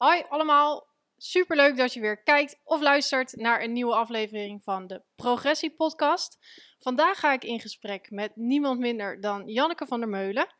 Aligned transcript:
Hoi 0.00 0.22
allemaal, 0.28 0.86
superleuk 1.16 1.76
dat 1.76 1.92
je 1.92 2.00
weer 2.00 2.22
kijkt 2.22 2.60
of 2.64 2.80
luistert 2.80 3.36
naar 3.36 3.62
een 3.62 3.72
nieuwe 3.72 3.94
aflevering 3.94 4.64
van 4.64 4.86
de 4.86 5.02
Progressie 5.14 5.74
Podcast. 5.74 6.38
Vandaag 6.78 7.18
ga 7.18 7.32
ik 7.32 7.44
in 7.44 7.60
gesprek 7.60 8.10
met 8.10 8.36
niemand 8.36 8.78
minder 8.78 9.20
dan 9.20 9.48
Janneke 9.48 9.86
van 9.86 10.00
der 10.00 10.08
Meulen. 10.08 10.54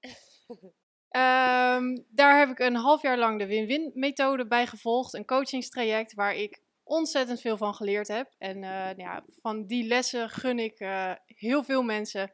Ehm, 1.08 1.96
daar 2.08 2.38
heb 2.38 2.48
ik 2.48 2.58
een 2.58 2.74
half 2.74 3.02
jaar 3.02 3.18
lang 3.18 3.38
de 3.38 3.46
win-win 3.46 3.90
methode 3.94 4.46
bij 4.46 4.66
gevolgd, 4.66 5.14
een 5.14 5.26
coachingstraject 5.26 6.14
waar 6.14 6.34
ik 6.34 6.62
ontzettend 6.82 7.40
veel 7.40 7.56
van 7.56 7.74
geleerd 7.74 8.08
heb. 8.08 8.34
En 8.38 8.56
eh, 8.56 8.70
nou 8.70 8.96
ja, 8.96 9.24
van 9.28 9.66
die 9.66 9.86
lessen 9.86 10.30
gun 10.30 10.58
ik 10.58 10.78
eh, 10.78 11.12
heel 11.26 11.64
veel 11.64 11.82
mensen 11.82 12.32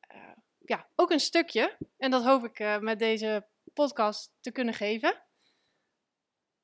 eh, 0.00 0.36
ja, 0.58 0.88
ook 0.94 1.10
een 1.10 1.20
stukje. 1.20 1.76
En 1.96 2.10
dat 2.10 2.24
hoop 2.24 2.44
ik 2.44 2.80
met 2.80 2.98
deze 2.98 3.46
podcast 3.76 4.32
te 4.40 4.52
kunnen 4.52 4.74
geven. 4.74 5.26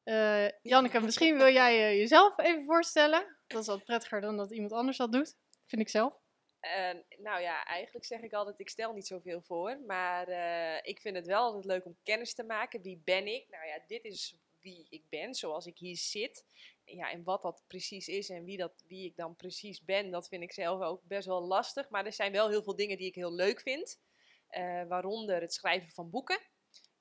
Eh, 0.02 0.48
Janneke, 0.62 1.00
misschien 1.00 1.36
wil 1.36 1.52
jij 1.52 1.88
eh, 1.88 1.98
jezelf 1.98 2.38
even 2.38 2.64
voorstellen. 2.64 3.36
Dat 3.46 3.60
is 3.60 3.66
wat 3.66 3.84
prettiger 3.84 4.20
dan 4.20 4.36
dat 4.36 4.52
iemand 4.52 4.72
anders 4.72 4.96
dat 4.96 5.12
doet, 5.12 5.36
vind 5.64 5.82
ik 5.82 5.88
zelf. 5.88 6.20
Eh, 6.60 6.94
nou 7.18 7.40
ja, 7.40 7.64
eigenlijk 7.64 8.06
zeg 8.06 8.20
ik 8.20 8.32
altijd, 8.32 8.58
ik 8.60 8.68
stel 8.68 8.92
niet 8.92 9.06
zoveel 9.06 9.42
voor. 9.42 9.80
Maar 9.86 10.28
ik 10.82 11.00
vind 11.00 11.16
het 11.16 11.26
wel 11.26 11.42
altijd 11.42 11.64
leuk 11.64 11.84
om 11.84 11.98
kennis 12.02 12.34
te 12.34 12.44
maken. 12.44 12.82
Wie 12.82 13.00
ben 13.04 13.26
ik? 13.26 13.48
Nou 13.48 13.66
ja, 13.66 13.80
dit 13.86 14.04
is 14.04 14.36
wie 14.60 14.86
ik 14.88 15.04
ben, 15.08 15.34
zoals 15.34 15.66
ik 15.66 15.78
hier 15.78 15.96
zit. 15.96 16.44
Ja, 16.84 17.10
en 17.10 17.22
wat 17.22 17.42
dat 17.42 17.62
precies 17.66 18.08
is 18.08 18.30
en 18.30 18.44
wie, 18.44 18.56
dat, 18.56 18.84
wie 18.86 19.06
ik 19.06 19.16
dan 19.16 19.36
precies 19.36 19.84
ben, 19.84 20.10
dat 20.10 20.28
vind 20.28 20.42
ik 20.42 20.52
zelf 20.52 20.82
ook 20.82 21.02
best 21.02 21.26
wel 21.26 21.42
lastig. 21.42 21.88
Maar 21.88 22.06
er 22.06 22.12
zijn 22.12 22.32
wel 22.32 22.48
heel 22.48 22.62
veel 22.62 22.76
dingen 22.76 22.96
die 22.96 23.06
ik 23.06 23.14
heel 23.14 23.34
leuk 23.34 23.60
vind. 23.60 24.00
Waaronder 24.88 25.40
het 25.40 25.52
schrijven 25.52 25.88
van 25.88 26.10
boeken. 26.10 26.51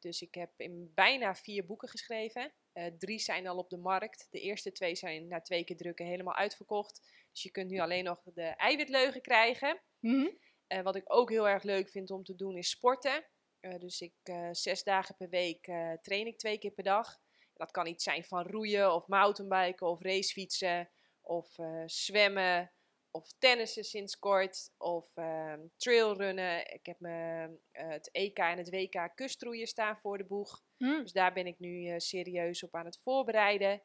Dus 0.02 0.22
ik 0.22 0.34
heb 0.34 0.52
in 0.58 0.92
bijna 0.94 1.36
vier 1.36 1.66
boeken 1.66 1.90
geschreven. 1.90 2.54
Eh, 2.74 2.86
drie 2.98 3.20
zijn 3.20 3.48
al 3.48 3.58
op 3.58 3.70
de 3.70 3.78
markt. 3.78 4.28
De 4.30 4.40
eerste 4.40 4.72
twee 4.72 4.96
zijn 4.96 5.28
na 5.28 5.42
twee 5.42 5.64
keer 5.64 5.78
drukken 5.78 6.06
helemaal 6.06 6.36
uitverkocht. 6.36 7.02
Dus 7.32 7.44
je 7.44 7.52
kunt 7.52 7.70
nu 7.70 7.80
alleen 7.80 8.04
nog 8.04 8.22
de 8.34 8.44
eiwitleugen 8.44 9.22
krijgen. 9.22 9.82
Mhm. 10.00 10.30
Eh, 10.68 10.82
wat 10.82 10.96
ik 10.96 11.14
ook 11.14 11.30
heel 11.30 11.48
erg 11.48 11.64
leuk 11.64 11.90
vind 11.90 12.12
om 12.12 12.24
te 12.24 12.36
doen 12.36 12.58
is 12.58 12.70
sporten. 12.70 13.26
Eh, 13.60 13.80
dus 13.80 14.02
ik 14.02 14.14
zes 14.52 14.84
dagen 14.84 15.16
per 15.16 15.30
week 15.30 15.64
train 16.02 16.28
ik 16.28 16.38
twee 16.38 16.58
keer 16.58 16.72
per 16.72 16.84
dag. 16.84 17.20
Dat 17.54 17.72
kan 17.72 17.88
iets 17.88 18.04
zijn 18.04 18.24
van 18.24 18.48
roeien 18.48 18.94
of 18.94 19.08
mountainbiken 19.08 19.88
of 19.88 20.02
racefietsen 20.02 20.90
of 21.22 21.56
zwemmen 21.86 22.72
of 23.12 23.32
tennissen 23.40 23.84
sinds 23.84 24.20
kort 24.20 24.72
of 24.78 25.06
ehm, 25.16 25.60
trailrunnen. 25.78 26.74
Ik 26.74 26.86
heb 26.86 27.00
me, 27.00 27.48
eh, 27.72 27.90
het 27.90 28.10
EK 28.12 28.38
en 28.38 28.58
het 28.58 28.70
WK 28.70 29.12
kustroeien 29.16 29.68
staan 29.68 29.98
voor 29.98 30.18
de 30.18 30.26
boeg. 30.26 30.64
Hm. 30.78 31.02
Dus 31.02 31.12
daar 31.12 31.34
ben 31.34 31.48
ik 31.48 31.60
nu 31.60 31.88
eh, 31.88 31.98
serieus 31.98 32.64
op 32.64 32.76
aan 32.76 32.86
het 32.86 33.00
voorbereiden. 33.02 33.82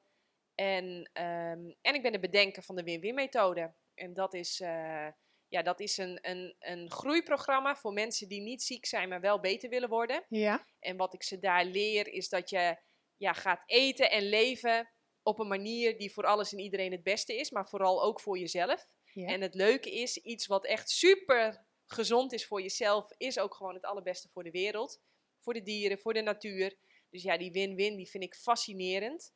En, 0.55 1.11
ehm, 1.13 1.73
en 1.81 1.95
ik 1.95 2.03
ben 2.03 2.13
de 2.13 2.21
bedenker 2.21 2.63
van 2.63 2.77
de 2.77 2.83
win-win 2.83 3.15
methode. 3.15 3.75
En 3.95 4.15
dat 4.15 4.35
is, 4.35 4.61
eh, 4.61 5.09
ja, 5.49 5.63
dat 5.63 5.81
is 5.81 5.97
een, 5.97 6.19
een, 6.23 6.57
een 6.59 6.91
groeiprogramma 6.91 7.77
voor 7.77 7.93
mensen 7.93 8.29
die 8.29 8.41
niet 8.41 8.63
ziek 8.63 8.87
zijn, 8.87 9.09
maar 9.09 9.21
wel 9.21 9.41
beter 9.41 9.69
willen 9.69 9.89
worden. 9.89 10.25
Ja. 10.29 10.67
En 10.79 10.97
wat 10.97 11.15
ik 11.15 11.23
ze 11.23 11.39
daar 11.39 11.65
leer 11.65 12.09
is 12.09 12.29
dat 12.29 12.51
je 12.51 12.77
ja, 13.17 13.33
gaat 13.33 13.63
eten 13.67 14.11
en 14.11 14.23
leven 14.23 14.91
op 15.23 15.39
een 15.39 15.49
manier 15.49 15.99
die 15.99 16.13
voor 16.13 16.25
alles 16.25 16.53
en 16.53 16.59
iedereen 16.59 16.93
het 16.93 17.03
beste 17.03 17.37
is, 17.37 17.51
maar 17.51 17.69
vooral 17.69 18.03
ook 18.03 18.21
voor 18.21 18.39
jezelf. 18.39 18.95
Ja. 19.17 19.29
En 19.29 19.41
het 19.41 19.55
leuke 19.55 19.91
is, 19.91 20.17
iets 20.17 20.47
wat 20.47 20.65
echt 20.65 20.91
super 20.91 21.67
gezond 21.87 22.33
is 22.33 22.47
voor 22.47 22.63
jezelf, 22.63 23.13
is 23.17 23.39
ook 23.39 23.55
gewoon 23.55 23.75
het 23.75 23.85
allerbeste 23.85 24.29
voor 24.29 24.45
de 24.45 24.51
wereld. 24.51 25.01
Voor 25.39 25.55
de 25.55 25.63
dieren, 25.63 25.99
voor 25.99 26.15
de 26.15 26.21
natuur. 26.21 26.77
Dus 27.11 27.23
ja, 27.23 27.39
die 27.39 27.53
win-win, 27.53 27.97
die 27.97 28.11
vind 28.11 28.25
ik 28.25 28.35
fascinerend. 28.35 29.35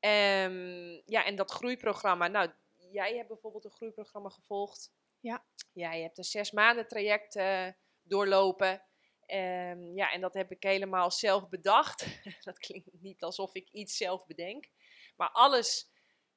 Ehm, 0.00 1.00
ja, 1.04 1.24
en 1.24 1.36
dat 1.36 1.50
groeiprogramma. 1.50 2.28
Nou, 2.28 2.50
jij 2.90 3.16
hebt 3.16 3.28
bijvoorbeeld 3.28 3.64
een 3.64 3.70
groeiprogramma 3.70 4.28
gevolgd. 4.28 4.92
Ja. 5.20 5.44
Jij 5.72 6.02
hebt 6.02 6.18
een 6.18 6.24
zes 6.24 6.50
maanden 6.50 6.88
traject 6.88 7.36
eh, 7.36 7.68
doorlopen. 8.02 8.82
Ehm, 9.26 9.96
ja, 9.96 10.12
en 10.12 10.20
dat 10.20 10.34
heb 10.34 10.50
ik 10.50 10.62
helemaal 10.62 11.10
zelf 11.10 11.48
bedacht. 11.48 12.06
dat 12.44 12.58
klinkt 12.58 12.88
niet 13.00 13.22
alsof 13.22 13.54
ik 13.54 13.68
iets 13.70 13.96
zelf 13.96 14.26
bedenk. 14.26 14.68
Maar 15.16 15.30
alles 15.30 15.92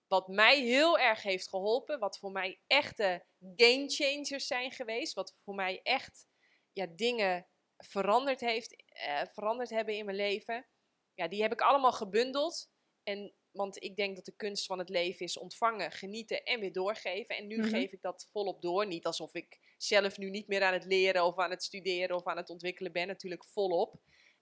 wat 0.07 0.27
mij 0.27 0.61
heel 0.61 0.97
erg 0.99 1.23
heeft 1.23 1.49
geholpen, 1.49 1.99
wat 1.99 2.19
voor 2.19 2.31
mij 2.31 2.59
echte 2.67 3.25
game 3.55 3.89
changers 3.89 4.47
zijn 4.47 4.71
geweest, 4.71 5.13
wat 5.13 5.35
voor 5.43 5.55
mij 5.55 5.79
echt 5.83 6.27
ja, 6.73 6.85
dingen 6.95 7.47
veranderd, 7.77 8.39
heeft, 8.39 8.83
eh, 8.87 9.21
veranderd 9.33 9.69
hebben 9.69 9.95
in 9.95 10.05
mijn 10.05 10.17
leven, 10.17 10.65
ja, 11.13 11.27
die 11.27 11.41
heb 11.41 11.51
ik 11.51 11.61
allemaal 11.61 11.91
gebundeld. 11.91 12.69
En, 13.03 13.33
want 13.51 13.83
ik 13.83 13.95
denk 13.95 14.15
dat 14.15 14.25
de 14.25 14.35
kunst 14.35 14.65
van 14.65 14.79
het 14.79 14.89
leven 14.89 15.25
is 15.25 15.37
ontvangen, 15.37 15.91
genieten 15.91 16.43
en 16.43 16.59
weer 16.59 16.71
doorgeven. 16.71 17.35
En 17.35 17.47
nu 17.47 17.57
Mhm. 17.57 17.67
geef 17.69 17.91
ik 17.91 18.01
dat 18.01 18.29
volop 18.31 18.61
door. 18.61 18.87
Niet 18.87 19.05
alsof 19.05 19.33
ik 19.33 19.73
zelf 19.77 20.17
nu 20.17 20.29
niet 20.29 20.47
meer 20.47 20.63
aan 20.63 20.73
het 20.73 20.85
leren 20.85 21.23
of 21.25 21.37
aan 21.37 21.49
het 21.49 21.63
studeren 21.63 22.15
of 22.15 22.25
aan 22.25 22.37
het 22.37 22.49
ontwikkelen 22.49 22.91
ben, 22.91 23.07
natuurlijk 23.07 23.45
volop. 23.45 23.95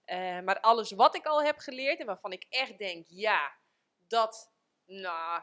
Eh, 0.04 0.40
maar 0.40 0.60
alles 0.60 0.90
wat 0.90 1.16
ik 1.16 1.26
al 1.26 1.42
heb 1.42 1.58
geleerd 1.58 2.00
en 2.00 2.06
waarvan 2.06 2.32
ik 2.32 2.46
echt 2.48 2.78
denk, 2.78 3.06
ja, 3.08 3.52
dat, 4.06 4.52
nou, 4.84 5.42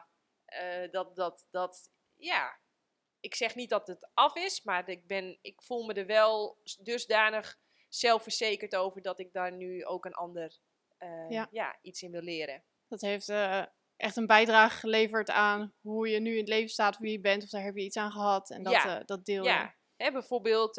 eh, 0.54 0.90
dat, 0.90 1.16
dat, 1.16 1.46
dat, 1.50 1.90
ja. 2.14 2.62
Ik 3.20 3.34
zeg 3.34 3.54
niet 3.54 3.70
dat 3.70 3.86
het 3.86 4.08
af 4.14 4.36
is, 4.36 4.62
maar 4.62 4.88
ik, 4.88 5.06
ben, 5.06 5.38
ik 5.40 5.62
voel 5.62 5.84
me 5.84 5.92
er 5.92 6.06
wel 6.06 6.58
dusdanig 6.82 7.58
zelfverzekerd 7.88 8.76
over 8.76 9.02
dat 9.02 9.18
ik 9.18 9.32
daar 9.32 9.52
nu 9.52 9.84
ook 9.84 10.04
een 10.04 10.14
ander 10.14 10.58
eh, 10.98 11.30
Ja. 11.30 11.48
ja. 11.50 11.78
iets 11.82 12.02
in 12.02 12.10
wil 12.10 12.22
leren. 12.22 12.64
Dat 12.88 13.00
heeft 13.00 13.28
eh, 13.28 13.64
echt 13.96 14.16
een 14.16 14.26
bijdrage 14.26 14.78
geleverd 14.78 15.30
aan 15.30 15.74
hoe 15.80 16.08
je 16.08 16.20
nu 16.20 16.32
in 16.32 16.38
het 16.38 16.48
leven 16.48 16.70
staat, 16.70 16.98
wie 16.98 17.12
je 17.12 17.20
bent, 17.20 17.42
of 17.42 17.48
daar 17.48 17.62
heb 17.62 17.76
je 17.76 17.84
iets 17.84 17.96
aan 17.96 18.12
gehad. 18.12 18.50
En 18.50 18.62
dat, 18.62 18.72
Ja. 18.72 19.02
dat 19.04 19.24
deel. 19.24 19.44
Ja, 19.44 19.74
hè, 19.96 20.12
bijvoorbeeld, 20.12 20.74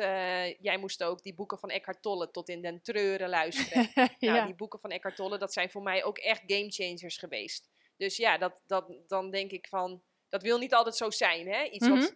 jij 0.60 0.78
moest 0.78 1.04
ook 1.04 1.24
die 1.24 1.36
boeken 1.36 1.60
van 1.60 1.70
Eckhart 1.70 2.02
Tolle 2.02 2.32
tot 2.32 2.50
in 2.50 2.62
den 2.62 2.82
treuren 2.82 3.30
luisteren. 3.30 3.90
Nou, 3.96 4.38
ja. 4.38 4.46
die 4.46 4.56
boeken 4.56 4.80
van 4.80 4.90
Eckhart 4.90 5.16
Tolle, 5.16 5.38
dat 5.38 5.54
zijn 5.54 5.70
voor 5.70 5.84
mij 5.84 6.04
ook 6.04 6.18
echt 6.18 6.44
game 6.48 6.72
changers 6.72 7.18
geweest. 7.18 7.70
Dus 7.98 8.18
ja, 8.18 8.38
dat, 8.38 8.62
dat, 8.66 8.92
dan 9.08 9.32
denk 9.32 9.52
ik 9.52 9.68
van, 9.68 10.04
dat 10.30 10.42
wil 10.42 10.58
niet 10.58 10.74
altijd 10.74 10.96
zo 10.96 11.10
zijn, 11.10 11.48
hè? 11.48 11.64
Iets 11.64 11.88
Mhm. 11.88 12.00
wat, 12.00 12.16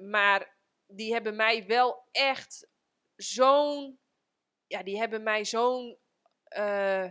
maar 0.00 0.56
die 0.86 1.12
hebben 1.12 1.36
mij 1.36 1.66
wel 1.66 2.08
echt 2.12 2.68
zo'n, 3.16 3.98
ja, 4.66 4.82
die 4.82 4.98
hebben 4.98 5.22
mij 5.22 5.44
zo'n 5.44 5.98
eh, 6.44 7.10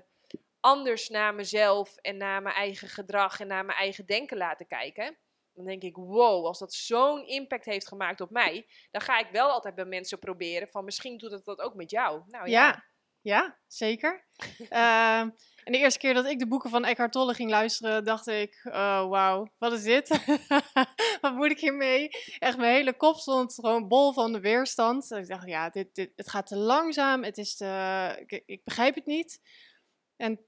anders 0.59 1.09
naar 1.09 1.35
mezelf 1.35 1.95
en 1.97 2.17
naar 2.17 2.41
mijn 2.41 2.56
eigen 2.56 2.88
gedrag 2.88 3.39
en 3.39 3.47
naar 3.47 3.66
mijn 3.66 3.78
eigen 3.78 4.06
denken 4.06 4.38
laten 4.38 4.67
kijken. 4.67 5.17
Dan 5.53 5.66
denk 5.66 5.81
ik, 5.83 5.95
wow, 5.95 6.45
als 6.45 6.59
dat 6.59 6.73
zo'n 6.73 7.27
impact 7.27 7.66
heeft 7.66 7.88
gemaakt 7.88 8.22
op 8.22 8.29
mij, 8.29 8.67
dan 8.91 9.01
ga 9.01 9.19
ik 9.19 9.27
wel 9.31 9.50
altijd 9.50 9.75
bij 9.75 9.85
mensen 9.85 10.19
proberen 10.19 10.67
van 10.67 10.83
misschien 10.85 11.17
doet 11.17 11.31
het 11.31 11.45
dat 11.45 11.59
ook 11.59 11.73
met 11.73 11.91
jou. 11.91 12.23
Nou 12.27 12.50
ja, 12.50 12.67
Ja, 12.67 12.85
ja, 13.25 13.58
zeker. 13.68 14.25
Ehm, 14.69 15.30
en 15.63 15.72
de 15.72 15.78
eerste 15.78 16.00
keer 16.00 16.13
dat 16.13 16.25
ik 16.25 16.40
de 16.40 16.47
boeken 16.47 16.69
van 16.69 16.86
Eckhart 16.86 17.12
Tolle 17.12 17.34
ging 17.34 17.50
luisteren, 17.50 18.03
dacht 18.03 18.28
ik, 18.28 18.62
oh, 18.66 19.09
wauw, 19.09 19.52
wat 19.58 19.72
is 19.72 19.84
dit? 19.84 20.08
wat 21.22 21.34
moet 21.34 21.52
ik 21.52 21.59
hiermee? 21.59 22.09
Echt, 22.40 22.58
mijn 22.58 22.74
hele 22.74 22.94
kop 22.94 23.16
stond 23.18 23.53
gewoon 23.53 23.88
bol 23.88 24.13
van 24.13 24.34
de 24.34 24.40
weerstand. 24.40 25.12
Ik 25.12 25.28
dacht, 25.28 25.47
ja, 25.47 25.69
dit, 25.69 25.96
dit, 25.96 26.12
het 26.16 26.30
gaat 26.30 26.47
te 26.47 26.58
langzaam, 26.58 27.24
het 27.24 27.38
is 27.38 27.56
te, 27.56 28.44
ik, 28.46 28.63
begrijp 28.63 28.96
het 28.96 29.06
niet. 29.06 29.40
En 30.16 30.40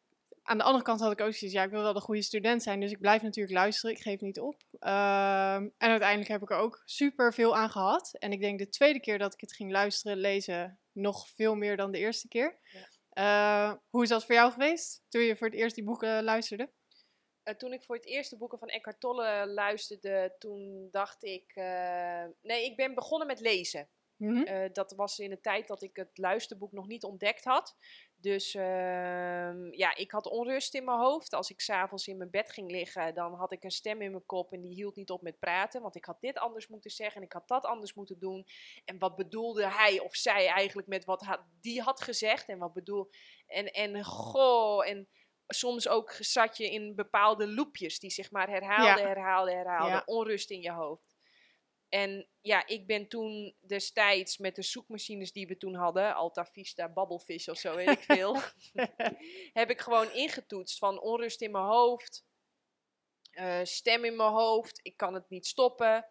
aan 0.44 0.58
de 0.58 0.64
andere 0.64 0.84
kant 0.84 1.00
had 1.00 1.12
ik 1.12 1.22
ook 1.22 1.34
zoiets, 1.34 1.58
ja, 1.58 1.64
ik 1.64 1.70
wil 1.70 1.82
wel 1.82 1.96
een 1.96 2.02
goede 2.02 2.22
student 2.22 2.64
zijn, 2.64 2.80
dus 2.80 2.92
ik 2.92 3.02
blijf 3.02 3.22
natuurlijk 3.22 3.56
luisteren, 3.56 3.96
ik 3.96 4.02
geef 4.02 4.22
niet 4.22 4.40
op. 4.40 4.64
Ehm, 4.80 5.62
en 5.78 5.90
uiteindelijk 5.90 6.30
heb 6.30 6.42
ik 6.42 6.52
er 6.52 6.58
ook 6.58 6.82
super 6.86 7.34
veel 7.34 7.56
aan 7.56 7.70
gehad. 7.70 8.16
En 8.20 8.32
ik 8.32 8.42
denk 8.42 8.60
de 8.60 8.70
tweede 8.70 9.00
keer 9.00 9.18
dat 9.18 9.34
ik 9.34 9.42
het 9.42 9.54
ging 9.54 9.72
luisteren, 9.72 10.18
lezen, 10.18 10.80
nog 10.98 11.30
veel 11.30 11.56
meer 11.56 11.78
dan 11.78 11.92
de 11.92 11.98
eerste 11.98 12.28
keer. 12.28 12.60
Ja. 12.64 12.88
Eh, 13.18 13.74
hoe 13.90 14.04
is 14.04 14.10
dat 14.10 14.26
voor 14.26 14.36
jou 14.36 14.52
geweest, 14.52 15.04
toen 15.10 15.22
je 15.22 15.36
voor 15.36 15.48
het 15.48 15.56
eerst 15.56 15.76
die 15.76 15.84
boeken 15.84 16.24
luisterde? 16.24 16.72
Eh, 17.44 17.56
toen 17.56 17.74
ik 17.74 17.84
voor 17.84 17.96
het 17.96 18.06
eerst 18.06 18.30
de 18.30 18.38
boeken 18.38 18.60
van 18.60 18.68
Eckhart 18.68 19.00
Tolle 19.00 19.48
luisterde, 19.48 20.36
toen 20.38 20.88
dacht 20.92 21.24
ik, 21.24 21.52
eh, 21.56 22.26
nee, 22.42 22.66
ik 22.66 22.76
ben 22.76 22.96
begonnen 22.96 23.28
met 23.28 23.40
lezen. 23.40 23.90
Mhm. 24.16 24.70
Dat 24.74 24.92
was 24.92 25.20
in 25.20 25.30
de 25.30 25.40
tijd 25.40 25.68
dat 25.68 25.82
ik 25.82 25.96
het 25.96 26.18
luisterboek 26.18 26.72
nog 26.72 26.88
niet 26.88 27.04
ontdekt 27.04 27.44
had. 27.44 27.76
Dus 28.22 28.56
ehm, 28.56 29.72
ja, 29.74 29.96
ik 29.96 30.12
had 30.12 30.28
onrust 30.28 30.74
in 30.76 30.84
mijn 30.84 30.98
hoofd. 31.00 31.34
Als 31.34 31.50
ik 31.50 31.62
s'avonds 31.62 32.08
in 32.08 32.18
mijn 32.18 32.30
bed 32.30 32.52
ging 32.52 32.72
liggen, 32.72 33.14
dan 33.14 33.34
had 33.34 33.52
ik 33.52 33.64
een 33.64 33.72
stem 33.72 34.02
in 34.02 34.12
mijn 34.12 34.26
kop 34.26 34.54
en 34.54 34.62
die 34.62 34.74
hield 34.74 34.96
niet 34.96 35.10
op 35.10 35.22
met 35.22 35.40
praten. 35.40 35.82
Want 35.82 35.96
ik 35.96 36.06
had 36.06 36.22
dit 36.22 36.38
anders 36.38 36.68
moeten 36.68 36.92
zeggen 36.92 37.18
en 37.22 37.28
ik 37.28 37.34
had 37.34 37.48
dat 37.48 37.66
anders 37.66 37.94
moeten 37.94 38.20
doen. 38.20 38.46
En 38.86 38.98
wat 39.00 39.16
bedoelde 39.16 39.68
hij 39.68 40.00
of 40.00 40.16
zij 40.16 40.48
eigenlijk 40.48 40.88
met 40.88 41.06
wat 41.06 41.22
ha- 41.22 41.48
die 41.62 41.82
had 41.82 42.02
gezegd? 42.02 42.50
En 42.50 42.58
wat 42.58 42.74
bedoel. 42.74 43.10
En, 43.48 43.66
en 43.72 44.04
goh, 44.04 44.88
en 44.88 45.08
soms 45.48 45.88
ook 45.88 46.12
zat 46.20 46.58
je 46.58 46.72
in 46.72 46.96
bepaalde 46.96 47.48
loopjes 47.48 48.00
die 48.00 48.10
zich 48.12 48.32
maar 48.32 48.50
herhaalden, 48.50 49.04
Ja. 49.04 49.08
herhaalden, 49.08 49.56
herhaalden. 49.56 49.92
Ja. 49.94 50.04
Onrust 50.06 50.50
in 50.52 50.62
je 50.62 50.72
hoofd. 50.72 51.07
En 51.90 52.28
ja, 52.42 52.68
ik 52.68 52.88
ben 52.88 53.08
toen 53.08 53.56
destijds 53.68 54.38
met 54.38 54.56
de 54.56 54.64
zoekmachines 54.64 55.32
die 55.32 55.48
we 55.48 55.58
toen 55.58 55.76
hadden, 55.76 56.16
Alta 56.16 56.46
Vista, 56.46 56.90
Babbelfish 56.90 57.48
of 57.48 57.58
zo, 57.58 57.76
weet 57.76 57.90
ik 57.90 58.04
veel, 58.04 58.38
heb 59.62 59.70
ik 59.70 59.82
gewoon 59.82 60.12
ingetoetst 60.12 60.78
van 60.78 61.02
onrust 61.02 61.42
in 61.42 61.52
mijn 61.52 61.66
hoofd, 61.66 62.26
eh, 63.32 63.60
stem 63.64 64.06
in 64.06 64.16
mijn 64.16 64.32
hoofd, 64.32 64.80
ik 64.84 64.98
kan 64.98 65.14
het 65.14 65.30
niet 65.30 65.46
stoppen. 65.46 66.08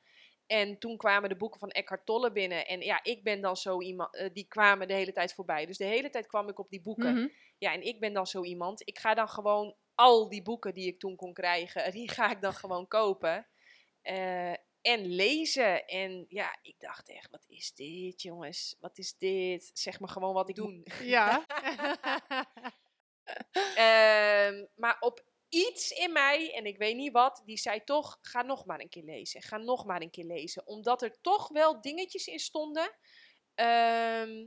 En 0.46 0.78
toen 0.78 0.96
kwamen 0.96 1.28
de 1.28 1.36
boeken 1.36 1.60
van 1.60 1.70
Eckhart 1.70 2.06
Tolle 2.06 2.32
binnen. 2.32 2.66
En 2.66 2.80
ja, 2.80 3.00
ik 3.02 3.22
ben 3.22 3.40
dan 3.40 3.56
zo 3.56 3.80
iemand, 3.80 4.16
eh, 4.16 4.30
die 4.32 4.46
kwamen 4.48 4.88
de 4.88 4.94
hele 4.94 5.12
tijd 5.12 5.34
voorbij. 5.34 5.66
Dus 5.66 5.76
de 5.76 5.84
hele 5.84 6.10
tijd 6.10 6.26
kwam 6.26 6.48
ik 6.48 6.58
op 6.58 6.70
die 6.70 6.82
boeken. 6.82 7.14
Mhm. 7.14 7.28
Ja, 7.58 7.72
en 7.72 7.82
ik 7.82 8.00
ben 8.00 8.12
dan 8.12 8.26
zo 8.26 8.44
iemand. 8.44 8.88
Ik 8.88 8.98
ga 8.98 9.14
dan 9.14 9.28
gewoon 9.28 9.76
al 9.94 10.28
die 10.28 10.42
boeken 10.42 10.74
die 10.74 10.86
ik 10.86 10.98
toen 10.98 11.16
kon 11.16 11.32
krijgen, 11.32 11.92
die 11.92 12.10
ga 12.10 12.30
ik 12.30 12.40
dan 12.40 12.52
gewoon 12.52 12.88
kopen. 12.88 13.46
Eh, 14.02 14.52
en 14.86 15.06
lezen. 15.06 15.86
En 15.86 16.24
ja, 16.28 16.58
ik 16.62 16.74
dacht 16.78 17.08
echt, 17.08 17.30
wat 17.30 17.44
is 17.48 17.72
dit, 17.74 18.22
jongens? 18.22 18.76
Wat 18.80 18.98
is 18.98 19.16
dit? 19.18 19.70
Zeg 19.74 20.00
maar 20.00 20.08
gewoon 20.08 20.34
wat 20.34 20.48
ik 20.48 20.54
doe. 20.54 20.82
Ja. 21.02 21.46
Ehm, 23.74 24.64
maar 24.74 24.96
op 25.00 25.24
iets 25.48 25.90
in 25.90 26.12
mij, 26.12 26.52
en 26.54 26.66
ik 26.66 26.78
weet 26.78 26.96
niet 26.96 27.12
wat, 27.12 27.42
die 27.44 27.56
zei 27.56 27.84
toch: 27.84 28.18
ga 28.20 28.42
nog 28.42 28.64
maar 28.66 28.80
een 28.80 28.88
keer 28.88 29.02
lezen. 29.04 29.42
Ga 29.42 29.56
nog 29.56 29.84
maar 29.84 30.00
een 30.02 30.10
keer 30.10 30.24
lezen. 30.24 30.66
Omdat 30.66 31.02
er 31.02 31.20
toch 31.20 31.48
wel 31.48 31.80
dingetjes 31.80 32.26
in 32.26 32.38
stonden. 32.38 32.92
ehm, 33.54 34.46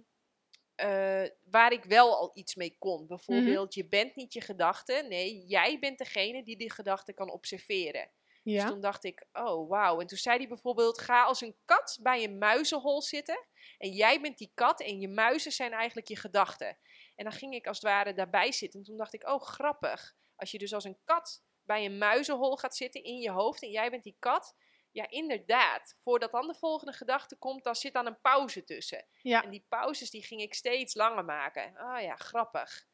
eh, 0.76 1.26
waar 1.44 1.72
ik 1.72 1.84
wel 1.84 2.16
al 2.18 2.32
iets 2.34 2.56
mee 2.56 2.76
kon. 2.80 3.08
Bijvoorbeeld, 3.08 3.74
je 3.74 3.88
bent 3.88 4.16
niet 4.16 4.34
je 4.34 4.42
gedachte. 4.42 5.06
Nee, 5.10 5.46
jij 5.46 5.80
bent 5.80 5.98
degene 5.98 6.44
die 6.44 6.58
die 6.58 6.72
gedachte 6.72 7.14
kan 7.14 7.32
observeren. 7.32 8.12
Dus 8.56 8.66
toen 8.66 8.82
dacht 8.82 9.04
ik, 9.04 9.26
oh 9.34 9.70
wauw. 9.70 10.00
En 10.00 10.08
toen 10.08 10.18
zei 10.18 10.38
hij 10.38 10.48
bijvoorbeeld, 10.48 11.00
ga 11.00 11.24
als 11.24 11.42
een 11.42 11.56
kat 11.66 12.00
bij 12.02 12.24
een 12.24 12.38
muizenhol 12.38 13.02
zitten. 13.02 13.48
En 13.78 13.92
jij 13.92 14.22
bent 14.22 14.38
die 14.38 14.52
kat 14.54 14.82
en 14.82 15.00
je 15.00 15.08
muizen 15.08 15.52
zijn 15.52 15.72
eigenlijk 15.72 16.08
je 16.08 16.16
gedachten. 16.16 16.78
En 17.16 17.24
dan 17.24 17.34
ging 17.34 17.54
ik 17.54 17.68
als 17.68 17.78
het 17.78 17.86
ware 17.86 18.14
daarbij 18.14 18.52
zitten. 18.52 18.80
En 18.80 18.86
toen 18.86 18.98
dacht 18.98 19.14
ik, 19.14 19.28
oh 19.28 19.42
grappig. 19.42 20.16
Als 20.36 20.52
je 20.52 20.58
dus 20.58 20.74
als 20.74 20.84
een 20.84 21.00
kat 21.04 21.44
bij 21.64 21.86
een 21.86 21.98
muizenhol 21.98 22.58
gaat 22.58 22.76
zitten 22.76 23.04
in 23.04 23.18
je 23.18 23.32
hoofd 23.32 23.64
en 23.64 23.70
jij 23.70 23.90
bent 23.90 24.04
die 24.04 24.16
kat. 24.20 24.56
Ja, 24.92 25.10
inderdaad. 25.10 25.96
Voordat 26.00 26.32
dan 26.32 26.48
de 26.48 26.54
volgende 26.54 26.94
gedachte 26.94 27.36
komt, 27.36 27.64
dan 27.64 27.76
zit 27.76 27.94
dan 27.94 28.06
een 28.06 28.22
pauze 28.22 28.64
tussen. 28.64 29.08
Ja. 29.22 29.44
En 29.44 29.50
die 29.50 29.66
pauzes 29.70 30.10
die 30.10 30.24
ging 30.24 30.42
ik 30.42 30.54
steeds 30.54 30.94
langer 30.94 31.26
maken. 31.26 31.78
Ah 31.78 32.02
ja, 32.02 32.16
grappig. 32.16 32.88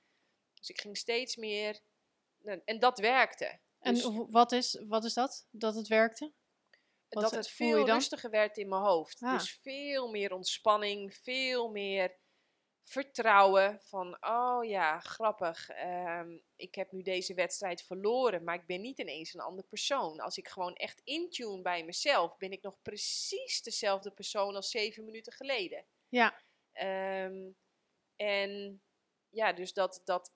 Dus 0.54 0.70
ik 0.70 0.82
ging 0.82 0.98
steeds 0.98 1.36
meer... 1.36 1.80
En 2.66 2.80
dat 2.80 3.00
werkte. 3.00 3.60
En 3.86 3.94
Dus- 3.94 4.10
wat 4.30 4.52
is, 4.52 4.84
wat 4.88 5.04
is 5.04 5.14
dat? 5.14 5.48
Dat 5.52 5.76
het 5.76 5.88
werkte? 5.88 6.34
Wat 7.10 7.24
dat 7.24 7.32
het 7.32 7.50
veel 7.50 7.86
rustiger 7.86 8.30
werd 8.30 8.58
in 8.58 8.70
mijn 8.70 8.82
hoofd. 8.82 9.22
Ah. 9.22 9.34
Dus 9.34 9.52
veel 9.62 10.10
meer 10.10 10.34
ontspanning, 10.34 11.16
veel 11.16 11.70
meer 11.70 12.18
vertrouwen 12.84 13.80
van, 13.82 14.18
oh 14.26 14.66
ja, 14.66 15.00
grappig, 15.00 15.70
ehm, 15.70 16.38
ik 16.56 16.76
heb 16.76 16.92
nu 16.92 17.02
deze 17.02 17.34
wedstrijd 17.34 17.84
verloren, 17.84 18.44
maar 18.44 18.56
ik 18.56 18.66
ben 18.66 18.82
niet 18.82 19.00
ineens 19.00 19.34
een 19.34 19.40
ander 19.40 19.66
persoon. 19.66 20.20
Als 20.20 20.38
ik 20.38 20.48
gewoon 20.48 20.76
echt 20.76 21.02
intune 21.04 21.62
bij 21.62 21.84
mezelf, 21.86 22.38
ben 22.38 22.52
ik 22.52 22.62
nog 22.62 22.82
precies 22.82 23.62
dezelfde 23.62 24.12
persoon 24.12 24.56
als 24.56 24.70
zeven 24.70 25.06
minuten 25.06 25.34
geleden. 25.34 25.86
Ja. 26.10 26.42
Ehm, 26.72 27.52
en 28.16 28.82
ja, 29.30 29.54
dus 29.54 29.74
dat, 29.74 30.02
dat 30.06 30.35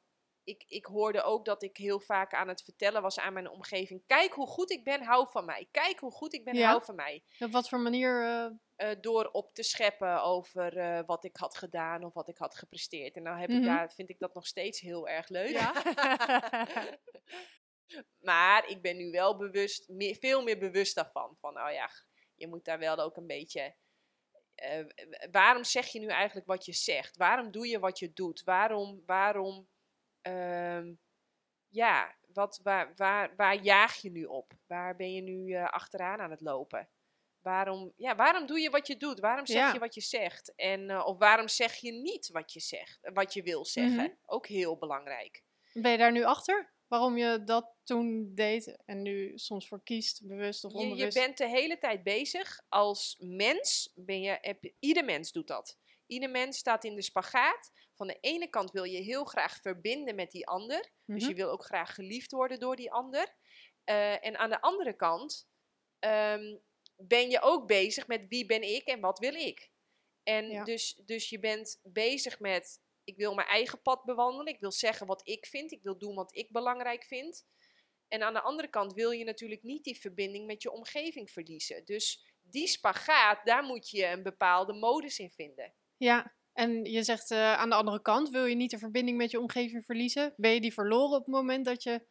ik, 0.49 0.63
ik 0.67 0.85
hoorde 0.85 1.21
ook 1.21 1.45
dat 1.45 1.63
ik 1.63 1.77
heel 1.77 1.99
vaak 1.99 2.33
aan 2.33 2.47
het 2.47 2.61
vertellen 2.63 3.01
was 3.01 3.19
aan 3.19 3.33
mijn 3.33 3.49
omgeving. 3.49 4.03
Kijk 4.07 4.33
hoe 4.33 4.47
goed 4.47 4.71
ik 4.71 4.83
ben, 4.83 5.03
hou 5.03 5.27
van 5.31 5.45
mij. 5.45 5.67
Kijk 5.71 5.99
hoe 5.99 6.11
goed 6.11 6.33
ik 6.33 6.43
ben, 6.43 6.55
Ja. 6.55 6.67
hou 6.69 6.83
van 6.83 6.95
mij. 6.95 7.23
Op 7.39 7.51
wat 7.51 7.69
voor 7.69 7.79
manier? 7.79 8.23
eh, 8.23 8.45
Eh, 8.79 8.95
door 9.01 9.29
op 9.31 9.53
te 9.53 9.63
scheppen 9.63 10.23
over 10.23 10.77
eh, 10.77 10.99
wat 11.05 11.23
ik 11.23 11.35
had 11.37 11.57
gedaan 11.57 12.03
of 12.03 12.13
wat 12.13 12.29
ik 12.29 12.37
had 12.37 12.55
gepresteerd. 12.57 13.15
En 13.15 13.23
nou 13.23 13.39
heb 13.39 13.49
Mhm. 13.49 13.57
ik 13.59 13.65
daar, 13.65 13.91
vind 13.93 14.09
ik 14.09 14.19
dat 14.19 14.33
nog 14.33 14.47
steeds 14.47 14.79
heel 14.79 15.07
erg 15.07 15.29
leuk. 15.29 15.49
Ja. 15.49 15.71
maar 18.29 18.67
ik 18.69 18.81
ben 18.81 18.97
nu 18.97 19.11
wel 19.11 19.37
bewust, 19.37 19.89
meer, 19.89 20.15
veel 20.15 20.43
meer 20.43 20.57
bewust 20.57 20.95
daarvan. 20.95 21.35
Van, 21.39 21.61
oh 21.61 21.71
ja, 21.71 21.89
je 22.35 22.47
moet 22.47 22.65
daar 22.65 22.79
wel 22.79 22.97
ook 22.97 23.17
een 23.17 23.27
beetje... 23.27 23.75
waarom 25.31 25.63
zeg 25.63 25.87
je 25.87 25.99
nu 25.99 26.07
eigenlijk 26.07 26.47
wat 26.47 26.65
je 26.65 26.73
zegt? 26.73 27.17
Waarom 27.17 27.51
doe 27.51 27.67
je 27.67 27.79
wat 27.79 27.99
je 27.99 28.13
doet? 28.13 28.43
Waarom, 28.43 29.03
waarom, 29.05 29.67
ehm, 30.33 30.93
ja, 31.67 32.15
wat, 32.33 32.59
waar, 32.63 32.91
waar, 32.95 33.35
waar 33.35 33.55
jaag 33.61 33.95
je 34.01 34.11
nu 34.11 34.23
op? 34.25 34.53
Waar 34.67 34.95
ben 34.95 35.13
je 35.13 35.21
nu 35.21 35.53
eh, 35.53 35.65
achteraan 35.65 36.19
aan 36.19 36.31
het 36.31 36.41
lopen? 36.41 36.89
Waarom, 37.41 37.93
ja, 37.95 38.15
waarom 38.15 38.45
doe 38.45 38.59
je 38.59 38.69
wat 38.69 38.87
je 38.87 38.97
doet? 38.97 39.19
Waarom 39.19 39.45
zeg 39.45 39.57
Ja. 39.57 39.73
je 39.73 39.79
wat 39.79 39.93
je 39.93 40.01
zegt? 40.01 40.55
En, 40.55 40.89
eh, 40.89 41.05
of 41.05 41.17
waarom 41.17 41.47
zeg 41.47 41.75
je 41.75 41.91
niet 41.91 42.29
wat 42.31 42.53
je 42.53 42.59
zegt, 42.59 42.99
wat 43.13 43.33
je 43.33 43.43
wil 43.43 43.65
zeggen? 43.65 44.03
Mhm. 44.03 44.13
Ook 44.25 44.47
heel 44.47 44.77
belangrijk. 44.77 45.43
ben 45.73 45.91
je 45.91 45.97
daar 45.97 46.11
nu 46.11 46.23
achter? 46.23 46.73
Waarom 46.87 47.17
je 47.17 47.43
dat 47.43 47.73
toen 47.83 48.31
deed 48.35 48.77
en 48.85 49.01
nu 49.01 49.31
soms 49.37 49.67
voor 49.67 49.83
kiest, 49.83 50.27
bewust 50.27 50.63
of 50.63 50.71
Je, 50.71 50.77
je 50.79 50.83
onbewust? 50.83 51.17
bent 51.17 51.37
de 51.37 51.47
hele 51.47 51.77
tijd 51.77 52.03
bezig. 52.03 52.61
Als 52.69 53.17
mens 53.19 53.91
ben 53.95 54.21
je, 54.21 54.37
heb, 54.41 54.63
je- 54.63 54.75
ieder 54.79 55.05
mens 55.05 55.31
doet 55.31 55.47
dat. 55.47 55.77
Ieder 56.05 56.29
mens 56.29 56.57
staat 56.57 56.83
in 56.83 56.95
de 56.95 57.01
spagaat. 57.01 57.71
Van 57.99 58.07
de 58.07 58.17
ene 58.21 58.47
kant 58.47 58.71
wil 58.71 58.83
je 58.83 58.97
heel 59.01 59.23
graag 59.23 59.61
verbinden 59.61 60.15
met 60.15 60.31
die 60.31 60.47
ander. 60.47 60.91
Dus 61.05 61.21
Mhm. 61.21 61.29
je 61.29 61.35
wil 61.35 61.49
ook 61.49 61.63
graag 61.63 61.93
geliefd 61.95 62.31
worden 62.31 62.59
door 62.59 62.75
die 62.75 62.91
ander. 62.91 63.35
Eh, 63.83 64.25
en 64.25 64.37
aan 64.37 64.49
de 64.49 64.61
andere 64.61 64.93
kant 64.93 65.47
ehm, 65.99 66.57
ben 66.95 67.29
je 67.29 67.41
ook 67.41 67.67
bezig 67.67 68.07
met 68.07 68.27
wie 68.27 68.45
ben 68.45 68.61
ik 68.63 68.87
en 68.87 68.99
wat 68.99 69.19
wil 69.19 69.33
ik. 69.33 69.71
En 70.23 70.49
Ja. 70.49 70.63
dus, 70.63 71.01
dus 71.05 71.29
je 71.29 71.39
bent 71.39 71.79
bezig 71.83 72.39
met, 72.39 72.81
ik 73.03 73.17
wil 73.17 73.33
mijn 73.33 73.47
eigen 73.47 73.81
pad 73.81 74.03
bewandelen. 74.03 74.53
Ik 74.53 74.59
wil 74.59 74.71
zeggen 74.71 75.07
wat 75.07 75.27
ik 75.27 75.45
vind. 75.45 75.71
Ik 75.71 75.83
wil 75.83 75.97
doen 75.97 76.15
wat 76.15 76.35
ik 76.35 76.51
belangrijk 76.51 77.03
vind. 77.03 77.45
En 78.07 78.23
aan 78.23 78.33
de 78.33 78.41
andere 78.41 78.67
kant 78.69 78.93
wil 78.93 79.11
je 79.11 79.23
natuurlijk 79.23 79.63
niet 79.63 79.83
die 79.83 79.99
verbinding 79.99 80.45
met 80.45 80.61
je 80.61 80.71
omgeving 80.71 81.31
verliezen. 81.31 81.85
Dus 81.85 82.33
die 82.41 82.67
spagaat, 82.67 83.45
daar 83.45 83.63
moet 83.63 83.89
je 83.89 84.05
een 84.05 84.23
bepaalde 84.23 84.73
modus 84.73 85.19
in 85.19 85.29
vinden. 85.29 85.73
Ja, 85.97 86.33
en 86.59 86.85
je 86.85 87.03
zegt 87.03 87.31
eh, 87.31 87.53
aan 87.53 87.69
de 87.69 87.75
andere 87.75 88.01
kant, 88.01 88.29
wil 88.29 88.45
je 88.45 88.55
niet 88.55 88.71
de 88.71 88.77
verbinding 88.77 89.17
met 89.17 89.31
je 89.31 89.39
omgeving 89.39 89.85
verliezen? 89.85 90.33
Ben 90.37 90.51
je 90.53 90.61
die 90.61 90.73
verloren 90.73 91.17
op 91.17 91.25
het 91.25 91.33
moment 91.33 91.65
dat 91.65 91.83
je... 91.83 92.05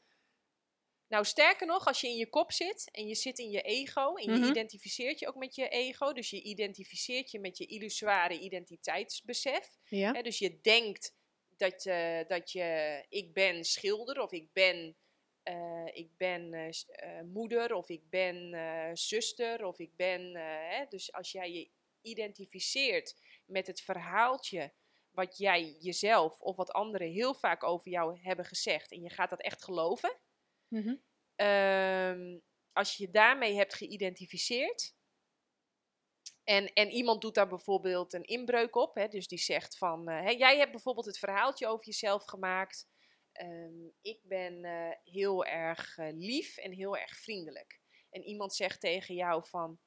Nou, 1.08 1.24
sterker 1.24 1.66
nog, 1.66 1.86
als 1.86 2.00
je 2.00 2.08
in 2.08 2.16
je 2.16 2.28
kop 2.28 2.52
zit 2.52 2.88
en 2.92 3.06
je 3.06 3.14
zit 3.14 3.38
in 3.38 3.50
je 3.50 3.60
ego 3.62 4.14
en 4.14 4.32
je 4.32 4.38
Mhm. 4.38 4.50
identificeert 4.50 5.18
je 5.18 5.28
ook 5.28 5.36
met 5.36 5.54
je 5.54 5.68
ego, 5.68 6.12
dus 6.12 6.30
je 6.30 6.42
identificeert 6.42 7.30
je 7.30 7.40
met 7.40 7.58
je 7.58 7.66
illusoire 7.66 8.38
identiteitsbesef. 8.38 9.76
Ja. 9.84 10.12
Hè, 10.12 10.22
dus 10.22 10.38
je 10.38 10.60
denkt 10.60 11.16
dat, 11.56 11.82
je 11.82 12.24
dat 12.28 12.52
je, 12.52 13.04
ik 13.08 13.32
ben 13.32 13.64
schilder 13.64 14.20
of 14.20 14.32
ik 14.32 14.52
ben, 14.52 14.96
eh, 15.42 15.86
ik 15.92 16.10
ben 16.16 16.52
eh, 16.52 16.68
eh, 16.86 17.24
moeder 17.24 17.74
of 17.74 17.88
ik 17.88 18.02
ben 18.10 18.54
eh, 18.54 18.90
zuster 18.92 19.64
of 19.64 19.78
ik 19.78 19.96
ben, 19.96 20.34
eh, 20.34 20.76
hè, 20.78 20.84
dus 20.88 21.12
als 21.12 21.32
jij 21.32 21.52
je 21.52 21.70
identificeert 22.02 23.14
met 23.48 23.66
het 23.66 23.80
verhaaltje 23.80 24.72
wat 25.10 25.36
jij 25.38 25.76
jezelf 25.80 26.40
of 26.40 26.56
wat 26.56 26.72
anderen 26.72 27.08
heel 27.10 27.34
vaak 27.34 27.62
over 27.62 27.90
jou 27.90 28.18
hebben 28.22 28.44
gezegd 28.44 28.92
en 28.92 29.02
je 29.02 29.10
gaat 29.10 29.30
dat 29.30 29.42
echt 29.42 29.64
geloven, 29.64 30.18
Mhm. 30.68 30.96
Ehm, 31.34 32.38
als 32.72 32.96
je 32.96 33.04
je 33.06 33.10
daarmee 33.10 33.56
hebt 33.56 33.74
geïdentificeerd. 33.74 34.96
En, 36.44 36.72
en 36.72 36.90
iemand 36.90 37.20
doet 37.20 37.34
daar 37.34 37.48
bijvoorbeeld 37.48 38.12
een 38.12 38.24
inbreuk 38.24 38.76
op. 38.76 38.94
Hè, 38.94 39.08
dus 39.08 39.28
die 39.28 39.38
zegt 39.38 39.78
van. 39.78 40.08
eh, 40.08 40.20
hè, 40.22 40.30
jij 40.30 40.58
hebt 40.58 40.70
bijvoorbeeld 40.70 41.06
het 41.06 41.18
verhaaltje 41.18 41.66
over 41.66 41.86
jezelf 41.86 42.24
gemaakt. 42.24 42.88
ehm, 43.32 43.86
ik 44.00 44.20
ben 44.22 44.64
eh, 44.64 44.90
heel 45.04 45.44
erg 45.44 45.98
eh, 45.98 46.08
lief 46.12 46.56
en 46.56 46.72
heel 46.72 46.96
erg 46.96 47.16
vriendelijk. 47.16 47.80
En 48.10 48.22
iemand 48.22 48.54
zegt 48.54 48.80
tegen 48.80 49.14
jou 49.14 49.46
van. 49.48 49.80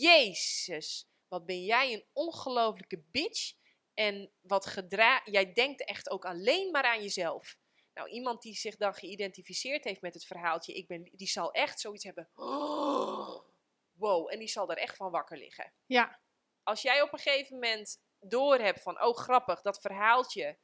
Jezus, 0.00 1.08
wat 1.28 1.46
ben 1.46 1.64
jij 1.64 1.92
een 1.92 2.04
ongelofelijke 2.12 3.04
bitch. 3.10 3.54
En 3.94 4.32
wat 4.40 4.66
gedra 4.66 5.20
jij 5.24 5.52
denkt 5.52 5.84
echt 5.84 6.10
ook 6.10 6.24
alleen 6.24 6.70
maar 6.70 6.84
aan 6.84 7.02
jezelf. 7.02 7.56
Nou, 7.94 8.08
iemand 8.08 8.42
die 8.42 8.54
zich 8.54 8.76
dan 8.76 8.94
geïdentificeerd 8.94 9.84
heeft 9.84 10.00
met 10.00 10.14
het 10.14 10.26
verhaaltje, 10.26 10.72
ik 10.72 10.86
ben, 10.86 11.10
die 11.12 11.26
zal 11.26 11.52
echt 11.52 11.80
zoiets 11.80 12.04
hebben. 12.04 12.30
"Oh, 12.34 13.44
wow, 14.02 14.32
en 14.32 14.38
die 14.38 14.48
zal 14.48 14.70
er 14.70 14.76
echt 14.76 14.96
van 14.96 15.10
wakker 15.10 15.38
liggen. 15.38 15.72
Ja. 15.86 16.20
Als 16.62 16.82
jij 16.82 17.02
op 17.02 17.12
een 17.12 17.18
gegeven 17.18 17.54
moment 17.54 18.02
doorhebt 18.20 18.82
van, 18.82 19.02
oh 19.02 19.16
grappig, 19.16 19.60
dat 19.60 19.80
verhaaltje, 19.80 20.58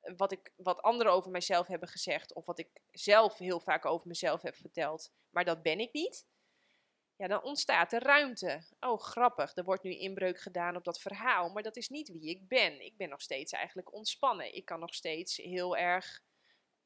eh, 0.00 0.14
wat, 0.16 0.32
ik, 0.32 0.52
wat 0.56 0.82
anderen 0.82 1.12
over 1.12 1.30
mijzelf 1.30 1.66
hebben 1.66 1.88
gezegd, 1.88 2.34
of 2.34 2.46
wat 2.46 2.58
ik 2.58 2.82
zelf 2.90 3.38
heel 3.38 3.60
vaak 3.60 3.84
over 3.86 4.06
mezelf 4.06 4.42
heb 4.42 4.56
verteld, 4.56 5.12
maar 5.30 5.44
dat 5.44 5.62
ben 5.62 5.78
ik 5.78 5.92
niet. 5.92 6.26
Ja, 7.18 7.26
dan 7.26 7.42
ontstaat 7.42 7.92
er 7.92 8.02
ruimte. 8.02 8.62
Oh, 8.80 8.98
grappig, 8.98 9.56
er 9.56 9.64
wordt 9.64 9.82
nu 9.82 9.98
inbreuk 9.98 10.40
gedaan 10.40 10.76
op 10.76 10.84
dat 10.84 11.00
verhaal, 11.00 11.48
maar 11.48 11.62
dat 11.62 11.76
is 11.76 11.88
niet 11.88 12.08
wie 12.08 12.28
ik 12.28 12.48
ben. 12.48 12.84
Ik 12.84 12.96
ben 12.96 13.08
nog 13.08 13.20
steeds 13.22 13.52
eigenlijk 13.52 13.94
ontspannen. 13.94 14.54
Ik 14.54 14.64
kan 14.64 14.80
nog 14.80 14.94
steeds 14.94 15.36
heel 15.36 15.76
erg 15.76 16.22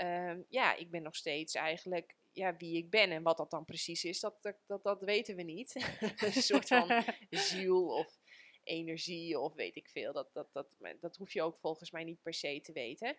Ehm, 0.03 0.43
ja, 0.49 0.75
ik 0.75 0.91
ben 0.91 1.03
nog 1.03 1.17
steeds 1.17 1.55
eigenlijk 1.55 2.17
ja, 2.33 2.57
wie 2.57 2.77
ik 2.77 2.91
ben. 2.91 3.11
En 3.11 3.23
wat 3.23 3.37
dat 3.37 3.51
dan 3.51 3.65
precies 3.65 4.05
is, 4.05 4.21
dat, 4.21 4.43
dat, 4.43 4.57
dat, 4.67 4.83
dat 4.83 5.03
weten 5.03 5.37
we 5.37 5.43
niet. 5.43 5.75
een 6.17 6.33
soort 6.33 6.69
van 6.69 7.05
ziel 7.31 7.87
of 7.87 8.19
energie 8.63 9.39
of 9.39 9.55
weet 9.55 9.77
ik 9.77 9.89
veel. 9.89 10.13
Dat, 10.13 10.33
dat, 10.33 10.49
dat, 10.53 10.77
dat 11.01 11.17
hoef 11.17 11.33
je 11.33 11.43
ook 11.43 11.59
volgens 11.59 11.91
mij 11.91 12.05
niet 12.05 12.23
per 12.23 12.35
se 12.35 12.61
te 12.61 12.73
weten. 12.73 13.17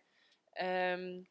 Ehm, 0.51 1.22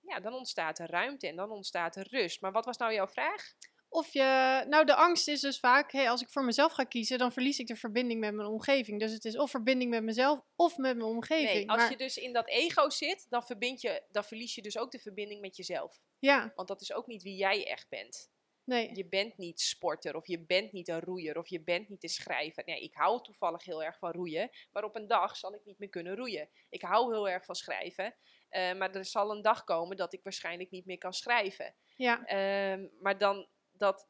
ja, 0.00 0.20
dan 0.20 0.34
ontstaat 0.34 0.78
er 0.78 0.90
ruimte 0.90 1.26
en 1.26 1.36
dan 1.36 1.50
ontstaat 1.50 1.96
er 1.96 2.08
rust. 2.10 2.40
Maar 2.40 2.52
wat 2.52 2.64
was 2.64 2.76
nou 2.76 2.92
jouw 2.92 3.08
vraag? 3.08 3.54
Of 3.90 4.12
je, 4.12 4.64
nou 4.68 4.84
de 4.84 4.94
angst 4.94 5.28
is 5.28 5.40
dus 5.40 5.58
vaak, 5.58 5.92
hey, 5.92 6.10
als 6.10 6.22
ik 6.22 6.28
voor 6.28 6.44
mezelf 6.44 6.72
ga 6.72 6.84
kiezen, 6.84 7.18
dan 7.18 7.32
verlies 7.32 7.58
ik 7.58 7.66
de 7.66 7.76
verbinding 7.76 8.20
met 8.20 8.34
mijn 8.34 8.48
omgeving. 8.48 9.00
Dus 9.00 9.12
het 9.12 9.24
is 9.24 9.36
of 9.38 9.50
verbinding 9.50 9.90
met 9.90 10.02
mezelf 10.02 10.40
of 10.56 10.76
met 10.76 10.96
mijn 10.96 11.08
omgeving. 11.08 11.52
Nee, 11.52 11.68
als 11.70 11.78
Maar- 11.78 11.90
je 11.90 11.96
dus 11.96 12.16
in 12.16 12.32
dat 12.32 12.48
ego 12.48 12.90
zit, 12.90 13.26
dan, 13.28 13.42
verbind 13.42 13.80
je, 13.80 14.02
dan 14.10 14.24
verlies 14.24 14.54
je 14.54 14.62
dus 14.62 14.78
ook 14.78 14.90
de 14.90 14.98
verbinding 14.98 15.40
met 15.40 15.56
jezelf. 15.56 16.00
Ja, 16.18 16.52
Want 16.54 16.68
dat 16.68 16.80
is 16.80 16.92
ook 16.92 17.06
niet 17.06 17.22
wie 17.22 17.36
jij 17.36 17.66
echt 17.66 17.88
bent. 17.88 18.30
nee. 18.64 18.94
Je 18.94 19.06
bent 19.08 19.36
niet 19.38 19.60
sporter, 19.60 20.16
of 20.16 20.26
je 20.26 20.40
bent 20.40 20.72
niet 20.72 20.88
een 20.88 21.00
roeier, 21.00 21.38
of 21.38 21.48
je 21.48 21.60
bent 21.62 21.88
niet 21.88 22.02
een 22.02 22.08
schrijver. 22.08 22.62
Nee, 22.66 22.80
ik 22.80 22.94
hou 22.94 23.22
toevallig 23.22 23.64
heel 23.64 23.82
erg 23.84 23.98
van 23.98 24.10
roeien, 24.12 24.50
maar 24.72 24.84
op 24.84 24.96
een 24.96 25.06
dag 25.06 25.36
zal 25.36 25.54
ik 25.54 25.60
niet 25.64 25.78
meer 25.78 25.88
kunnen 25.88 26.16
roeien. 26.16 26.48
Ik 26.68 26.82
hou 26.82 27.12
heel 27.14 27.28
erg 27.28 27.44
van 27.44 27.54
schrijven, 27.54 28.14
eh, 28.48 28.74
maar 28.74 28.94
er 28.94 29.04
zal 29.04 29.30
een 29.30 29.42
dag 29.42 29.64
komen 29.64 29.96
dat 29.96 30.12
ik 30.12 30.22
waarschijnlijk 30.22 30.70
niet 30.70 30.86
meer 30.86 30.98
kan 30.98 31.12
schrijven. 31.12 31.74
Ja, 31.96 32.24
Ehm, 32.24 32.86
maar 33.00 33.18
dan 33.18 33.48
dat 33.78 34.08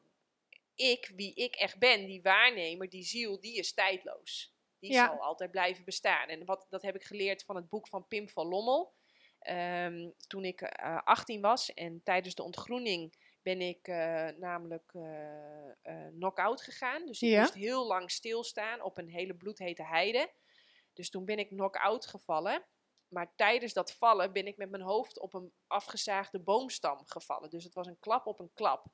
ik, 0.75 1.11
wie 1.15 1.33
ik 1.33 1.55
echt 1.55 1.79
ben, 1.79 2.05
die 2.05 2.21
waarnemer, 2.21 2.89
die 2.89 3.03
ziel, 3.03 3.39
die 3.39 3.55
is 3.55 3.73
tijdloos. 3.73 4.53
Die 4.79 4.91
Ja. 4.91 5.05
zal 5.07 5.19
altijd 5.21 5.51
blijven 5.51 5.85
bestaan. 5.85 6.27
En 6.29 6.45
wat, 6.45 6.65
dat 6.69 6.81
heb 6.81 6.95
ik 6.95 7.03
geleerd 7.03 7.43
van 7.43 7.55
het 7.55 7.69
boek 7.69 7.87
van 7.87 8.07
Pim 8.07 8.29
van 8.29 8.47
Lommel. 8.47 8.93
Ehm, 9.39 10.09
toen 10.27 10.45
ik 10.45 10.61
eh 10.61 10.97
18 11.03 11.41
was 11.41 11.73
en 11.73 12.01
tijdens 12.03 12.35
de 12.35 12.43
ontgroening 12.43 13.27
ben 13.41 13.61
ik 13.61 13.87
eh, 13.87 14.27
namelijk 14.27 14.91
eh 14.93 15.69
eh, 15.81 16.07
knock-out 16.13 16.61
gegaan. 16.61 17.05
Dus 17.05 17.21
ik 17.21 17.29
Ja. 17.29 17.39
moest 17.41 17.53
heel 17.53 17.87
lang 17.87 18.11
stilstaan 18.11 18.81
op 18.81 18.97
een 18.97 19.09
hele 19.09 19.35
bloedhete 19.35 19.83
heide. 19.85 20.31
Dus 20.93 21.09
toen 21.09 21.25
ben 21.25 21.39
ik 21.39 21.47
knock-out 21.47 22.05
gevallen. 22.07 22.65
Maar 23.07 23.33
tijdens 23.35 23.73
dat 23.73 23.93
vallen 23.93 24.33
ben 24.33 24.47
ik 24.47 24.57
met 24.57 24.69
mijn 24.69 24.83
hoofd 24.83 25.19
op 25.19 25.33
een 25.33 25.53
afgezaagde 25.67 26.39
boomstam 26.39 27.05
gevallen. 27.05 27.49
Dus 27.49 27.63
het 27.63 27.73
was 27.73 27.87
een 27.87 27.99
klap 27.99 28.25
op 28.27 28.39
een 28.39 28.51
klap. 28.53 28.85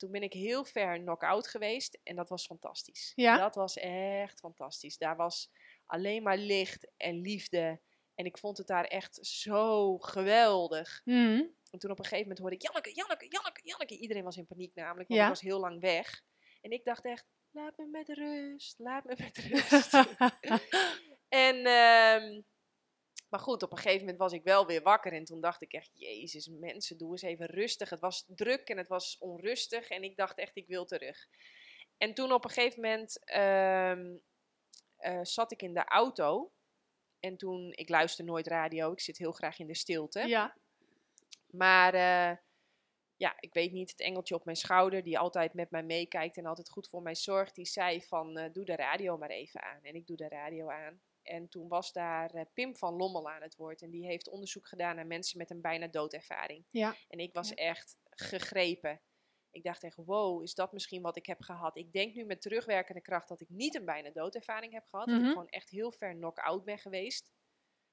En 0.00 0.06
toen 0.08 0.20
ben 0.20 0.28
ik 0.28 0.32
heel 0.32 0.64
ver 0.64 0.98
knock-out 0.98 1.48
geweest 1.48 1.98
en 2.02 2.16
dat 2.16 2.28
was 2.28 2.46
fantastisch. 2.46 3.12
Ja? 3.14 3.36
Dat 3.36 3.54
was 3.54 3.76
echt 3.76 4.38
fantastisch. 4.38 4.96
Daar 4.98 5.16
was 5.16 5.50
alleen 5.86 6.22
maar 6.22 6.36
licht 6.36 6.90
en 6.96 7.20
liefde. 7.20 7.80
En 8.14 8.24
ik 8.24 8.38
vond 8.38 8.58
het 8.58 8.66
daar 8.66 8.84
echt 8.84 9.18
zo 9.26 9.98
geweldig. 9.98 11.00
Mhm. 11.04 11.42
En 11.70 11.78
toen 11.78 11.90
op 11.90 11.98
een 11.98 12.04
gegeven 12.04 12.22
moment 12.22 12.38
hoorde 12.38 12.56
ik 12.56 12.62
Janneke, 12.62 12.92
Janneke, 12.94 13.26
Janneke, 13.28 13.60
Janneke. 13.64 13.96
Iedereen 13.98 14.24
was 14.24 14.36
in 14.36 14.46
paniek 14.46 14.74
namelijk, 14.74 15.08
want 15.08 15.20
Ja. 15.20 15.26
ik 15.26 15.32
was 15.32 15.40
heel 15.42 15.60
lang 15.60 15.80
weg. 15.80 16.22
En 16.60 16.70
ik 16.70 16.84
dacht 16.84 17.04
echt, 17.04 17.26
laat 17.50 17.76
me 17.76 17.86
met 17.86 18.08
rust, 18.08 18.78
laat 18.78 19.04
me 19.04 19.14
met 19.18 19.36
rust. 19.48 19.92
en, 21.46 21.64
ehm, 21.66 22.40
maar 23.30 23.40
goed, 23.40 23.62
op 23.62 23.70
een 23.70 23.78
gegeven 23.78 24.00
moment 24.00 24.18
was 24.18 24.32
ik 24.32 24.42
wel 24.42 24.66
weer 24.66 24.82
wakker. 24.82 25.12
En 25.12 25.24
toen 25.24 25.40
dacht 25.40 25.62
ik 25.62 25.72
echt, 25.72 25.90
jezus 25.94 26.48
mensen, 26.48 26.98
doe 26.98 27.10
eens 27.10 27.22
even 27.22 27.46
rustig. 27.46 27.90
Het 27.90 28.00
was 28.00 28.24
druk 28.26 28.68
en 28.68 28.76
het 28.76 28.88
was 28.88 29.18
onrustig. 29.18 29.88
En 29.88 30.02
ik 30.02 30.16
dacht 30.16 30.38
echt, 30.38 30.56
ik 30.56 30.66
wil 30.66 30.84
terug. 30.84 31.28
En 31.98 32.14
toen 32.14 32.32
op 32.32 32.44
een 32.44 32.50
gegeven 32.50 32.80
moment 32.80 33.24
ehm, 33.24 34.16
eh, 34.96 35.20
zat 35.22 35.52
ik 35.52 35.62
in 35.62 35.74
de 35.74 35.84
auto. 35.84 36.52
En 37.20 37.36
toen, 37.36 37.72
ik 37.74 37.88
luister 37.88 38.24
nooit 38.24 38.46
radio, 38.46 38.92
ik 38.92 39.00
zit 39.00 39.18
heel 39.18 39.32
graag 39.32 39.58
in 39.58 39.66
de 39.66 39.74
stilte. 39.74 40.26
ja, 40.26 40.56
Maar 41.46 41.94
eh, 41.94 42.36
ja, 43.16 43.36
ik 43.40 43.54
weet 43.54 43.72
niet, 43.72 43.90
het 43.90 44.00
engeltje 44.00 44.34
op 44.34 44.44
mijn 44.44 44.56
schouder, 44.56 45.02
die 45.02 45.18
altijd 45.18 45.54
met 45.54 45.70
mij 45.70 45.82
meekijkt 45.82 46.36
en 46.36 46.46
altijd 46.46 46.70
goed 46.70 46.88
voor 46.88 47.02
mij 47.02 47.14
zorgt, 47.14 47.54
die 47.54 47.66
zei 47.66 48.02
van 48.02 48.36
eh, 48.36 48.52
doe 48.52 48.64
de 48.64 48.76
radio 48.76 49.18
maar 49.18 49.30
even 49.30 49.62
aan. 49.62 49.82
En 49.82 49.94
ik 49.94 50.06
doe 50.06 50.16
de 50.16 50.28
radio 50.28 50.70
aan. 50.70 51.00
En 51.22 51.48
toen 51.48 51.68
was 51.68 51.92
daar 51.92 52.30
eh, 52.30 52.44
Pim 52.54 52.76
van 52.76 52.94
Lommel 52.94 53.30
aan 53.30 53.42
het 53.42 53.56
woord. 53.56 53.82
En 53.82 53.90
die 53.90 54.06
heeft 54.06 54.28
onderzoek 54.28 54.68
gedaan 54.68 54.96
naar 54.96 55.06
mensen 55.06 55.38
met 55.38 55.50
een 55.50 55.60
bijna 55.60 55.86
doodervaring. 55.86 56.64
ja, 56.70 56.94
En 57.08 57.18
ik 57.18 57.32
was 57.32 57.48
Ja. 57.48 57.54
echt 57.54 57.96
gegrepen. 58.10 59.00
Ik 59.50 59.62
dacht 59.62 59.82
echt, 59.82 59.96
wow, 59.96 60.42
is 60.42 60.54
dat 60.54 60.72
misschien 60.72 61.02
wat 61.02 61.16
ik 61.16 61.26
heb 61.26 61.40
gehad? 61.42 61.76
Ik 61.76 61.92
denk 61.92 62.14
nu 62.14 62.24
met 62.24 62.40
terugwerkende 62.42 63.00
kracht 63.00 63.28
dat 63.28 63.40
ik 63.40 63.48
niet 63.48 63.74
een 63.74 63.84
bijna 63.84 64.10
doodervaring 64.10 64.72
heb 64.72 64.86
gehad. 64.88 65.06
Dat 65.06 65.16
Mhm. 65.16 65.24
ik 65.24 65.30
gewoon 65.32 65.48
echt 65.48 65.68
heel 65.70 65.92
ver 65.92 66.14
knock-out 66.14 66.64
ben 66.64 66.78
geweest. 66.78 67.30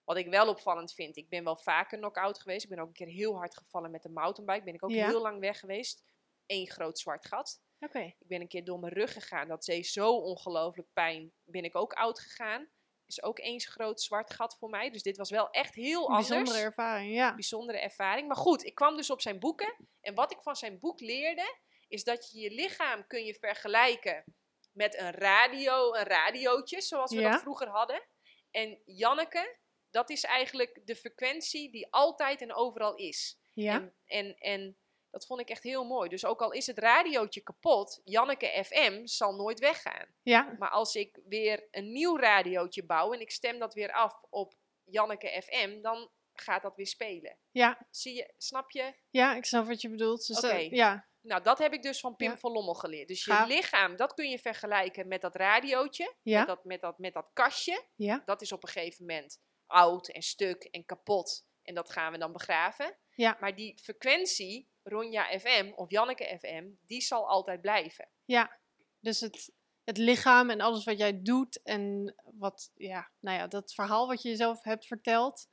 Wat 0.04 0.18
ik 0.18 0.28
wel 0.30 0.48
opvallend 0.50 0.94
vind, 0.94 1.16
ik 1.18 1.30
ben 1.30 1.44
wel 1.44 1.58
vaker 1.58 1.98
knock-out 1.98 2.40
geweest. 2.42 2.64
Ik 2.64 2.70
ben 2.70 2.80
ook 2.80 2.88
een 2.88 2.94
keer 2.94 3.08
heel 3.08 3.36
hard 3.38 3.58
gevallen 3.58 3.92
met 3.92 4.04
de 4.04 4.10
mountainbike. 4.10 4.64
Ben 4.64 4.74
ik 4.74 4.84
ook 4.84 4.90
Ja. 4.92 5.08
heel 5.08 5.22
lang 5.22 5.40
weg 5.40 5.60
geweest. 5.60 6.04
Eén 6.46 6.68
groot 6.70 7.00
zwart 7.00 7.26
gat. 7.28 7.62
oké. 7.80 8.00
Ik 8.00 8.28
ben 8.28 8.42
een 8.42 8.48
keer 8.48 8.64
door 8.66 8.80
mijn 8.80 8.94
rug 8.94 9.14
gegaan. 9.14 9.48
Dat 9.48 9.64
deed 9.66 9.88
zo 9.88 10.16
ongelooflijk 10.18 10.88
pijn. 10.94 11.32
Ben 11.44 11.64
ik 11.64 11.76
ook 11.76 11.94
oud 11.94 12.20
gegaan. 12.20 12.68
Is 13.08 13.24
ook 13.24 13.40
eens 13.40 13.66
groot 13.66 14.02
zwart 14.02 14.34
gat 14.34 14.58
voor 14.60 14.70
mij. 14.70 14.90
Dus 14.90 15.04
dit 15.04 15.18
was 15.18 15.30
wel 15.30 15.50
echt 15.50 15.76
heel 15.76 16.08
anders 16.08 16.28
bijzondere 16.28 16.60
ervaring, 16.66 17.14
ja. 17.14 17.34
bijzondere 17.34 17.80
ervaring. 17.80 18.28
Maar 18.28 18.38
goed, 18.38 18.64
ik 18.66 18.76
kwam 18.76 18.96
dus 18.96 19.10
op 19.10 19.22
zijn 19.22 19.40
boeken. 19.40 19.76
En 20.02 20.14
wat 20.16 20.32
ik 20.32 20.42
van 20.42 20.56
zijn 20.56 20.80
boek 20.80 21.00
leerde, 21.00 21.58
is 21.88 22.04
dat 22.04 22.32
je 22.32 22.40
je 22.40 22.52
lichaam 22.52 23.08
kun 23.08 23.24
je 23.26 23.34
vergelijken 23.34 24.24
met 24.72 24.98
een 24.98 25.12
radio, 25.12 25.94
een 25.94 26.04
radiootje, 26.04 26.82
zoals 26.82 27.12
we 27.12 27.20
Ja. 27.22 27.32
dat 27.32 27.42
vroeger 27.42 27.68
hadden. 27.68 28.02
En 28.52 28.82
Janneke, 28.86 29.58
dat 29.90 30.10
is 30.10 30.24
eigenlijk 30.24 30.82
de 30.86 30.96
frequentie 30.96 31.72
die 31.72 31.88
altijd 31.90 32.42
en 32.42 32.54
overal 32.54 32.96
is. 32.96 33.40
Ja, 33.54 33.74
En, 33.74 33.96
en, 34.06 34.36
en 34.38 34.78
dat 35.18 35.26
vond 35.28 35.40
ik 35.40 35.50
echt 35.50 35.64
heel 35.64 35.86
mooi. 35.86 36.10
Dus 36.10 36.26
ook 36.26 36.42
al 36.42 36.52
is 36.52 36.68
het 36.68 36.78
radiootje 36.80 37.42
kapot, 37.42 38.02
Janneke 38.04 38.64
FM 38.66 39.06
zal 39.06 39.36
nooit 39.36 39.60
weggaan. 39.60 40.08
ja, 40.22 40.56
Maar 40.60 40.70
als 40.70 40.96
ik 40.96 41.20
weer 41.28 41.68
een 41.72 41.92
nieuw 41.92 42.18
radiootje 42.18 42.86
bouw 42.86 43.14
en 43.14 43.20
ik 43.20 43.32
stem 43.32 43.60
dat 43.60 43.74
weer 43.74 43.92
af 43.92 44.22
op 44.30 44.54
Janneke 44.84 45.42
FM, 45.44 45.82
dan 45.82 46.10
gaat 46.34 46.62
dat 46.62 46.76
weer 46.76 46.88
spelen. 46.88 47.38
ja, 47.52 47.88
Zie 47.92 48.14
je, 48.16 48.34
snap 48.38 48.72
je? 48.72 48.94
ja, 49.10 49.36
ik 49.36 49.46
snap 49.46 49.68
wat 49.68 49.82
je 49.82 49.90
bedoelt. 49.90 50.28
Dus 50.28 50.40
dat- 50.40 50.66
ja, 50.70 51.08
Nou, 51.22 51.44
dat 51.44 51.58
heb 51.58 51.74
ik 51.74 51.82
dus 51.82 52.00
van 52.00 52.16
Pim 52.16 52.30
Ja. 52.32 52.38
van 52.38 52.52
Lommel 52.52 52.74
geleerd. 52.74 53.08
Dus 53.08 53.26
je 53.26 53.32
Gaaf. 53.32 53.48
lichaam, 53.48 53.96
dat 53.96 54.14
kun 54.14 54.30
je 54.30 54.40
vergelijken 54.40 55.08
met 55.08 55.22
dat 55.22 55.36
radiootje, 55.36 56.16
ja, 56.22 56.38
met, 56.38 56.48
dat, 56.48 56.64
met, 56.64 56.82
dat, 56.82 56.98
met 56.98 57.14
dat 57.14 57.30
kastje. 57.34 57.84
ja, 57.96 58.22
Dat 58.26 58.42
is 58.42 58.52
op 58.52 58.64
een 58.64 58.70
gegeven 58.70 59.06
moment 59.06 59.40
oud 59.66 60.08
en 60.10 60.22
stuk 60.22 60.64
en 60.64 60.86
kapot. 60.86 61.46
En 61.64 61.76
dat 61.76 61.92
gaan 61.92 62.12
we 62.12 62.18
dan 62.18 62.32
begraven. 62.32 62.98
Ja. 63.16 63.38
Maar 63.40 63.56
die 63.56 63.78
frequentie, 63.84 64.70
Ronja 64.90 65.40
FM 65.40 65.72
of 65.76 65.90
Janneke 65.90 66.38
FM, 66.40 66.70
die 66.86 67.02
zal 67.02 67.28
altijd 67.30 67.62
blijven. 67.62 68.10
ja. 68.26 68.60
Dus 69.00 69.20
het, 69.20 69.52
het 69.84 69.98
lichaam 69.98 70.50
en 70.50 70.62
alles 70.62 70.84
wat 70.84 70.98
jij 70.98 71.22
doet 71.22 71.62
en 71.64 72.16
wat, 72.24 72.72
ja, 72.74 73.12
nou 73.20 73.38
ja, 73.38 73.48
dat 73.48 73.74
verhaal 73.74 74.08
wat 74.08 74.22
je 74.22 74.30
jezelf 74.30 74.64
hebt 74.64 74.86
verteld. 74.86 75.48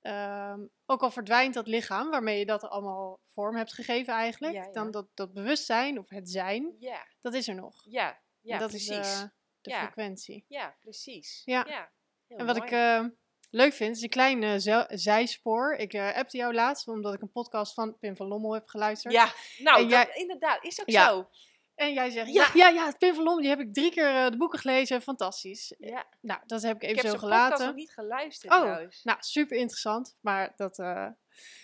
ehm, 0.00 0.66
ook 0.86 1.02
al 1.02 1.10
verdwijnt 1.10 1.54
dat 1.54 1.66
lichaam 1.66 2.10
waarmee 2.10 2.38
je 2.38 2.46
dat 2.46 2.64
allemaal 2.64 3.20
vorm 3.26 3.56
hebt 3.56 3.72
gegeven 3.74 4.14
eigenlijk, 4.14 4.54
Ja, 4.54 4.64
ja. 4.64 4.72
dan 4.72 4.90
dat, 4.90 5.06
dat 5.14 5.32
bewustzijn 5.32 5.98
of 5.98 6.08
het 6.08 6.30
zijn, 6.30 6.76
Ja, 6.78 7.06
dat 7.20 7.34
is 7.34 7.48
er 7.48 7.54
nog. 7.54 7.82
ja, 7.84 8.20
ja, 8.40 8.52
en 8.54 8.60
dat 8.60 8.68
precies. 8.70 8.98
is 8.98 9.18
de, 9.20 9.30
de 9.60 9.70
Ja. 9.70 9.80
frequentie. 9.82 10.44
Ja, 10.48 10.76
precies. 10.80 11.42
Ja. 11.44 11.90
En 12.28 12.46
wat 12.46 12.56
mooi. 12.56 12.68
ik 12.68 12.72
eh, 12.76 13.04
leuk 13.50 13.72
vind, 13.72 13.96
is 13.96 14.02
een 14.02 14.08
klein 14.08 14.42
eh, 14.42 14.84
zijspoor. 14.88 15.74
Ik 15.74 15.92
eh 15.92 16.14
appte 16.16 16.36
jou 16.36 16.54
laatst, 16.54 16.88
omdat 16.88 17.14
ik 17.14 17.22
een 17.22 17.32
podcast 17.32 17.74
van 17.74 17.98
Pim 17.98 18.16
van 18.16 18.26
Lommel 18.26 18.52
heb 18.54 18.68
geluisterd. 18.68 19.14
Ja, 19.14 19.32
nou, 19.58 19.88
dat, 19.88 20.08
inderdaad, 20.14 20.64
is 20.64 20.80
ook 20.80 20.90
Ja. 20.90 21.08
zo. 21.08 21.28
En 21.74 21.92
jij 21.92 22.10
zegt, 22.10 22.32
Ja. 22.32 22.50
ja, 22.54 22.68
ja, 22.68 22.84
ja, 22.84 22.92
Pim 22.98 23.14
van 23.14 23.24
Lommel, 23.24 23.40
die 23.42 23.50
heb 23.50 23.60
ik 23.60 23.74
drie 23.74 23.90
keer 23.90 24.14
eh, 24.24 24.30
de 24.30 24.36
boeken 24.36 24.58
gelezen, 24.58 25.02
fantastisch. 25.02 25.74
Ja. 25.78 26.06
Nou, 26.20 26.40
dat 26.46 26.62
heb 26.62 26.76
ik 26.76 26.82
Ik 26.82 26.88
even 26.88 27.02
heb 27.02 27.10
zo 27.10 27.18
zijn 27.18 27.30
podcast 27.30 27.44
gelaten. 27.46 27.66
nog 27.66 27.74
niet 27.74 27.92
geluisterd 27.92 28.52
Oh. 28.52 28.76
Nou, 29.02 29.18
super 29.20 29.56
interessant, 29.56 30.16
maar 30.20 30.52
dat, 30.56 30.76
Ja, 30.76 31.16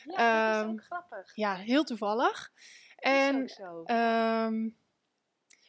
dat 0.05 0.15
is 0.15 0.15
ehm, 0.17 0.69
ook 0.71 0.83
grappig. 0.85 1.35
ja, 1.37 1.55
heel 1.57 1.85
toevallig. 1.85 2.51
Is 2.97 3.11
En 3.11 3.43
ook 3.43 3.49
zo. 3.49 3.83
ehm, 3.85 4.69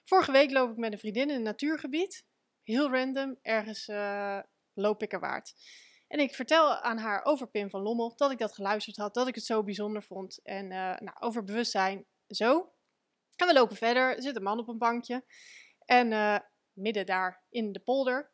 vorige 0.05 0.31
week 0.31 0.51
loop 0.51 0.71
ik 0.71 0.77
met 0.77 0.91
een 0.91 0.99
vriendin 0.99 1.29
in 1.29 1.35
een 1.35 1.41
natuurgebied. 1.41 2.25
Heel 2.63 2.91
random, 2.91 3.37
ergens 3.41 3.85
loop 4.73 5.01
ik 5.03 5.13
er 5.13 5.19
waard. 5.19 5.53
En 6.07 6.19
ik 6.19 6.35
vertel 6.35 6.75
aan 6.75 6.97
haar 6.97 7.25
over 7.25 7.47
Pim 7.47 7.69
van 7.69 7.81
Lommel, 7.81 8.13
dat 8.15 8.31
ik 8.31 8.37
dat 8.37 8.53
geluisterd 8.53 8.97
had, 8.97 9.13
dat 9.13 9.27
ik 9.27 9.35
het 9.35 9.43
zo 9.43 9.63
bijzonder 9.63 10.03
vond. 10.03 10.39
En 10.43 10.71
eh, 10.71 10.97
nou, 10.97 11.17
over 11.19 11.43
bewustzijn, 11.43 12.05
zo. 12.27 12.71
En 13.35 13.47
we 13.47 13.53
lopen 13.53 13.75
verder, 13.75 14.15
er 14.15 14.21
zit 14.21 14.35
een 14.35 14.43
man 14.43 14.59
op 14.59 14.67
een 14.67 14.77
bankje. 14.77 15.23
En 15.85 16.11
eh, 16.11 16.39
midden 16.73 17.05
daar 17.05 17.43
in 17.49 17.71
de 17.71 17.79
polder, 17.79 18.31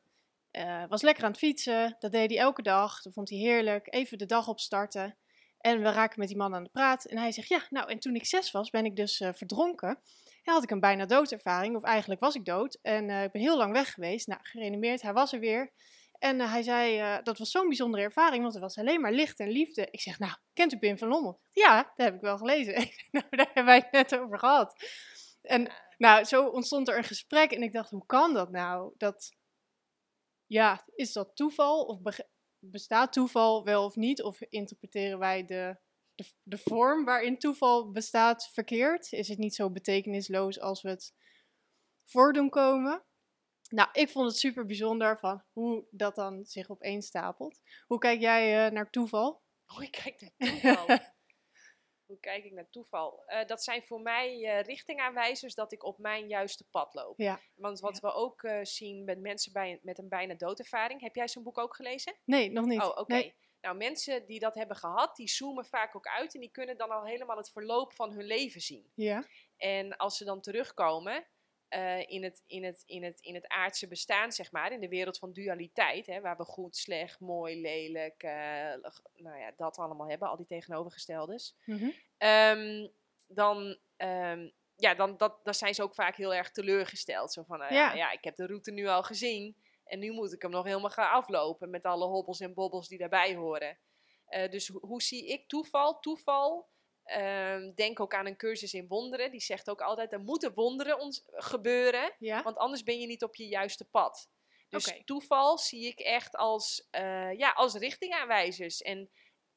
eh, 0.51 0.83
was 0.87 1.01
lekker 1.01 1.23
aan 1.23 1.29
het 1.29 1.39
fietsen. 1.39 1.95
Dat 1.99 2.11
deed 2.11 2.29
hij 2.29 2.39
elke 2.39 2.61
dag, 2.61 3.01
dat 3.01 3.13
vond 3.13 3.29
hij 3.29 3.37
heerlijk. 3.39 3.93
Even 3.93 4.17
de 4.17 4.25
dag 4.25 4.47
opstarten. 4.47 5.17
En 5.57 5.81
we 5.81 5.91
raken 5.91 6.19
met 6.19 6.27
die 6.27 6.37
man 6.37 6.55
aan 6.55 6.63
de 6.63 6.69
praat. 6.69 7.05
En 7.05 7.17
hij 7.17 7.31
zegt, 7.31 7.47
ja, 7.47 7.67
nou, 7.69 7.89
en 7.89 7.99
toen 7.99 8.15
ik 8.15 8.25
zes 8.25 8.51
was, 8.51 8.69
ben 8.69 8.85
ik 8.85 8.95
dus 8.95 9.17
verdronken. 9.17 9.99
En 10.43 10.53
had 10.53 10.63
ik 10.63 10.71
een 10.71 10.79
bijna 10.79 11.05
doodervaring, 11.05 11.75
of 11.75 11.83
eigenlijk 11.83 12.21
was 12.21 12.35
ik 12.35 12.45
dood. 12.45 12.79
En 12.81 13.09
ik 13.09 13.31
ben 13.31 13.41
heel 13.41 13.57
lang 13.57 13.71
weg 13.71 13.93
geweest. 13.93 14.27
Nou, 14.27 14.39
gereanimeerd, 14.43 15.01
hij 15.01 15.13
was 15.13 15.33
er 15.33 15.39
weer. 15.39 15.71
En 16.23 16.39
eh, 16.41 16.51
hij 16.51 16.63
zei, 16.63 16.99
eh, 16.99 17.23
dat 17.23 17.37
was 17.37 17.51
zo'n 17.51 17.67
bijzondere 17.67 18.03
ervaring, 18.03 18.41
want 18.41 18.53
het 18.53 18.63
was 18.63 18.77
alleen 18.77 19.01
maar 19.01 19.11
licht 19.11 19.39
en 19.39 19.49
liefde. 19.49 19.87
Ik 19.91 20.01
zeg, 20.01 20.19
nou, 20.19 20.33
kent 20.53 20.73
u 20.73 20.77
Pim 20.77 20.97
van 20.97 21.07
Lommel? 21.07 21.41
Ja, 21.49 21.77
dat 21.95 22.05
heb 22.05 22.15
ik 22.15 22.21
wel 22.21 22.37
gelezen. 22.37 22.73
nou, 23.11 23.25
daar 23.29 23.45
hebben 23.45 23.65
wij 23.65 23.77
het 23.77 23.91
net 23.91 24.19
over 24.19 24.39
gehad. 24.39 24.75
En 25.41 25.71
nou, 25.97 26.23
zo 26.23 26.47
ontstond 26.47 26.87
er 26.87 26.97
een 26.97 27.03
gesprek 27.03 27.51
en 27.51 27.63
ik 27.63 27.71
dacht, 27.71 27.89
hoe 27.89 28.05
kan 28.05 28.33
dat 28.33 28.51
nou? 28.51 28.93
Dat, 28.97 29.35
ja, 30.45 30.85
is 30.95 31.13
dat 31.13 31.35
toeval 31.35 31.85
of 31.85 31.99
bestaat 32.59 33.13
toeval 33.13 33.63
wel 33.63 33.85
of 33.85 33.95
niet? 33.95 34.23
Of 34.23 34.41
interpreteren 34.41 35.19
wij 35.19 35.45
de, 35.45 35.77
de 36.43 36.57
vorm 36.57 37.05
waarin 37.05 37.39
toeval 37.39 37.91
bestaat 37.91 38.49
verkeerd? 38.53 39.11
Is 39.11 39.27
het 39.27 39.37
niet 39.37 39.55
zo 39.55 39.71
betekenisloos 39.71 40.59
als 40.59 40.81
we 40.81 40.89
het 40.89 41.13
voordoen 42.03 42.49
komen? 42.49 43.03
Nou, 43.73 43.89
ik 43.91 44.09
vond 44.09 44.27
het 44.27 44.37
super 44.37 44.65
bijzonder 44.65 45.19
van 45.19 45.43
hoe 45.51 45.85
dat 45.89 46.15
dan 46.15 46.45
zich 46.45 46.69
opeenstapelt. 46.69 47.61
Hoe 47.87 47.97
kijk 47.97 48.19
jij 48.19 48.65
eh, 48.65 48.71
naar 48.71 48.89
toeval? 48.89 49.41
Hoe 49.65 49.83
ik 49.83 49.91
kijk 49.91 50.21
naar 50.21 50.49
toeval. 50.49 50.87
Hoe 52.05 52.19
kijk 52.19 52.43
ik 52.43 52.51
naar 52.51 52.69
toeval? 52.69 53.23
Eh, 53.25 53.47
dat 53.47 53.63
zijn 53.63 53.83
voor 53.83 54.01
mij 54.01 54.45
eh, 54.45 54.63
richtingaanwijzers 54.63 55.55
dat 55.55 55.71
ik 55.71 55.83
op 55.83 55.97
mijn 55.97 56.27
juiste 56.27 56.67
pad 56.69 56.93
loop. 56.93 57.19
Ja. 57.19 57.39
Want 57.55 57.79
wat 57.79 57.99
we 57.99 58.13
ook 58.13 58.47
zien 58.61 59.03
met 59.03 59.19
mensen 59.19 59.53
bij, 59.53 59.79
met 59.81 59.97
een 59.97 60.09
bijna 60.09 60.33
doodervaring. 60.33 61.01
Heb 61.01 61.15
jij 61.15 61.27
zo'n 61.27 61.43
boek 61.43 61.57
ook 61.57 61.75
gelezen? 61.75 62.15
Nee, 62.25 62.51
nog 62.51 62.65
niet. 62.65 62.81
Oh, 62.81 62.97
oké. 62.97 63.13
Nee. 63.13 63.35
Nou, 63.61 63.77
mensen 63.77 64.25
die 64.25 64.39
dat 64.39 64.55
hebben 64.55 64.75
gehad, 64.75 65.15
die 65.15 65.29
zoomen 65.29 65.65
vaak 65.65 65.95
ook 65.95 66.07
uit 66.07 66.33
en 66.33 66.39
die 66.39 66.51
kunnen 66.51 66.77
dan 66.77 66.89
al 66.89 67.05
helemaal 67.05 67.37
het 67.37 67.51
verloop 67.51 67.93
van 67.93 68.11
hun 68.13 68.25
leven 68.25 68.61
zien. 68.61 68.91
Ja, 68.95 69.27
En 69.57 69.97
als 69.97 70.17
ze 70.17 70.25
dan 70.25 70.41
terugkomen 70.41 71.27
eh, 71.73 72.09
in, 72.09 72.23
het, 72.23 72.43
in, 72.47 72.63
het, 72.63 72.83
in, 72.85 73.03
het, 73.03 73.19
in 73.21 73.33
het 73.35 73.47
aardse 73.47 73.87
bestaan, 73.87 74.31
zeg 74.31 74.51
maar, 74.51 74.71
in 74.71 74.79
de 74.79 74.87
wereld 74.87 75.17
van 75.17 75.33
dualiteit, 75.33 76.05
hè, 76.05 76.21
waar 76.21 76.37
we 76.37 76.43
goed, 76.43 76.75
slecht, 76.77 77.19
mooi, 77.19 77.61
lelijk, 77.61 78.23
eh, 78.23 78.31
nou 79.13 79.37
ja, 79.39 79.51
dat 79.57 79.77
allemaal 79.77 80.09
hebben, 80.09 80.27
al 80.29 80.37
die 80.37 80.45
tegenovergesteldes. 80.45 81.55
Mhm. 81.65 81.89
Ehm, 82.17 82.87
dan, 83.27 83.77
ehm, 83.95 84.49
ja, 84.75 84.95
dan, 84.95 85.17
dat, 85.17 85.39
dan 85.43 85.53
zijn 85.53 85.73
ze 85.73 85.83
ook 85.83 85.93
vaak 85.93 86.15
heel 86.15 86.33
erg 86.33 86.51
teleurgesteld. 86.51 87.33
Zo 87.33 87.43
van, 87.43 87.59
nou 87.59 87.73
ja. 87.95 88.11
Ik 88.11 88.23
heb 88.23 88.35
de 88.35 88.45
route 88.45 88.71
nu 88.71 88.87
al 88.87 89.03
gezien 89.03 89.55
en 89.83 89.99
nu 89.99 90.11
moet 90.11 90.33
ik 90.33 90.41
hem 90.41 90.51
nog 90.51 90.65
helemaal 90.65 90.89
gaan 90.89 91.11
aflopen 91.11 91.69
met 91.69 91.83
alle 91.83 92.05
hobbels 92.05 92.39
en 92.39 92.53
bobbels 92.53 92.87
die 92.87 92.97
daarbij 92.97 93.35
horen. 93.35 93.77
Eh, 94.25 94.51
dus 94.51 94.67
ho- 94.67 94.79
hoe 94.87 95.01
zie 95.01 95.27
ik 95.27 95.47
toeval? 95.47 95.99
Toeval. 95.99 96.69
Ehm, 97.03 97.73
denk 97.73 97.99
ook 97.99 98.13
aan 98.13 98.25
een 98.25 98.37
cursus 98.37 98.73
in 98.73 98.87
wonderen. 98.87 99.31
Die 99.31 99.41
zegt 99.41 99.69
ook 99.69 99.81
altijd: 99.81 100.13
er 100.13 100.19
moeten 100.19 100.53
wonderen 100.53 100.99
ons 100.99 101.23
gebeuren, 101.25 102.15
ja. 102.19 102.43
want 102.43 102.57
anders 102.57 102.83
ben 102.83 102.99
je 102.99 103.07
niet 103.07 103.23
op 103.23 103.35
je 103.35 103.47
juiste 103.47 103.85
pad. 103.85 104.29
Dus 104.69 105.01
toeval 105.05 105.57
zie 105.57 105.87
ik 105.87 105.99
echt 105.99 106.35
als, 106.35 106.87
eh, 106.91 107.33
ja, 107.37 107.51
als 107.51 107.73
richtingaanwijzers. 107.73 108.81
En 108.81 109.09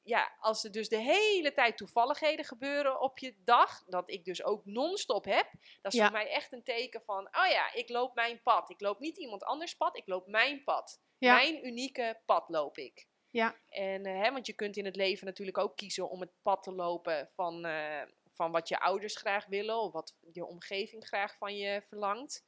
ja, 0.03 0.37
als 0.41 0.65
er 0.65 0.73
dus 0.73 0.89
de 0.89 0.97
hele 0.99 1.53
tijd 1.53 1.77
toevalligheden 1.77 2.45
gebeuren 2.45 3.01
op 3.01 3.19
je 3.19 3.35
dag, 3.45 3.83
dat 3.85 4.11
ik 4.11 4.25
dus 4.25 4.45
ook 4.45 4.65
non-stop 4.65 5.25
heb, 5.25 5.51
dat 5.83 5.93
is 5.93 5.99
Ja. 5.99 6.05
voor 6.05 6.17
mij 6.17 6.29
echt 6.31 6.53
een 6.53 6.63
teken 6.63 7.03
van, 7.03 7.29
oh 7.37 7.47
ja, 7.51 7.73
ik 7.73 7.89
loop 7.89 8.15
mijn 8.15 8.43
pad. 8.43 8.71
Ik 8.71 8.81
loop 8.81 8.99
niet 8.99 9.17
iemand 9.17 9.45
anders 9.45 9.75
pad, 9.75 9.97
ik 9.97 10.07
loop 10.07 10.27
mijn 10.27 10.65
pad. 10.65 11.01
Ja. 11.19 11.35
Mijn 11.35 11.67
unieke 11.67 12.23
pad 12.27 12.49
loop 12.49 12.79
ik. 12.79 13.07
Ja. 13.37 13.57
En, 13.69 14.05
eh, 14.05 14.23
hè, 14.23 14.33
want 14.33 14.47
je 14.47 14.53
kunt 14.53 14.77
in 14.77 14.85
het 14.85 14.97
leven 14.97 15.27
natuurlijk 15.27 15.59
ook 15.59 15.77
kiezen 15.77 16.11
om 16.11 16.21
het 16.21 16.33
pad 16.43 16.63
te 16.63 16.73
lopen 16.73 17.29
van, 17.33 17.65
eh, 17.65 18.03
van 18.29 18.53
wat 18.53 18.69
je 18.69 18.81
ouders 18.81 19.17
graag 19.17 19.47
willen 19.47 19.81
of 19.81 19.93
wat 19.93 20.17
je 20.33 20.47
omgeving 20.47 21.07
graag 21.07 21.37
van 21.37 21.57
je 21.57 21.83
verlangt. 21.83 22.45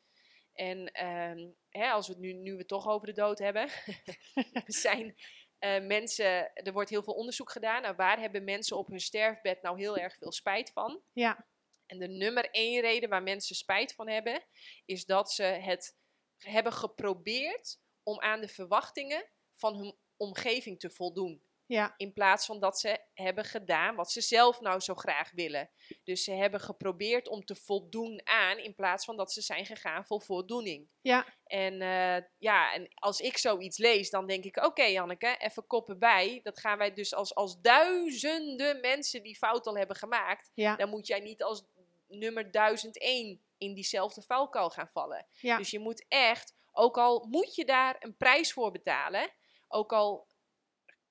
En 0.53 0.93
ehm, 0.93 1.49
hè, 1.69 1.91
als 1.91 2.07
we 2.07 2.13
het 2.13 2.23
nu, 2.23 2.33
nu 2.33 2.53
we 2.53 2.59
het 2.59 2.69
toch 2.69 2.89
over 2.89 3.07
de 3.07 3.13
dood 3.13 3.39
hebben, 3.39 3.69
zijn 4.67 5.17
eh, 5.59 5.87
mensen, 5.87 6.55
er 6.55 6.73
wordt 6.73 6.91
heel 6.91 7.03
veel 7.03 7.15
onderzoek 7.15 7.51
gedaan 7.51 7.83
naar 7.83 7.97
waar 7.97 8.21
hebben 8.21 8.45
mensen 8.45 8.77
op 8.77 8.89
hun 8.89 9.01
sterfbed 9.01 9.63
nou 9.63 9.79
heel 9.79 9.97
erg 9.97 10.17
veel 10.17 10.33
spijt 10.33 10.73
van. 10.73 11.03
Ja. 11.13 11.47
En 11.87 11.99
de 11.99 12.09
nummer 12.09 12.51
één 12.51 12.81
reden 12.81 13.09
waar 13.09 13.23
mensen 13.23 13.57
spijt 13.57 13.95
van 13.95 14.09
hebben, 14.09 14.45
is 14.85 15.05
dat 15.05 15.33
ze 15.33 15.43
het 15.43 15.97
hebben 16.37 16.73
geprobeerd 16.73 17.81
om 18.03 18.21
aan 18.21 18.41
de 18.41 18.49
verwachtingen 18.49 19.31
van 19.53 19.77
hun 19.77 19.97
omgeving 20.19 20.79
te 20.81 20.91
voldoen. 20.91 21.43
Ja. 21.69 21.95
In 21.97 22.13
plaats 22.13 22.47
van 22.47 22.61
dat 22.61 22.81
ze 22.81 22.99
hebben 23.15 23.45
gedaan 23.45 23.95
wat 23.95 24.11
ze 24.13 24.21
zelf 24.21 24.61
nou 24.61 24.81
zo 24.81 24.95
graag 24.95 25.31
willen. 25.31 25.71
Dus 26.05 26.25
ze 26.25 26.33
hebben 26.33 26.61
geprobeerd 26.61 27.29
om 27.29 27.45
te 27.45 27.55
voldoen 27.55 28.21
aan, 28.25 28.59
in 28.59 28.75
plaats 28.75 29.05
van 29.05 29.17
dat 29.17 29.33
ze 29.33 29.41
zijn 29.41 29.67
gegaan 29.67 30.07
voor 30.07 30.23
voldoening. 30.23 30.89
Ja. 31.01 31.27
En 31.45 31.81
eh, 31.81 32.25
ja, 32.39 32.75
en 32.75 32.89
als 32.95 33.21
ik 33.21 33.39
zoiets 33.39 33.79
lees, 33.79 34.11
dan 34.11 34.27
denk 34.27 34.45
ik: 34.45 34.65
oké, 34.65 34.83
Janneke, 34.83 35.37
even 35.39 35.67
koppen 35.67 35.99
bij. 35.99 36.41
Dat 36.43 36.61
gaan 36.61 36.79
wij 36.79 36.93
dus 36.93 37.15
als, 37.15 37.35
als 37.35 37.61
duizenden 37.61 38.81
mensen 38.81 39.23
die 39.23 39.37
fout 39.37 39.67
al 39.67 39.77
hebben 39.77 39.97
gemaakt. 39.97 40.51
Ja. 40.55 40.77
Dan 40.77 40.89
moet 40.89 41.07
jij 41.07 41.21
niet 41.21 41.43
als 41.43 41.65
nummer 42.07 42.51
1001 42.51 43.41
in 43.59 43.75
diezelfde 43.75 44.23
vuilkuil 44.23 44.71
gaan 44.71 44.89
vallen. 44.89 45.27
Ja. 45.41 45.57
Dus 45.57 45.71
je 45.71 45.79
moet 45.79 46.05
echt, 46.09 46.55
ook 46.73 46.99
al 46.99 47.27
moet 47.31 47.55
je 47.55 47.65
daar 47.65 47.97
een 47.99 48.17
prijs 48.17 48.53
voor 48.53 48.71
betalen, 48.71 49.31
ook 49.69 49.93
al 49.93 50.27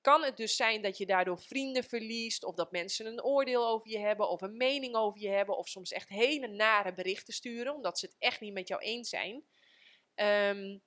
kan 0.00 0.22
het 0.22 0.36
dus 0.36 0.56
zijn 0.56 0.82
dat 0.82 0.98
je 0.98 1.06
daardoor 1.06 1.38
vrienden 1.38 1.84
verliest, 1.84 2.44
of 2.44 2.54
dat 2.54 2.72
mensen 2.72 3.06
een 3.06 3.22
oordeel 3.22 3.66
over 3.66 3.90
je 3.90 3.98
hebben, 3.98 4.28
of 4.28 4.40
een 4.40 4.56
mening 4.56 4.94
over 4.94 5.20
je 5.20 5.28
hebben, 5.28 5.56
of 5.56 5.68
soms 5.68 5.92
echt 5.92 6.08
hele 6.08 6.46
nare 6.46 6.94
berichten 6.94 7.34
sturen, 7.34 7.74
omdat 7.74 7.98
ze 7.98 8.06
het 8.06 8.16
echt 8.18 8.40
niet 8.40 8.52
met 8.52 8.68
jou 8.68 8.82
eens 8.82 9.08
zijn. 9.08 9.44
Ehm, 10.14 10.78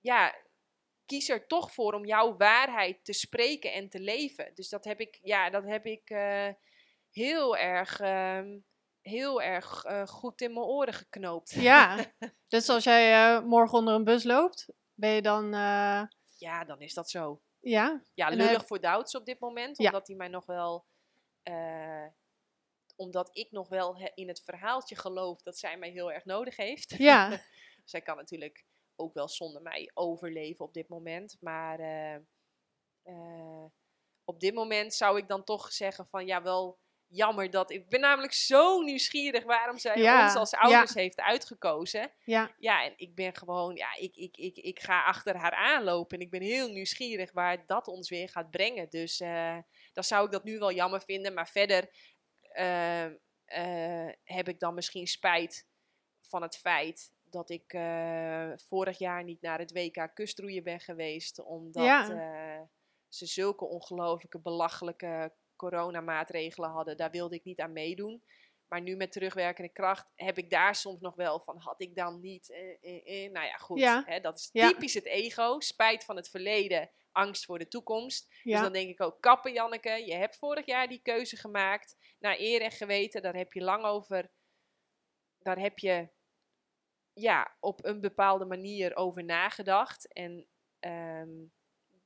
ja, 0.00 0.34
kies 1.06 1.28
er 1.28 1.46
toch 1.46 1.72
voor 1.72 1.92
om 1.92 2.04
jouw 2.04 2.36
waarheid 2.36 3.04
te 3.04 3.12
spreken 3.12 3.72
en 3.72 3.88
te 3.88 4.00
leven. 4.00 4.50
Dus 4.54 4.68
dat 4.68 4.84
heb 4.84 5.00
ik, 5.00 5.18
ja, 5.22 5.50
dat 5.50 5.64
heb 5.64 5.86
ik 5.86 6.10
eh, 6.10 6.48
heel 7.10 7.56
erg, 7.56 8.00
ehm, 8.00 8.58
heel 9.00 9.42
erg 9.42 9.84
eh, 9.84 10.06
goed 10.06 10.40
in 10.40 10.52
mijn 10.52 10.66
oren 10.66 10.94
geknoopt. 10.94 11.50
Ja. 11.50 12.12
dus 12.48 12.68
als 12.68 12.84
jij 12.84 13.12
eh, 13.12 13.42
morgen 13.44 13.78
onder 13.78 13.94
een 13.94 14.04
bus 14.04 14.24
loopt, 14.24 14.68
ben 14.94 15.10
je 15.10 15.22
dan... 15.22 15.54
eh, 16.42 16.48
Ja, 16.50 16.64
dan 16.64 16.80
is 16.80 16.94
dat 16.94 17.10
zo. 17.10 17.42
ja? 17.60 18.02
Ja, 18.14 18.28
lullig 18.28 18.50
heb- 18.50 18.66
voor 18.66 18.80
Douds 18.80 19.14
op 19.14 19.24
dit 19.26 19.40
moment. 19.40 19.78
Ja. 19.78 19.86
Omdat 19.86 20.06
hij 20.06 20.16
mij 20.16 20.28
nog 20.28 20.46
wel. 20.46 20.86
eh, 21.42 22.06
omdat 22.96 23.36
ik 23.36 23.50
nog 23.50 23.68
wel 23.68 23.98
he- 23.98 24.10
in 24.14 24.28
het 24.28 24.42
verhaaltje 24.42 24.96
geloof 24.96 25.42
dat 25.42 25.58
zij 25.58 25.76
mij 25.78 25.90
heel 25.90 26.12
erg 26.12 26.24
nodig 26.24 26.56
heeft. 26.56 26.90
Ja. 26.98 27.40
zij 27.84 28.00
kan 28.02 28.16
natuurlijk 28.16 28.64
ook 28.96 29.14
wel 29.14 29.28
zonder 29.28 29.62
mij 29.62 29.90
overleven 29.94 30.64
op 30.64 30.74
dit 30.74 30.88
moment. 30.88 31.36
Maar 31.40 31.78
eh, 31.80 32.14
eh, 33.02 33.64
op 34.24 34.40
dit 34.40 34.54
moment 34.54 34.94
zou 34.94 35.18
ik 35.18 35.28
dan 35.28 35.44
toch 35.44 35.72
zeggen 35.72 36.06
van 36.06 36.26
ja, 36.26 36.42
wel 36.42 36.78
jammer 37.12 37.50
dat... 37.50 37.70
Ik 37.70 37.88
ben 37.88 38.00
namelijk 38.00 38.32
zo 38.32 38.80
nieuwsgierig 38.80 39.44
waarom 39.44 39.78
zij 39.78 39.96
Ja, 39.96 40.24
ons 40.24 40.34
als 40.34 40.50
ja. 40.50 40.58
ouders 40.58 40.94
heeft 40.94 41.20
uitgekozen. 41.20 42.10
Ja. 42.24 42.54
Ja, 42.58 42.84
en 42.84 42.92
ik 42.96 43.14
ben 43.14 43.34
gewoon, 43.34 43.76
ja, 43.76 43.94
ik, 43.96 44.16
ik, 44.16 44.36
ik, 44.36 44.56
ik 44.56 44.80
ga 44.80 45.02
achter 45.04 45.36
haar 45.36 45.54
aanlopen 45.54 46.18
en 46.18 46.24
ik 46.24 46.30
ben 46.30 46.42
heel 46.42 46.68
nieuwsgierig 46.68 47.32
waar 47.32 47.66
dat 47.66 47.88
ons 47.88 48.08
weer 48.10 48.28
gaat 48.28 48.50
brengen. 48.50 48.90
Dus 48.90 49.20
eh, 49.20 49.58
dan 49.92 50.04
zou 50.04 50.24
ik 50.26 50.32
dat 50.32 50.44
nu 50.44 50.58
wel 50.58 50.72
jammer 50.72 51.02
vinden, 51.02 51.34
maar 51.34 51.48
verder 51.48 51.90
eh, 52.40 53.04
eh, 53.44 54.12
heb 54.24 54.48
ik 54.48 54.58
dan 54.60 54.74
misschien 54.74 55.06
spijt 55.06 55.66
van 56.20 56.42
het 56.42 56.56
feit 56.56 57.12
dat 57.22 57.50
ik 57.50 57.76
vorig 58.68 58.98
jaar 58.98 59.24
niet 59.24 59.40
naar 59.40 59.58
het 59.58 59.72
WK 59.72 60.10
kustroeien 60.14 60.62
ben 60.62 60.80
geweest, 60.80 61.42
omdat 61.42 61.84
Ja. 61.84 62.68
ze 63.08 63.26
zulke 63.26 63.64
ongelooflijke 63.64 64.38
belachelijke 64.38 65.32
coronamaatregelen 65.68 66.70
hadden. 66.70 66.96
Daar 66.96 67.10
wilde 67.10 67.34
ik 67.34 67.44
niet 67.44 67.60
aan 67.60 67.72
meedoen. 67.72 68.22
Maar 68.68 68.80
nu 68.80 68.96
met 68.96 69.12
terugwerkende 69.12 69.72
kracht 69.72 70.12
heb 70.14 70.38
ik 70.38 70.50
daar 70.50 70.74
soms 70.74 71.00
nog 71.00 71.14
wel 71.14 71.40
van, 71.40 71.58
had 71.58 71.80
ik 71.80 71.94
dan 71.94 72.20
niet, 72.20 72.50
eh, 72.50 72.76
eh, 72.80 73.24
eh. 73.24 73.32
nou 73.32 73.46
ja, 73.46 73.56
goed. 73.56 73.78
Ja. 73.78 74.02
Hè, 74.06 74.20
dat 74.20 74.38
is 74.38 74.48
Ja. 74.52 74.68
typisch 74.68 74.94
het 74.94 75.06
ego, 75.06 75.60
spijt 75.60 76.04
van 76.04 76.16
het 76.16 76.28
verleden, 76.28 76.90
angst 77.12 77.44
voor 77.44 77.58
de 77.58 77.68
toekomst. 77.68 78.34
Dus 78.42 78.60
dan 78.60 78.72
denk 78.72 78.88
ik 78.88 79.00
ook, 79.00 79.20
kappen 79.20 79.52
Janneke, 79.52 80.06
je 80.06 80.14
hebt 80.14 80.36
vorig 80.36 80.66
jaar 80.66 80.88
die 80.88 81.02
keuze 81.02 81.36
gemaakt. 81.36 81.96
Naar 82.18 82.38
eer 82.38 82.62
en 82.62 82.70
geweten, 82.70 83.22
daar 83.22 83.36
heb 83.36 83.52
je 83.52 83.62
lang 83.62 83.84
over, 83.84 84.30
daar 85.38 85.58
heb 85.58 85.78
je 85.78 86.08
ja, 87.12 87.56
op 87.60 87.84
een 87.84 88.00
bepaalde 88.00 88.44
manier 88.44 88.96
over 88.96 89.24
nagedacht. 89.24 90.12
En 90.12 90.46
ehm, 90.78 91.44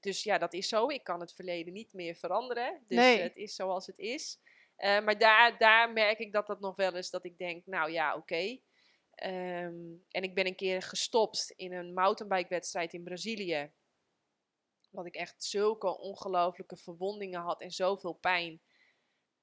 dus 0.07 0.23
ja, 0.23 0.39
dat 0.39 0.53
is 0.53 0.69
zo. 0.69 0.89
Ik 0.89 1.05
kan 1.05 1.21
het 1.21 1.35
verleden 1.35 1.73
niet 1.73 1.93
meer 1.93 2.15
veranderen. 2.15 2.83
Dus 2.87 2.97
Nee. 2.99 3.21
het 3.21 3.37
is 3.37 3.55
zoals 3.55 3.87
het 3.87 3.99
is. 3.99 4.39
Eh, 4.77 5.01
maar 5.05 5.19
daar, 5.19 5.59
daar 5.59 5.93
merk 5.93 6.19
ik 6.19 6.33
dat 6.33 6.47
dat 6.47 6.61
nog 6.61 6.77
wel 6.77 6.95
eens, 6.95 7.11
dat 7.11 7.25
ik 7.25 7.39
denk, 7.39 7.67
nou 7.67 7.91
ja, 7.91 8.17
oké. 8.17 8.59
Ehm, 9.11 9.95
en 10.11 10.23
ik 10.23 10.35
ben 10.35 10.47
een 10.47 10.57
keer 10.57 10.83
gestopt 10.83 11.53
in 11.57 11.73
een 11.73 11.95
mountainbike-wedstrijd 11.95 12.93
in 12.93 13.05
Brazilië. 13.05 13.73
Dat 14.91 15.07
ik 15.07 15.15
echt 15.15 15.45
zulke 15.45 15.99
ongelooflijke 15.99 16.77
verwondingen 16.77 17.41
had 17.41 17.61
en 17.61 17.71
zoveel 17.71 18.13
pijn. 18.13 18.61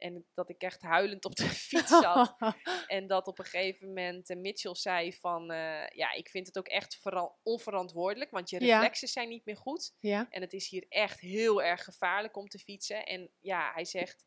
En 0.03 0.25
dat 0.33 0.49
ik 0.49 0.61
echt 0.61 0.81
huilend 0.81 1.25
op 1.25 1.35
de 1.35 1.43
fiets 1.69 1.89
zat. 1.99 2.35
en 2.87 3.07
dat 3.07 3.27
op 3.27 3.39
een 3.39 3.45
gegeven 3.45 3.87
moment 3.87 4.29
eh, 4.29 4.37
Mitchell 4.37 4.75
zei 4.75 5.13
van... 5.13 5.51
eh, 5.51 5.87
ja, 5.87 6.11
ik 6.11 6.29
vind 6.29 6.47
het 6.47 6.57
ook 6.57 6.67
echt 6.67 6.95
vera- 7.01 7.35
onverantwoordelijk. 7.43 8.31
Want 8.31 8.49
je 8.49 8.65
Ja. 8.65 8.75
reflexen 8.75 9.07
zijn 9.07 9.29
niet 9.29 9.45
meer 9.45 9.57
goed. 9.57 9.95
ja. 9.99 10.27
En 10.29 10.41
het 10.41 10.53
is 10.53 10.69
hier 10.69 10.85
echt 10.89 11.19
heel 11.19 11.63
erg 11.63 11.83
gevaarlijk 11.83 12.37
om 12.37 12.47
te 12.47 12.59
fietsen. 12.59 13.05
En 13.05 13.31
ja, 13.39 13.71
hij 13.73 13.85
zegt... 13.85 14.25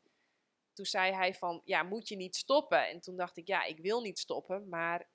Toen 0.72 0.86
zei 0.86 1.12
hij 1.12 1.34
van, 1.34 1.60
ja, 1.64 1.82
moet 1.82 2.08
je 2.08 2.16
niet 2.16 2.36
stoppen? 2.36 2.88
En 2.88 3.00
toen 3.00 3.16
dacht 3.16 3.36
ik, 3.36 3.46
ja, 3.46 3.64
ik 3.64 3.78
wil 3.78 4.00
niet 4.00 4.18
stoppen. 4.18 4.68
Maar 4.68 5.10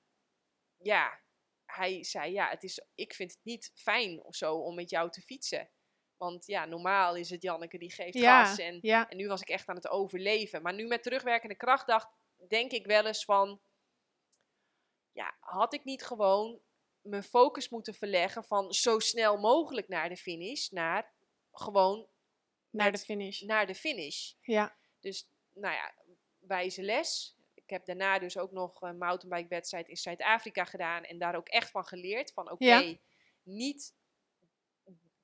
ja, 0.77 1.21
hij 1.65 2.03
zei, 2.03 2.31
ja, 2.31 2.49
het 2.49 2.63
is, 2.63 2.81
ik 2.95 3.13
vind 3.13 3.31
het 3.31 3.39
niet 3.43 3.71
fijn 3.75 4.23
of 4.23 4.35
zo 4.35 4.55
om 4.55 4.75
met 4.75 4.89
jou 4.89 5.09
te 5.11 5.21
fietsen. 5.21 5.69
Want 6.21 6.45
ja, 6.45 6.65
normaal 6.65 7.15
is 7.15 7.29
het 7.29 7.41
Janneke 7.41 7.77
die 7.77 7.91
geeft 7.91 8.17
Ja, 8.17 8.45
gas. 8.45 8.57
En, 8.57 8.79
ja. 8.81 9.09
en 9.09 9.17
nu 9.17 9.27
was 9.27 9.41
ik 9.41 9.49
echt 9.49 9.67
aan 9.67 9.75
het 9.75 9.87
overleven. 9.89 10.61
Maar 10.61 10.73
nu 10.73 10.87
met 10.87 11.03
terugwerkende 11.03 11.55
kracht 11.55 11.87
dacht, 11.87 12.07
denk 12.47 12.71
ik 12.71 12.85
wel 12.85 13.05
eens 13.05 13.25
van... 13.25 13.59
Ja, 15.11 15.35
had 15.39 15.73
ik 15.73 15.83
niet 15.83 16.03
gewoon 16.03 16.59
mijn 17.01 17.23
focus 17.23 17.69
moeten 17.69 17.93
verleggen 17.93 18.43
van 18.43 18.73
zo 18.73 18.99
snel 18.99 19.37
mogelijk 19.37 19.87
naar 19.87 20.09
de 20.09 20.17
finish, 20.17 20.69
naar 20.69 21.11
gewoon 21.51 22.07
Naar 22.69 22.91
met- 22.91 22.99
de 22.99 23.05
finish. 23.05 23.41
naar 23.41 23.67
de 23.67 23.75
finish. 23.75 24.33
Ja, 24.41 24.75
Dus, 24.99 25.27
nou 25.53 25.73
ja, 25.75 25.93
wijze 26.39 26.81
les. 26.83 27.35
Ik 27.53 27.69
heb 27.69 27.85
daarna 27.85 28.19
dus 28.19 28.37
ook 28.37 28.51
nog 28.51 28.81
een 28.81 28.97
mountainbike 28.97 29.47
wedstrijd 29.49 29.87
in 29.89 29.97
Zuid-Afrika 29.97 30.65
gedaan 30.65 31.03
en 31.03 31.17
daar 31.17 31.35
ook 31.35 31.47
echt 31.47 31.71
van 31.71 31.85
geleerd. 31.85 32.33
Van 32.33 32.51
oké, 32.51 32.65
Ja. 32.65 32.95
niet 33.43 33.93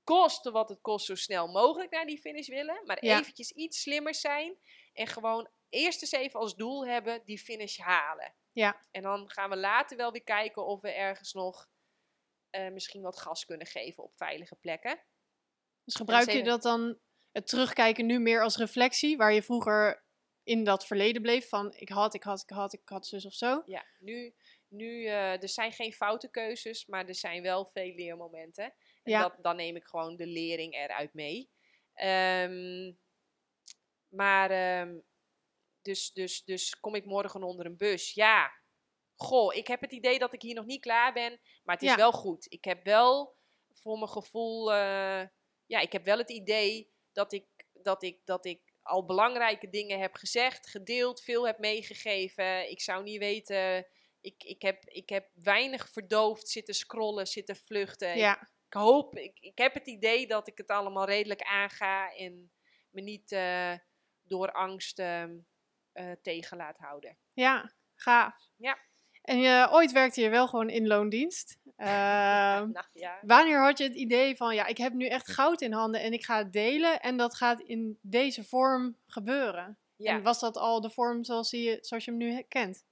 kosten 0.07 0.51
wat 0.51 0.69
het 0.69 0.81
kost 0.81 1.05
zo 1.05 1.15
snel 1.15 1.47
mogelijk 1.47 1.91
naar 1.91 2.05
die 2.05 2.19
finish 2.19 2.47
willen, 2.47 2.81
maar 2.85 3.05
Ja. 3.05 3.19
eventjes 3.19 3.51
iets 3.51 3.81
slimmer 3.81 4.15
zijn 4.15 4.57
en 4.93 5.07
gewoon 5.07 5.49
eerst 5.69 6.01
eens 6.01 6.11
even 6.11 6.39
als 6.39 6.55
doel 6.55 6.87
hebben 6.87 7.21
die 7.25 7.39
finish 7.39 7.77
halen. 7.77 8.33
Ja. 8.51 8.85
En 8.91 9.01
dan 9.01 9.29
gaan 9.29 9.49
we 9.49 9.57
later 9.57 9.97
wel 9.97 10.11
weer 10.11 10.23
kijken 10.23 10.65
of 10.65 10.81
we 10.81 10.91
ergens 10.91 11.33
nog 11.33 11.69
eh, 12.49 12.69
misschien 12.71 13.01
wat 13.01 13.19
gas 13.19 13.45
kunnen 13.45 13.67
geven 13.67 14.03
op 14.03 14.15
veilige 14.15 14.55
plekken. 14.55 14.99
dus 15.83 15.95
gebruik 15.95 16.31
je 16.31 16.43
dat 16.43 16.61
dan, 16.61 16.99
het 17.31 17.47
terugkijken 17.47 18.05
nu 18.05 18.19
meer 18.19 18.43
als 18.43 18.57
reflectie, 18.57 19.17
waar 19.17 19.33
je 19.33 19.43
vroeger 19.43 20.05
in 20.43 20.63
dat 20.63 20.85
verleden 20.85 21.21
bleef 21.21 21.49
van 21.49 21.73
ik 21.75 21.89
had, 21.89 22.13
ik 22.13 22.23
had, 22.23 22.41
ik 22.41 22.49
had, 22.49 22.73
ik 22.73 22.81
had 22.89 23.07
zus 23.07 23.25
of 23.25 23.33
zo. 23.33 23.61
Ja, 23.65 23.85
nu, 23.99 24.35
nu 24.67 25.05
eh, 25.05 25.41
er 25.41 25.49
zijn 25.49 25.71
geen 25.71 25.93
foute 25.93 26.29
keuzes, 26.29 26.85
maar 26.85 27.07
er 27.07 27.15
zijn 27.15 27.41
wel 27.41 27.65
veel 27.65 27.93
leermomenten. 27.95 28.73
Ja. 29.09 29.21
dat, 29.21 29.35
dan 29.41 29.55
neem 29.55 29.75
ik 29.75 29.83
gewoon 29.85 30.15
de 30.15 30.27
lering 30.27 30.73
eruit 30.73 31.13
mee. 31.13 31.49
Ehm, 31.93 32.93
maar, 34.07 34.51
ehm, 34.51 34.99
dus, 35.81 36.11
dus, 36.13 36.43
dus 36.43 36.79
kom 36.79 36.95
ik 36.95 37.05
morgen 37.05 37.43
onder 37.43 37.65
een 37.65 37.77
bus? 37.77 38.13
Ja. 38.13 38.51
Goh, 39.15 39.55
ik 39.55 39.67
heb 39.67 39.81
het 39.81 39.91
idee 39.91 40.19
dat 40.19 40.33
ik 40.33 40.41
hier 40.41 40.55
nog 40.55 40.65
niet 40.65 40.81
klaar 40.81 41.13
ben, 41.13 41.39
maar 41.63 41.75
het 41.75 41.83
is 41.83 41.89
Ja. 41.89 41.95
wel 41.95 42.11
goed. 42.11 42.45
Ik 42.51 42.63
heb 42.63 42.83
wel 42.83 43.35
voor 43.69 43.97
mijn 43.97 44.09
gevoel, 44.11 44.73
eh, 44.73 45.27
ja, 45.65 45.79
ik 45.79 45.91
heb 45.91 46.03
wel 46.05 46.17
het 46.17 46.29
idee 46.29 46.91
dat 47.11 47.33
ik, 47.33 47.45
dat 47.73 48.03
ik, 48.03 48.19
dat 48.25 48.45
ik 48.45 48.61
al 48.81 49.05
belangrijke 49.05 49.69
dingen 49.69 49.99
heb 49.99 50.15
gezegd, 50.15 50.69
gedeeld, 50.69 51.21
veel 51.21 51.45
heb 51.47 51.59
meegegeven. 51.59 52.69
Ik 52.69 52.81
zou 52.81 53.03
niet 53.03 53.19
weten. 53.19 53.87
Ik, 54.21 54.43
ik, 54.43 54.61
heb, 54.61 54.83
ik 54.85 55.09
heb 55.09 55.29
weinig 55.33 55.89
verdoofd 55.89 56.49
zitten 56.49 56.73
scrollen, 56.73 57.27
zitten 57.27 57.55
vluchten. 57.55 58.17
Ja, 58.17 58.41
ik 58.41 58.47
hoop, 58.73 59.17
ik, 59.17 59.37
ik 59.39 59.57
heb 59.57 59.73
het 59.73 59.87
idee 59.87 60.27
dat 60.27 60.47
ik 60.47 60.57
het 60.57 60.67
allemaal 60.67 61.05
redelijk 61.05 61.41
aanga 61.41 62.13
en 62.13 62.51
me 62.89 63.01
niet 63.01 63.31
eh, 63.31 63.73
door 64.23 64.51
angst 64.51 64.99
eh, 64.99 65.23
tegen 66.21 66.57
laat 66.57 66.77
houden. 66.77 67.17
ja, 67.33 67.73
gaaf. 67.95 68.35
Ja. 68.55 68.77
En 69.21 69.39
je, 69.39 69.67
ooit 69.71 69.91
werkte 69.91 70.21
je 70.21 70.29
wel 70.29 70.47
gewoon 70.47 70.69
in 70.69 70.87
loondienst. 70.87 71.57
Ehm, 71.77 72.71
Nou, 72.71 72.85
ja. 72.93 73.19
Wanneer 73.21 73.63
had 73.63 73.77
je 73.77 73.83
het 73.83 73.95
idee 73.95 74.35
van, 74.35 74.55
ja, 74.55 74.65
ik 74.65 74.77
heb 74.77 74.93
nu 74.93 75.07
echt 75.07 75.31
goud 75.31 75.61
in 75.61 75.71
handen 75.71 76.01
en 76.01 76.13
ik 76.13 76.25
ga 76.25 76.37
het 76.37 76.53
delen 76.53 77.01
en 77.01 77.17
dat 77.17 77.35
gaat 77.35 77.59
in 77.59 77.99
deze 78.01 78.43
vorm 78.43 78.97
gebeuren? 79.07 79.77
ja. 79.97 80.11
En 80.11 80.23
was 80.23 80.39
dat 80.39 80.57
al 80.57 80.81
de 80.81 80.89
vorm 80.89 81.23
zoals 81.23 81.51
je, 81.51 81.77
zoals 81.81 82.05
je 82.05 82.11
hem 82.11 82.19
nu 82.19 82.41
kent? 82.41 82.85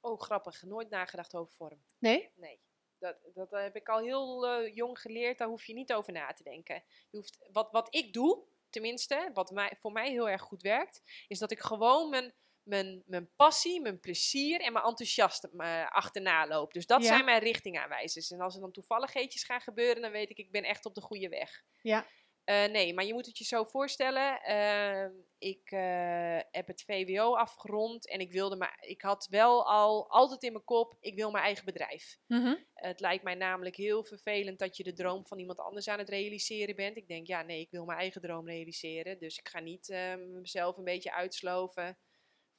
Oh, 0.00 0.20
grappig. 0.20 0.62
Nooit 0.62 0.90
nagedacht 0.90 1.34
over 1.34 1.54
vorm. 1.54 1.82
Nee? 1.98 2.30
Nee. 2.34 2.60
Dat, 2.98 3.16
dat 3.34 3.50
heb 3.50 3.76
ik 3.76 3.88
al 3.88 3.98
heel 3.98 4.46
eh, 4.46 4.74
jong 4.74 5.00
geleerd. 5.00 5.38
Daar 5.38 5.48
hoef 5.48 5.64
je 5.64 5.74
niet 5.74 5.92
over 5.92 6.12
na 6.12 6.32
te 6.32 6.42
denken. 6.42 6.74
Je 7.10 7.16
hoeft, 7.16 7.48
wat, 7.52 7.70
wat 7.70 7.94
ik 7.94 8.12
doe, 8.12 8.42
tenminste, 8.70 9.30
wat 9.32 9.50
mij, 9.50 9.76
voor 9.80 9.92
mij 9.92 10.10
heel 10.10 10.28
erg 10.28 10.42
goed 10.42 10.62
werkt, 10.62 11.02
is 11.28 11.38
dat 11.38 11.50
ik 11.50 11.60
gewoon 11.60 12.10
mijn, 12.10 12.34
mijn, 12.62 13.02
mijn 13.06 13.30
passie, 13.36 13.80
mijn 13.80 14.00
plezier 14.00 14.60
en 14.60 14.72
mijn 14.72 14.84
enthousiasme 14.84 15.62
eh, 15.64 15.86
achterna 15.90 16.46
loop. 16.46 16.72
Dus 16.72 16.86
dat 16.86 17.02
Ja. 17.02 17.08
zijn 17.08 17.24
mijn 17.24 17.40
richtingaanwijzers. 17.40 18.30
En 18.30 18.40
als 18.40 18.54
er 18.54 18.60
dan 18.60 18.72
toevalligheidjes 18.72 19.44
gaan 19.44 19.60
gebeuren, 19.60 20.02
dan 20.02 20.10
weet 20.10 20.30
ik, 20.30 20.38
ik 20.38 20.50
ben 20.50 20.64
echt 20.64 20.86
op 20.86 20.94
de 20.94 21.00
goede 21.00 21.28
weg. 21.28 21.62
Ja. 21.82 22.06
Eh, 22.48 22.70
nee, 22.70 22.94
maar 22.94 23.04
je 23.04 23.12
moet 23.12 23.26
het 23.26 23.38
je 23.38 23.44
zo 23.44 23.64
voorstellen. 23.64 24.42
ehm, 24.42 25.12
ik 25.38 25.70
eh, 25.70 26.38
heb 26.50 26.66
het 26.66 26.82
VWO 26.86 27.34
afgerond 27.34 28.08
en 28.08 28.20
ik 28.20 28.32
wilde 28.32 28.56
maar, 28.56 28.76
ik 28.80 29.02
had 29.02 29.26
wel 29.30 29.66
al 29.66 30.10
altijd 30.10 30.42
in 30.42 30.52
mijn 30.52 30.64
kop, 30.64 30.96
ik 31.00 31.14
wil 31.14 31.30
mijn 31.30 31.44
eigen 31.44 31.64
bedrijf. 31.64 32.18
Mhm. 32.26 32.54
Het 32.74 33.00
lijkt 33.00 33.24
mij 33.24 33.34
namelijk 33.34 33.76
heel 33.76 34.04
vervelend 34.04 34.58
dat 34.58 34.76
je 34.76 34.84
de 34.84 34.92
droom 34.92 35.26
van 35.26 35.38
iemand 35.38 35.58
anders 35.58 35.88
aan 35.88 35.98
het 35.98 36.08
realiseren 36.08 36.76
bent. 36.76 36.96
Ik 36.96 37.08
denk, 37.08 37.26
ja, 37.26 37.42
nee, 37.42 37.60
ik 37.60 37.70
wil 37.70 37.84
mijn 37.84 37.98
eigen 37.98 38.20
droom 38.20 38.46
realiseren. 38.48 39.18
Dus 39.18 39.38
ik 39.38 39.48
ga 39.48 39.60
niet 39.60 39.88
eh, 39.88 40.14
mezelf 40.16 40.76
een 40.76 40.84
beetje 40.84 41.12
uitsloven 41.12 41.98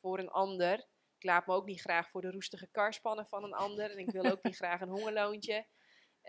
voor 0.02 0.20
een 0.20 0.30
ander. 0.30 0.88
Ik 1.18 1.24
laat 1.24 1.48
me 1.48 1.54
ook 1.54 1.66
niet 1.66 1.82
graag 1.82 2.10
voor 2.10 2.22
de 2.22 2.32
roestige 2.32 2.68
kar 2.72 2.94
spannen 2.94 3.28
van 3.28 3.44
een 3.44 3.54
ander. 3.54 3.92
En 3.92 3.98
ik 3.98 4.12
wil 4.12 4.26
ook 4.26 4.44
niet 4.44 4.56
graag 4.64 4.82
een 4.82 4.90
hongerloontje. 4.90 5.66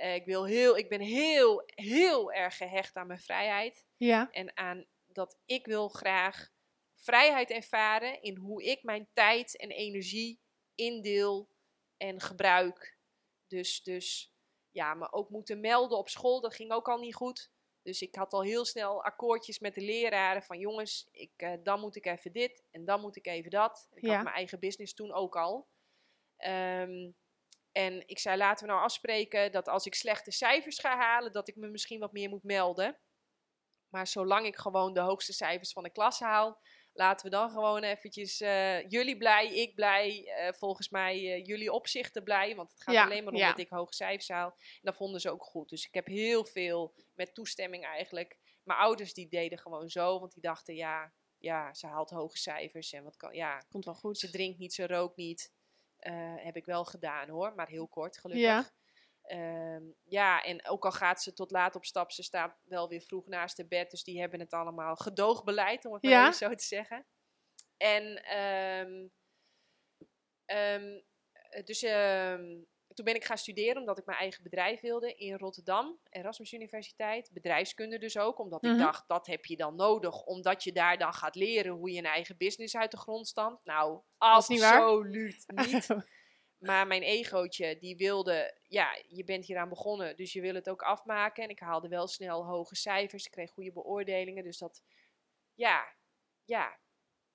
Eh, 0.01 0.15
ik, 0.15 0.25
wil 0.25 0.45
heel, 0.45 0.77
ik 0.77 0.89
ben 0.89 1.01
heel, 1.01 1.63
heel 1.67 2.33
erg 2.33 2.57
gehecht 2.57 2.97
aan 2.97 3.07
mijn 3.07 3.21
vrijheid. 3.21 3.85
Ja, 3.97 4.31
En 4.31 4.57
aan 4.57 4.87
dat 5.07 5.39
ik 5.45 5.67
wil 5.67 5.89
graag 5.89 6.51
vrijheid 6.95 7.51
ervaren 7.51 8.23
in 8.23 8.37
hoe 8.37 8.63
ik 8.65 8.83
mijn 8.83 9.09
tijd 9.13 9.57
en 9.57 9.71
energie 9.71 10.41
indeel 10.75 11.49
en 11.97 12.21
gebruik. 12.21 12.99
Dus, 13.47 13.83
dus 13.83 14.33
ja, 14.71 14.95
me 14.95 15.13
ook 15.13 15.31
moeten 15.31 15.61
melden 15.61 15.99
op 15.99 16.09
school, 16.09 16.41
dat 16.41 16.55
ging 16.55 16.73
ook 16.73 16.89
al 16.89 16.99
niet 16.99 17.15
goed. 17.15 17.51
Dus 17.83 18.03
ik 18.03 18.15
had 18.15 18.33
al 18.33 18.43
heel 18.43 18.65
snel 18.65 19.05
akkoordjes 19.05 19.59
met 19.59 19.75
de 19.75 19.81
leraren 19.81 20.43
van 20.43 20.59
jongens, 20.59 21.09
ik, 21.11 21.33
eh, 21.37 21.53
dan 21.63 21.81
moet 21.81 21.97
ik 21.97 22.07
even 22.07 22.33
dit 22.33 22.65
en 22.71 22.85
dan 22.85 23.01
moet 23.01 23.17
ik 23.17 23.27
even 23.27 23.51
dat. 23.51 23.89
Ik 23.95 24.03
Ja. 24.05 24.15
had 24.15 24.23
mijn 24.23 24.37
eigen 24.37 24.59
business 24.61 24.95
toen 24.95 25.13
ook 25.13 25.37
al. 25.37 25.69
Ehm, 26.37 27.11
en 27.73 28.09
ik 28.09 28.19
zei 28.19 28.37
laten 28.37 28.67
we 28.67 28.73
nou 28.73 28.85
afspreken 28.85 29.53
dat 29.53 29.69
als 29.69 29.87
ik 29.87 29.95
slechte 29.95 30.31
cijfers 30.31 30.79
ga 30.79 30.97
halen, 30.97 31.33
dat 31.33 31.49
ik 31.49 31.57
me 31.57 31.69
misschien 31.69 32.01
wat 32.01 32.13
meer 32.13 32.29
moet 32.29 32.43
melden. 32.43 32.99
Maar 33.89 34.07
zolang 34.07 34.47
ik 34.47 34.57
gewoon 34.57 34.95
de 34.95 35.01
hoogste 35.01 35.33
cijfers 35.33 35.73
van 35.73 35.83
de 35.83 35.91
klas 35.91 36.21
haal, 36.21 36.61
laten 36.93 37.25
we 37.25 37.37
dan 37.37 37.51
gewoon 37.51 37.83
eventjes 37.83 38.41
eh, 38.41 38.89
jullie 38.89 39.17
blij, 39.17 39.55
ik 39.55 39.75
blij, 39.75 40.25
eh, 40.25 40.53
volgens 40.53 40.89
mij 40.89 41.15
eh, 41.15 41.45
jullie 41.45 41.73
opzichten 41.73 42.25
blij. 42.25 42.55
Want 42.57 42.71
het 42.71 42.83
gaat 42.83 42.95
Ja, 42.95 43.05
alleen 43.05 43.25
maar 43.25 43.33
om 43.33 43.39
ja. 43.39 43.49
dat 43.49 43.59
ik 43.59 43.69
hoge 43.69 43.95
cijfers 43.95 44.29
haal. 44.29 44.51
En 44.59 44.81
dat 44.81 44.97
vonden 44.97 45.21
ze 45.21 45.31
ook 45.31 45.45
goed. 45.45 45.69
Dus 45.69 45.87
ik 45.87 45.95
heb 45.95 46.07
heel 46.07 46.45
veel 46.45 46.95
met 47.15 47.35
toestemming 47.35 47.85
eigenlijk. 47.85 48.39
Mijn 48.63 48.79
ouders 48.79 49.15
die 49.15 49.29
deden 49.29 49.59
gewoon 49.59 49.89
zo, 49.89 50.19
want 50.21 50.33
die 50.33 50.43
dachten 50.43 50.75
ja, 50.75 51.13
ja 51.39 51.75
ze 51.75 51.87
haalt 51.87 52.11
hoge 52.11 52.39
cijfers. 52.39 52.93
En 52.93 53.05
wat 53.05 53.17
kan, 53.17 53.35
ja, 53.35 53.59
komt 53.69 53.85
wel 53.85 53.95
goed. 53.95 54.19
ze 54.19 54.31
drinkt 54.31 54.59
niet, 54.59 54.75
ze 54.75 54.87
rookt 54.87 55.17
niet. 55.17 55.53
Eh, 56.01 56.35
heb 56.37 56.57
ik 56.57 56.65
wel 56.65 56.85
gedaan 56.85 57.29
hoor, 57.29 57.55
maar 57.55 57.69
heel 57.69 57.89
kort 57.89 58.19
gelukkig. 58.19 58.43
Ja. 58.45 58.71
Ehm, 59.23 59.83
ja, 60.05 60.43
en 60.43 60.67
ook 60.69 60.85
al 60.85 60.93
gaat 60.93 61.23
ze 61.23 61.33
tot 61.33 61.51
laat 61.51 61.75
op 61.77 61.85
stap, 61.85 62.13
ze 62.13 62.23
staat 62.23 62.57
wel 62.65 62.89
weer 62.89 63.01
vroeg 63.01 63.27
naast 63.27 63.57
de 63.57 63.67
bed. 63.69 63.91
Dus 63.91 64.05
die 64.05 64.21
hebben 64.21 64.41
het 64.41 64.53
allemaal 64.53 64.97
gedoogbeleid, 64.97 65.85
om 65.85 65.93
het 65.93 66.03
maar 66.03 66.13
Ja. 66.13 66.23
even 66.23 66.35
zo 66.35 66.55
te 66.55 66.65
zeggen. 66.65 67.07
En 67.77 68.25
ehm, 68.25 69.09
ehm, 70.45 71.01
eh, 71.33 71.65
dus 71.65 71.83
ehm, 71.83 72.63
toen 73.01 73.13
ben 73.13 73.21
ik 73.21 73.27
gaan 73.29 73.39
studeren 73.39 73.81
omdat 73.81 73.99
ik 73.99 74.05
mijn 74.07 74.19
eigen 74.19 74.43
bedrijf 74.43 74.81
wilde 74.81 75.15
in 75.15 75.35
Rotterdam, 75.37 75.99
Erasmus 76.11 76.53
Universiteit. 76.53 77.31
Bedrijfskunde 77.33 77.99
dus 77.99 78.19
ook, 78.19 78.39
omdat 78.39 78.63
Mhm. 78.63 78.73
ik 78.73 78.79
dacht 78.79 79.09
dat 79.09 79.27
heb 79.27 79.45
je 79.45 79.57
dan 79.57 79.75
nodig, 79.77 80.23
omdat 80.25 80.65
je 80.65 80.73
daar 80.73 80.99
dan 80.99 81.13
gaat 81.15 81.35
leren 81.35 81.73
hoe 81.73 81.91
je 81.91 81.99
een 81.99 82.05
eigen 82.05 82.37
business 82.37 82.77
uit 82.77 82.91
de 82.91 82.97
grond 82.97 83.29
stampt. 83.29 83.65
Nou, 83.65 84.01
absoluut 84.19 85.45
niet. 85.47 85.87
Maar 86.59 86.87
mijn 86.87 87.03
egootje, 87.03 87.79
die 87.79 87.97
wilde, 87.97 88.59
ja, 88.69 88.99
je 89.09 89.25
bent 89.25 89.47
hieraan 89.47 89.69
begonnen, 89.69 90.17
dus 90.17 90.33
je 90.33 90.41
wil 90.41 90.55
het 90.55 90.69
ook 90.69 90.83
afmaken. 90.83 91.43
En 91.45 91.49
ik 91.49 91.59
haalde 91.59 91.89
wel 91.89 92.07
snel 92.07 92.47
hoge 92.47 92.77
cijfers, 92.77 93.27
ik 93.27 93.31
kreeg 93.31 93.51
goede 93.51 93.73
beoordelingen. 93.73 94.45
Dus 94.45 94.59
dat, 94.59 94.83
ja, 95.55 95.95
ja. 96.45 96.79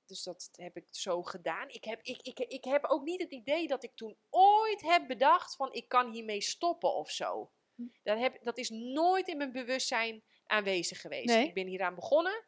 Dus 0.07 0.23
dat 0.23 0.49
heb 0.51 0.77
ik 0.77 0.87
zo 0.91 1.23
gedaan. 1.23 1.69
Ik 1.69 1.83
heb, 1.83 2.01
ik, 2.01 2.21
ik, 2.21 2.39
ik 2.39 2.63
heb 2.63 2.85
ook 2.85 3.03
niet 3.03 3.21
het 3.21 3.31
idee 3.31 3.67
dat 3.67 3.83
ik 3.83 3.95
toen 3.95 4.17
ooit 4.29 4.81
heb 4.81 5.07
bedacht 5.07 5.55
van 5.55 5.73
ik 5.73 5.87
kan 5.87 6.11
hiermee 6.11 6.41
stoppen 6.41 6.93
of 6.95 7.11
zo. 7.11 7.51
Hm. 7.75 7.83
Dat, 8.03 8.17
heb, 8.17 8.43
dat 8.43 8.57
is 8.57 8.69
nooit 8.69 9.27
in 9.27 9.37
mijn 9.37 9.51
bewustzijn 9.51 10.23
aanwezig 10.45 11.01
geweest. 11.01 11.25
Nee. 11.35 11.47
Ik 11.47 11.53
ben 11.53 11.67
hieraan 11.67 11.95
begonnen. 11.95 12.45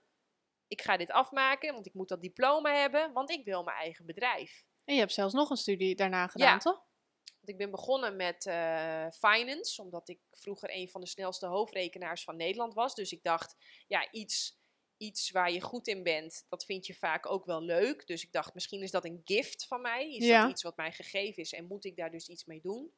ik 0.67 0.81
ga 0.81 0.97
dit 0.97 1.11
afmaken, 1.11 1.73
want 1.73 1.85
ik 1.85 1.93
moet 1.93 2.09
dat 2.09 2.21
diploma 2.21 2.73
hebben, 2.75 3.13
want 3.13 3.29
ik 3.29 3.45
wil 3.45 3.63
mijn 3.63 3.77
eigen 3.77 4.05
bedrijf. 4.05 4.65
En 4.85 4.93
je 4.93 4.99
hebt 4.99 5.13
zelfs 5.13 5.33
nog 5.33 5.49
een 5.49 5.57
studie 5.57 5.95
daarna 5.95 6.27
gedaan, 6.27 6.53
Ja. 6.53 6.57
toch? 6.57 6.85
Want 7.23 7.49
ik 7.49 7.57
ben 7.57 7.71
begonnen 7.71 8.15
met 8.15 8.45
eh, 8.45 9.07
finance, 9.09 9.81
omdat 9.81 10.09
ik 10.09 10.19
vroeger 10.31 10.69
een 10.75 10.89
van 10.89 11.01
de 11.01 11.07
snelste 11.07 11.45
hoofdrekenaars 11.45 12.23
van 12.23 12.35
Nederland 12.35 12.73
was. 12.73 12.95
Dus 12.95 13.11
ik 13.11 13.23
dacht, 13.23 13.55
ja, 13.87 14.11
iets, 14.11 14.56
iets 14.97 15.31
waar 15.31 15.51
je 15.51 15.61
goed 15.61 15.87
in 15.87 16.03
bent, 16.03 16.45
dat 16.49 16.65
vind 16.65 16.85
je 16.85 16.93
vaak 16.93 17.25
ook 17.31 17.45
wel 17.45 17.61
leuk. 17.61 18.07
Dus 18.07 18.23
ik 18.23 18.31
dacht, 18.31 18.53
misschien 18.53 18.81
is 18.81 18.91
dat 18.91 19.05
een 19.05 19.21
gift 19.23 19.67
van 19.67 19.81
mij. 19.81 20.15
Is 20.15 20.25
Ja. 20.25 20.41
dat 20.41 20.51
iets 20.51 20.63
wat 20.63 20.77
mij 20.77 20.91
gegeven 20.91 21.43
is 21.43 21.53
en 21.53 21.67
moet 21.67 21.85
ik 21.85 21.95
daar 21.95 22.11
dus 22.11 22.27
iets 22.27 22.45
mee 22.45 22.61
doen? 22.61 22.93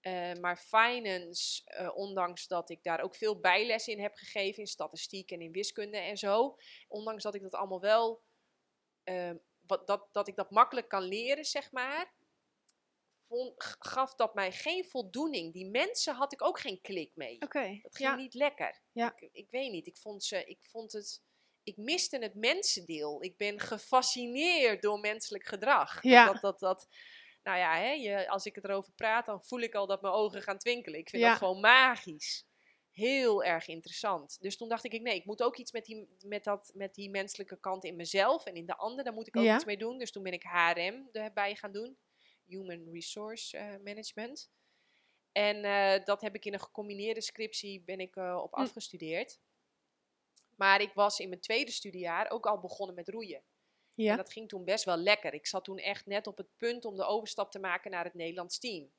Eh, 0.00 0.32
maar 0.32 0.56
finance, 0.56 1.62
eh, 1.64 1.96
ondanks 1.96 2.46
dat 2.46 2.70
ik 2.70 2.82
daar 2.82 3.00
ook 3.00 3.16
veel 3.16 3.40
bijles 3.40 3.88
in 3.88 4.00
heb 4.00 4.14
gegeven, 4.14 4.58
in 4.62 4.66
statistiek 4.66 5.30
en 5.30 5.40
in 5.40 5.52
wiskunde 5.52 5.98
en 5.98 6.16
zo, 6.16 6.56
ondanks 6.88 7.22
dat 7.22 7.34
ik 7.34 7.42
dat 7.42 7.54
allemaal 7.54 7.80
wel, 7.80 8.22
eh, 9.02 9.30
wat, 9.60 9.86
dat, 9.86 10.08
dat 10.12 10.28
ik 10.28 10.36
dat 10.36 10.50
makkelijk 10.50 10.88
kan 10.88 11.02
leren, 11.02 11.44
zeg 11.44 11.72
maar, 11.72 12.14
vond, 13.28 13.52
gaf 13.78 14.14
dat 14.14 14.34
mij 14.34 14.52
geen 14.52 14.84
voldoening. 14.84 15.52
Die 15.52 15.70
mensen 15.70 16.14
had 16.14 16.32
ik 16.32 16.42
ook 16.44 16.60
geen 16.60 16.80
klik 16.80 17.10
mee. 17.14 17.40
Oké. 17.40 17.78
Dat 17.82 17.96
ging 17.96 18.08
Ja. 18.08 18.14
niet 18.16 18.34
lekker. 18.34 18.80
Ja. 18.92 19.12
Ik, 19.16 19.28
ik 19.32 19.50
weet 19.50 19.70
niet, 19.70 19.86
ik 19.86 19.96
vond, 19.96 20.24
ze, 20.24 20.44
ik 20.44 20.58
vond 20.62 20.92
het, 20.92 21.22
ik 21.62 21.76
miste 21.76 22.18
het 22.18 22.34
mensendeel. 22.34 23.22
Ik 23.22 23.36
ben 23.36 23.60
gefascineerd 23.60 24.82
door 24.82 25.00
menselijk 25.00 25.46
gedrag. 25.46 26.02
Ja. 26.02 26.26
Dat, 26.32 26.40
dat, 26.40 26.58
dat, 26.58 26.88
nou 27.42 27.58
ja, 27.58 27.76
hè, 27.76 27.90
je, 27.90 28.28
als 28.28 28.44
ik 28.46 28.54
het 28.54 28.64
erover 28.64 28.92
praat, 28.92 29.26
dan 29.26 29.44
voel 29.44 29.60
ik 29.60 29.74
al 29.74 29.86
dat 29.86 30.02
mijn 30.02 30.14
ogen 30.14 30.42
gaan 30.42 30.58
twinkelen. 30.58 30.98
Ik 31.00 31.08
vind 31.08 31.22
Ja. 31.22 31.28
dat 31.28 31.38
gewoon 31.38 31.60
magisch. 31.60 32.44
Heel 32.90 33.44
erg 33.44 33.66
interessant. 33.68 34.36
Dus 34.40 34.56
toen 34.56 34.68
dacht 34.68 34.84
ik, 34.84 35.00
nee, 35.02 35.14
ik 35.14 35.24
moet 35.24 35.42
ook 35.42 35.56
iets 35.56 35.72
met 35.72 35.84
die, 35.84 36.08
met 36.20 36.44
dat, 36.44 36.70
met 36.74 36.94
die 36.94 37.10
menselijke 37.10 37.60
kant 37.60 37.84
in 37.84 37.96
mezelf 37.96 38.44
en 38.46 38.54
in 38.54 38.66
de 38.66 38.76
ander. 38.76 39.04
Daar 39.04 39.12
moet 39.12 39.26
ik 39.26 39.36
ook 39.36 39.44
Ja. 39.44 39.54
iets 39.54 39.64
mee 39.64 39.76
doen. 39.76 39.98
Dus 39.98 40.10
toen 40.12 40.22
ben 40.22 40.32
ik 40.32 40.42
HRM 40.42 41.08
erbij 41.12 41.54
gaan 41.54 41.72
doen. 41.72 41.96
Human 42.46 42.92
Resource 42.92 43.56
eh, 43.56 43.76
Management. 43.84 44.50
En 45.32 45.64
eh, 45.64 46.04
dat 46.04 46.20
heb 46.20 46.34
ik 46.34 46.44
in 46.44 46.52
een 46.52 46.60
gecombineerde 46.60 47.20
scriptie 47.20 47.80
ben 47.82 48.00
ik, 48.00 48.16
eh, 48.16 48.40
op 48.42 48.54
Hm. 48.54 48.60
afgestudeerd. 48.60 49.38
Maar 50.56 50.80
ik 50.80 50.92
was 50.92 51.18
in 51.20 51.28
mijn 51.28 51.40
tweede 51.40 51.70
studiejaar 51.70 52.30
ook 52.30 52.46
al 52.46 52.60
begonnen 52.60 52.94
met 52.94 53.08
roeien. 53.08 53.36
En 53.94 54.04
Ja. 54.04 54.16
dat 54.16 54.32
ging 54.32 54.48
toen 54.48 54.64
best 54.64 54.84
wel 54.84 54.96
lekker. 54.96 55.34
Ik 55.34 55.46
zat 55.46 55.64
toen 55.64 55.78
echt 55.78 56.06
net 56.06 56.26
op 56.26 56.36
het 56.36 56.48
punt 56.56 56.84
om 56.84 56.96
de 56.96 57.04
overstap 57.04 57.50
te 57.50 57.58
maken 57.58 57.90
naar 57.90 58.04
het 58.04 58.14
Nederlands 58.14 58.58
team. 58.58 58.90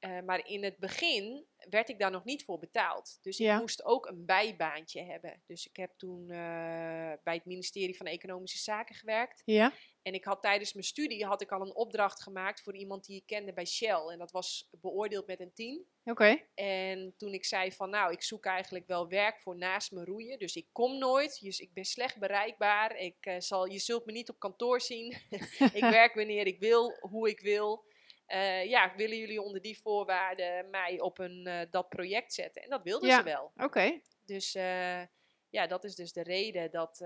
Eh, 0.00 0.20
maar 0.20 0.46
in 0.46 0.64
het 0.64 0.78
begin 0.78 1.46
werd 1.70 1.88
ik 1.88 1.98
daar 1.98 2.10
nog 2.10 2.24
niet 2.24 2.44
voor 2.44 2.58
betaald. 2.58 3.18
Dus 3.22 3.38
ik 3.38 3.58
moest 3.58 3.84
ook 3.84 4.06
een 4.06 4.24
bijbaantje 4.24 5.02
hebben. 5.02 5.42
Dus 5.46 5.66
ik 5.66 5.76
heb 5.76 5.92
toen 5.96 6.30
eh, 6.30 7.12
bij 7.22 7.34
het 7.34 7.44
ministerie 7.44 7.96
van 7.96 8.06
Economische 8.06 8.58
Zaken 8.58 8.94
gewerkt. 8.94 9.42
Ja. 9.44 9.72
En 10.02 10.14
ik 10.14 10.24
had 10.24 10.42
tijdens 10.42 10.72
mijn 10.72 10.84
studie 10.84 11.26
had 11.26 11.40
ik 11.40 11.52
al 11.52 11.60
een 11.60 11.74
opdracht 11.74 12.22
gemaakt 12.22 12.62
voor 12.62 12.76
iemand 12.76 13.04
die 13.04 13.16
ik 13.16 13.26
kende 13.26 13.52
bij 13.52 13.66
Shell. 13.66 14.06
En 14.08 14.18
dat 14.18 14.30
was 14.30 14.68
beoordeeld 14.80 15.26
met 15.26 15.40
een 15.40 15.52
10. 15.52 15.86
Oké. 16.04 16.40
En 16.54 17.14
toen 17.16 17.32
ik 17.32 17.44
zei 17.44 17.72
van 17.72 17.90
nou, 17.90 18.12
ik 18.12 18.22
zoek 18.22 18.44
eigenlijk 18.44 18.86
wel 18.86 19.08
werk 19.08 19.40
voor 19.40 19.56
naast 19.56 19.92
me 19.92 20.04
roeien. 20.04 20.38
Dus 20.38 20.56
ik 20.56 20.66
kom 20.72 20.98
nooit, 20.98 21.40
dus 21.40 21.58
ik 21.58 21.72
ben 21.72 21.84
slecht 21.84 22.18
bereikbaar. 22.18 22.96
Ik, 22.96 23.16
eh, 23.20 23.34
zal, 23.38 23.66
je 23.66 23.78
zult 23.78 24.06
me 24.06 24.12
niet 24.12 24.28
op 24.28 24.38
kantoor 24.38 24.80
zien. 24.80 25.16
ik 25.72 25.84
werk 26.00 26.14
wanneer 26.14 26.46
ik 26.46 26.58
wil, 26.58 26.96
hoe 27.00 27.28
ik 27.28 27.40
wil. 27.40 27.84
Eh, 28.30 28.64
ja, 28.64 28.92
willen 28.96 29.16
jullie 29.16 29.42
onder 29.42 29.60
die 29.60 29.80
voorwaarden 29.80 30.70
mij 30.70 31.00
op 31.00 31.18
een, 31.18 31.46
eh, 31.46 31.60
dat 31.70 31.88
project 31.88 32.32
zetten? 32.34 32.62
En 32.62 32.70
dat 32.70 32.82
wilden 32.82 33.08
Ja. 33.08 33.16
ze 33.16 33.22
wel. 33.22 33.52
Oké. 33.56 34.00
Dus 34.24 34.54
eh, 34.54 35.02
ja, 35.48 35.66
dat 35.66 35.84
is 35.84 35.94
dus 35.94 36.12
de 36.12 36.22
reden 36.22 36.70
dat, 36.70 37.04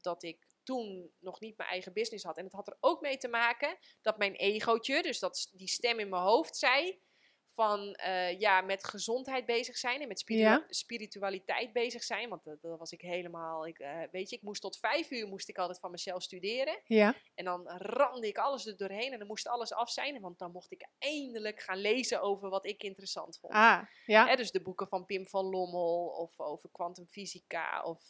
dat 0.00 0.22
ik 0.22 0.46
toen 0.62 1.12
nog 1.18 1.40
niet 1.40 1.56
mijn 1.56 1.68
eigen 1.68 1.92
business 1.92 2.24
had. 2.24 2.36
En 2.38 2.44
het 2.44 2.52
had 2.52 2.66
er 2.66 2.76
ook 2.80 3.00
mee 3.00 3.16
te 3.16 3.28
maken 3.28 3.78
dat 4.00 4.18
mijn 4.18 4.34
egootje, 4.34 5.02
dus 5.02 5.18
dat 5.18 5.50
die 5.52 5.68
stem 5.68 5.98
in 5.98 6.08
mijn 6.08 6.22
hoofd 6.22 6.56
zei 6.56 7.00
van 7.60 7.92
eh, 7.94 8.38
ja, 8.40 8.60
met 8.60 8.84
gezondheid 8.84 9.46
bezig 9.46 9.76
zijn 9.76 10.00
en 10.00 10.08
met 10.08 10.18
spiritu- 10.18 10.44
Ja. 10.46 10.64
spiritualiteit 10.68 11.72
bezig 11.72 12.02
zijn. 12.02 12.28
Want 12.28 12.44
dat, 12.44 12.62
dat 12.62 12.78
was 12.78 12.92
ik 12.92 13.00
helemaal, 13.00 13.66
ik, 13.66 13.78
eh, 13.78 14.02
weet 14.10 14.30
je, 14.30 14.36
ik 14.36 14.42
moest 14.42 14.60
tot 14.60 14.78
vijf 14.78 15.10
uur 15.10 15.26
moest 15.28 15.48
ik 15.48 15.58
altijd 15.58 15.78
van 15.78 15.90
mezelf 15.90 16.22
studeren. 16.22 16.80
Ja. 16.84 17.14
En 17.34 17.44
dan 17.44 17.68
ramde 17.68 18.26
ik 18.26 18.38
alles 18.38 18.66
er 18.66 18.76
doorheen 18.76 19.12
en 19.12 19.18
dan 19.18 19.26
moest 19.26 19.48
alles 19.48 19.72
af 19.72 19.90
zijn. 19.90 20.20
Want 20.20 20.38
dan 20.38 20.52
mocht 20.52 20.72
ik 20.72 20.88
eindelijk 20.98 21.60
gaan 21.60 21.78
lezen 21.78 22.20
over 22.22 22.48
wat 22.50 22.66
ik 22.66 22.82
interessant 22.82 23.38
vond. 23.38 23.52
Ah. 23.52 23.82
Ja. 24.06 24.26
Hè, 24.26 24.36
dus 24.36 24.50
de 24.50 24.62
boeken 24.62 24.88
van 24.88 25.06
Pim 25.06 25.26
van 25.26 25.44
Lommel 25.44 26.06
of 26.06 26.40
over 26.40 26.70
kwantumfysica 26.72 27.82
of 27.82 28.02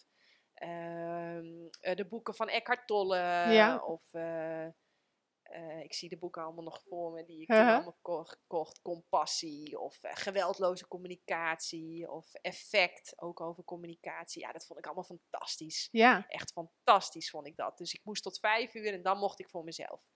ehm, 0.55 1.47
eh, 1.81 1.95
de 1.97 2.07
boeken 2.09 2.35
van 2.35 2.49
Eckhart 2.49 2.87
Tolle 2.87 3.17
Ja. 3.53 3.79
of 3.79 4.03
eh, 5.51 5.81
ik 5.81 5.95
zie 5.95 6.09
de 6.09 6.19
boeken 6.19 6.43
allemaal 6.43 6.65
nog 6.65 6.83
voor 6.89 7.13
me 7.13 7.25
die 7.25 7.41
ik 7.43 7.49
Uh-huh. 7.51 7.75
allemaal 7.75 7.99
ko- 8.03 8.25
gekocht. 8.25 8.81
Compassie 8.83 9.79
of 9.81 10.03
eh, 10.03 10.11
geweldloze 10.15 10.89
communicatie 10.89 12.11
of 12.11 12.35
effect 12.35 13.13
ook 13.17 13.41
over 13.41 13.65
communicatie. 13.65 14.43
Ja, 14.43 14.53
dat 14.53 14.67
vond 14.67 14.79
ik 14.79 14.85
allemaal 14.87 15.05
fantastisch. 15.05 15.89
Ja. 15.91 16.25
Echt 16.29 16.53
fantastisch 16.53 17.31
vond 17.31 17.47
ik 17.47 17.57
dat. 17.57 17.79
Dus 17.79 17.95
ik 17.95 18.01
moest 18.05 18.23
tot 18.23 18.39
vijf 18.39 18.75
uur 18.75 18.93
en 18.93 19.03
dan 19.03 19.19
mocht 19.19 19.41
ik 19.41 19.49
voor 19.51 19.65
mezelf. 19.65 20.09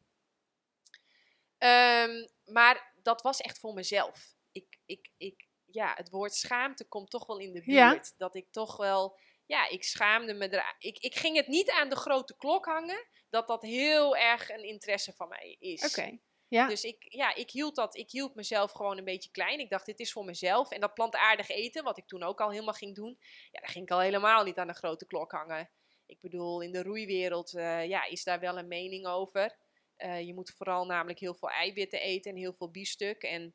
Ehm, 1.59 2.27
maar 2.45 2.93
dat 3.03 3.23
was 3.23 3.41
echt 3.41 3.59
voor 3.59 3.75
mezelf. 3.75 4.35
Ik, 4.53 4.79
ik, 4.87 5.11
ik, 5.17 5.49
ja, 5.65 5.93
het 5.97 6.11
woord 6.11 6.35
schaamte 6.35 6.85
komt 6.89 7.11
toch 7.11 7.27
wel 7.27 7.39
in 7.39 7.53
de 7.53 7.63
Ja. 7.65 7.91
buurt. 7.91 8.15
Dat 8.19 8.35
ik 8.35 8.47
toch 8.51 8.77
wel, 8.77 9.19
ja, 9.47 9.69
ik 9.69 9.85
schaamde 9.85 10.35
me 10.35 10.49
er. 10.49 10.75
Ik, 10.79 10.99
ik 10.99 11.15
ging 11.15 11.37
het 11.37 11.47
niet 11.47 11.71
aan 11.71 11.89
de 11.89 11.97
grote 11.97 12.37
klok 12.37 12.65
hangen 12.65 13.07
dat 13.35 13.47
dat 13.47 13.63
heel 13.63 14.17
erg 14.17 14.51
een 14.51 14.65
interesse 14.65 15.13
van 15.13 15.29
mij 15.29 15.57
is. 15.59 15.85
Oké. 15.85 16.19
Ja. 16.49 16.69
Dus 16.69 16.85
ik, 16.85 17.07
ja, 17.09 17.35
ik, 17.35 17.51
hield 17.51 17.75
dat, 17.75 17.97
ik 17.97 18.11
hield 18.11 18.35
mezelf 18.35 18.73
gewoon 18.73 18.99
een 18.99 19.05
beetje 19.05 19.31
klein. 19.31 19.59
Ik 19.59 19.71
dacht, 19.71 19.87
dit 19.87 20.01
is 20.01 20.13
voor 20.13 20.25
mezelf. 20.25 20.71
En 20.71 20.81
dat 20.81 20.95
plantaardig 20.95 21.49
eten, 21.49 21.85
wat 21.85 21.99
ik 21.99 22.07
toen 22.07 22.23
ook 22.23 22.41
al 22.41 22.51
helemaal 22.51 22.75
ging 22.75 22.95
doen, 22.95 23.19
ja, 23.51 23.61
daar 23.61 23.71
ging 23.71 23.85
ik 23.85 23.91
al 23.91 24.01
helemaal 24.01 24.45
niet 24.45 24.59
aan 24.59 24.67
de 24.67 24.75
grote 24.75 25.07
klok 25.07 25.33
hangen. 25.33 25.71
Ik 26.07 26.21
bedoel, 26.21 26.61
in 26.61 26.73
de 26.73 26.83
roeiwereld 26.83 27.55
eh, 27.55 27.87
ja, 27.87 28.05
is 28.05 28.25
daar 28.25 28.41
wel 28.41 28.59
een 28.59 28.69
mening 28.69 29.07
over. 29.07 29.57
Eh, 29.97 30.27
je 30.27 30.35
moet 30.35 30.55
vooral 30.57 30.87
namelijk 30.87 31.19
heel 31.19 31.35
veel 31.35 31.51
eiwitten 31.51 32.01
eten 32.01 32.31
en 32.31 32.37
heel 32.37 32.53
veel 32.53 32.71
biefstuk. 32.71 33.23
En 33.23 33.55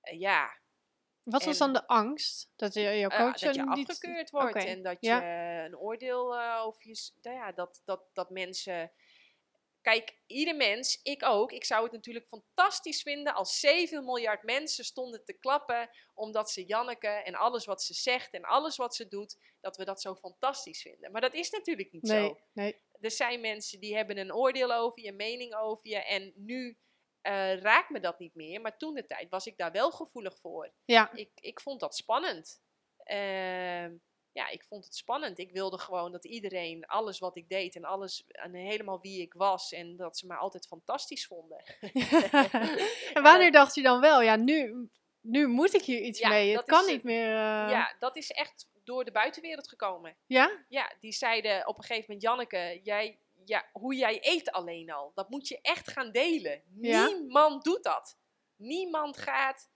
eh, 0.00 0.20
ja, 0.20 0.58
Wat 1.22 1.44
was 1.44 1.58
dan 1.58 1.72
de 1.72 1.86
angst? 1.86 2.52
Dat 2.56 2.74
je 2.74 2.80
jouw 2.80 3.08
eh, 3.10 3.18
coach 3.18 3.38
dat 3.38 3.54
je 3.54 3.62
niet... 3.62 3.88
afgekeurd 3.88 4.30
wordt 4.30 4.64
en 4.64 4.82
dat 4.82 4.96
je 5.00 5.10
een 5.66 5.78
oordeel 5.78 6.42
over 6.60 6.88
je... 6.88 7.10
Nou 7.22 7.36
ja, 7.36 7.52
dat, 7.52 7.82
dat, 7.84 8.02
dat 8.12 8.30
mensen... 8.30 8.92
Kijk, 9.82 10.16
ieder 10.26 10.56
mens, 10.56 11.00
ik 11.02 11.24
ook, 11.24 11.52
ik 11.52 11.64
zou 11.64 11.82
het 11.82 11.92
natuurlijk 11.92 12.26
fantastisch 12.28 13.02
vinden 13.02 13.34
als 13.34 13.60
7 13.60 14.04
miljard 14.04 14.42
mensen 14.42 14.84
stonden 14.84 15.24
te 15.24 15.32
klappen 15.32 15.90
omdat 16.14 16.50
ze 16.50 16.64
Janneke 16.64 17.08
en 17.08 17.34
alles 17.34 17.64
wat 17.64 17.82
ze 17.82 17.94
zegt 17.94 18.32
en 18.32 18.42
alles 18.42 18.76
wat 18.76 18.94
ze 18.94 19.08
doet, 19.08 19.36
dat 19.60 19.76
we 19.76 19.84
dat 19.84 20.00
zo 20.00 20.14
fantastisch 20.14 20.82
vinden. 20.82 21.12
Maar 21.12 21.20
dat 21.20 21.34
is 21.34 21.50
natuurlijk 21.50 21.92
niet 21.92 22.02
Nee. 22.02 22.28
zo. 22.28 22.40
Nee. 22.52 22.82
Er 23.00 23.10
zijn 23.10 23.40
mensen 23.40 23.80
die 23.80 23.96
hebben 23.96 24.18
een 24.18 24.34
oordeel 24.34 24.72
over 24.72 25.02
je, 25.02 25.08
een 25.08 25.16
mening 25.16 25.54
over 25.54 25.88
je 25.88 25.96
en 26.04 26.32
nu 26.36 26.78
eh, 27.20 27.56
raakt 27.56 27.90
me 27.90 28.00
dat 28.00 28.18
niet 28.18 28.34
meer. 28.34 28.60
Maar 28.60 28.76
toen 28.78 28.94
de 28.94 29.06
tijd 29.06 29.30
was 29.30 29.46
ik 29.46 29.56
daar 29.56 29.72
wel 29.72 29.90
gevoelig 29.90 30.38
voor 30.38 30.72
Ja. 30.84 31.12
ik, 31.12 31.30
ik 31.34 31.60
vond 31.60 31.80
dat 31.80 31.96
spannend. 31.96 32.62
Ehm, 32.96 33.96
ja, 34.32 34.48
ik 34.48 34.64
vond 34.64 34.84
het 34.84 34.94
spannend. 34.96 35.38
Ik 35.38 35.52
wilde 35.52 35.78
gewoon 35.78 36.12
dat 36.12 36.24
iedereen 36.24 36.86
alles 36.86 37.18
wat 37.18 37.36
ik 37.36 37.48
deed 37.48 37.76
en 37.76 37.84
alles 37.84 38.24
en 38.28 38.54
helemaal 38.54 39.00
wie 39.00 39.20
ik 39.20 39.32
was 39.34 39.72
en 39.72 39.96
dat 39.96 40.18
ze 40.18 40.26
me 40.26 40.34
altijd 40.34 40.66
fantastisch 40.66 41.26
vonden. 41.26 41.64
en 43.14 43.22
wanneer 43.22 43.52
dacht 43.52 43.74
je 43.74 43.82
dan 43.82 44.00
wel, 44.00 44.22
ja, 44.22 44.36
nu, 44.36 44.88
nu 45.20 45.46
moet 45.46 45.74
ik 45.74 45.82
hier 45.82 46.00
iets 46.00 46.18
Ja, 46.18 46.28
mee. 46.28 46.56
Het 46.56 46.66
kan 46.66 46.84
is, 46.84 46.90
niet 46.90 47.02
meer... 47.02 47.26
eh, 47.26 47.70
Ja, 47.70 47.94
dat 47.98 48.16
is 48.16 48.30
echt 48.30 48.68
door 48.84 49.04
de 49.04 49.12
buitenwereld 49.12 49.68
gekomen. 49.68 50.16
Ja? 50.26 50.64
Ja, 50.68 50.92
die 51.00 51.12
zeiden 51.12 51.66
op 51.66 51.76
een 51.76 51.82
gegeven 51.84 52.04
moment, 52.06 52.22
Janneke, 52.22 52.80
jij, 52.82 53.18
ja, 53.44 53.68
hoe 53.72 53.94
jij 53.94 54.18
eet 54.22 54.50
alleen 54.50 54.90
al, 54.92 55.12
dat 55.14 55.28
moet 55.28 55.48
je 55.48 55.60
echt 55.60 55.90
gaan 55.90 56.12
delen. 56.12 56.62
Ja. 56.80 57.06
Niemand 57.06 57.64
doet 57.64 57.82
dat. 57.84 58.18
Niemand 58.56 59.18
gaat, 59.18 59.70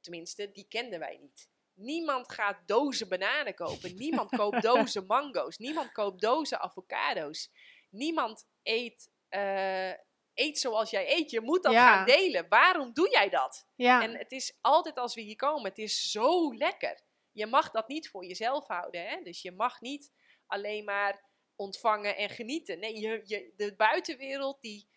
tenminste, 0.00 0.50
die 0.52 0.66
kenden 0.68 0.98
wij 0.98 1.18
niet. 1.20 1.48
Niemand 1.78 2.32
gaat 2.32 2.58
dozen 2.66 3.08
bananen 3.08 3.54
kopen. 3.54 3.94
Niemand 3.94 4.30
koopt 4.30 4.62
dozen 4.72 5.06
mango's. 5.06 5.58
Niemand 5.58 5.92
koopt 5.92 6.20
dozen 6.20 6.60
avocado's. 6.60 7.50
Niemand 7.90 8.46
eet, 8.62 9.10
eh, 9.28 9.90
eet 10.34 10.58
zoals 10.58 10.90
jij 10.90 11.12
eet. 11.16 11.30
Je 11.30 11.40
moet 11.40 11.62
dat 11.62 11.72
Ja. 11.72 11.94
gaan 11.96 12.06
delen. 12.06 12.48
Waarom 12.48 12.92
doe 12.92 13.10
jij 13.10 13.28
dat? 13.28 13.66
Ja. 13.76 14.02
En 14.02 14.16
het 14.16 14.32
is 14.32 14.58
altijd 14.60 14.98
als 14.98 15.14
we 15.14 15.20
hier 15.20 15.36
komen, 15.36 15.68
het 15.68 15.78
is 15.78 16.10
zo 16.10 16.54
lekker. 16.54 17.00
Je 17.32 17.46
mag 17.46 17.70
dat 17.70 17.88
niet 17.88 18.10
voor 18.10 18.24
jezelf 18.24 18.66
houden. 18.66 19.08
Hè? 19.08 19.22
Dus 19.22 19.42
je 19.42 19.52
mag 19.52 19.80
niet 19.80 20.12
alleen 20.46 20.84
maar 20.84 21.24
ontvangen 21.56 22.16
en 22.16 22.28
genieten. 22.30 22.78
Nee, 22.78 23.00
je, 23.00 23.22
je, 23.24 23.52
de 23.56 23.74
buitenwereld 23.76 24.60
die, 24.60 24.88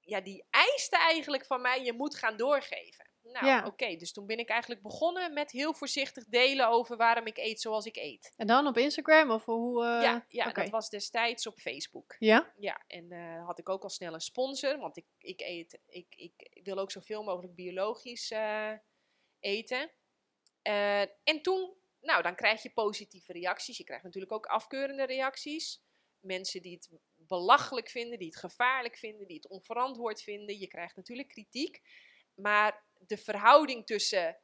ja, 0.00 0.20
die 0.20 0.44
eiste 0.50 0.96
eigenlijk 0.96 1.46
van 1.46 1.60
mij, 1.60 1.84
je 1.84 1.92
moet 1.92 2.16
gaan 2.16 2.36
doorgeven. 2.36 3.10
Nou, 3.40 3.46
Ja. 3.46 3.66
oké, 3.66 3.96
dus 3.96 4.12
toen 4.12 4.26
ben 4.26 4.38
ik 4.38 4.48
eigenlijk 4.48 4.82
begonnen 4.82 5.32
met 5.32 5.50
heel 5.50 5.74
voorzichtig 5.74 6.24
delen 6.24 6.68
over 6.68 6.96
waarom 6.96 7.26
ik 7.26 7.36
eet 7.36 7.60
zoals 7.60 7.86
ik 7.86 7.96
eet. 7.96 8.32
En 8.36 8.46
dan 8.46 8.66
op 8.66 8.76
Instagram 8.76 9.30
of 9.30 9.44
hoe... 9.44 9.84
eh, 9.84 10.02
ja, 10.02 10.24
ja 10.28 10.52
dat 10.52 10.68
was 10.68 10.88
destijds 10.90 11.46
op 11.46 11.58
Facebook. 11.58 12.16
Ja? 12.18 12.52
Ja, 12.56 12.82
en 12.86 13.12
eh, 13.12 13.46
had 13.46 13.58
ik 13.58 13.68
ook 13.68 13.82
al 13.82 13.90
snel 13.90 14.14
een 14.14 14.20
sponsor, 14.20 14.78
want 14.78 14.96
ik, 14.96 15.06
ik, 15.18 15.40
eet, 15.40 15.78
ik, 15.86 16.06
ik 16.16 16.60
wil 16.64 16.78
ook 16.78 16.90
zoveel 16.90 17.22
mogelijk 17.22 17.54
biologisch 17.54 18.30
eh, 18.30 18.72
eten. 19.40 19.90
En 21.24 21.42
toen, 21.42 21.74
nou, 22.00 22.22
dan 22.22 22.34
krijg 22.34 22.62
je 22.62 22.70
positieve 22.70 23.32
reacties. 23.32 23.76
Je 23.76 23.84
krijgt 23.84 24.04
natuurlijk 24.04 24.32
ook 24.32 24.46
afkeurende 24.46 25.04
reacties. 25.04 25.82
Mensen 26.20 26.62
die 26.62 26.74
het 26.74 26.90
belachelijk 27.14 27.88
vinden, 27.88 28.18
die 28.18 28.28
het 28.28 28.36
gevaarlijk 28.36 28.96
vinden, 28.96 29.26
die 29.26 29.36
het 29.36 29.48
onverantwoord 29.48 30.22
vinden. 30.22 30.58
Je 30.58 30.66
krijgt 30.66 30.96
natuurlijk 30.96 31.28
kritiek. 31.28 31.80
Maar 32.34 32.84
de 32.98 33.16
verhouding 33.16 33.86
tussen 33.86 34.40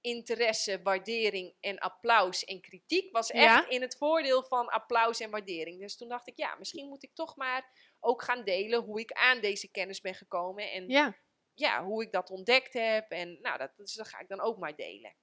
interesse, 0.00 0.82
waardering 0.82 1.56
en 1.60 1.78
applaus 1.78 2.44
en 2.44 2.60
kritiek 2.60 3.12
was 3.12 3.30
echt 3.30 3.42
Ja. 3.44 3.68
in 3.68 3.80
het 3.80 3.96
voordeel 3.96 4.42
van 4.44 4.68
applaus 4.68 5.20
en 5.20 5.30
waardering. 5.30 5.80
Dus 5.80 5.96
toen 5.96 6.08
dacht 6.08 6.28
ik, 6.28 6.36
ja, 6.36 6.54
misschien 6.54 6.88
moet 6.88 7.02
ik 7.02 7.14
toch 7.14 7.36
maar 7.36 7.94
ook 8.00 8.22
gaan 8.22 8.44
delen 8.44 8.80
hoe 8.82 9.00
ik 9.00 9.12
aan 9.12 9.40
deze 9.40 9.70
kennis 9.70 10.00
ben 10.00 10.14
gekomen 10.14 10.70
en 10.70 10.88
Ja. 10.88 11.16
ja, 11.54 11.84
hoe 11.84 12.02
ik 12.02 12.12
dat 12.12 12.30
ontdekt 12.30 12.72
heb. 12.72 13.10
En 13.10 13.38
nou, 13.40 13.58
dat, 13.58 13.76
dus 13.76 13.94
dat 13.94 14.08
ga 14.08 14.18
ik 14.20 14.28
dan 14.28 14.40
ook 14.40 14.58
maar 14.58 14.76
delen. 14.76 15.16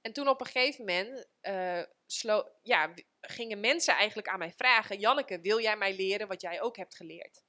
En 0.00 0.12
toen 0.12 0.28
op 0.28 0.40
een 0.40 0.46
gegeven 0.46 0.84
moment 0.84 1.28
eh, 1.40 1.82
slo- 2.06 2.48
ja, 2.62 2.94
gingen 3.20 3.60
mensen 3.60 3.94
eigenlijk 3.94 4.28
aan 4.28 4.38
mij 4.38 4.52
vragen: 4.52 4.98
Janneke, 4.98 5.40
wil 5.40 5.60
jij 5.60 5.76
mij 5.76 5.94
leren 5.94 6.28
wat 6.28 6.40
jij 6.40 6.60
ook 6.60 6.76
hebt 6.76 6.96
geleerd? 6.96 7.42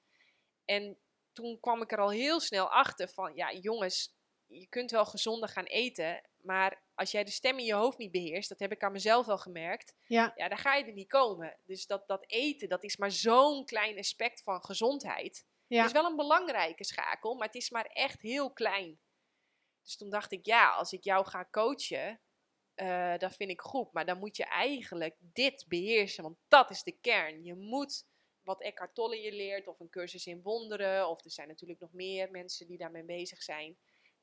En 0.65 0.99
toen 1.33 1.59
kwam 1.59 1.81
ik 1.81 1.91
er 1.91 1.99
al 1.99 2.09
heel 2.09 2.39
snel 2.39 2.69
achter 2.69 3.07
van: 3.07 3.35
ja, 3.35 3.53
jongens, 3.53 4.15
je 4.45 4.67
kunt 4.67 4.91
wel 4.91 5.05
gezonder 5.05 5.49
gaan 5.49 5.65
eten, 5.65 6.21
maar 6.41 6.81
als 6.95 7.11
jij 7.11 7.23
de 7.23 7.31
stem 7.31 7.59
in 7.59 7.65
je 7.65 7.73
hoofd 7.73 7.97
niet 7.97 8.11
beheerst, 8.11 8.49
dat 8.49 8.59
heb 8.59 8.71
ik 8.71 8.83
aan 8.83 8.91
mezelf 8.91 9.25
wel 9.25 9.37
gemerkt, 9.37 9.93
Ja. 10.07 10.33
ja, 10.35 10.47
dan 10.47 10.57
ga 10.57 10.75
je 10.75 10.85
er 10.85 10.93
niet 10.93 11.09
komen. 11.09 11.57
Dus 11.65 11.85
dat, 11.87 12.07
dat 12.07 12.23
eten, 12.27 12.69
dat 12.69 12.83
is 12.83 12.97
maar 12.97 13.11
zo'n 13.11 13.65
klein 13.65 13.97
aspect 13.97 14.43
van 14.43 14.63
gezondheid. 14.63 15.45
Ja. 15.67 15.77
Het 15.77 15.85
is 15.85 15.91
wel 16.01 16.05
een 16.09 16.15
belangrijke 16.15 16.83
schakel, 16.83 17.35
maar 17.35 17.47
het 17.47 17.55
is 17.55 17.69
maar 17.69 17.85
echt 17.85 18.21
heel 18.21 18.51
klein. 18.51 18.99
Dus 19.83 19.97
toen 19.97 20.09
dacht 20.09 20.31
ik, 20.31 20.45
ja, 20.45 20.69
als 20.69 20.91
ik 20.93 21.03
jou 21.03 21.25
ga 21.25 21.47
coachen, 21.51 22.19
eh, 22.73 23.17
dat 23.17 23.35
vind 23.35 23.49
ik 23.49 23.61
goed. 23.61 23.93
Maar 23.93 24.05
dan 24.05 24.17
moet 24.17 24.37
je 24.37 24.45
eigenlijk 24.45 25.15
dit 25.19 25.65
beheersen, 25.67 26.23
want 26.23 26.37
dat 26.47 26.69
is 26.69 26.83
de 26.83 26.97
kern. 27.01 27.43
Je 27.43 27.55
moet 27.55 28.05
wat 28.51 28.61
Eckhart 28.61 28.95
Tolle 28.95 29.21
je 29.21 29.31
leert, 29.31 29.67
of 29.67 29.79
een 29.79 29.89
cursus 29.89 30.25
in 30.25 30.41
wonderen, 30.41 31.09
of 31.09 31.23
er 31.23 31.31
zijn 31.31 31.47
natuurlijk 31.47 31.79
nog 31.79 31.93
meer 31.93 32.31
mensen 32.31 32.67
die 32.67 32.77
daarmee 32.77 33.03
bezig 33.03 33.43
zijn. 33.43 33.77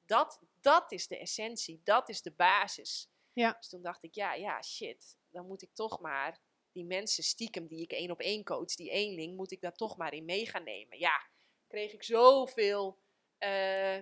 Dat, 0.07 0.41
dat 0.61 0.93
is 0.93 1.07
de 1.07 1.19
essentie, 1.19 1.81
dat 1.85 2.09
is 2.09 2.23
de 2.23 2.33
basis. 2.33 3.11
Ja. 3.33 3.53
Dus 3.53 3.69
toen 3.69 3.83
dacht 3.83 4.03
ik, 4.03 4.15
ja, 4.15 4.35
ja, 4.35 4.63
shit, 4.63 5.17
dan 5.31 5.47
moet 5.47 5.63
ik 5.63 5.71
toch 5.75 6.01
maar 6.01 6.41
die 6.73 6.85
mensen 6.85 7.25
stiekem 7.25 7.67
die 7.67 7.83
ik 7.83 7.93
één 7.93 8.11
op 8.11 8.21
één 8.21 8.45
coach, 8.45 8.75
die 8.75 8.91
eenling, 8.91 9.37
moet 9.37 9.51
ik 9.51 9.61
daar 9.61 9.77
toch 9.77 9.97
maar 9.97 10.15
in 10.15 10.25
mee 10.25 10.47
gaan 10.47 10.65
nemen. 10.65 10.99
Ja, 10.99 11.23
kreeg 11.69 11.93
ik 11.93 12.03
zoveel. 12.03 12.99
eh, 13.39 13.99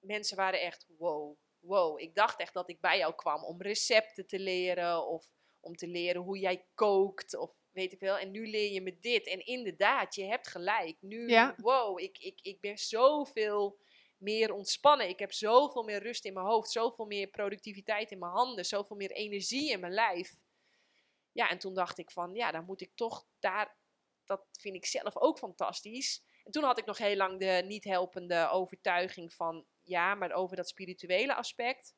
mensen 0.00 0.36
waren 0.36 0.60
echt 0.60 0.86
wow, 0.98 1.36
wow. 1.60 2.00
Ik 2.00 2.14
dacht 2.14 2.40
echt 2.40 2.54
dat 2.54 2.68
ik 2.70 2.80
bij 2.80 2.98
jou 2.98 3.14
kwam 3.14 3.44
om 3.44 3.62
recepten 3.62 4.26
te 4.26 4.38
leren 4.38 5.06
of 5.06 5.32
om 5.60 5.76
te 5.76 5.86
leren 5.86 6.22
hoe 6.22 6.38
jij 6.38 6.64
kookt 6.74 7.36
of 7.36 7.61
weet 7.72 7.92
ik 7.92 7.98
veel. 7.98 8.18
En 8.18 8.30
nu 8.30 8.48
leer 8.48 8.72
je 8.72 8.80
me 8.80 8.98
dit. 9.00 9.26
En 9.26 9.46
inderdaad, 9.46 10.14
je 10.14 10.24
hebt 10.24 10.48
gelijk. 10.48 10.96
Nu, 11.00 11.28
Ja. 11.28 11.54
wow, 11.56 12.00
ik, 12.00 12.18
ik, 12.18 12.40
ik 12.42 12.60
ben 12.60 12.78
zoveel 12.78 13.80
meer 14.16 14.52
ontspannen. 14.52 15.08
Ik 15.08 15.18
heb 15.18 15.32
zoveel 15.32 15.82
meer 15.82 16.02
rust 16.02 16.24
in 16.24 16.32
mijn 16.32 16.46
hoofd, 16.46 16.70
zoveel 16.70 17.06
meer 17.06 17.26
productiviteit 17.26 18.10
in 18.10 18.18
mijn 18.18 18.32
handen, 18.32 18.64
zoveel 18.64 18.96
meer 18.96 19.10
energie 19.10 19.70
in 19.70 19.80
mijn 19.80 19.92
lijf. 19.92 20.40
Ja, 21.32 21.50
en 21.50 21.58
toen 21.58 21.74
dacht 21.74 21.98
ik 21.98 22.10
van, 22.10 22.34
ja, 22.34 22.50
dan 22.50 22.64
moet 22.64 22.80
ik 22.80 22.92
toch 22.94 23.26
daar, 23.38 23.76
dat 24.24 24.46
vind 24.52 24.74
ik 24.74 24.86
zelf 24.86 25.16
ook 25.16 25.38
fantastisch. 25.38 26.22
En 26.44 26.52
toen 26.52 26.62
had 26.64 26.78
ik 26.78 26.84
nog 26.86 26.98
heel 26.98 27.16
lang 27.16 27.38
de 27.38 27.62
niet 27.66 27.84
helpende 27.84 28.48
overtuiging 28.48 29.34
van, 29.34 29.66
ja, 29.82 30.14
maar 30.14 30.32
over 30.32 30.56
dat 30.56 30.68
spirituele 30.68 31.34
aspect 31.34 31.94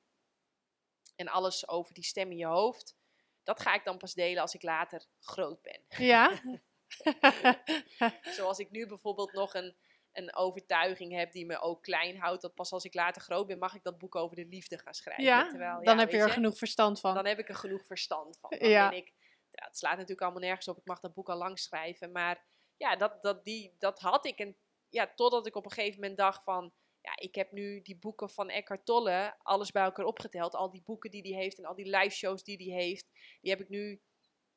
en 1.17 1.29
alles 1.29 1.69
over 1.69 1.95
die 1.95 2.05
stem 2.05 2.31
in 2.31 2.37
je 2.37 2.47
hoofd, 2.47 2.97
dat 3.45 3.61
ga 3.61 3.75
ik 3.75 3.85
dan 3.85 3.99
pas 3.99 4.15
delen 4.15 4.43
als 4.43 4.55
ik 4.55 4.63
later 4.63 5.07
groot 5.21 5.63
ben. 5.63 5.81
Ja. 5.89 6.41
Zoals 8.37 8.59
ik 8.59 8.71
nu 8.71 8.87
bijvoorbeeld 8.87 9.33
nog 9.33 9.55
een, 9.55 9.77
een 10.13 10.35
overtuiging 10.37 11.13
heb 11.13 11.33
die 11.33 11.47
me 11.47 11.61
ook 11.61 11.83
klein 11.83 12.19
houdt, 12.19 12.43
dat 12.43 12.55
pas 12.55 12.73
als 12.73 12.85
ik 12.85 12.95
later 12.95 13.23
groot 13.23 13.47
ben, 13.47 13.59
mag 13.59 13.75
ik 13.75 13.83
dat 13.83 13.99
boek 13.99 14.15
over 14.15 14.37
de 14.37 14.47
liefde 14.47 14.79
gaan 14.79 14.95
schrijven. 14.95 15.25
ja. 15.25 15.49
Terwijl, 15.49 15.83
Dan 15.83 15.95
ja, 15.95 16.01
heb 16.01 16.11
je 16.11 16.19
er 16.19 16.31
genoeg 16.31 16.59
verstand 16.59 17.01
van. 17.01 17.15
dan 17.15 17.27
heb 17.27 17.39
ik 17.39 17.49
er 17.49 17.55
genoeg 17.55 17.87
verstand 17.87 18.39
van. 18.41 18.51
Dan 18.59 18.69
Ja. 18.69 18.89
ben 18.89 18.99
ik, 18.99 19.13
ja, 19.51 19.65
het 19.67 19.79
slaat 19.79 19.93
natuurlijk 19.95 20.23
allemaal 20.23 20.41
nergens 20.43 20.69
op. 20.69 20.79
Ik 20.79 20.85
mag 20.87 21.01
dat 21.01 21.15
boek 21.15 21.29
al 21.29 21.37
lang 21.37 21.59
schrijven. 21.59 22.13
Maar 22.13 22.45
ja, 22.77 22.97
dat, 22.97 23.23
dat, 23.23 23.45
die, 23.45 23.75
dat 23.79 23.99
had 24.01 24.27
ik. 24.27 24.39
En 24.39 24.57
ja, 24.89 25.13
totdat 25.15 25.47
ik 25.47 25.57
op 25.57 25.65
een 25.65 25.71
gegeven 25.73 26.01
moment 26.01 26.19
dacht 26.19 26.45
van... 26.45 26.73
Ja, 27.05 27.13
ik 27.17 27.35
heb 27.35 27.53
nu 27.53 27.81
die 27.83 27.99
boeken 27.99 28.31
van 28.31 28.51
Eckhart 28.51 28.87
Tolle, 28.87 29.35
alles 29.39 29.71
bij 29.71 29.83
elkaar 29.83 30.05
opgeteld. 30.05 30.55
Al 30.55 30.71
die 30.71 30.83
boeken 30.85 31.11
die 31.11 31.23
hij 31.23 31.43
heeft 31.43 31.59
en 31.59 31.65
al 31.65 31.75
die 31.75 31.97
live 31.97 32.15
shows 32.15 32.45
die 32.45 32.57
hij 32.57 32.83
heeft. 32.83 33.07
Die 33.41 33.51
heb 33.51 33.61
ik 33.61 33.69
nu 33.69 34.01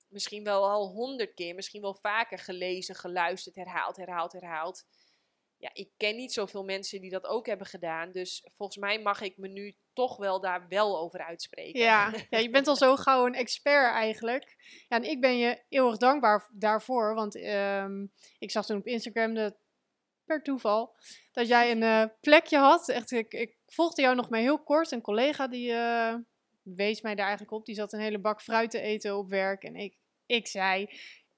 misschien 0.09 0.43
wel 0.43 0.69
al 0.69 0.87
honderd 0.87 1.33
keer, 1.33 1.55
misschien 1.55 1.81
wel 1.81 1.95
vaker 1.95 2.39
gelezen, 2.39 2.95
geluisterd, 2.95 3.55
herhaald, 3.55 3.97
herhaald, 3.97 4.31
herhaald. 4.31 4.85
Ja, 5.57 5.69
ik 5.73 5.89
ken 5.97 6.15
niet 6.15 6.33
zoveel 6.33 6.63
mensen 6.63 7.01
die 7.01 7.09
dat 7.09 7.25
ook 7.25 7.45
hebben 7.45 7.67
gedaan. 7.67 8.11
Dus 8.11 8.47
volgens 8.53 8.77
mij 8.77 9.01
mag 9.01 9.21
ik 9.21 9.37
me 9.37 9.47
nu 9.47 9.75
toch 9.93 10.17
wel 10.17 10.41
daar 10.41 10.67
wel 10.67 10.99
over 10.99 11.25
uitspreken. 11.25 11.79
Ja, 11.79 12.13
ja, 12.29 12.37
je 12.37 12.49
bent 12.49 12.67
al 12.67 12.75
zo 12.75 12.95
gauw 12.95 13.25
een 13.25 13.35
expert 13.35 13.93
eigenlijk. 13.93 14.55
Ja, 14.87 14.97
en 14.97 15.03
ik 15.03 15.21
ben 15.21 15.37
je 15.37 15.63
eeuwig 15.69 15.97
dankbaar 15.97 16.49
daarvoor. 16.53 17.13
Want 17.13 17.35
ehm, 17.35 18.05
ik 18.39 18.51
zag 18.51 18.65
toen 18.65 18.77
op 18.77 18.87
Instagram 18.87 19.33
de, 19.33 19.55
per 20.27 20.41
toeval 20.43 20.95
dat 21.31 21.47
jij 21.47 21.71
een 21.71 21.83
eh, 21.83 22.03
plekje 22.21 22.57
had. 22.57 22.89
Echt, 22.89 23.11
ik, 23.11 23.33
ik 23.33 23.55
volgde 23.67 24.01
jou 24.01 24.15
nog 24.15 24.29
maar 24.29 24.39
heel 24.39 24.63
kort. 24.63 24.91
Een 24.91 25.01
collega 25.01 25.47
die 25.47 25.73
eh, 25.73 26.15
wees 26.61 27.01
mij 27.01 27.15
daar 27.15 27.25
eigenlijk 27.25 27.57
op. 27.57 27.65
Die 27.65 27.75
zat 27.75 27.93
een 27.93 27.99
hele 27.99 28.19
bak 28.19 28.41
fruit 28.41 28.71
te 28.71 28.79
eten 28.79 29.17
op 29.17 29.29
werk. 29.29 29.63
En 29.63 29.75
ik, 29.75 29.97
ik 30.25 30.47
zei, 30.47 30.89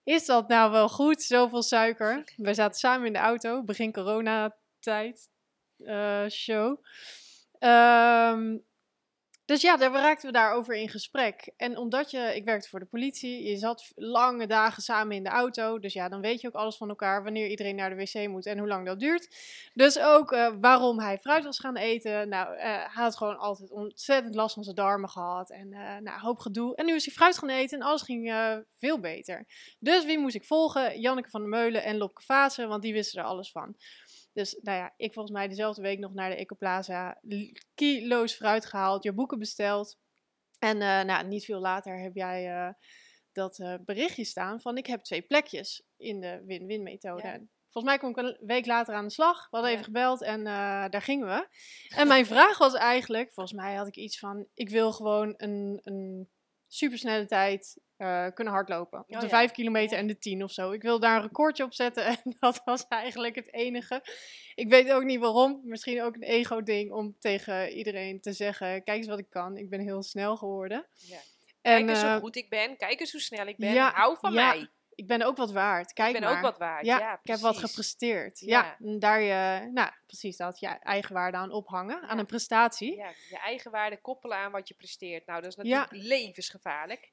is 0.03 0.25
dat 0.25 0.47
nou 0.47 0.71
wel 0.71 0.89
goed? 0.89 1.23
Zoveel 1.23 1.63
suiker. 1.63 2.33
We 2.35 2.53
zaten 2.53 2.79
samen 2.79 3.07
in 3.07 3.13
de 3.13 3.19
auto, 3.19 3.63
begin 3.63 3.91
coronatijd 3.91 5.29
eh 5.77 6.27
show. 6.27 6.83
Ehm, 7.59 8.57
dus 9.49 9.61
ja, 9.61 9.77
daar 9.77 9.91
raakten 9.91 10.27
we 10.27 10.33
daarover 10.33 10.75
in 10.75 10.89
gesprek. 10.89 11.51
En 11.57 11.77
omdat 11.77 12.11
je, 12.11 12.35
ik 12.35 12.43
werkte 12.43 12.69
voor 12.69 12.79
de 12.79 12.85
politie, 12.85 13.43
je 13.43 13.57
zat 13.57 13.91
lange 13.95 14.47
dagen 14.47 14.83
samen 14.83 15.15
in 15.15 15.23
de 15.23 15.29
auto. 15.29 15.79
Dus 15.79 15.93
ja, 15.93 16.09
dan 16.09 16.21
weet 16.21 16.41
je 16.41 16.47
ook 16.47 16.53
alles 16.53 16.77
van 16.77 16.89
elkaar, 16.89 17.23
wanneer 17.23 17.47
iedereen 17.47 17.75
naar 17.75 17.89
de 17.89 17.95
wc 17.95 18.27
moet 18.27 18.45
en 18.45 18.57
hoe 18.57 18.67
lang 18.67 18.85
dat 18.85 18.99
duurt. 18.99 19.35
Dus 19.73 19.99
ook 19.99 20.31
eh, 20.31 20.51
waarom 20.61 20.99
hij 20.99 21.17
fruit 21.17 21.43
was 21.43 21.59
gaan 21.59 21.75
eten. 21.77 22.29
Nou, 22.29 22.55
eh, 22.55 22.63
hij 22.63 23.03
had 23.03 23.17
gewoon 23.17 23.37
altijd 23.37 23.71
ontzettend 23.71 24.35
last 24.35 24.53
van 24.53 24.63
zijn 24.63 24.75
darmen 24.75 25.09
gehad. 25.09 25.49
En 25.49 25.73
eh 25.73 25.97
nou, 25.97 26.19
hoop 26.19 26.39
gedoe. 26.39 26.75
En 26.75 26.85
nu 26.85 26.95
is 26.95 27.05
hij 27.05 27.13
fruit 27.13 27.37
gaan 27.37 27.49
eten 27.49 27.79
en 27.79 27.85
alles 27.85 28.01
ging 28.01 28.33
veel 28.77 28.99
beter. 28.99 29.45
Dus 29.79 30.05
wie 30.05 30.19
moest 30.19 30.35
ik 30.35 30.45
volgen? 30.45 30.99
Janneke 30.99 31.29
van 31.29 31.41
der 31.41 31.49
Meulen 31.49 31.83
en 31.83 31.97
Lopke 31.97 32.21
Vaassen, 32.21 32.67
want 32.67 32.81
die 32.81 32.93
wisten 32.93 33.19
er 33.21 33.27
alles 33.27 33.51
van. 33.51 33.75
Dus 34.33 34.59
nou 34.61 34.77
ja, 34.77 34.93
ik 34.97 35.13
volgens 35.13 35.35
mij 35.35 35.47
dezelfde 35.47 35.81
week 35.81 35.99
nog 35.99 36.13
naar 36.13 36.29
de 36.29 36.35
Ecoplaza 36.35 37.21
kilo's 37.73 38.33
fruit 38.33 38.65
gehaald, 38.65 39.03
je 39.03 39.13
boeken 39.13 39.39
besteld. 39.39 39.97
En 40.59 40.81
eh, 40.81 41.03
nou, 41.03 41.27
niet 41.27 41.45
veel 41.45 41.59
later 41.59 41.99
heb 41.99 42.15
jij 42.15 42.55
eh, 42.55 42.73
dat 43.31 43.59
eh, 43.59 43.75
berichtje 43.85 44.23
staan 44.23 44.61
van 44.61 44.77
ik 44.77 44.85
heb 44.85 45.01
twee 45.01 45.21
plekjes 45.21 45.83
in 45.97 46.19
de 46.19 46.43
win-win 46.45 46.83
methode. 46.83 47.27
Ja. 47.27 47.39
Volgens 47.71 47.93
mij 47.93 47.97
kom 47.97 48.09
ik 48.09 48.17
een 48.17 48.37
week 48.47 48.65
later 48.65 48.93
aan 48.93 49.05
de 49.07 49.13
slag. 49.13 49.37
We 49.37 49.47
hadden 49.49 49.69
Ja. 49.69 49.71
even 49.71 49.85
gebeld 49.85 50.21
en 50.21 50.43
daar 50.89 51.01
gingen 51.01 51.27
we. 51.27 51.47
En 51.95 52.07
mijn 52.07 52.25
vraag 52.35 52.57
was 52.57 52.73
eigenlijk, 52.73 53.33
volgens 53.33 53.55
mij 53.55 53.75
had 53.75 53.87
ik 53.87 53.95
iets 53.95 54.19
van, 54.19 54.47
ik 54.53 54.69
wil 54.69 54.91
gewoon 54.91 55.33
een, 55.37 55.79
een 55.83 56.29
supersnelle 56.67 57.25
tijd 57.25 57.81
eh, 57.99 58.25
kunnen 58.33 58.53
hardlopen. 58.53 58.99
Op 58.99 59.09
Oh 59.09 59.19
de 59.19 59.25
ja. 59.25 59.29
5 59.31 59.51
kilometer 59.51 59.95
Ja. 59.95 60.01
en 60.01 60.07
de 60.07 60.17
10 60.17 60.43
of 60.43 60.51
zo. 60.51 60.71
Ik 60.71 60.81
wil 60.81 60.99
daar 60.99 61.15
een 61.15 61.21
recordje 61.21 61.63
op 61.63 61.73
zetten 61.73 62.05
en 62.11 62.17
dat 62.39 62.61
was 62.65 62.85
eigenlijk 62.87 63.35
het 63.35 63.53
enige. 63.53 64.01
Ik 64.55 64.69
weet 64.69 64.91
ook 64.91 65.03
niet 65.03 65.19
waarom. 65.19 65.61
Misschien 65.63 66.01
ook 66.03 66.15
een 66.15 66.23
ego-ding 66.23 66.91
om 66.91 67.15
tegen 67.19 67.69
iedereen 67.69 68.21
te 68.21 68.33
zeggen: 68.33 68.83
kijk 68.83 68.97
eens 68.97 69.07
wat 69.07 69.19
ik 69.19 69.29
kan. 69.29 69.57
Ik 69.57 69.69
ben 69.69 69.79
heel 69.79 70.03
snel 70.03 70.37
geworden. 70.37 70.87
Ja. 70.93 71.17
En, 71.61 71.77
Kijk 71.77 71.89
eens 71.89 72.03
eh, 72.03 72.11
hoe 72.11 72.19
goed 72.19 72.35
ik 72.35 72.49
ben. 72.49 72.77
Kijk 72.77 72.99
eens 72.99 73.11
hoe 73.11 73.21
snel 73.21 73.47
ik 73.47 73.57
ben. 73.57 73.73
ja, 73.73 73.91
Hou 73.93 74.17
van 74.19 74.33
mij. 74.33 74.69
Ik 74.99 75.07
ben 75.07 75.21
ook 75.21 75.37
wat 75.37 75.51
waard. 75.51 75.93
Kijk 75.93 76.07
ik 76.15 76.19
ben 76.19 76.29
maar. 76.29 76.37
ook 76.37 76.43
wat 76.43 76.57
waard. 76.57 76.85
Ja, 76.85 76.99
Ja, 76.99 77.13
ik 77.23 77.27
heb 77.29 77.39
wat 77.39 77.57
gepresteerd. 77.57 78.39
Ja. 78.39 78.75
Ja, 78.79 78.97
daar 78.97 79.21
je, 79.21 79.69
nou 79.71 79.89
precies, 80.05 80.37
dat 80.37 80.59
je 80.59 80.67
eigen 80.67 81.13
waarde 81.13 81.37
aan 81.37 81.51
ophangen, 81.51 82.01
aan 82.01 82.15
Ja. 82.15 82.17
een 82.19 82.25
prestatie. 82.25 82.95
Ja. 82.95 83.05
Ja, 83.07 83.13
je 83.29 83.37
eigen 83.39 83.71
waarde 83.71 84.01
koppelen 84.01 84.37
aan 84.37 84.51
wat 84.51 84.67
je 84.67 84.73
presteert. 84.73 85.25
Nou, 85.25 85.41
dat 85.41 85.49
is 85.49 85.55
natuurlijk 85.55 85.91
levensgevaarlijk. 85.91 87.09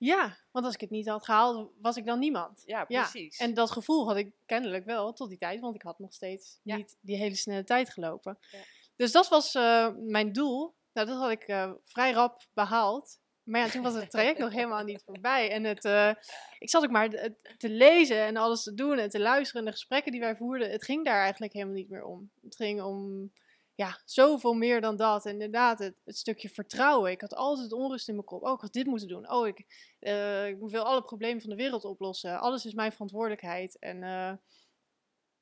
want 0.51 0.65
als 0.65 0.75
ik 0.75 0.81
het 0.81 0.91
niet 0.91 1.09
had 1.09 1.25
gehaald, 1.25 1.73
was 1.81 1.97
ik 1.97 2.07
dan 2.07 2.19
niemand. 2.19 2.63
Ja, 2.67 2.85
Ja, 2.89 3.01
precies. 3.01 3.37
En 3.39 3.55
dat 3.55 3.71
gevoel 3.71 4.07
had 4.07 4.17
ik 4.17 4.33
kennelijk 4.47 4.85
wel 4.85 5.13
tot 5.13 5.29
die 5.29 5.39
tijd, 5.39 5.61
want 5.61 5.75
ik 5.75 5.83
had 5.83 5.99
nog 5.99 6.13
steeds 6.13 6.61
Ja. 6.63 6.77
niet 6.77 6.97
die 7.01 7.17
hele 7.17 7.35
snelle 7.35 7.65
tijd 7.65 7.91
gelopen. 7.91 8.39
Ja. 8.51 8.59
Dus 8.97 9.13
dat 9.13 9.29
was 9.29 9.55
eh, 9.55 9.89
mijn 9.97 10.33
doel. 10.33 10.75
Nou, 10.93 11.07
dat 11.09 11.19
had 11.19 11.31
ik 11.31 11.43
eh, 11.43 11.73
vrij 11.85 12.13
rap 12.13 12.43
behaald. 12.55 13.19
Maar 13.47 13.61
ja, 13.61 13.69
toen 13.69 13.83
was 13.83 13.95
het 13.95 14.11
traject 14.11 14.39
nog 14.39 14.53
helemaal 14.53 14.85
niet 14.85 15.03
voorbij. 15.05 15.51
En 15.51 15.65
het, 15.65 15.85
eh, 15.85 16.11
ik 16.59 16.71
zat 16.71 16.85
ook 16.85 16.91
maar 16.91 17.11
te 17.57 17.69
lezen 17.69 18.19
en 18.19 18.37
alles 18.37 18.63
te 18.63 18.75
doen 18.75 18.99
en 18.99 19.09
te 19.09 19.21
luisteren. 19.21 19.61
En 19.61 19.67
de 19.67 19.73
gesprekken 19.73 20.13
die 20.13 20.21
wij 20.21 20.37
voerden, 20.37 20.71
het 20.71 20.85
ging 20.85 21.05
daar 21.05 21.21
eigenlijk 21.21 21.53
helemaal 21.53 21.75
niet 21.75 21.91
meer 21.91 22.05
om. 22.05 22.31
Het 22.43 22.57
ging 22.57 22.83
om 22.83 23.31
ja, 23.77 24.01
zoveel 24.05 24.55
meer 24.55 24.81
dan 24.81 24.97
dat. 24.97 25.27
En 25.27 25.33
inderdaad, 25.33 25.79
het, 25.79 25.95
het 26.05 26.17
stukje 26.17 26.49
vertrouwen. 26.49 27.11
Ik 27.11 27.21
had 27.21 27.35
altijd 27.35 27.73
onrust 27.73 28.09
in 28.09 28.15
mijn 28.15 28.27
kop. 28.27 28.43
Oh, 28.43 28.53
ik 28.53 28.61
had 28.61 28.73
dit 28.73 28.87
moeten 28.87 29.09
doen. 29.09 29.31
Oh, 29.31 29.47
ik, 29.47 29.65
eh, 29.99 30.47
ik 30.47 30.57
wil 30.61 30.83
alle 30.83 31.03
problemen 31.03 31.41
van 31.41 31.51
de 31.51 31.57
wereld 31.57 31.85
oplossen. 31.85 32.41
Alles 32.41 32.65
is 32.65 32.75
mijn 32.75 32.93
verantwoordelijkheid. 32.93 33.79
En 33.79 34.03
eh, 34.03 34.33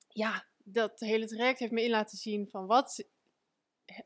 ja, 0.09 0.45
dat 0.65 1.01
hele 1.01 1.27
traject 1.27 1.59
heeft 1.59 1.73
me 1.73 1.85
in 1.85 1.91
laten 1.91 2.19
zien 2.19 2.49
van 2.49 2.67
wat, 2.67 3.05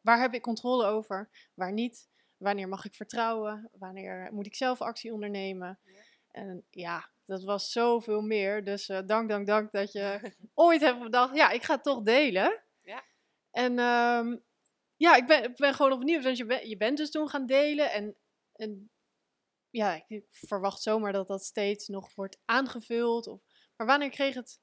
waar 0.03 0.21
heb 0.21 0.35
ik 0.35 0.43
controle 0.43 0.85
over, 0.87 1.31
waar 1.55 1.73
niet. 1.73 2.09
Wanneer 2.39 2.69
mag 2.69 2.85
ik 2.85 2.95
vertrouwen? 2.95 3.71
Wanneer 3.73 4.29
moet 4.33 4.47
ik 4.47 4.55
zelf 4.55 4.81
actie 4.81 5.13
ondernemen? 5.13 5.79
Ja. 5.85 6.01
En 6.31 6.65
ja, 6.71 7.11
dat 7.25 7.43
was 7.43 7.73
zoveel 7.73 8.21
meer. 8.21 8.65
Dus 8.65 8.89
eh, 8.89 8.99
dank, 9.07 9.29
dank, 9.29 9.47
dank 9.47 9.71
dat 9.73 9.93
je 9.93 10.33
ooit 10.55 10.81
hebt 10.81 11.01
bedacht, 11.01 11.35
ja, 11.37 11.51
ik 11.51 11.63
ga 11.63 11.75
het 11.75 11.83
toch 11.83 12.03
delen. 12.03 12.63
Ja. 12.79 13.05
En 13.51 13.79
ehm, 13.79 14.37
ja, 14.97 15.17
ik 15.17 15.27
ben, 15.27 15.45
ik 15.45 15.57
ben 15.57 15.75
gewoon 15.75 15.93
opnieuw, 15.93 16.23
want 16.23 16.37
je, 16.37 16.45
ben, 16.45 16.69
je 16.69 16.77
bent 16.77 16.97
dus 16.97 17.11
toen 17.11 17.29
gaan 17.29 17.47
delen. 17.47 17.93
En, 17.93 18.17
en 18.53 18.91
ja, 19.71 19.95
ik- 19.95 20.05
ik 20.09 20.25
verwacht 20.31 20.83
zomaar 20.83 21.13
dat 21.13 21.29
dat 21.29 21.45
steeds 21.45 21.89
nog 21.89 22.15
wordt 22.15 22.39
aangevuld. 22.45 23.27
Of, 23.27 23.41
maar 23.77 23.87
wanneer 23.87 24.11
kreeg 24.11 24.35
het, 24.35 24.61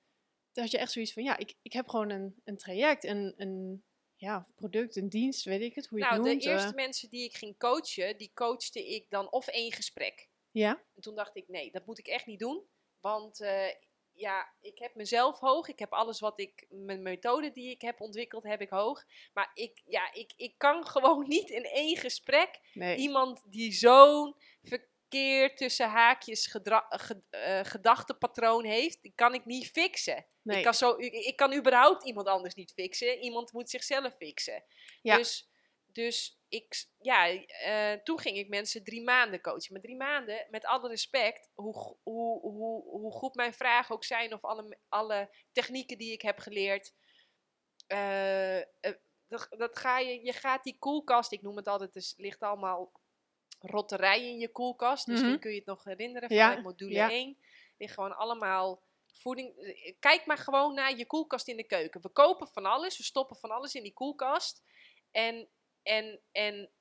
dat 0.52 0.72
je 0.72 0.78
echt 0.78 0.92
zoiets 0.92 1.14
van, 1.14 1.24
ja, 1.24 1.38
ik, 1.38 1.56
ik 1.62 1.74
heb 1.74 1.88
gewoon 1.88 2.10
een, 2.10 2.42
een 2.44 2.58
traject, 2.58 3.04
een, 3.04 3.34
een 3.38 3.84
ja, 4.16 4.48
product, 4.56 4.96
een 4.96 5.10
dienst, 5.10 5.46
weet 5.46 5.62
ik 5.62 5.76
het, 5.76 5.88
hoe 5.88 6.00
je 6.00 6.04
nou, 6.04 6.18
het 6.18 6.26
noemt. 6.26 6.42
de 6.44 6.50
eh, 6.50 6.56
eerste 6.56 6.76
mensen 6.76 7.10
die 7.10 7.24
ik 7.24 7.36
ging 7.36 7.58
coachen, 7.58 8.18
die 8.18 8.32
coachte 8.34 8.88
ik 8.88 9.10
dan 9.10 9.32
of 9.32 9.48
één 9.48 9.72
gesprek. 9.72 10.30
ja, 10.52 10.84
En 10.96 11.02
toen 11.02 11.16
dacht 11.16 11.36
ik, 11.36 11.48
nee, 11.48 11.72
dat 11.72 11.86
moet 11.86 12.00
ik 12.00 12.08
echt 12.08 12.26
niet 12.26 12.40
doen. 12.40 12.64
Want 13.00 13.42
eh, 13.42 13.68
ja, 14.12 14.54
ik 14.62 14.80
heb 14.80 14.96
mezelf 14.96 15.40
hoog. 15.40 15.68
Ik 15.68 15.80
heb 15.80 15.94
alles 15.94 16.20
wat 16.20 16.40
ik, 16.40 16.66
mijn 16.70 17.02
methode 17.02 17.52
die 17.52 17.70
ik 17.70 17.82
heb 17.82 18.02
ontwikkeld, 18.02 18.44
heb 18.44 18.62
ik 18.62 18.70
hoog. 18.70 19.04
Maar 19.34 19.52
ik, 19.54 19.82
ja, 19.86 20.14
ik, 20.14 20.34
ik 20.36 20.54
kan 20.58 20.88
gewoon 20.88 21.28
niet 21.36 21.50
in 21.50 21.66
één 21.66 21.98
gesprek 21.98 22.60
nee. 22.74 22.98
iemand 22.98 23.44
die 23.52 23.72
zo'n 23.72 24.36
verkeerd 25.20 25.58
tussen 25.58 25.90
haakjes 25.90 26.46
gedra- 26.48 26.86
ge- 26.90 27.22
eh, 27.30 27.60
gedachtepatroon 27.64 28.64
heeft, 28.66 29.02
die 29.02 29.12
kan 29.16 29.34
ik 29.34 29.46
niet 29.46 29.68
fixen. 29.68 30.26
nee. 30.42 30.58
Ik, 30.58 30.64
kan 30.64 30.74
zo, 30.74 30.96
ik, 30.98 31.14
ik 31.14 31.36
kan 31.36 31.54
überhaupt 31.54 32.04
iemand 32.06 32.28
anders 32.28 32.54
niet 32.56 32.72
fixen. 32.72 33.18
Iemand 33.20 33.52
moet 33.54 33.70
zichzelf 33.70 34.16
fixen. 34.16 34.64
Ja. 35.02 35.18
Dus, 35.18 35.50
dus 35.86 36.40
ik, 36.50 36.86
ja, 37.00 37.28
eh, 37.48 37.94
toen 38.04 38.20
ging 38.20 38.38
ik 38.38 38.48
mensen 38.50 38.84
drie 38.84 39.04
maanden 39.04 39.42
coachen. 39.42 39.74
Maar 39.74 39.82
drie 39.82 39.96
maanden, 39.96 40.48
met 40.50 40.66
alle 40.66 40.88
respect, 40.90 41.50
hoe, 41.54 41.98
hoe, 42.04 42.40
hoe, 42.42 42.84
hoe 42.84 43.12
goed 43.12 43.36
mijn 43.36 43.54
vragen 43.54 43.96
ook 43.96 44.04
zijn, 44.04 44.34
of 44.34 44.44
alle, 44.44 44.78
alle 44.90 45.30
technieken 45.52 45.98
die 45.98 46.12
ik 46.12 46.22
heb 46.22 46.40
geleerd. 46.40 46.94
eh, 47.88 48.60
dat, 49.28 49.48
dat 49.50 49.76
ga 49.80 50.00
je, 50.00 50.24
je 50.26 50.34
gaat 50.34 50.64
die 50.64 50.78
koelkast, 50.80 51.32
ik 51.32 51.42
noem 51.42 51.56
het 51.56 51.68
altijd, 51.68 51.94
het 51.94 52.14
ligt 52.18 52.40
allemaal 52.42 52.92
rotterij 53.60 54.28
in 54.28 54.38
je 54.40 54.52
koelkast. 54.52 55.08
Misschien 55.08 55.32
Mhm. 55.32 55.40
kun 55.40 55.52
je 55.52 55.58
het 55.58 55.66
nog 55.66 55.84
herinneren 55.84 56.34
Ja, 56.36 56.46
vanuit 56.48 56.64
module 56.64 56.94
ja. 56.94 57.10
1. 57.12 57.38
Ligt 57.78 57.94
gewoon 57.94 58.16
allemaal 58.16 58.84
voeding. 59.14 59.58
eh, 59.58 59.94
Kijk 60.00 60.26
maar 60.26 60.38
gewoon 60.38 60.74
naar 60.74 60.98
je 60.98 61.06
koelkast 61.06 61.48
in 61.48 61.58
de 61.58 61.64
keuken. 61.64 62.02
We 62.02 62.10
kopen 62.10 62.48
van 62.48 62.66
alles, 62.66 62.98
we 62.98 63.04
stoppen 63.04 63.36
van 63.38 63.50
alles 63.52 63.76
in 63.76 63.84
die 63.84 63.94
koelkast. 63.94 64.64
En, 65.12 65.50
en, 65.84 66.22
en 66.32 66.72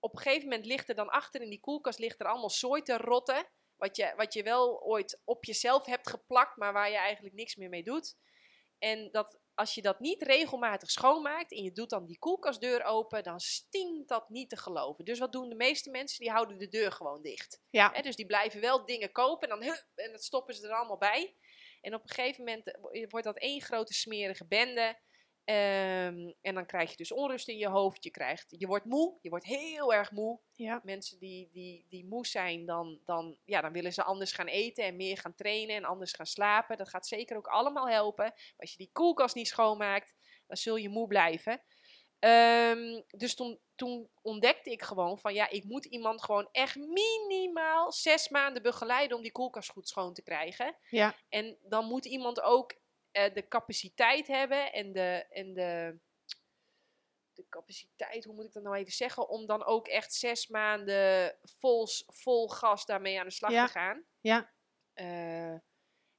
op 0.00 0.12
een 0.12 0.18
gegeven 0.22 0.48
moment 0.48 0.66
ligt 0.66 0.88
er 0.88 0.94
dan 0.94 1.08
achter 1.08 1.40
in 1.42 1.50
die 1.50 1.60
koelkast 1.60 1.98
ligt 1.98 2.20
er 2.20 2.26
allemaal 2.26 2.50
zooi 2.50 2.82
te 2.82 2.96
rotten. 2.96 3.46
Wat 3.76 3.96
je, 3.96 4.12
wat 4.16 4.32
je 4.34 4.42
wel 4.42 4.82
ooit 4.82 5.20
op 5.24 5.44
jezelf 5.44 5.86
hebt 5.86 6.10
geplakt, 6.10 6.56
maar 6.56 6.72
waar 6.72 6.90
je 6.90 6.96
eigenlijk 6.96 7.34
niks 7.34 7.56
meer 7.56 7.68
mee 7.68 7.82
doet. 7.82 8.16
En 8.78 9.10
dat, 9.10 9.38
als 9.54 9.74
je 9.74 9.82
dat 9.82 10.00
niet 10.00 10.22
regelmatig 10.22 10.90
schoonmaakt 10.90 11.52
en 11.52 11.62
je 11.62 11.72
doet 11.72 11.90
dan 11.90 12.06
die 12.06 12.18
koelkastdeur 12.18 12.84
open, 12.84 13.22
dan 13.22 13.40
stinkt 13.40 14.08
dat 14.08 14.28
niet 14.28 14.48
te 14.48 14.56
geloven. 14.56 15.04
Dus 15.04 15.18
wat 15.18 15.32
doen 15.32 15.48
de 15.48 15.54
meeste 15.54 15.90
mensen? 15.90 16.18
Die 16.18 16.30
houden 16.30 16.58
de 16.58 16.68
deur 16.68 16.92
gewoon 16.92 17.22
dicht. 17.22 17.60
Ja, 17.70 17.88
dus 18.02 18.16
die 18.16 18.26
blijven 18.26 18.60
wel 18.60 18.84
dingen 18.84 19.12
kopen 19.12 19.48
en 19.50 19.58
dan 19.58 19.68
hup, 19.68 19.86
en 19.94 20.12
dat 20.12 20.24
stoppen 20.24 20.54
ze 20.54 20.66
er 20.68 20.74
allemaal 20.74 20.98
bij. 20.98 21.36
En 21.80 21.94
op 21.94 22.02
een 22.02 22.14
gegeven 22.14 22.44
moment 22.44 22.72
eh, 22.72 22.80
wo- 22.80 23.06
wordt 23.08 23.26
dat 23.26 23.38
één 23.38 23.60
grote 23.60 23.92
smerige 23.92 24.46
bende. 24.46 24.98
Ehm, 25.44 26.32
en 26.40 26.54
dan 26.54 26.66
krijg 26.66 26.90
je 26.90 26.96
dus 26.96 27.12
onrust 27.12 27.48
in 27.48 27.56
je 27.56 27.68
hoofd. 27.68 28.04
Je, 28.04 28.10
krijgt, 28.10 28.54
je 28.58 28.66
wordt 28.66 28.84
moe, 28.84 29.18
je 29.20 29.28
wordt 29.28 29.44
heel 29.44 29.94
erg 29.94 30.10
moe. 30.10 30.38
ja, 30.52 30.80
Mensen 30.84 31.18
die, 31.18 31.48
die, 31.50 31.84
die 31.88 32.04
moe 32.06 32.26
zijn, 32.26 32.66
dan, 32.66 33.00
dan, 33.04 33.38
ja, 33.44 33.60
dan 33.60 33.72
willen 33.72 33.92
ze 33.92 34.02
anders 34.02 34.32
gaan 34.32 34.46
eten 34.46 34.84
en 34.84 34.96
meer 34.96 35.18
gaan 35.18 35.34
trainen 35.34 35.76
en 35.76 35.84
anders 35.84 36.12
gaan 36.12 36.26
slapen. 36.26 36.76
Dat 36.76 36.88
gaat 36.88 37.06
zeker 37.06 37.36
ook 37.36 37.46
allemaal 37.46 37.88
helpen. 37.88 38.24
Maar 38.24 38.54
als 38.56 38.70
je 38.70 38.78
die 38.78 38.90
koelkast 38.92 39.34
niet 39.34 39.48
schoonmaakt, 39.48 40.14
dan 40.46 40.56
zul 40.56 40.76
je 40.76 40.88
moe 40.88 41.06
blijven. 41.06 41.62
Ehm, 42.18 43.02
dus 43.06 43.34
toen, 43.34 43.60
toen 43.74 44.10
ontdekte 44.22 44.70
ik 44.70 44.82
gewoon 44.82 45.18
van 45.18 45.34
ja, 45.34 45.48
ik 45.50 45.64
moet 45.64 45.84
iemand 45.84 46.24
gewoon 46.24 46.48
echt 46.52 46.76
minimaal 46.76 47.92
zes 47.92 48.28
maanden 48.28 48.62
begeleiden 48.62 49.16
om 49.16 49.22
die 49.22 49.32
koelkast 49.32 49.70
goed 49.70 49.88
schoon 49.88 50.14
te 50.14 50.22
krijgen. 50.22 50.76
ja, 50.88 51.14
En 51.28 51.58
dan 51.62 51.84
moet 51.84 52.04
iemand 52.04 52.40
ook 52.40 52.74
eh, 53.14 53.34
de 53.34 53.48
capaciteit 53.48 54.26
hebben 54.26 54.72
en 54.72 54.92
de, 54.92 55.26
en 55.30 55.54
de, 55.54 55.98
de 57.32 57.48
capaciteit, 57.48 58.24
hoe 58.24 58.34
moet 58.34 58.44
ik 58.44 58.52
dat 58.52 58.62
nou 58.62 58.76
even 58.76 58.92
zeggen, 58.92 59.28
om 59.28 59.46
dan 59.46 59.64
ook 59.64 59.88
echt 59.88 60.14
zes 60.14 60.46
maanden 60.48 61.38
vol, 61.42 61.86
vol 62.06 62.48
gas 62.48 62.86
daarmee 62.86 63.18
aan 63.18 63.26
de 63.26 63.32
slag 63.32 63.50
Ja. 63.50 63.66
te 63.66 63.72
gaan. 63.72 64.04
ja, 64.20 64.52
Eh, 64.94 65.52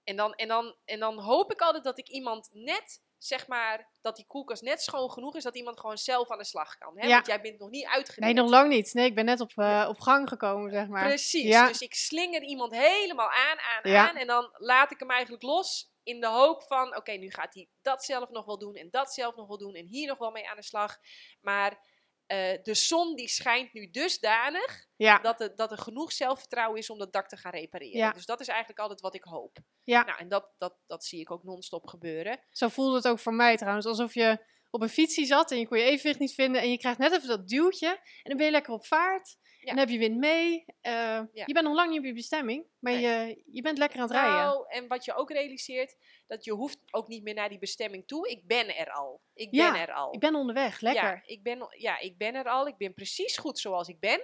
en, 0.03 0.15
dan, 0.15 0.33
en, 0.35 0.47
dan, 0.47 0.75
en 0.85 0.99
dan 0.99 1.19
hoop 1.19 1.51
ik 1.51 1.61
altijd 1.61 1.83
dat 1.83 1.97
ik 1.97 2.07
iemand 2.09 2.49
net, 2.53 3.01
zeg 3.25 3.47
maar, 3.47 3.89
dat 4.01 4.15
die 4.15 4.25
koelkast 4.27 4.61
net 4.61 4.81
schoon 4.81 5.11
genoeg 5.11 5.35
is, 5.35 5.43
dat 5.43 5.55
iemand 5.55 5.79
gewoon 5.79 5.97
zelf 5.97 6.31
aan 6.31 6.37
de 6.37 6.45
slag 6.45 6.77
kan. 6.77 6.97
Hè? 6.97 7.07
Ja. 7.07 7.13
Want 7.13 7.27
jij 7.27 7.41
bent 7.41 7.59
nog 7.59 7.69
niet 7.69 7.85
uitgeleerd. 7.85 8.33
Nee, 8.33 8.43
nog 8.43 8.49
lang 8.49 8.69
niet. 8.69 8.93
Nee, 8.93 9.05
ik 9.05 9.15
ben 9.15 9.25
net 9.25 9.39
op, 9.39 9.51
eh, 9.55 9.85
op 9.89 9.99
gang 9.99 10.29
gekomen, 10.29 10.71
zeg 10.71 10.87
maar. 10.87 11.03
Precies. 11.03 11.43
Ja. 11.43 11.67
Dus 11.67 11.81
ik 11.81 11.93
slinger 11.93 12.43
iemand 12.43 12.75
helemaal 12.75 13.29
aan, 13.29 13.57
aan, 13.59 13.91
Ja. 13.91 14.09
aan. 14.09 14.15
En 14.15 14.27
dan 14.27 14.49
laat 14.53 14.91
ik 14.91 14.99
hem 14.99 15.11
eigenlijk 15.11 15.43
los 15.43 15.93
in 16.03 16.19
de 16.19 16.27
hoop 16.27 16.63
van... 16.63 16.95
Oké, 16.95 17.11
nu 17.11 17.31
gaat 17.31 17.53
hij 17.53 17.69
dat 17.81 18.03
zelf 18.03 18.29
nog 18.29 18.45
wel 18.45 18.59
doen 18.59 18.75
en 18.75 18.89
dat 18.89 19.13
zelf 19.13 19.35
nog 19.35 19.47
wel 19.47 19.57
doen. 19.57 19.73
En 19.73 19.85
hier 19.85 20.07
nog 20.07 20.17
wel 20.17 20.31
mee 20.31 20.49
aan 20.49 20.55
de 20.55 20.63
slag. 20.63 20.97
Maar 21.41 21.79
eh, 22.27 22.63
de 22.63 22.73
zon 22.73 23.15
die 23.15 23.27
schijnt 23.27 23.73
nu 23.73 23.89
dusdanig... 23.89 24.83
Ja, 24.97 25.19
Dat, 25.19 25.41
er, 25.41 25.55
dat 25.55 25.71
er 25.71 25.77
genoeg 25.77 26.11
zelfvertrouwen 26.11 26.79
is 26.79 26.89
om 26.89 26.97
dat 26.97 27.13
dak 27.13 27.27
te 27.27 27.37
gaan 27.37 27.51
repareren. 27.51 27.97
Ja. 27.97 28.11
Dus 28.11 28.25
dat 28.25 28.39
is 28.39 28.47
eigenlijk 28.47 28.79
altijd 28.79 29.01
wat 29.01 29.15
ik 29.15 29.23
hoop. 29.23 29.57
Ja. 29.83 30.03
Nou, 30.03 30.19
en 30.19 30.29
dat, 30.29 30.53
dat, 30.57 30.77
dat 30.85 31.05
zie 31.05 31.19
ik 31.19 31.31
ook 31.31 31.43
non-stop 31.43 31.87
gebeuren. 31.87 32.39
zo 32.51 32.67
voelde 32.67 32.95
het 32.95 33.07
ook 33.07 33.19
voor 33.19 33.33
mij 33.33 33.57
trouwens. 33.57 33.85
Alsof 33.85 34.13
je 34.13 34.45
op 34.75 34.81
een 34.81 34.89
fietsie 34.89 35.25
zat 35.25 35.51
en 35.51 35.59
je 35.59 35.67
kon 35.67 35.77
je 35.77 35.83
evenwicht 35.83 36.19
niet 36.19 36.33
vinden. 36.33 36.61
En 36.61 36.71
je 36.71 36.77
krijgt 36.77 36.99
net 36.99 37.11
even 37.11 37.27
dat 37.27 37.47
duwtje. 37.47 37.87
En 37.87 37.99
dan 38.23 38.37
ben 38.37 38.45
je 38.45 38.51
lekker 38.51 38.73
op 38.73 38.85
vaart. 38.85 39.37
En 39.59 39.65
dan 39.75 39.77
heb 39.77 39.89
je 39.89 39.97
wind 39.97 40.17
mee. 40.17 40.65
Eh, 40.81 41.21
Je 41.33 41.53
bent 41.53 41.65
nog 41.65 41.75
lang 41.75 41.89
niet 41.89 41.99
op 41.99 42.05
je 42.05 42.13
bestemming. 42.13 42.65
Maar 42.79 42.93
Nee. 42.93 43.01
je, 43.01 43.41
je 43.51 43.61
bent 43.61 43.77
lekker 43.77 43.99
aan 43.99 44.05
het 44.05 44.13
rijden. 44.15 44.33
Nou, 44.35 44.65
en 44.67 44.87
wat 44.87 45.05
je 45.05 45.13
ook 45.15 45.31
realiseert... 45.31 45.95
dat 46.27 46.43
je 46.43 46.51
hoeft 46.51 46.77
ook 46.91 47.07
niet 47.07 47.23
meer 47.23 47.33
naar 47.33 47.49
die 47.49 47.57
bestemming 47.59 48.07
toe. 48.07 48.29
Ik 48.29 48.47
ben 48.47 48.75
er 48.77 48.91
al. 48.91 49.21
Ik 49.33 49.47
Ja, 49.51 49.71
ben 49.71 49.81
er 49.81 49.93
al. 49.93 50.13
Ik 50.13 50.19
ben 50.19 50.35
onderweg. 50.35 50.79
Lekker. 50.79 51.03
Ja 51.03 51.21
ik, 51.25 51.43
ben, 51.43 51.67
ja, 51.77 51.99
ik 51.99 52.17
ben 52.17 52.35
er 52.35 52.45
al. 52.45 52.67
Ik 52.67 52.77
ben 52.77 52.93
precies 52.93 53.37
goed 53.37 53.59
zoals 53.59 53.87
ik 53.87 53.99
ben. 53.99 54.21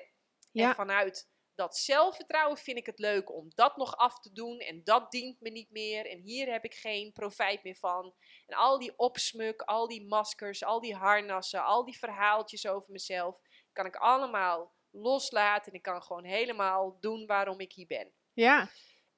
Ja. 0.52 0.70
En 0.70 0.76
vanuit 0.76 1.30
dat 1.62 1.78
zelfvertrouwen 1.78 2.58
vind 2.58 2.78
ik 2.78 2.86
het 2.86 3.00
leuk 3.00 3.32
om 3.32 3.52
dat 3.56 3.78
nog 3.78 3.98
af 3.98 4.20
te 4.20 4.32
doen. 4.32 4.60
En 4.60 4.84
dat 4.84 5.12
dient 5.12 5.42
me 5.42 5.50
niet 5.50 5.72
meer. 5.72 6.06
En 6.06 6.20
hier 6.20 6.52
heb 6.52 6.66
ik 6.66 6.74
geen 6.74 7.12
profijt 7.12 7.64
meer 7.64 7.76
van. 7.76 8.14
En 8.48 8.58
al 8.58 8.80
die 8.80 8.94
opsmuk, 8.98 9.62
al 9.62 9.88
die 9.88 10.08
maskers, 10.08 10.64
al 10.64 10.80
die 10.80 10.96
harnassen, 10.96 11.64
al 11.64 11.86
die 11.86 11.98
verhaaltjes 11.98 12.68
over 12.68 12.92
mezelf. 12.92 13.38
Kan 13.74 13.86
ik 13.86 13.96
allemaal 13.96 14.74
loslaten. 14.92 15.72
En 15.72 15.78
ik 15.78 15.84
kan 15.84 16.04
gewoon 16.04 16.24
helemaal 16.24 16.98
doen 17.00 17.26
waarom 17.26 17.60
ik 17.60 17.74
hier 17.74 17.88
ben. 17.88 18.12
Ja. 18.34 18.70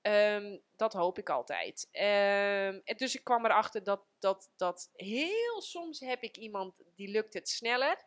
Ehm, 0.02 0.58
dat 0.76 0.94
hoop 0.94 1.18
ik 1.18 1.30
altijd. 1.30 1.88
Ehm, 1.92 2.80
en 2.84 2.98
dus 2.98 3.16
ik 3.16 3.24
kwam 3.24 3.46
erachter 3.46 3.84
dat, 3.84 4.06
dat, 4.20 4.52
dat 4.56 4.90
heel 4.94 5.62
soms 5.62 6.00
heb 6.00 6.24
ik 6.24 6.38
iemand 6.38 6.82
die 6.96 7.08
lukt 7.08 7.34
het 7.34 7.50
sneller. 7.50 8.06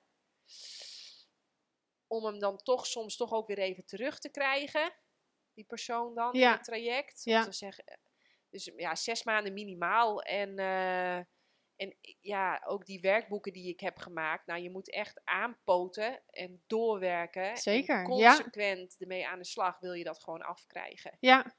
Om 2.07 2.25
hem 2.25 2.39
dan 2.39 2.57
toch 2.57 2.87
soms 2.87 3.17
toch 3.17 3.33
ook 3.33 3.47
weer 3.47 3.59
even 3.59 3.85
terug 3.85 4.19
te 4.19 4.31
krijgen. 4.31 4.93
Die 5.55 5.65
persoon 5.65 6.15
dan 6.15 6.29
Ja. 6.33 6.47
in 6.51 6.53
het 6.57 6.65
traject. 6.65 7.25
Ja. 7.25 7.45
Te 7.45 7.53
zeggen, 7.53 7.85
eh, 7.85 7.97
Dus 8.51 8.73
ja, 8.77 8.95
zes 8.95 9.23
maanden 9.25 9.53
minimaal. 9.53 10.23
En, 10.23 10.59
eh, 10.59 11.17
en 11.77 11.97
ja, 12.21 12.63
ook 12.67 12.87
die 12.87 13.01
werkboeken 13.01 13.53
die 13.53 13.69
ik 13.69 13.81
heb 13.81 13.99
gemaakt. 13.99 14.47
Nou, 14.47 14.61
je 14.61 14.71
moet 14.71 14.91
echt 14.91 15.21
aanpoten 15.25 16.23
en 16.27 16.63
doorwerken. 16.67 17.57
Zeker, 17.57 18.05
En 18.05 18.17
ja. 18.17 18.35
consequent 18.35 18.97
ermee 18.99 19.27
aan 19.27 19.39
de 19.39 19.45
slag 19.45 19.79
wil 19.79 19.93
je 19.93 20.05
dat 20.05 20.23
gewoon 20.23 20.43
afkrijgen. 20.43 21.17
Ja, 21.21 21.55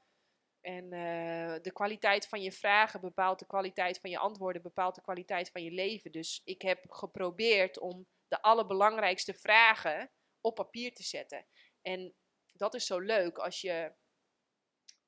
En 0.60 0.84
eh, 0.92 1.60
de 1.62 1.72
kwaliteit 1.72 2.28
van 2.28 2.42
je 2.42 2.52
vragen 2.52 3.00
bepaalt 3.00 3.38
de 3.38 3.46
kwaliteit 3.46 3.98
van 4.00 4.10
je 4.10 4.18
antwoorden, 4.18 4.62
bepaalt 4.62 4.94
de 4.94 5.00
kwaliteit 5.00 5.50
van 5.50 5.62
je 5.62 5.70
leven. 5.70 6.12
Dus 6.12 6.40
ik 6.44 6.62
heb 6.62 6.90
geprobeerd 6.90 7.78
om 7.78 8.06
de 8.28 8.42
allerbelangrijkste 8.42 9.34
vragen 9.34 10.10
op 10.48 10.54
papier 10.54 10.92
te 10.94 11.02
zetten. 11.02 11.46
En 11.82 12.14
dat 12.52 12.74
is 12.74 12.86
zo 12.86 12.98
leuk 12.98 13.38
als 13.38 13.60
je 13.60 13.92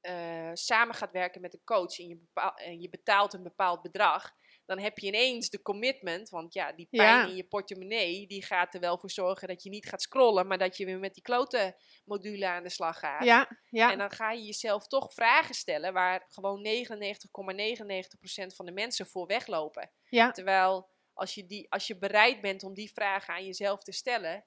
eh, 0.00 0.50
samen 0.54 0.94
gaat 0.94 1.12
werken 1.12 1.40
met 1.40 1.54
een 1.54 1.64
coach 1.64 1.98
en 1.98 2.06
je, 2.08 2.16
bepaal- 2.16 2.54
en 2.54 2.80
je 2.80 2.88
betaalt 2.88 3.32
een 3.32 3.42
bepaald 3.42 3.82
bedrag. 3.82 4.32
Dan 4.66 4.78
heb 4.78 4.98
je 4.98 5.06
ineens 5.06 5.50
de 5.50 5.62
commitment, 5.62 6.28
want 6.28 6.54
ja, 6.54 6.72
die 6.72 6.86
pijn 6.90 7.02
Ja. 7.18 7.26
in 7.26 7.36
je 7.36 7.44
portemonnee, 7.44 8.26
die 8.26 8.44
gaat 8.44 8.74
er 8.74 8.80
wel 8.80 8.98
voor 8.98 9.10
zorgen 9.10 9.48
dat 9.48 9.62
je 9.62 9.68
niet 9.70 9.88
gaat 9.88 10.02
scrollen, 10.02 10.46
maar 10.46 10.58
dat 10.58 10.76
je 10.76 10.84
weer 10.84 10.98
met 10.98 11.14
die 11.14 11.22
klote 11.22 11.76
module 12.04 12.46
aan 12.48 12.62
de 12.62 12.68
slag 12.70 12.98
gaat. 12.98 13.24
ja, 13.24 13.48
ja. 13.70 13.92
En 13.92 13.98
dan 13.98 14.10
ga 14.10 14.30
je 14.32 14.42
jezelf 14.44 14.86
toch 14.86 15.12
vragen 15.12 15.54
stellen 15.54 15.92
waar 15.92 16.24
gewoon 16.28 16.62
99,99% 16.64 18.54
van 18.54 18.66
de 18.66 18.72
mensen 18.72 19.06
voor 19.06 19.26
weglopen. 19.26 19.90
ja. 20.08 20.30
Terwijl 20.30 20.88
als 21.12 21.34
je, 21.34 21.46
die, 21.46 21.70
als 21.72 21.86
je 21.86 21.98
bereid 21.98 22.40
bent 22.40 22.62
om 22.62 22.74
die 22.74 22.92
vragen 22.92 23.34
aan 23.34 23.44
jezelf 23.44 23.82
te 23.82 23.92
stellen, 23.92 24.44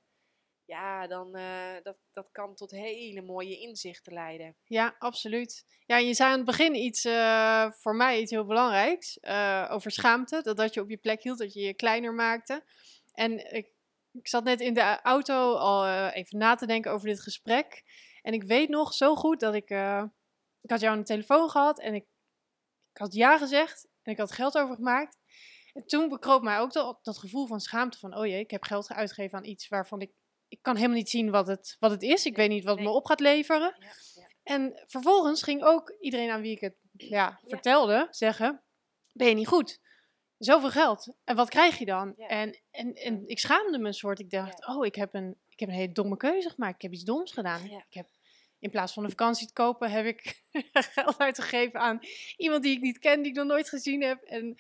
ja, 0.66 1.08
dan 1.08 1.38
uh, 1.38 1.74
dat, 1.84 2.00
dat 2.12 2.32
kan 2.32 2.56
tot 2.56 2.72
hele 2.72 3.22
mooie 3.22 3.60
inzichten 3.60 4.14
leiden. 4.14 4.56
Ja, 4.66 4.96
absoluut. 5.00 5.66
Ja, 5.86 5.98
je 5.98 6.14
zei 6.14 6.32
aan 6.32 6.38
het 6.38 6.46
begin 6.46 6.76
iets, 6.76 7.06
uh, 7.06 7.72
voor 7.72 7.96
mij 7.96 8.20
iets 8.20 8.32
heel 8.32 8.46
belangrijks, 8.46 9.18
uh, 9.22 9.68
over 9.72 9.92
schaamte. 9.92 10.42
Dat 10.42 10.58
dat 10.58 10.74
je 10.74 10.82
op 10.82 10.90
je 10.90 10.98
plek 10.98 11.24
hield, 11.24 11.38
dat 11.38 11.54
je 11.54 11.62
je 11.62 11.74
kleiner 11.74 12.14
maakte. 12.14 12.64
En 13.14 13.54
ik, 13.54 13.72
ik 14.12 14.28
zat 14.28 14.44
net 14.44 14.62
in 14.62 14.74
de 14.74 15.02
auto 15.02 15.56
al 15.56 16.10
even 16.10 16.38
na 16.38 16.56
te 16.56 16.66
denken 16.66 16.92
over 16.92 17.08
dit 17.08 17.22
gesprek. 17.22 17.84
En 18.22 18.34
ik 18.34 18.44
weet 18.44 18.70
nog 18.70 18.94
zo 18.94 19.16
goed 19.16 19.40
dat 19.40 19.54
ik, 19.54 19.70
ik 20.62 20.70
had 20.70 20.80
jou 20.80 20.94
aan 20.94 21.00
de 21.00 21.06
telefoon 21.06 21.50
gehad 21.50 21.80
en 21.80 21.94
ik, 21.94 22.06
ik 22.94 22.98
had 22.98 23.14
ja 23.14 23.38
gezegd 23.38 23.88
en 24.02 24.12
ik 24.12 24.18
had 24.18 24.32
geld 24.32 24.58
overgemaakt. 24.58 25.18
En 25.74 25.86
toen 25.86 26.10
bekroop 26.10 26.42
mij 26.42 26.60
ook 26.60 26.74
dat, 26.74 27.00
dat 27.04 27.18
gevoel 27.18 27.48
van 27.48 27.60
schaamte 27.60 28.00
van, 28.00 28.18
oh 28.18 28.26
jee, 28.26 28.40
ik 28.40 28.52
heb 28.52 28.64
geld 28.64 28.92
uitgegeven 28.92 29.38
aan 29.38 29.46
iets 29.46 29.68
waarvan 29.68 30.02
ik 30.02 30.12
ik 30.54 30.62
kan 30.62 30.76
helemaal 30.76 30.98
niet 30.98 31.10
zien 31.10 31.32
wat 31.32 31.48
het, 31.48 31.76
wat 31.80 31.92
het 31.92 32.02
is. 32.02 32.26
Ik 32.26 32.36
weet 32.36 32.50
niet 32.50 32.64
wat 32.64 32.76
het 32.76 32.84
Nee. 32.84 32.94
me 32.94 32.98
op 33.00 33.06
gaat 33.06 33.20
leveren. 33.20 33.76
Ja, 33.80 33.88
ja. 34.16 34.28
En 34.44 34.82
vervolgens 34.86 35.44
ging 35.44 35.64
ook 35.64 35.96
iedereen 36.00 36.30
aan 36.30 36.42
wie 36.42 36.52
ik 36.52 36.60
het 36.60 36.76
ja, 36.92 37.40
vertelde 37.44 38.08
zeggen: 38.10 38.62
Ben 39.14 39.28
je 39.28 39.34
niet 39.36 39.48
goed? 39.48 39.80
Zoveel 40.38 40.70
geld. 40.70 41.14
En 41.24 41.36
wat 41.36 41.50
krijg 41.50 41.78
je 41.78 41.86
dan? 41.86 42.16
En, 42.18 42.62
en, 42.72 42.94
en 42.94 43.28
ik 43.28 43.40
schaamde 43.40 43.80
me 43.80 43.88
een 43.88 43.94
soort. 43.94 44.20
Ik 44.20 44.30
dacht: 44.30 44.68
Oh, 44.68 44.86
ik 44.86 44.96
heb, 44.96 45.14
een, 45.14 45.38
ik 45.50 45.60
heb 45.60 45.70
een 45.70 45.76
hele 45.76 45.92
domme 45.92 46.18
keuze 46.18 46.50
gemaakt. 46.50 46.76
Ik 46.76 46.82
heb 46.82 46.92
iets 46.92 47.04
doms 47.04 47.32
gedaan. 47.32 47.66
Ik 47.66 47.84
heb, 47.90 48.08
in 48.60 48.70
plaats 48.70 48.94
van 48.94 49.04
een 49.04 49.10
vakantie 49.10 49.48
te 49.48 49.54
kopen, 49.54 49.92
heb 49.92 50.06
ik 50.06 50.44
geld 50.96 51.18
uitgegeven 51.18 51.80
aan 51.80 52.00
iemand 52.38 52.64
die 52.64 52.76
ik 52.76 52.82
niet 52.82 53.00
ken, 53.00 53.22
die 53.22 53.32
ik 53.32 53.38
nog 53.38 53.48
nooit 53.48 53.70
gezien 53.70 54.02
heb. 54.04 54.22
En 54.22 54.58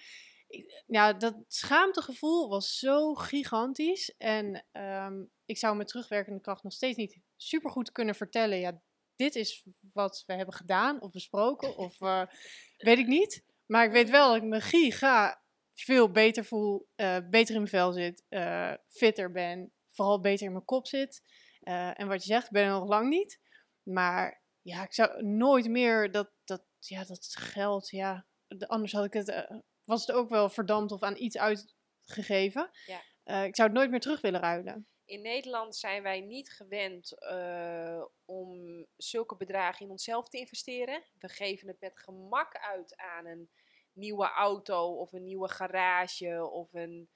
ja, 0.85 1.13
dat 1.13 1.35
schaamtegevoel 1.47 2.49
was 2.49 2.77
zo 2.79 3.13
gigantisch. 3.13 4.15
En 4.17 4.65
ehm, 4.71 5.23
ik 5.45 5.57
zou 5.57 5.75
met 5.75 5.87
terugwerkende 5.87 6.41
kracht 6.41 6.63
nog 6.63 6.73
steeds 6.73 6.97
niet 6.97 7.17
super 7.35 7.71
goed 7.71 7.91
kunnen 7.91 8.15
vertellen. 8.15 8.59
Ja, 8.59 8.81
dit 9.15 9.35
is 9.35 9.67
wat 9.93 10.23
we 10.25 10.33
hebben 10.33 10.53
gedaan 10.55 11.01
of 11.01 11.11
besproken. 11.11 11.77
Of 11.77 12.01
eh, 12.01 12.23
weet 12.77 12.97
ik 12.97 13.07
niet. 13.07 13.43
Maar 13.65 13.85
ik 13.85 13.91
weet 13.91 14.09
wel 14.09 14.27
dat 14.27 14.35
ik 14.37 14.43
me 14.49 14.61
giga 14.61 15.41
veel 15.73 16.11
beter 16.11 16.45
voel. 16.45 16.87
eh, 16.95 17.17
beter 17.29 17.55
in 17.55 17.61
mijn 17.61 17.67
vel 17.73 17.91
zit. 17.91 18.23
eh, 18.29 18.73
fitter 18.87 19.31
ben. 19.31 19.71
Vooral 19.89 20.19
beter 20.21 20.45
in 20.45 20.51
mijn 20.51 20.65
kop 20.65 20.87
zit. 20.87 21.21
En 21.93 22.07
wat 22.07 22.21
je 22.23 22.27
zegt, 22.33 22.51
ben 22.51 22.63
er 22.63 22.69
nog 22.69 22.87
lang 22.87 23.09
niet. 23.09 23.39
Maar 23.83 24.41
ja, 24.61 24.83
ik 24.83 24.93
zou 24.93 25.23
nooit 25.23 25.67
meer 25.69 26.11
dat, 26.11 26.31
dat, 26.43 26.63
ja, 26.79 27.03
dat 27.03 27.35
geld, 27.39 27.89
ja. 27.89 28.25
de- 28.47 28.67
Anders 28.67 28.91
had 28.91 29.05
ik 29.05 29.13
het, 29.13 29.47
was 29.85 30.05
het 30.05 30.15
ook 30.15 30.29
wel 30.29 30.49
verdampt 30.49 30.91
of 30.91 31.01
aan 31.01 31.17
iets 31.17 31.37
uitgegeven. 31.37 32.69
Ja. 32.85 33.01
Eh, 33.23 33.43
ik 33.43 33.55
zou 33.55 33.69
het 33.69 33.77
nooit 33.77 33.89
meer 33.89 33.99
terug 33.99 34.21
willen 34.21 34.39
ruilen. 34.41 34.87
In 35.05 35.21
Nederland 35.21 35.75
zijn 35.75 36.03
wij 36.03 36.21
niet 36.21 36.51
gewend 36.51 37.19
eh, 37.19 38.03
om 38.25 38.85
zulke 38.97 39.35
bedragen 39.35 39.85
in 39.85 39.91
onszelf 39.91 40.29
te 40.29 40.37
investeren. 40.37 41.03
We 41.19 41.29
geven 41.29 41.67
het 41.67 41.79
met 41.79 41.99
gemak 41.99 42.55
uit 42.57 42.97
aan 42.97 43.25
een 43.25 43.49
nieuwe 43.93 44.29
auto 44.29 44.95
of 44.95 45.13
een 45.13 45.23
nieuwe 45.23 45.49
garage 45.49 46.49
of 46.51 46.73
een, 46.73 47.09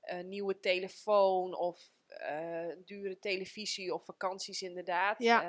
een 0.00 0.28
nieuwe 0.28 0.60
telefoon 0.60 1.56
of 1.56 1.98
eh, 2.06 2.68
dure 2.84 3.18
televisie 3.18 3.94
of 3.94 4.04
vakanties 4.04 4.62
inderdaad. 4.62 5.18
Ja. 5.18 5.42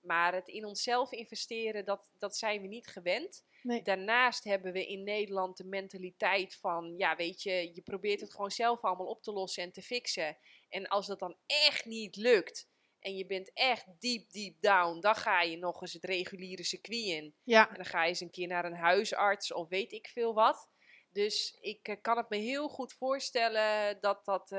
Maar 0.00 0.34
het 0.34 0.48
in 0.48 0.64
onszelf 0.64 1.12
investeren, 1.12 1.84
dat, 1.84 2.12
dat 2.18 2.36
zijn 2.36 2.60
we 2.60 2.66
niet 2.66 2.86
gewend. 2.86 3.44
Nee. 3.66 3.82
Daarnaast 3.82 4.44
hebben 4.44 4.72
we 4.72 4.86
in 4.86 5.02
Nederland 5.02 5.56
de 5.56 5.64
mentaliteit 5.64 6.54
van, 6.54 6.94
ja 6.96 7.16
weet 7.16 7.42
je, 7.42 7.70
je 7.74 7.82
probeert 7.82 8.20
het 8.20 8.30
gewoon 8.30 8.50
zelf 8.50 8.80
allemaal 8.80 9.06
op 9.06 9.22
te 9.22 9.32
lossen 9.32 9.62
en 9.62 9.72
te 9.72 9.82
fixen. 9.82 10.36
En 10.68 10.86
als 10.86 11.06
dat 11.06 11.18
dan 11.18 11.36
echt 11.46 11.84
niet 11.84 12.16
lukt 12.16 12.68
en 13.00 13.16
je 13.16 13.26
bent 13.26 13.50
echt 13.52 13.86
diep, 13.98 14.30
diep 14.30 14.60
down, 14.60 15.00
dan 15.00 15.14
ga 15.14 15.42
je 15.42 15.56
nog 15.56 15.80
eens 15.80 15.92
het 15.92 16.04
reguliere 16.04 16.64
circuit 16.64 17.04
in. 17.04 17.34
Ja, 17.42 17.68
En 17.68 17.74
dan 17.74 17.84
ga 17.84 18.02
je 18.02 18.08
eens 18.08 18.20
een 18.20 18.30
keer 18.30 18.46
naar 18.46 18.64
een 18.64 18.76
huisarts 18.76 19.52
of 19.52 19.68
weet 19.68 19.92
ik 19.92 20.08
veel 20.08 20.34
wat. 20.34 20.70
Dus 21.10 21.56
ik 21.60 21.88
eh, 21.88 21.96
kan 22.00 22.16
het 22.16 22.28
me 22.28 22.36
heel 22.36 22.68
goed 22.68 22.92
voorstellen 22.92 24.00
dat, 24.00 24.24
dat, 24.24 24.52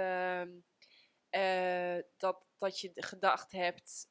eh, 1.30 1.97
dat, 2.18 2.47
dat 2.58 2.80
je 2.80 2.91
gedacht 2.95 3.51
hebt. 3.51 4.10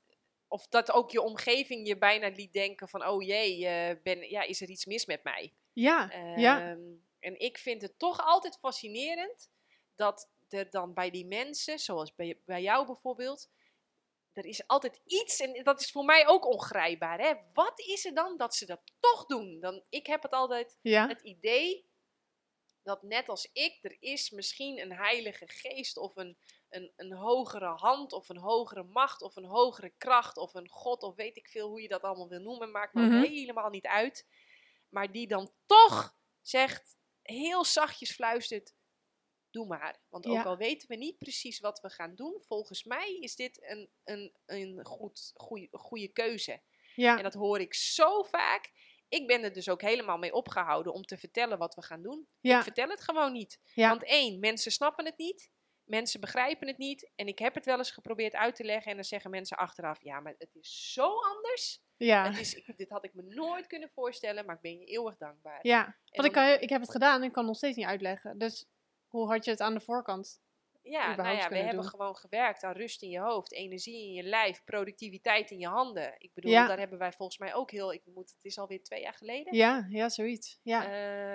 Of 0.48 0.66
dat 0.66 0.92
ook 0.92 1.10
je 1.10 1.20
omgeving 1.22 1.86
je 1.86 1.98
bijna 1.98 2.28
liet 2.28 2.52
denken 2.52 2.88
van, 2.88 3.06
oh 3.06 3.22
jee, 3.22 3.66
eh, 3.66 3.96
ben, 4.02 4.30
ja, 4.30 4.42
is 4.42 4.60
er 4.60 4.68
iets 4.68 4.84
mis 4.84 5.06
met 5.06 5.22
mij? 5.22 5.54
ja, 5.72 6.12
ja, 6.36 6.70
Ehm, 6.70 6.80
En 7.18 7.40
ik 7.40 7.58
vind 7.58 7.82
het 7.82 7.98
toch 7.98 8.20
altijd 8.20 8.58
fascinerend 8.58 9.50
dat 9.94 10.30
er 10.48 10.70
dan 10.70 10.94
bij 10.94 11.10
die 11.10 11.26
mensen, 11.26 11.78
zoals 11.78 12.14
bij, 12.14 12.40
bij 12.44 12.62
jou 12.62 12.86
bijvoorbeeld, 12.86 13.50
er 14.32 14.44
is 14.46 14.66
altijd 14.66 15.00
iets, 15.04 15.40
en 15.40 15.62
dat 15.64 15.80
is 15.80 15.90
voor 15.90 16.04
mij 16.04 16.26
ook 16.26 16.46
ongrijpbaar. 16.46 17.18
Hè? 17.20 17.34
Wat 17.52 17.80
is 17.80 18.04
er 18.04 18.14
dan 18.14 18.36
dat 18.36 18.54
ze 18.54 18.66
dat 18.66 18.80
toch 19.00 19.26
doen? 19.26 19.60
Dan, 19.60 19.82
ik 19.88 20.06
heb 20.06 20.22
het 20.22 20.32
altijd 20.32 20.78
ja, 20.80 21.08
het 21.08 21.20
idee 21.20 21.88
dat 22.86 23.02
net 23.02 23.28
als 23.28 23.48
ik, 23.52 23.78
er 23.82 23.96
is 24.00 24.30
misschien 24.30 24.78
een 24.80 24.92
heilige 24.92 25.48
geest 25.48 25.96
of 25.96 26.16
een, 26.16 26.38
een, 26.68 26.92
een 26.96 27.12
hogere 27.12 27.66
hand 27.74 28.12
of 28.12 28.28
een 28.28 28.36
hogere 28.38 28.82
macht 28.82 29.22
of 29.22 29.36
een 29.36 29.44
hogere 29.44 29.92
kracht 29.98 30.36
of 30.36 30.54
een 30.54 30.68
god 30.68 31.02
of 31.02 31.14
weet 31.16 31.36
ik 31.36 31.48
veel 31.48 31.68
hoe 31.68 31.82
je 31.82 31.88
dat 31.88 32.02
allemaal 32.02 32.28
wil 32.28 32.40
noemen, 32.40 32.70
maakt 32.70 32.94
me 32.94 33.02
Mhm. 33.02 33.20
helemaal 33.20 33.70
niet 33.70 33.86
uit. 33.86 34.26
Maar 34.88 35.12
die 35.12 35.26
dan 35.26 35.52
toch 35.66 36.16
zegt, 36.40 36.96
heel 37.22 37.64
zachtjes 37.64 38.12
fluistert, 38.12 38.74
doe 39.50 39.66
maar. 39.66 40.02
Want 40.08 40.26
ook 40.26 40.44
al 40.46 40.56
weten 40.56 40.88
we 40.88 40.96
niet 40.96 41.18
precies 41.18 41.60
wat 41.60 41.80
we 41.80 41.90
gaan 41.90 42.14
doen, 42.14 42.42
volgens 42.46 42.84
mij 42.84 43.16
is 43.16 43.36
dit 43.36 43.62
een, 43.62 43.90
een, 44.04 44.34
een 44.46 44.84
goed, 44.84 45.30
goeie, 45.34 45.68
goede 45.70 46.08
keuze. 46.08 46.62
ja, 46.94 47.16
En 47.16 47.22
dat 47.22 47.34
hoor 47.34 47.60
ik 47.60 47.74
zo 47.74 48.22
vaak. 48.22 48.72
Ik 49.08 49.26
ben 49.26 49.42
er 49.42 49.52
dus 49.52 49.68
ook 49.68 49.80
helemaal 49.80 50.18
mee 50.18 50.32
opgehouden 50.32 50.92
om 50.92 51.02
te 51.02 51.16
vertellen 51.16 51.58
wat 51.58 51.74
we 51.74 51.82
gaan 51.82 52.02
doen. 52.02 52.28
ja, 52.40 52.56
Ik 52.56 52.62
vertel 52.62 52.88
het 52.88 53.00
gewoon 53.02 53.32
niet. 53.32 53.60
Ja. 53.74 53.88
Want 53.88 54.04
één, 54.04 54.40
mensen 54.40 54.72
snappen 54.72 55.04
het 55.04 55.18
niet. 55.18 55.50
Mensen 55.84 56.20
begrijpen 56.20 56.68
het 56.68 56.78
niet. 56.78 57.10
En 57.14 57.26
ik 57.26 57.38
heb 57.38 57.54
het 57.54 57.64
wel 57.64 57.78
eens 57.78 57.90
geprobeerd 57.90 58.34
uit 58.34 58.54
te 58.54 58.64
leggen. 58.64 58.90
En 58.90 58.96
dan 58.96 59.04
zeggen 59.04 59.30
mensen 59.30 59.56
achteraf: 59.56 60.02
ja, 60.02 60.20
maar 60.20 60.34
het 60.38 60.54
is 60.54 60.92
zo 60.92 61.08
anders. 61.22 61.82
ja. 61.96 62.24
Het 62.30 62.40
is, 62.40 62.72
dit 62.76 62.90
had 62.90 63.04
ik 63.04 63.14
me 63.14 63.22
nooit 63.22 63.66
kunnen 63.66 63.90
voorstellen, 63.94 64.46
maar 64.46 64.54
ik 64.54 64.60
ben 64.60 64.78
je 64.78 64.84
eeuwig 64.84 65.16
dankbaar. 65.16 65.58
Ja, 65.62 65.96
want 66.10 66.26
ik, 66.28 66.32
kan, 66.32 66.48
ik 66.60 66.68
heb 66.68 66.80
het 66.80 66.90
gedaan 66.90 67.20
en 67.20 67.26
ik 67.26 67.32
kan 67.32 67.42
het 67.42 67.46
nog 67.52 67.56
steeds 67.56 67.76
niet 67.76 67.86
uitleggen. 67.86 68.38
Dus 68.38 68.66
hoe 69.06 69.28
had 69.28 69.44
je 69.44 69.50
het 69.50 69.60
aan 69.60 69.74
de 69.74 69.80
voorkant? 69.80 70.40
Ja, 70.90 71.16
nou 71.16 71.36
ja, 71.36 71.48
we 71.48 71.56
hebben 71.56 71.74
doen. 71.82 71.90
gewoon 71.90 72.16
gewerkt 72.16 72.62
aan 72.62 72.72
rust 72.72 73.02
in 73.02 73.08
je 73.10 73.20
hoofd, 73.20 73.52
energie 73.52 74.06
in 74.06 74.12
je 74.12 74.22
lijf, 74.22 74.64
productiviteit 74.64 75.50
in 75.50 75.58
je 75.58 75.66
handen. 75.68 76.14
Ik 76.18 76.30
bedoel, 76.34 76.50
Ja. 76.50 76.66
daar 76.66 76.78
hebben 76.78 76.98
wij 76.98 77.12
volgens 77.12 77.38
mij 77.38 77.54
ook 77.54 77.70
heel. 77.70 77.92
Ik 77.92 78.02
moet, 78.04 78.30
het 78.34 78.44
is 78.44 78.58
alweer 78.58 78.82
twee 78.82 79.00
jaar 79.00 79.14
geleden. 79.14 79.54
Ja, 79.56 79.86
ja, 79.88 80.08
zoiets. 80.08 80.58
Ja, 80.62 80.84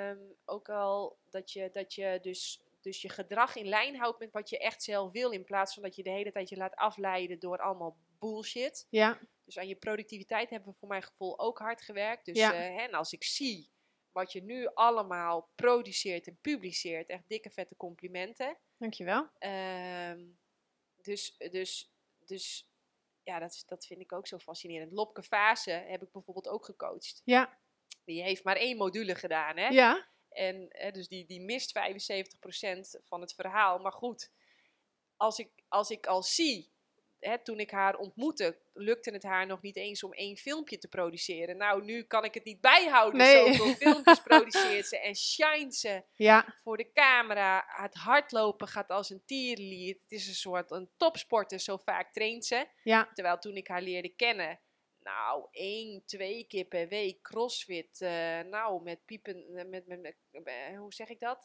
Ehm, 0.09 0.19
ook 0.45 0.69
al 0.69 1.17
dat 1.29 1.51
je, 1.51 1.69
dat 1.73 1.93
je 1.93 2.19
dus, 2.21 2.61
dus 2.81 3.01
je 3.01 3.09
gedrag 3.09 3.55
in 3.55 3.67
lijn 3.67 3.95
houdt 3.97 4.19
met 4.19 4.31
wat 4.31 4.49
je 4.49 4.57
echt 4.57 4.83
zelf 4.83 5.11
wil. 5.11 5.31
In 5.31 5.43
plaats 5.43 5.73
van 5.73 5.83
dat 5.83 5.95
je 5.95 6.03
de 6.03 6.09
hele 6.09 6.31
tijd 6.31 6.49
je 6.49 6.55
laat 6.57 6.75
afleiden 6.75 7.39
door 7.39 7.57
allemaal 7.57 7.97
bullshit. 8.19 8.87
ja, 8.89 9.19
Dus 9.45 9.57
aan 9.57 9.67
je 9.67 9.75
productiviteit 9.75 10.49
hebben 10.49 10.69
we 10.71 10.77
voor 10.79 10.87
mijn 10.87 11.03
gevoel 11.03 11.39
ook 11.39 11.59
hard 11.59 11.81
gewerkt. 11.81 12.25
Dus 12.25 12.37
Ja. 12.37 12.53
eh, 12.53 12.59
hè, 12.59 12.81
en 12.85 12.93
als 12.93 13.11
ik 13.13 13.23
zie 13.23 13.69
wat 14.11 14.31
je 14.31 14.43
nu 14.43 14.67
allemaal 14.73 15.49
produceert 15.55 16.27
en 16.27 16.37
publiceert, 16.41 17.09
echt 17.09 17.23
dikke 17.27 17.49
vette 17.49 17.75
complimenten. 17.75 18.57
Dankjewel. 18.81 19.29
Ehm, 19.39 20.25
dus, 21.01 21.37
dus, 21.37 21.91
dus 22.25 22.69
ja, 23.23 23.39
dat, 23.39 23.63
dat 23.67 23.85
vind 23.85 24.01
ik 24.01 24.11
ook 24.11 24.27
zo 24.27 24.37
fascinerend. 24.37 24.91
Lopke 24.91 25.23
Fase 25.23 25.71
heb 25.71 26.01
ik 26.01 26.11
bijvoorbeeld 26.11 26.47
ook 26.47 26.65
gecoacht. 26.65 27.21
Ja, 27.25 27.59
Die 28.03 28.15
Die 28.15 28.23
heeft 28.23 28.43
maar 28.43 28.55
één 28.55 28.77
module 28.77 29.15
gedaan, 29.15 29.57
hè? 29.57 29.67
Ja, 29.67 30.07
En 30.29 30.65
hè, 30.69 30.91
dus 30.91 31.07
die, 31.07 31.25
die 31.25 31.41
mist 31.41 31.79
75% 31.79 33.03
van 33.03 33.21
het 33.21 33.33
verhaal. 33.33 33.79
Maar 33.79 33.91
goed, 33.93 34.31
als 35.15 35.39
ik, 35.39 35.63
als 35.67 35.89
ik 35.89 36.07
al 36.07 36.23
zie, 36.23 36.73
hè, 37.21 37.43
toen 37.43 37.59
ik 37.59 37.71
haar 37.71 37.95
ontmoette, 37.95 38.57
lukte 38.73 39.11
het 39.11 39.23
haar 39.23 39.45
nog 39.45 39.61
niet 39.61 39.75
eens 39.75 40.03
om 40.03 40.13
één 40.13 40.37
filmpje 40.37 40.77
te 40.77 40.87
produceren. 40.87 41.57
Nou, 41.57 41.83
nu 41.83 42.03
kan 42.03 42.23
ik 42.23 42.33
het 42.33 42.43
niet 42.43 42.61
bijhouden. 42.61 43.19
Nee. 43.19 43.53
Zoveel 43.53 43.73
filmpjes 43.87 44.21
produceert 44.21 44.87
ze 44.87 44.99
en 44.99 45.15
shine 45.15 45.71
ze 45.71 46.03
ja, 46.13 46.55
voor 46.63 46.77
de 46.77 46.91
camera. 46.93 47.63
Het 47.67 47.95
hardlopen 47.95 48.67
gaat 48.67 48.89
als 48.89 49.09
een 49.09 49.25
tierenlier. 49.25 49.97
Het 50.01 50.11
is 50.11 50.27
een 50.27 50.33
soort 50.33 50.71
een 50.71 50.89
topsporter, 50.97 51.59
zo 51.59 51.77
vaak 51.77 52.13
traint 52.13 52.45
ze. 52.45 52.67
ja, 52.83 53.09
Terwijl 53.13 53.37
toen 53.37 53.55
ik 53.55 53.67
haar 53.67 53.81
leerde 53.81 54.09
kennen, 54.15 54.59
nou, 55.03 55.47
één, 55.51 56.05
twee 56.05 56.43
keer 56.47 56.65
per 56.65 56.87
week 56.87 57.21
crossfit. 57.21 58.01
eh, 58.01 58.39
nou, 58.39 58.83
met 58.83 59.05
piepen, 59.05 59.55
eh, 59.55 59.65
met, 59.65 59.87
met, 59.87 59.99
met, 60.01 60.15
eh, 60.43 60.77
hoe 60.77 60.93
zeg 60.93 61.09
ik 61.09 61.19
dat? 61.19 61.41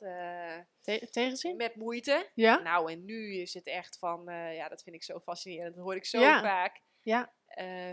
Te- 0.80 1.08
tegenzin? 1.10 1.56
met 1.56 1.74
moeite. 1.76 2.30
Ja, 2.34 2.58
Nou, 2.58 2.92
en 2.92 3.04
nu 3.04 3.34
is 3.34 3.54
het 3.54 3.66
echt 3.66 3.98
van, 3.98 4.24
ja, 4.54 4.68
dat 4.68 4.82
vind 4.82 4.96
ik 4.96 5.04
zo 5.04 5.20
fascinerend. 5.20 5.74
Dat 5.74 5.84
hoor 5.84 5.96
ik 5.96 6.04
zo 6.04 6.20
Ja. 6.20 6.40
vaak. 6.40 6.80
ja, 7.02 7.34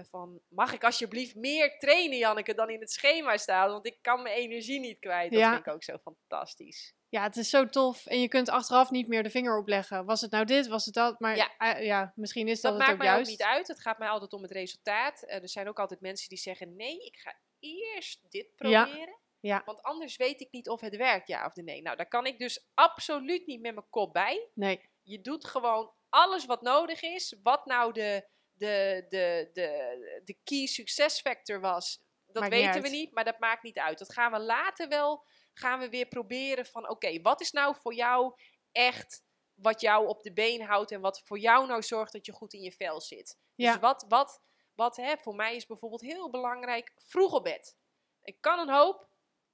van, 0.10 0.42
mag 0.48 0.74
ik 0.74 0.84
alsjeblieft 0.84 1.36
meer 1.36 1.78
trainen, 1.80 2.18
Janneke, 2.18 2.54
dan 2.54 2.70
in 2.70 2.80
het 2.80 2.92
schema 2.92 3.38
staat? 3.38 3.72
Want 3.72 3.86
ik 3.86 3.98
kan 4.02 4.22
mijn 4.22 4.36
energie 4.36 4.80
niet 4.80 5.00
kwijt. 5.00 5.32
Dat 5.32 5.40
Ja. 5.40 5.54
vind 5.54 5.66
ik 5.68 5.74
ook 5.74 5.84
zo 5.84 5.98
fantastisch. 5.98 6.94
Ja, 7.14 7.24
het 7.24 7.38
is 7.38 7.50
zo 7.50 7.66
tof. 7.66 8.06
En 8.06 8.22
je 8.22 8.28
kunt 8.28 8.50
achteraf 8.50 8.92
niet 8.92 9.08
meer 9.08 9.24
de 9.24 9.30
vinger 9.30 9.58
opleggen. 9.58 10.06
Was 10.06 10.22
het 10.22 10.32
nou 10.32 10.46
dit, 10.46 10.68
was 10.68 10.86
het 10.86 10.94
dat? 10.94 11.20
Maar 11.20 11.36
Ja. 11.36 11.78
ja 11.78 12.14
misschien 12.16 12.48
is 12.48 12.62
Dat 12.62 12.72
dat, 12.72 12.72
het 12.72 12.82
maakt 12.82 12.92
ook 12.92 12.98
mij 12.98 13.08
juist. 13.08 13.32
ook 13.32 13.38
niet 13.38 13.48
uit. 13.48 13.68
Het 13.68 13.80
gaat 13.80 13.98
mij 13.98 14.08
altijd 14.08 14.34
om 14.34 14.42
het 14.42 14.52
resultaat. 14.52 15.24
Eh, 15.24 15.42
er 15.42 15.50
zijn 15.50 15.68
ook 15.68 15.80
altijd 15.80 16.02
mensen 16.02 16.30
die 16.30 16.38
zeggen: 16.38 16.76
nee, 16.76 17.06
ik 17.06 17.18
ga 17.18 17.36
eerst 17.60 18.20
dit 18.30 18.56
proberen. 18.56 19.20
Ja. 19.40 19.62
Want 19.66 19.82
anders 19.82 20.16
weet 20.16 20.42
ik 20.42 20.52
niet 20.52 20.70
of 20.70 20.82
het 20.82 20.96
werkt, 20.96 21.28
ja 21.28 21.46
of 21.46 21.56
nee. 21.56 21.82
Nou, 21.82 21.98
daar 21.98 22.08
kan 22.08 22.26
ik 22.26 22.40
dus 22.40 22.66
absoluut 22.74 23.46
niet 23.46 23.62
met 23.62 23.74
mijn 23.74 23.90
kop 23.90 24.14
bij. 24.14 24.48
Nee, 24.54 24.90
Je 25.02 25.22
doet 25.22 25.46
gewoon 25.46 25.92
alles 26.10 26.46
wat 26.46 26.62
nodig 26.62 27.02
is. 27.02 27.36
Wat 27.44 27.66
nou 27.66 27.94
de, 27.94 28.28
de, 28.54 29.06
de, 29.10 29.50
de, 29.54 30.22
de 30.26 30.38
key 30.44 30.66
success 30.66 31.22
factor 31.22 31.60
was, 31.60 32.02
dat 32.26 32.42
Maakt 32.42 32.56
niet 32.56 32.66
weten 32.66 32.82
we 32.82 32.90
niet. 32.90 33.12
Maar 33.12 33.24
dat 33.24 33.40
maakt 33.40 33.64
niet 33.64 33.80
uit. 33.80 34.00
Dat 34.00 34.14
gaan 34.14 34.32
we 34.32 34.40
later 34.40 34.88
wel, 34.88 35.26
gaan 35.54 35.80
we 35.80 35.90
weer 35.90 36.08
proberen 36.08 36.66
van... 36.66 36.90
Oké, 36.90 37.22
wat 37.22 37.42
is 37.42 37.52
nou 37.52 37.76
voor 37.76 37.94
jou 37.94 38.34
echt 38.72 39.24
wat 39.54 39.82
jou 39.82 40.08
op 40.08 40.24
de 40.24 40.34
been 40.34 40.62
houdt... 40.62 40.92
en 40.92 41.02
wat 41.02 41.22
voor 41.26 41.40
jou 41.40 41.68
nou 41.68 41.82
zorgt 41.82 42.14
dat 42.14 42.26
je 42.26 42.32
goed 42.32 42.54
in 42.54 42.62
je 42.62 42.72
vel 42.72 43.02
zit? 43.02 43.40
Ja. 43.56 43.72
Dus 43.72 43.82
wat, 43.82 44.06
wat, 44.08 44.42
wat 44.76 44.96
hè, 44.96 45.18
voor 45.18 45.36
mij 45.36 45.56
is 45.56 45.66
bijvoorbeeld 45.66 46.02
heel 46.02 46.30
belangrijk, 46.30 46.94
vroeg 46.98 47.34
op 47.34 47.44
bed. 47.44 47.78
Ik 48.24 48.42
kan 48.42 48.60
een 48.60 48.74
hoop. 48.74 49.08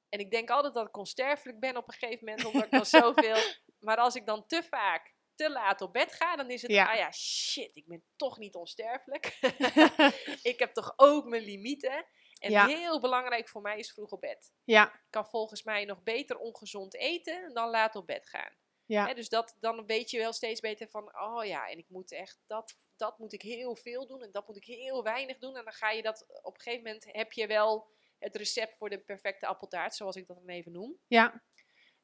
En 0.10 0.20
ik 0.20 0.32
denk 0.32 0.50
altijd 0.50 0.74
dat 0.74 0.88
ik 0.88 0.98
onsterfelijk 0.98 1.60
ben 1.60 1.78
op 1.78 1.88
een 1.88 1.94
gegeven 1.94 2.26
moment, 2.26 2.46
omdat 2.46 2.64
ik 2.64 2.72
dan 2.72 2.86
zoveel... 3.02 3.38
Maar 3.80 3.98
als 3.98 4.16
ik 4.16 4.26
dan 4.26 4.46
te 4.46 4.64
vaak 4.64 5.14
te 5.36 5.50
laat 5.50 5.82
op 5.82 5.94
bed 5.94 6.14
ga, 6.14 6.36
dan 6.36 6.50
is 6.50 6.62
het, 6.62 6.72
Ja. 6.72 6.92
ah 6.92 6.98
ja, 6.98 7.12
shit, 7.12 7.76
ik 7.76 7.88
ben 7.88 8.04
toch 8.16 8.38
niet 8.38 8.56
onsterfelijk. 8.56 9.38
ik 10.52 10.60
heb 10.60 10.74
toch 10.74 10.94
ook 10.96 11.26
mijn 11.26 11.44
limieten. 11.44 12.06
En 12.40 12.52
Ja. 12.52 12.66
heel 12.68 13.00
belangrijk 13.00 13.48
voor 13.50 13.62
mij 13.62 13.80
is 13.80 13.92
vroeg 13.92 14.12
op 14.12 14.22
bed. 14.22 14.52
ja, 14.64 14.94
Ik 14.94 15.02
kan 15.10 15.26
volgens 15.26 15.64
mij 15.64 15.86
nog 15.86 16.04
beter 16.04 16.38
ongezond 16.38 16.96
eten 16.96 17.54
dan 17.54 17.70
laat 17.70 17.96
op 17.96 18.08
bed 18.08 18.30
gaan. 18.30 18.54
ja, 18.86 19.14
dus 19.14 19.30
dat, 19.30 19.56
dan 19.60 19.86
weet 19.86 20.10
je 20.12 20.18
wel 20.18 20.34
steeds 20.34 20.60
beter 20.60 20.90
van, 20.90 21.20
oh 21.20 21.46
ja, 21.46 21.70
en 21.70 21.78
ik 21.78 21.90
moet 21.90 22.12
echt, 22.12 22.40
dat, 22.48 22.76
dat 22.96 23.18
moet 23.20 23.34
ik 23.34 23.42
heel 23.42 23.76
veel 23.76 24.08
doen 24.08 24.22
en 24.24 24.32
dat 24.32 24.48
moet 24.48 24.56
ik 24.58 24.66
heel 24.66 25.04
weinig 25.04 25.38
doen. 25.38 25.56
En 25.58 25.64
dan 25.64 25.74
ga 25.74 25.90
je 25.92 26.02
dat, 26.02 26.26
op 26.42 26.56
een 26.56 26.62
gegeven 26.62 26.84
moment 26.86 27.06
heb 27.08 27.32
je 27.32 27.48
wel 27.48 27.90
het 28.20 28.36
recept 28.36 28.78
voor 28.78 28.90
de 28.90 29.00
perfecte 29.00 29.46
appeltaart, 29.48 29.96
zoals 29.96 30.16
ik 30.16 30.28
dat 30.28 30.38
dan 30.38 30.50
even 30.50 30.72
noem. 30.72 30.98
ja. 31.08 31.44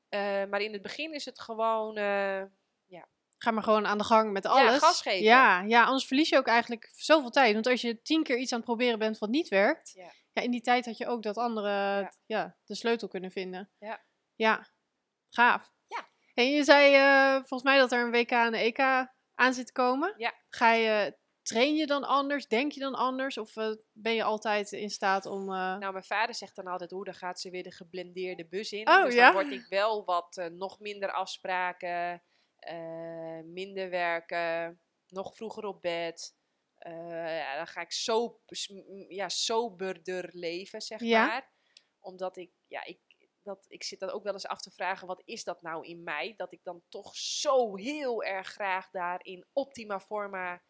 Eh, 0.10 0.20
maar 0.46 0.62
in 0.62 0.74
het 0.74 0.82
begin 0.82 1.14
is 1.14 1.26
het 1.26 1.40
gewoon, 1.40 1.98
eh, 1.98 2.44
Ga 3.38 3.52
maar 3.52 3.64
gewoon 3.64 3.86
aan 3.88 3.98
de 3.98 4.04
gang 4.04 4.32
met 4.32 4.46
alles. 4.46 4.78
gas 4.80 5.02
geven. 5.02 5.24
Ja, 5.24 5.62
ja, 5.62 5.84
anders 5.84 6.06
verlies 6.08 6.30
je 6.30 6.38
ook 6.38 6.48
eigenlijk 6.48 6.92
zoveel 6.96 7.30
tijd. 7.30 7.54
Want 7.54 7.68
als 7.68 7.82
je 7.82 8.02
tien 8.02 8.24
keer 8.24 8.38
iets 8.38 8.52
aan 8.52 8.58
het 8.58 8.68
proberen 8.68 9.00
bent 9.00 9.18
wat 9.18 9.30
niet 9.30 9.48
werkt, 9.48 9.92
Ja. 9.96 10.12
Ja, 10.36 10.42
in 10.42 10.52
die 10.52 10.62
tijd 10.62 10.86
had 10.86 10.98
je 10.98 11.08
ook 11.08 11.24
dat 11.24 11.38
andere, 11.38 12.12
ja. 12.26 12.56
de 12.66 12.76
sleutel 12.76 13.08
kunnen 13.08 13.32
vinden. 13.32 13.72
Ja. 13.80 14.04
Ja, 14.36 14.68
gaaf. 15.30 15.72
Ja. 15.88 16.08
En 16.34 16.52
je 16.52 16.64
zei 16.64 16.96
eh, 16.96 17.36
volgens 17.36 17.64
mij 17.64 17.78
dat 17.78 17.92
er 17.92 18.06
een 18.06 18.12
WK 18.12 18.32
en 18.32 18.48
een 18.48 18.54
EK 18.54 18.80
aan 19.36 19.54
zit 19.54 19.66
te 19.66 19.72
komen. 19.72 20.14
Ja. 20.18 20.34
Ga 20.50 20.74
je, 20.74 21.18
train 21.42 21.76
je 21.76 21.88
dan 21.88 22.04
anders? 22.04 22.48
Denk 22.48 22.72
je 22.72 22.80
dan 22.80 22.96
anders? 22.96 23.38
Of 23.38 23.56
eh, 23.58 23.72
ben 23.92 24.14
je 24.14 24.24
altijd 24.24 24.72
in 24.72 24.90
staat 24.90 25.26
om... 25.26 25.42
eh, 25.42 25.78
nou 25.78 25.92
mijn 25.92 26.04
vader 26.04 26.36
zegt 26.36 26.56
dan 26.56 26.68
altijd, 26.68 26.92
hoe 26.92 27.06
dan 27.06 27.14
gaat 27.14 27.40
ze 27.40 27.50
weer 27.50 27.64
de 27.64 27.72
geblendeerde 27.72 28.48
bus 28.48 28.72
in. 28.72 28.90
Oh, 28.90 29.04
dus 29.04 29.14
ja? 29.14 29.32
dan 29.32 29.44
word 29.44 29.54
ik 29.54 29.66
wel 29.70 30.06
wat, 30.06 30.50
nog 30.52 30.80
minder 30.80 31.12
afspraken, 31.12 32.24
minder 33.46 33.90
werken, 33.90 34.80
nog 35.08 35.36
vroeger 35.36 35.66
op 35.66 35.82
bed. 35.82 36.36
Eh, 36.86 37.38
ja, 37.38 37.56
dan 37.56 37.68
ga 37.68 37.82
ik 37.82 37.92
zo, 37.92 38.42
ja, 39.08 39.30
soberder 39.30 40.30
leven, 40.32 40.82
zeg 40.82 41.02
Ja. 41.02 41.26
maar. 41.26 41.54
Omdat 42.00 42.38
ik, 42.38 42.52
ja, 42.68 42.84
ik, 42.84 43.00
dat, 43.44 43.66
ik 43.68 43.84
zit 43.84 44.00
dan 44.00 44.10
ook 44.10 44.24
wel 44.24 44.34
eens 44.34 44.48
af 44.48 44.62
te 44.62 44.72
vragen, 44.72 45.08
wat 45.08 45.22
is 45.26 45.44
dat 45.44 45.62
nou 45.62 45.86
in 45.88 46.04
mij? 46.04 46.34
Dat 46.36 46.54
ik 46.54 46.64
dan 46.64 46.84
toch 46.90 47.16
zo 47.16 47.76
heel 47.76 48.24
erg 48.24 48.48
graag 48.48 48.90
daar 48.90 49.24
in 49.26 49.48
optima 49.54 50.00
forma 50.00 50.64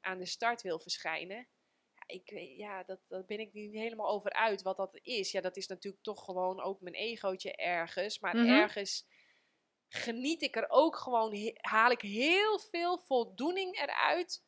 aan 0.00 0.18
de 0.18 0.26
start 0.26 0.62
wil 0.62 0.78
verschijnen. 0.80 1.48
Ja, 1.94 2.02
ik 2.06 2.30
ja, 2.56 2.84
dat, 2.84 3.00
dat 3.08 3.26
ben 3.26 3.40
ik 3.40 3.52
niet 3.52 3.72
helemaal 3.74 4.10
over 4.10 4.32
uit 4.32 4.62
wat 4.62 4.76
dat 4.76 4.98
is. 5.02 5.30
Ja, 5.30 5.40
dat 5.40 5.56
is 5.56 5.66
natuurlijk 5.66 6.02
toch 6.02 6.24
gewoon 6.24 6.60
ook 6.62 6.80
mijn 6.80 6.94
egootje 6.94 7.56
ergens. 7.56 8.18
Maar 8.18 8.36
Mhm. 8.36 8.46
ergens 8.46 9.06
geniet 9.88 10.42
ik 10.42 10.56
er 10.56 10.66
ook 10.68 10.96
gewoon, 10.96 11.52
haal 11.60 11.90
ik 11.90 12.00
heel 12.00 12.58
veel 12.58 12.98
voldoening 12.98 13.76
eruit. 13.80 14.44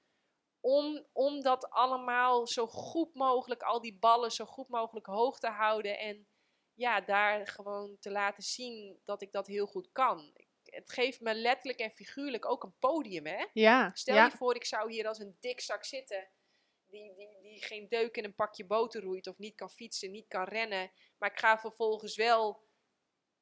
Om, 0.65 1.07
om 1.13 1.41
dat 1.41 1.71
allemaal 1.71 2.47
zo 2.47 2.67
goed 2.67 3.15
mogelijk, 3.15 3.63
al 3.63 3.81
die 3.81 3.99
ballen 3.99 4.31
zo 4.31 4.45
goed 4.45 4.69
mogelijk 4.69 5.07
hoog 5.07 5.39
te 5.39 5.49
houden. 5.51 5.99
En 5.99 6.27
ja, 6.75 7.01
daar 7.01 7.47
gewoon 7.47 7.97
te 8.01 8.11
laten 8.11 8.43
zien 8.43 9.01
dat 9.05 9.23
ik 9.23 9.33
dat 9.33 9.47
heel 9.47 9.67
goed 9.67 9.89
kan. 9.93 10.33
Het 10.65 10.93
geeft 10.93 11.21
me 11.21 11.35
letterlijk 11.35 11.79
en 11.81 11.91
figuurlijk 11.91 12.47
ook 12.51 12.63
een 12.63 12.75
podium, 12.79 13.27
hè? 13.27 13.47
ja, 13.53 13.91
Stel 13.95 14.15
ja, 14.15 14.25
je 14.25 14.31
voor, 14.31 14.55
ik 14.55 14.65
zou 14.65 14.93
hier 14.93 15.09
als 15.09 15.19
een 15.19 15.37
dikzak 15.41 15.85
zitten. 15.85 16.29
Die, 16.87 17.15
die, 17.15 17.39
die 17.43 17.63
geen 17.65 17.89
deuk 17.89 18.17
in 18.17 18.25
een 18.25 18.35
pakje 18.35 18.65
boter 18.67 19.03
roeit. 19.03 19.27
Of 19.27 19.39
niet 19.39 19.55
kan 19.55 19.71
fietsen, 19.71 20.11
niet 20.11 20.29
kan 20.29 20.45
rennen. 20.45 20.93
Maar 21.19 21.31
ik 21.31 21.39
ga 21.39 21.59
vervolgens 21.59 22.17
wel 22.17 22.65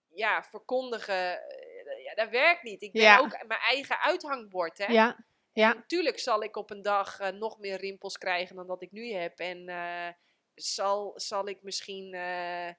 ja, 0.09 0.43
verkondigen. 0.43 1.49
eh, 1.49 2.05
Ja, 2.05 2.15
dat 2.15 2.31
werkt 2.31 2.63
niet. 2.63 2.83
Ik 2.83 2.93
ben 2.93 3.03
Ja. 3.03 3.19
ook 3.19 3.47
mijn 3.47 3.61
eigen 3.61 3.99
uithangbord. 4.01 4.79
Hè? 4.79 4.87
ja, 4.87 5.25
ja. 5.53 5.73
Natuurlijk 5.73 6.19
zal 6.19 6.43
ik 6.43 6.57
op 6.57 6.71
een 6.71 6.83
dag 6.83 7.21
eh, 7.21 7.33
nog 7.33 7.59
meer 7.59 7.77
rimpels 7.77 8.19
krijgen 8.19 8.57
dan 8.57 8.67
dat 8.67 8.83
ik 8.83 8.93
nu 8.93 9.13
heb. 9.13 9.39
En 9.39 9.69
eh, 9.69 10.09
zal, 10.55 11.13
zal 11.15 11.49
ik 11.49 11.63
misschien, 11.63 12.15
eh, 12.15 12.75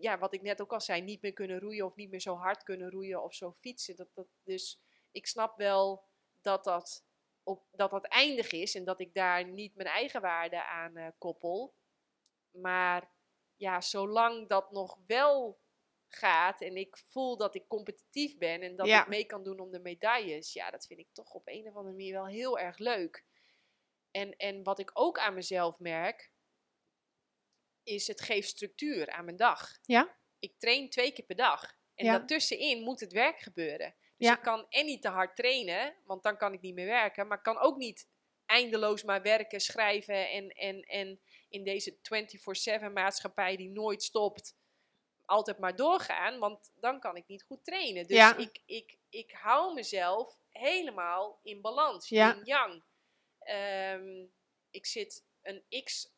ja, 0.00 0.18
wat 0.18 0.34
ik 0.34 0.42
net 0.42 0.60
ook 0.60 0.72
al 0.72 0.80
zei, 0.80 1.02
niet 1.02 1.22
meer 1.22 1.32
kunnen 1.32 1.60
roeien 1.60 1.86
of 1.86 1.96
niet 1.96 2.10
meer 2.10 2.20
zo 2.20 2.34
hard 2.34 2.62
kunnen 2.62 2.90
roeien 2.90 3.22
of 3.22 3.34
zo 3.34 3.52
fietsen. 3.52 3.96
Dat, 3.96 4.08
dat, 4.14 4.26
dus 4.42 4.80
ik 5.10 5.26
snap 5.26 5.56
wel 5.56 6.04
dat 6.40 6.64
dat, 6.64 7.04
op, 7.42 7.64
dat 7.70 7.90
dat 7.90 8.04
eindig 8.04 8.52
is 8.52 8.74
en 8.74 8.84
dat 8.84 9.00
ik 9.00 9.14
daar 9.14 9.48
niet 9.48 9.74
mijn 9.74 9.88
eigen 9.88 10.20
waarde 10.20 10.64
aan 10.64 11.14
koppel. 11.18 11.74
Maar 12.50 13.10
ja, 13.56 13.80
zolang 13.80 14.48
dat 14.48 14.70
nog 14.70 14.98
wel 15.06 15.58
gaat 16.14 16.60
en 16.60 16.76
ik 16.76 16.96
voel 16.96 17.36
dat 17.36 17.54
ik 17.54 17.66
competitief 17.68 18.38
ben 18.38 18.62
en 18.62 18.76
dat 18.76 18.86
Ja. 18.86 19.02
ik 19.02 19.08
mee 19.08 19.24
kan 19.24 19.42
doen 19.42 19.60
om 19.60 19.70
de 19.70 19.78
medailles, 19.80 20.52
ja, 20.52 20.70
dat 20.70 20.86
vind 20.86 21.00
ik 21.00 21.08
toch 21.12 21.32
op 21.34 21.48
een 21.48 21.68
of 21.68 21.74
andere 21.74 21.94
manier 21.94 22.12
wel 22.12 22.26
heel 22.26 22.58
erg 22.58 22.78
leuk. 22.78 23.24
En, 24.10 24.36
en 24.36 24.62
wat 24.62 24.78
ik 24.78 24.90
ook 24.92 25.18
aan 25.18 25.34
mezelf 25.34 25.78
merk, 25.78 26.32
is 27.82 28.06
het 28.06 28.20
geeft 28.20 28.48
structuur 28.48 29.10
aan 29.10 29.24
mijn 29.24 29.36
dag. 29.36 29.78
Ja. 29.82 30.16
Ik 30.38 30.58
train 30.58 30.90
twee 30.90 31.12
keer 31.12 31.24
per 31.24 31.36
dag. 31.36 31.76
En 31.94 32.04
Ja. 32.04 32.12
daartussenin 32.18 32.82
moet 32.82 33.00
het 33.00 33.12
werk 33.12 33.38
gebeuren. 33.38 33.94
Dus 34.16 34.28
Ja. 34.28 34.36
ik 34.36 34.42
kan 34.42 34.66
en 34.68 34.86
niet 34.86 35.02
te 35.02 35.08
hard 35.08 35.36
trainen, 35.36 35.94
want 36.04 36.22
dan 36.22 36.36
kan 36.36 36.52
ik 36.52 36.60
niet 36.60 36.74
meer 36.74 36.86
werken. 36.86 37.26
Maar 37.26 37.36
ik 37.36 37.42
kan 37.44 37.58
ook 37.58 37.76
niet 37.76 38.08
eindeloos 38.46 39.02
maar 39.02 39.22
werken, 39.22 39.60
schrijven 39.60 40.30
en, 40.30 40.48
en, 40.48 40.82
en 40.82 41.20
in 41.48 41.64
deze 41.64 41.98
24-7 42.88 42.92
maatschappij 42.92 43.56
die 43.56 43.70
nooit 43.70 44.02
stopt, 44.02 44.56
altijd 45.26 45.58
maar 45.58 45.76
doorgaan. 45.76 46.38
Want 46.38 46.72
dan 46.74 47.00
kan 47.00 47.16
ik 47.16 47.26
niet 47.26 47.42
goed 47.42 47.64
trainen. 47.64 48.06
Dus 48.06 48.16
Ja. 48.16 48.36
ik, 48.36 48.60
ik, 48.66 48.98
ik 49.08 49.32
hou 49.32 49.74
mezelf 49.74 50.40
helemaal 50.50 51.40
in 51.42 51.60
balans. 51.60 52.08
Ja. 52.08 52.34
Yin-yang. 52.34 52.82
Ehm, 53.38 54.24
ik 54.70 54.86
zit 54.86 55.24
een 55.42 55.64
x 55.84 56.12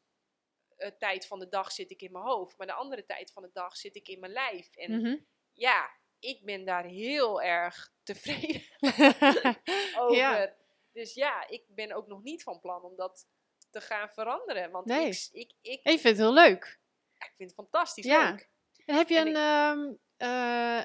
eh, 0.76 0.90
tijd 0.98 1.26
van 1.26 1.38
de 1.38 1.48
dag 1.48 1.72
zit 1.72 1.90
ik 1.90 2.02
in 2.02 2.12
mijn 2.12 2.24
hoofd. 2.24 2.58
Maar 2.58 2.66
de 2.66 2.72
andere 2.72 3.04
tijd 3.04 3.32
van 3.32 3.42
de 3.42 3.50
dag 3.52 3.76
zit 3.76 3.96
ik 3.96 4.08
in 4.08 4.20
mijn 4.20 4.32
lijf. 4.32 4.76
En 4.76 5.00
Mhm. 5.00 5.16
ja, 5.52 5.90
ik 6.18 6.44
ben 6.44 6.64
daar 6.64 6.84
heel 6.84 7.42
erg 7.42 7.92
tevreden 8.02 8.62
over. 10.00 10.16
Ja. 10.16 10.54
Dus 10.92 11.14
ja, 11.14 11.48
ik 11.48 11.64
ben 11.68 11.92
ook 11.92 12.06
nog 12.06 12.22
niet 12.22 12.42
van 12.42 12.60
plan 12.60 12.82
om 12.82 12.96
dat 12.96 13.26
te 13.70 13.80
gaan 13.80 14.08
veranderen. 14.10 14.70
Want 14.70 14.86
Nee. 14.86 15.08
ik, 15.08 15.28
ik, 15.32 15.52
ik, 15.60 15.80
je 15.82 15.90
vindt 15.90 16.02
het 16.04 16.16
heel 16.16 16.32
leuk. 16.32 16.80
Ja, 17.18 17.26
ik 17.26 17.32
vind 17.36 17.50
het 17.50 17.58
fantastisch 17.58 18.04
Ja. 18.04 18.30
leuk. 18.30 18.50
En 18.86 18.96
heb 18.96 19.08
je 19.08 19.18
En 19.18 19.26
een. 19.26 19.32
ik- 19.32 19.36
ehm, 19.36 19.94
eh, 20.30 20.84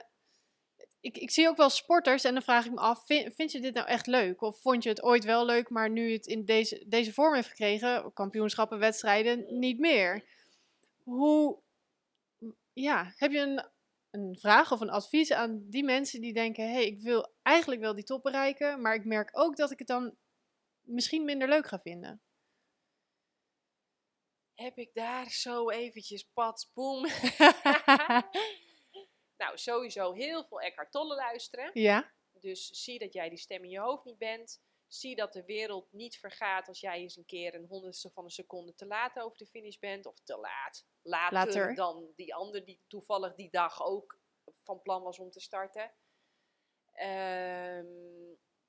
ik, 0.99 1.17
ik 1.17 1.31
zie 1.31 1.47
ook 1.47 1.57
wel 1.57 1.69
sporters 1.69 2.23
en 2.23 2.33
dan 2.33 2.41
vraag 2.41 2.65
ik 2.65 2.71
me 2.71 2.79
af: 2.79 3.05
vind, 3.05 3.35
vind 3.35 3.51
je 3.51 3.59
dit 3.61 3.73
nou 3.73 3.87
echt 3.87 4.07
leuk? 4.07 4.41
Of 4.41 4.61
vond 4.61 4.83
je 4.83 4.89
het 4.89 5.03
ooit 5.03 5.23
wel 5.23 5.45
leuk, 5.45 5.69
maar 5.69 5.89
nu 5.89 6.11
het 6.11 6.27
in 6.27 6.45
deze, 6.45 6.85
deze 6.87 7.13
vorm 7.13 7.33
heeft 7.33 7.47
gekregen, 7.47 8.13
kampioenschappen, 8.13 8.79
wedstrijden, 8.79 9.59
niet 9.59 9.79
meer? 9.79 10.23
Hoe. 11.03 11.59
Ja, 12.73 13.13
heb 13.15 13.31
je 13.31 13.39
een, 13.39 13.65
een 14.11 14.37
vraag 14.39 14.71
of 14.71 14.81
een 14.81 14.89
advies 14.89 15.31
aan 15.31 15.63
die 15.69 15.83
mensen 15.83 16.21
die 16.21 16.33
denken: 16.33 16.63
hé, 16.65 16.73
hey, 16.73 16.85
ik 16.85 17.01
wil 17.01 17.33
eigenlijk 17.41 17.81
wel 17.81 17.95
die 17.95 18.03
top 18.03 18.23
bereiken, 18.23 18.81
maar 18.81 18.95
ik 18.95 19.05
merk 19.05 19.29
ook 19.31 19.55
dat 19.55 19.71
ik 19.71 19.79
het 19.79 19.87
dan 19.87 20.15
misschien 20.81 21.25
minder 21.25 21.47
leuk 21.47 21.67
ga 21.67 21.79
vinden? 21.79 22.21
Heb 24.61 24.77
ik 24.77 24.93
daar 24.93 25.29
zo 25.29 25.69
eventjes 25.69 26.23
pats, 26.23 26.71
boem. 26.73 27.01
nou, 29.41 29.57
sowieso 29.57 30.13
heel 30.13 30.45
veel 30.45 30.61
Eckhart 30.61 30.91
Tolle 30.91 31.15
luisteren. 31.15 31.69
ja, 31.73 32.13
Dus 32.31 32.67
zie 32.67 32.99
dat 32.99 33.13
jij 33.13 33.29
die 33.29 33.37
stem 33.37 33.63
in 33.63 33.69
je 33.69 33.79
hoofd 33.79 34.05
niet 34.05 34.17
bent. 34.17 34.61
Zie 34.87 35.15
dat 35.15 35.33
de 35.33 35.45
wereld 35.45 35.91
niet 35.91 36.17
vergaat 36.17 36.67
als 36.67 36.79
jij 36.79 36.99
eens 36.99 37.15
een 37.15 37.25
keer 37.25 37.55
een 37.55 37.65
honderdste 37.65 38.11
van 38.11 38.23
een 38.23 38.29
seconde 38.29 38.75
te 38.75 38.85
laat 38.85 39.19
over 39.19 39.37
de 39.37 39.45
finish 39.45 39.77
bent. 39.77 40.05
Of 40.05 40.19
te 40.23 40.37
laat. 40.37 40.85
Later, 41.01 41.33
Later. 41.33 41.75
dan 41.75 42.11
die 42.15 42.35
ander 42.35 42.65
die 42.65 42.81
toevallig 42.87 43.35
die 43.35 43.49
dag 43.49 43.83
ook 43.83 44.19
van 44.63 44.81
plan 44.81 45.03
was 45.03 45.19
om 45.19 45.31
te 45.31 45.39
starten. 45.39 45.93
Ehm, 46.91 47.85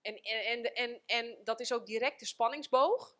en, 0.00 0.22
en, 0.22 0.44
en, 0.44 0.74
en, 0.74 1.02
en 1.06 1.40
dat 1.44 1.60
is 1.60 1.72
ook 1.72 1.86
direct 1.86 2.20
de 2.20 2.26
spanningsboog. 2.26 3.16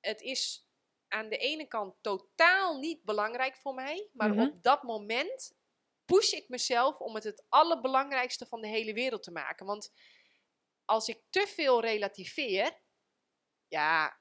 Het 0.00 0.20
is 0.20 0.67
aan 1.08 1.28
de 1.28 1.36
ene 1.36 1.66
kant 1.66 1.94
totaal 2.00 2.78
niet 2.78 3.04
belangrijk 3.04 3.56
voor 3.56 3.74
mij. 3.74 4.08
Maar 4.12 4.30
Mhm. 4.30 4.40
op 4.40 4.62
dat 4.62 4.82
moment 4.82 5.52
push 6.04 6.32
ik 6.32 6.48
mezelf 6.48 6.98
om 7.00 7.14
het 7.14 7.24
het 7.24 7.44
allerbelangrijkste 7.48 8.46
van 8.46 8.60
de 8.60 8.68
hele 8.68 8.92
wereld 8.92 9.22
te 9.22 9.30
maken. 9.30 9.66
Want 9.66 9.92
als 10.84 11.08
ik 11.08 11.22
te 11.30 11.46
veel 11.46 11.80
relativeer, 11.80 12.80
ja, 13.68 14.20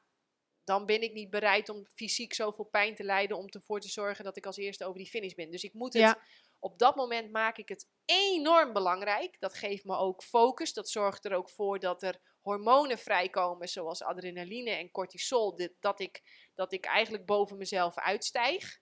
dan 0.63 0.85
ben 0.85 1.01
ik 1.01 1.13
niet 1.13 1.29
bereid 1.29 1.69
om 1.69 1.85
fysiek 1.95 2.33
zoveel 2.33 2.65
pijn 2.65 2.95
te 2.95 3.03
lijden 3.03 3.37
om 3.37 3.47
ervoor 3.47 3.79
te 3.79 3.89
zorgen 3.89 4.23
dat 4.23 4.37
ik 4.37 4.45
als 4.45 4.57
eerste 4.57 4.85
over 4.85 4.97
die 4.97 5.09
finish 5.09 5.33
ben. 5.33 5.51
Dus 5.51 5.63
ik 5.63 5.73
moet 5.73 5.93
het, 5.93 6.01
Ja. 6.01 6.21
op 6.59 6.79
dat 6.79 6.95
moment 6.95 7.31
maak 7.31 7.57
ik 7.57 7.69
het 7.69 7.87
enorm 8.05 8.73
belangrijk. 8.73 9.39
Dat 9.39 9.53
geeft 9.53 9.83
me 9.83 9.95
ook 9.97 10.23
focus. 10.23 10.73
Dat 10.73 10.89
zorgt 10.89 11.25
er 11.25 11.33
ook 11.33 11.49
voor 11.49 11.79
dat 11.79 12.03
er 12.03 12.21
hormonen 12.41 12.97
vrijkomen, 12.97 13.67
zoals 13.67 14.01
adrenaline 14.03 14.69
en 14.71 14.91
cortisol, 14.91 15.59
dat, 15.79 15.99
ik, 15.99 16.21
dat 16.57 16.71
ik 16.71 16.85
eigenlijk 16.85 17.25
boven 17.25 17.57
mezelf 17.57 17.97
uitstijg. 17.97 18.81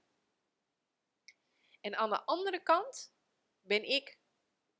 En 1.81 1.95
aan 1.95 2.09
de 2.09 2.25
andere 2.25 2.63
kant 2.63 3.13
ben 3.61 3.83
ik 3.83 4.19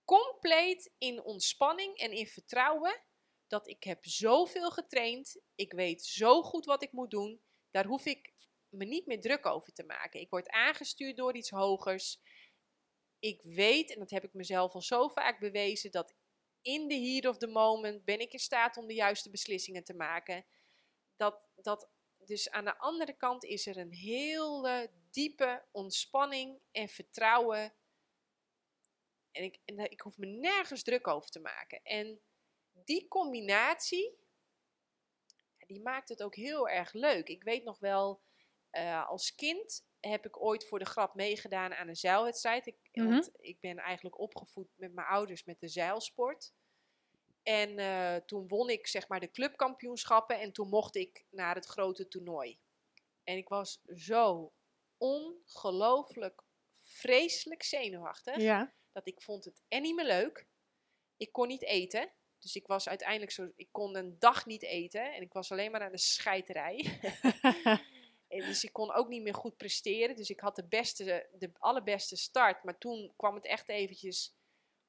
compleet 0.03 0.93
in 0.97 1.23
ontspanning 1.23 1.97
en 1.97 2.11
in 2.11 2.27
vertrouwen 2.27 3.03
dat 3.47 3.67
ik 3.67 3.83
heb 3.83 4.05
zoveel 4.05 4.71
getraind. 4.71 5.41
Ik 5.55 5.71
weet 5.73 6.03
zo 6.03 6.41
goed 6.41 6.65
wat 6.65 6.83
ik 6.83 6.91
moet 6.91 7.11
doen. 7.11 7.41
Daar 7.71 7.85
hoef 7.85 8.05
ik 8.05 8.33
me 8.69 8.85
niet 8.85 9.05
meer 9.05 9.21
druk 9.21 9.45
over 9.45 9.73
te 9.73 9.83
maken. 9.83 10.19
Ik 10.19 10.29
word 10.29 10.49
aangestuurd 10.49 11.17
door 11.17 11.35
iets 11.35 11.49
hogers. 11.49 12.19
Ik 13.19 13.41
weet, 13.41 13.93
en 13.93 13.99
dat 13.99 14.09
heb 14.09 14.23
ik 14.23 14.33
mezelf 14.33 14.73
al 14.73 14.81
zo 14.81 15.07
vaak 15.07 15.39
bewezen, 15.39 15.91
dat 15.91 16.15
in 16.61 16.87
the 16.87 16.95
heat 16.95 17.25
of 17.25 17.37
the 17.37 17.47
moment 17.47 18.05
ben 18.05 18.19
ik 18.19 18.33
in 18.33 18.39
staat 18.39 18.77
om 18.77 18.87
de 18.87 18.93
juiste 18.93 19.29
beslissingen 19.29 19.83
te 19.83 19.93
maken. 19.93 20.45
Dat, 21.15 21.49
dat, 21.55 21.89
dus 22.28 22.49
aan 22.49 22.65
de 22.65 22.78
andere 22.78 23.13
kant 23.13 23.43
is 23.43 23.65
er 23.65 23.78
een 23.78 23.93
hele 23.93 24.91
diepe 25.11 25.65
ontspanning 25.71 26.59
en 26.71 26.89
vertrouwen. 26.89 27.73
En 29.32 29.43
ik, 29.43 29.59
en 29.65 29.91
ik 29.91 30.01
hoef 30.01 30.17
me 30.17 30.26
nergens 30.26 30.84
druk 30.84 31.07
over 31.07 31.30
te 31.30 31.39
maken. 31.39 31.82
En 31.84 32.21
die 32.71 33.07
combinatie, 33.07 34.17
die 35.67 35.82
maakt 35.82 36.09
het 36.09 36.23
ook 36.23 36.36
heel 36.36 36.69
erg 36.69 36.93
leuk. 36.93 37.28
Ik 37.28 37.43
weet 37.43 37.63
nog 37.63 37.80
wel, 37.80 38.21
eh, 38.69 39.07
als 39.07 39.36
kind 39.36 39.88
heb 39.99 40.26
ik 40.26 40.41
ooit 40.41 40.67
voor 40.67 40.80
de 40.80 40.86
grap 40.86 41.15
meegedaan 41.15 41.73
aan 41.73 41.88
een 41.88 41.95
zeilwedstrijd. 41.95 42.65
Ik, 42.65 42.78
Mhm. 42.91 43.09
Want 43.09 43.30
ik 43.38 43.59
ben 43.59 43.78
eigenlijk 43.78 44.19
opgevoed 44.19 44.67
met 44.76 44.93
mijn 44.93 45.07
ouders 45.07 45.43
met 45.43 45.59
de 45.59 45.67
zeilsport. 45.67 46.53
En 47.47 47.79
eh, 47.79 48.15
toen 48.15 48.47
won 48.47 48.69
ik 48.69 48.87
zeg 48.87 49.07
maar 49.07 49.19
de 49.19 49.31
clubkampioenschappen 49.31 50.39
en 50.39 50.51
toen 50.51 50.69
mocht 50.69 50.95
ik 50.95 51.25
naar 51.29 51.55
het 51.55 51.65
grote 51.65 52.07
toernooi. 52.07 52.59
En 53.23 53.37
ik 53.37 53.49
was 53.49 53.81
zo 53.95 54.53
ongelooflijk 54.97 56.43
vreselijk 56.71 57.63
zenuwachtig 57.63 58.37
ja. 58.37 58.73
dat 58.91 59.07
ik 59.07 59.21
vond 59.21 59.45
het 59.45 59.61
en 59.67 59.81
niet 59.81 59.95
meer 59.95 60.05
leuk. 60.05 60.47
Ik 61.17 61.31
kon 61.31 61.47
niet 61.47 61.63
eten. 61.63 62.11
Dus 62.39 62.55
ik 62.55 62.67
was 62.67 62.87
uiteindelijk 62.87 63.31
zo, 63.31 63.51
ik 63.55 63.67
kon 63.71 63.95
een 63.95 64.19
dag 64.19 64.45
niet 64.45 64.63
eten 64.63 65.13
en 65.13 65.21
ik 65.21 65.33
was 65.33 65.51
alleen 65.51 65.71
maar 65.71 65.81
aan 65.81 65.91
de 65.91 65.97
scheiterij. 65.97 66.99
En 68.27 68.45
dus 68.45 68.63
ik 68.63 68.73
kon 68.73 68.93
ook 68.93 69.07
niet 69.07 69.21
meer 69.21 69.33
goed 69.33 69.57
presteren. 69.57 70.15
Dus 70.15 70.29
ik 70.29 70.39
had 70.39 70.55
de 70.55 70.67
beste, 70.67 71.29
de 71.37 71.51
allerbeste 71.57 72.15
start. 72.15 72.63
Maar 72.63 72.77
toen 72.77 73.13
kwam 73.15 73.35
het 73.35 73.45
echt 73.45 73.69
eventjes 73.69 74.35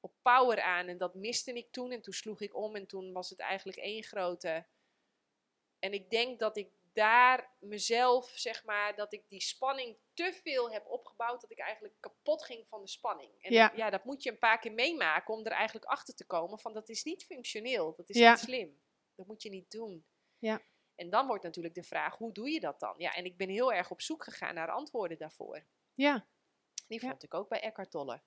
op 0.07 0.15
power 0.21 0.61
aan. 0.61 0.87
En 0.87 0.97
dat 0.97 1.13
miste 1.15 1.53
ik 1.53 1.71
toen. 1.71 1.91
En 1.91 2.01
toen 2.01 2.13
sloeg 2.13 2.41
ik 2.41 2.55
om. 2.55 2.75
En 2.75 2.87
toen 2.87 3.13
was 3.13 3.29
het 3.29 3.39
eigenlijk 3.39 3.77
één 3.77 4.03
grote. 4.03 4.65
En 5.79 5.93
ik 5.93 6.09
denk 6.09 6.39
dat 6.39 6.57
ik 6.57 6.69
daar 6.93 7.55
mezelf, 7.59 8.29
zeg 8.29 8.63
maar, 8.65 8.95
dat 8.95 9.13
ik 9.13 9.23
die 9.29 9.41
spanning 9.41 9.97
te 10.13 10.39
veel 10.43 10.71
heb 10.71 10.85
opgebouwd. 10.87 11.41
Dat 11.41 11.51
ik 11.51 11.59
eigenlijk 11.59 11.95
kapot 11.99 12.43
ging 12.45 12.67
van 12.67 12.81
de 12.81 12.87
spanning. 12.87 13.43
En 13.43 13.53
Ja. 13.53 13.71
ja, 13.75 13.89
dat 13.89 14.03
moet 14.03 14.23
je 14.23 14.29
een 14.31 14.39
paar 14.39 14.59
keer 14.59 14.73
meemaken 14.73 15.33
om 15.33 15.45
er 15.45 15.51
eigenlijk 15.51 15.85
achter 15.85 16.15
te 16.15 16.25
komen. 16.25 16.59
Van 16.59 16.73
dat 16.73 16.89
is 16.89 17.03
niet 17.03 17.25
functioneel. 17.25 17.95
Dat 17.95 18.09
is 18.09 18.17
Ja. 18.17 18.29
niet 18.31 18.39
slim. 18.39 18.81
Dat 19.15 19.27
moet 19.27 19.41
je 19.41 19.49
niet 19.49 19.71
doen. 19.71 20.05
Ja. 20.39 20.61
En 20.95 21.09
dan 21.09 21.27
wordt 21.27 21.43
natuurlijk 21.43 21.75
de 21.75 21.83
vraag, 21.83 22.17
hoe 22.17 22.31
doe 22.33 22.49
je 22.49 22.59
dat 22.59 22.79
dan? 22.79 22.93
Ja, 22.97 23.13
en 23.15 23.25
ik 23.25 23.37
ben 23.37 23.49
heel 23.49 23.73
erg 23.73 23.91
op 23.91 24.01
zoek 24.01 24.23
gegaan 24.23 24.53
naar 24.53 24.71
antwoorden 24.71 25.17
daarvoor. 25.17 25.65
ja. 25.93 26.27
Die 26.87 27.01
Ja. 27.01 27.09
vond 27.09 27.23
ik 27.23 27.33
ook 27.33 27.49
bij 27.49 27.61
Eckhart 27.61 27.91
Tolle. 27.91 28.21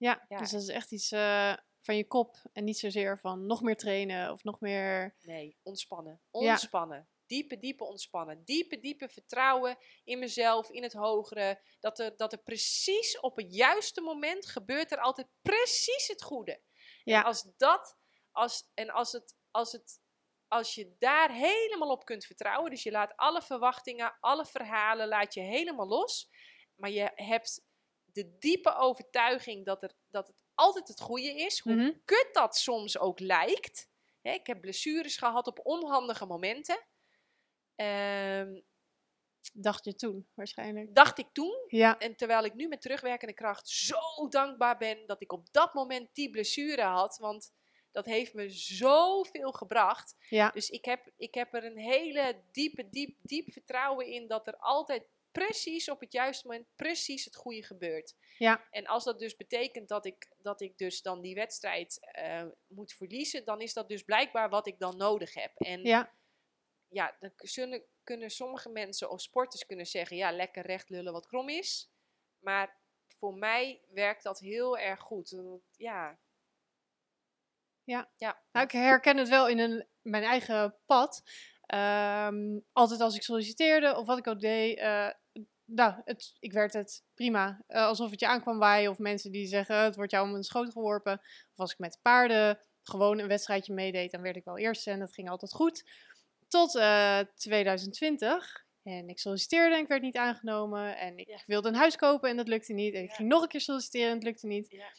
Ja, 0.00 0.24
Ja. 0.28 0.38
dus 0.38 0.50
dat 0.50 0.60
is 0.60 0.68
echt 0.68 0.92
iets 0.92 1.12
eh, 1.12 1.56
van 1.80 1.96
je 1.96 2.06
kop 2.06 2.36
en 2.52 2.64
niet 2.64 2.78
zozeer 2.78 3.18
van 3.18 3.46
nog 3.46 3.62
meer 3.62 3.76
trainen 3.76 4.32
of 4.32 4.44
nog 4.44 4.60
meer. 4.60 5.16
Nee, 5.20 5.56
ontspannen. 5.62 6.20
Ja. 6.30 6.50
Ontspannen. 6.50 7.08
Diepe, 7.26 7.58
diepe 7.58 7.84
ontspannen. 7.84 8.44
Diepe, 8.44 8.80
diepe 8.80 9.08
vertrouwen 9.08 9.78
in 10.04 10.18
mezelf, 10.18 10.70
in 10.70 10.82
het 10.82 10.92
hogere. 10.92 11.60
Dat 11.80 11.98
er, 11.98 12.16
dat 12.16 12.32
er 12.32 12.38
precies 12.42 13.20
op 13.20 13.36
het 13.36 13.54
juiste 13.54 14.00
moment 14.00 14.46
gebeurt 14.46 14.92
er 14.92 15.00
altijd 15.00 15.28
precies 15.42 16.08
het 16.08 16.22
goede. 16.22 16.60
Ja. 17.04 17.18
En 17.18 17.24
als 17.24 17.46
dat, 17.56 17.96
als, 18.30 18.70
en 18.74 18.90
als 18.90 19.12
het, 19.12 19.34
als 19.50 19.72
het, 19.72 20.00
als 20.48 20.74
je 20.74 20.94
daar 20.98 21.30
helemaal 21.32 21.90
op 21.90 22.04
kunt 22.04 22.24
vertrouwen, 22.24 22.70
dus 22.70 22.82
je 22.82 22.90
laat 22.90 23.16
alle 23.16 23.42
verwachtingen, 23.42 24.16
alle 24.20 24.46
verhalen, 24.46 25.08
laat 25.08 25.34
je 25.34 25.40
helemaal 25.40 25.88
los. 25.88 26.28
Maar 26.74 26.90
je 26.90 27.10
hebt 27.14 27.62
de 28.22 28.36
diepe 28.38 28.74
overtuiging 28.76 29.64
dat, 29.66 29.82
er, 29.82 29.92
dat 30.10 30.26
het 30.26 30.42
altijd 30.54 30.88
het 30.88 31.00
goede 31.00 31.34
is, 31.34 31.58
hoe 31.60 31.74
Mhm. 31.74 31.92
kut 32.04 32.28
dat 32.32 32.56
soms 32.56 32.98
ook 32.98 33.20
lijkt. 33.20 33.88
Hè, 34.20 34.32
ik 34.32 34.46
heb 34.46 34.60
blessures 34.60 35.16
gehad 35.16 35.46
op 35.46 35.60
onhandige 35.62 36.26
momenten. 36.26 36.86
Ehm, 37.74 38.60
Dacht 39.52 39.84
je 39.84 39.94
toen 39.94 40.28
waarschijnlijk. 40.34 40.94
dacht 40.94 41.18
ik 41.18 41.26
toen. 41.32 41.64
Ja, 41.68 41.98
En 41.98 42.16
terwijl 42.16 42.44
ik 42.44 42.54
nu 42.54 42.68
met 42.68 42.80
terugwerkende 42.82 43.34
kracht 43.34 43.68
zo 43.68 44.28
dankbaar 44.28 44.76
ben 44.78 45.06
dat 45.06 45.20
ik 45.20 45.32
op 45.32 45.52
dat 45.52 45.74
moment 45.74 46.08
die 46.14 46.30
blessure 46.30 46.82
had. 46.82 47.16
Want 47.18 47.52
dat 47.90 48.04
heeft 48.04 48.34
me 48.34 48.48
zoveel 48.50 49.52
gebracht. 49.52 50.14
ja, 50.28 50.50
Dus 50.50 50.70
ik 50.70 50.84
heb, 50.84 51.10
ik 51.16 51.34
heb 51.34 51.54
er 51.54 51.64
een 51.64 51.78
hele 51.78 52.42
diepe, 52.52 52.88
diep, 52.88 53.16
diep 53.22 53.52
vertrouwen 53.52 54.06
in 54.06 54.28
dat 54.28 54.46
er 54.46 54.56
altijd 54.56 55.08
precies 55.32 55.88
op 55.90 56.00
het 56.00 56.12
juiste 56.12 56.46
moment 56.46 56.66
precies 56.76 57.24
het 57.24 57.36
goede 57.36 57.62
gebeurt. 57.64 58.14
ja, 58.38 58.66
En 58.70 58.86
als 58.86 59.04
dat 59.04 59.18
dus 59.18 59.36
betekent 59.36 59.88
dat 59.88 60.06
ik, 60.06 60.32
dat 60.38 60.60
ik 60.60 60.78
dus 60.78 61.02
dan 61.02 61.20
die 61.20 61.34
wedstrijd 61.34 61.98
eh, 62.00 62.46
moet 62.66 62.92
verliezen, 62.92 63.44
dan 63.44 63.60
is 63.60 63.72
dat 63.72 63.88
dus 63.88 64.02
blijkbaar 64.02 64.48
wat 64.48 64.66
ik 64.66 64.78
dan 64.78 64.96
nodig 64.96 65.34
heb. 65.34 65.52
En 65.56 65.82
ja, 65.84 66.12
ja, 66.88 67.16
dan 67.20 67.34
k- 67.34 67.46
zullen, 67.48 67.84
kunnen 68.04 68.30
sommige 68.30 68.68
mensen 68.68 69.10
of 69.10 69.20
sporters 69.20 69.66
kunnen 69.66 69.86
zeggen, 69.86 70.16
ja, 70.16 70.32
lekker 70.32 70.66
recht 70.66 70.88
lullen 70.88 71.12
wat 71.12 71.26
krom 71.26 71.48
is. 71.48 71.90
Maar 72.38 72.78
voor 73.18 73.34
mij 73.34 73.80
werkt 73.88 74.22
dat 74.22 74.38
heel 74.38 74.78
erg 74.78 75.00
goed. 75.00 75.36
Ja. 75.76 76.18
Ja. 77.84 78.10
Ja. 78.16 78.42
Nou, 78.52 78.66
ik 78.66 78.72
herken 78.72 79.16
het 79.16 79.28
wel 79.28 79.48
in 79.48 79.58
een, 79.58 79.86
mijn 80.02 80.22
eigen 80.24 80.76
pad. 80.86 81.22
Ehm, 81.66 82.58
altijd 82.72 83.00
als 83.00 83.16
ik 83.16 83.22
solliciteerde 83.22 83.96
of 83.96 84.06
wat 84.06 84.18
ik 84.18 84.26
ook 84.26 84.40
deed, 84.40 84.78
eh, 84.78 85.10
nou, 85.74 85.94
het, 86.04 86.36
ik 86.38 86.52
werd 86.52 86.72
het 86.72 87.04
prima. 87.14 87.62
Eh, 87.66 87.84
alsof 87.84 88.10
het 88.10 88.20
je 88.20 88.26
aankwam 88.26 88.58
waaien 88.58 88.90
of 88.90 88.98
mensen 88.98 89.32
die 89.32 89.46
zeggen 89.46 89.76
het 89.76 89.96
wordt 89.96 90.10
jou 90.10 90.28
om 90.28 90.34
een 90.34 90.42
schoot 90.42 90.72
geworpen. 90.72 91.12
Of 91.52 91.58
als 91.58 91.72
ik 91.72 91.78
met 91.78 91.98
paarden 92.02 92.58
gewoon 92.82 93.18
een 93.18 93.28
wedstrijdje 93.28 93.72
meedeed, 93.74 94.10
dan 94.10 94.22
werd 94.22 94.36
ik 94.36 94.44
wel 94.44 94.58
eerste 94.58 94.90
en 94.90 94.98
dat 94.98 95.14
ging 95.14 95.30
altijd 95.30 95.52
goed. 95.52 95.90
Tot 96.48 96.76
eh, 96.76 97.18
2020. 97.34 98.64
En 98.82 99.08
ik 99.08 99.18
solliciteerde 99.18 99.74
en 99.74 99.80
ik 99.82 99.88
werd 99.88 100.02
niet 100.02 100.16
aangenomen. 100.16 100.96
En 100.98 101.18
ik 101.18 101.28
Ja. 101.28 101.42
wilde 101.46 101.68
een 101.68 101.74
huis 101.74 101.96
kopen 101.96 102.30
en 102.30 102.36
dat 102.36 102.48
lukte 102.48 102.72
niet. 102.72 102.94
En 102.94 103.02
ik 103.02 103.08
Ja. 103.08 103.14
ging 103.14 103.28
nog 103.28 103.42
een 103.42 103.48
keer 103.48 103.60
solliciteren 103.60 104.08
en 104.08 104.14
het 104.14 104.22
lukte 104.24 104.46
niet. 104.46 104.70
Ja. 104.70 104.92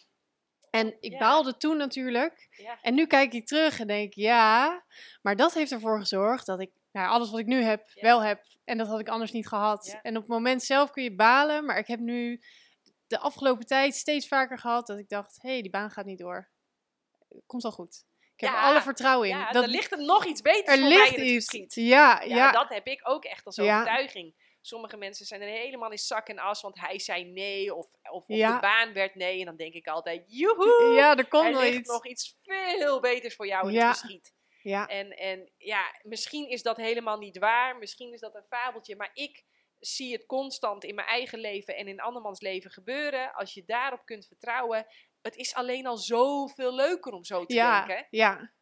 En 0.69 0.97
ik 0.99 1.19
baalde 1.19 1.57
toen 1.57 1.77
natuurlijk. 1.77 2.47
Ja. 2.51 2.77
En 2.81 2.93
nu 2.93 3.05
kijk 3.07 3.33
ik 3.33 3.47
terug 3.47 3.79
en 3.79 3.87
denk 3.87 4.13
ja, 4.13 4.83
maar 5.21 5.35
dat 5.35 5.53
heeft 5.53 5.71
ervoor 5.71 5.99
gezorgd 5.99 6.45
dat 6.45 6.61
ik 6.61 6.71
nou, 6.91 7.07
alles 7.09 7.29
wat 7.29 7.39
ik 7.39 7.45
nu 7.45 7.61
heb, 7.61 7.89
Ja. 7.93 8.01
wel 8.01 8.21
heb. 8.23 8.43
En 8.63 8.77
dat 8.77 8.87
had 8.87 8.99
ik 8.99 9.09
anders 9.09 9.31
niet 9.31 9.47
gehad. 9.47 9.85
Ja. 9.85 10.01
En 10.01 10.15
op 10.15 10.21
het 10.21 10.31
moment 10.31 10.63
zelf 10.63 10.91
kun 10.91 11.03
je 11.03 11.15
balen, 11.15 11.65
maar 11.65 11.77
ik 11.77 11.87
heb 11.87 11.99
nu 11.99 12.41
de 13.07 13.19
afgelopen 13.19 13.65
tijd 13.65 13.95
steeds 13.95 14.27
vaker 14.27 14.59
gehad 14.59 14.87
dat 14.87 14.97
ik 14.97 15.09
dacht, 15.09 15.41
hé, 15.41 15.49
hey, 15.49 15.61
die 15.61 15.71
baan 15.71 15.91
gaat 15.91 16.05
niet 16.05 16.19
door. 16.19 16.49
Komt 17.45 17.63
al 17.63 17.71
goed. 17.71 18.03
Ik 18.35 18.47
heb 18.47 18.49
Ja, 18.49 18.61
alle 18.61 18.81
vertrouwen 18.81 19.29
in. 19.29 19.37
Ja, 19.37 19.51
dat, 19.51 19.63
er 19.63 19.69
ligt 19.69 19.91
er 19.91 20.03
nog 20.05 20.25
iets 20.25 20.41
beters 20.41 20.65
er 20.75 20.77
voor 20.79 20.87
ligt 20.87 21.17
mij 21.17 21.25
in 21.27 21.35
het 21.35 21.53
iets. 21.53 21.75
Ja, 21.75 22.21
Ja, 22.21 22.35
ja, 22.35 22.51
dat 22.51 22.69
heb 22.69 22.87
ik 22.87 22.99
ook 23.03 23.23
echt 23.25 23.45
als 23.45 23.59
overtuiging. 23.59 24.49
Sommige 24.61 24.97
mensen 24.97 25.25
zijn 25.25 25.41
er 25.41 25.47
helemaal 25.47 25.91
in 25.91 25.97
zak 25.97 26.27
en 26.27 26.39
as, 26.39 26.61
want 26.61 26.79
hij 26.79 26.99
zei 26.99 27.23
nee 27.23 27.75
of, 27.75 27.87
of, 28.11 28.25
de 28.25 28.57
baan 28.61 28.93
werd 28.93 29.15
nee. 29.15 29.39
En 29.39 29.45
dan 29.45 29.55
denk 29.55 29.73
ik 29.73 29.87
altijd, 29.87 30.23
joehoe, 30.27 30.93
ja, 30.95 31.17
er 31.17 31.27
komt 31.27 31.55
er 31.55 31.61
ligt 31.61 31.77
iets. 31.77 31.89
nog 31.89 32.05
iets 32.07 32.37
veel 32.43 32.99
beters 32.99 33.35
voor 33.35 33.47
jou 33.47 33.67
in 33.67 33.73
Ja. 33.73 33.87
het 33.87 33.97
verschiet. 33.97 34.33
Ja, 34.63 34.87
En, 34.87 35.09
en 35.17 35.51
ja, 35.57 35.95
misschien 36.01 36.49
is 36.49 36.61
dat 36.63 36.77
helemaal 36.77 37.17
niet 37.17 37.37
waar, 37.37 37.77
misschien 37.77 38.13
is 38.13 38.19
dat 38.19 38.35
een 38.35 38.45
fabeltje, 38.49 38.95
maar 38.95 39.09
ik 39.13 39.43
zie 39.79 40.13
het 40.13 40.25
constant 40.25 40.83
in 40.83 40.95
mijn 40.95 41.07
eigen 41.07 41.39
leven 41.39 41.75
en 41.75 41.87
in 41.87 41.99
andermans 41.99 42.41
leven 42.41 42.71
gebeuren. 42.71 43.33
Als 43.33 43.53
je 43.53 43.63
daarop 43.65 44.05
kunt 44.05 44.27
vertrouwen, 44.27 44.85
het 45.21 45.35
is 45.35 45.53
alleen 45.53 45.85
al 45.85 45.97
zoveel 45.97 46.75
leuker 46.75 47.11
om 47.13 47.23
zo 47.23 47.45
te 47.45 47.53
ja, 47.53 47.85
denken. 47.85 48.07
ja. 48.09 48.53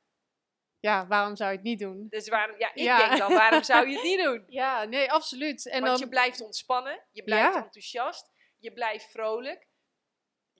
Ja, 0.81 1.07
waarom 1.07 1.35
zou 1.35 1.49
je 1.49 1.55
het 1.55 1.65
niet 1.65 1.79
doen? 1.79 2.05
Dus 2.09 2.27
waarom, 2.27 2.59
ja, 2.59 2.73
ik 2.73 2.83
Ja. 2.83 3.07
denk 3.07 3.19
dan, 3.19 3.33
waarom 3.33 3.63
zou 3.63 3.87
je 3.87 3.93
het 3.93 4.03
niet 4.03 4.19
doen? 4.25 4.43
Ja, 4.47 4.83
nee, 4.83 5.11
absoluut. 5.11 5.65
En 5.65 5.81
Want 5.81 5.85
dan, 5.91 5.99
je 5.99 6.09
blijft 6.09 6.41
ontspannen, 6.41 7.05
je 7.11 7.23
blijft 7.23 7.53
Ja. 7.53 7.63
enthousiast, 7.63 8.31
je 8.57 8.73
blijft 8.73 9.11
vrolijk, 9.11 9.67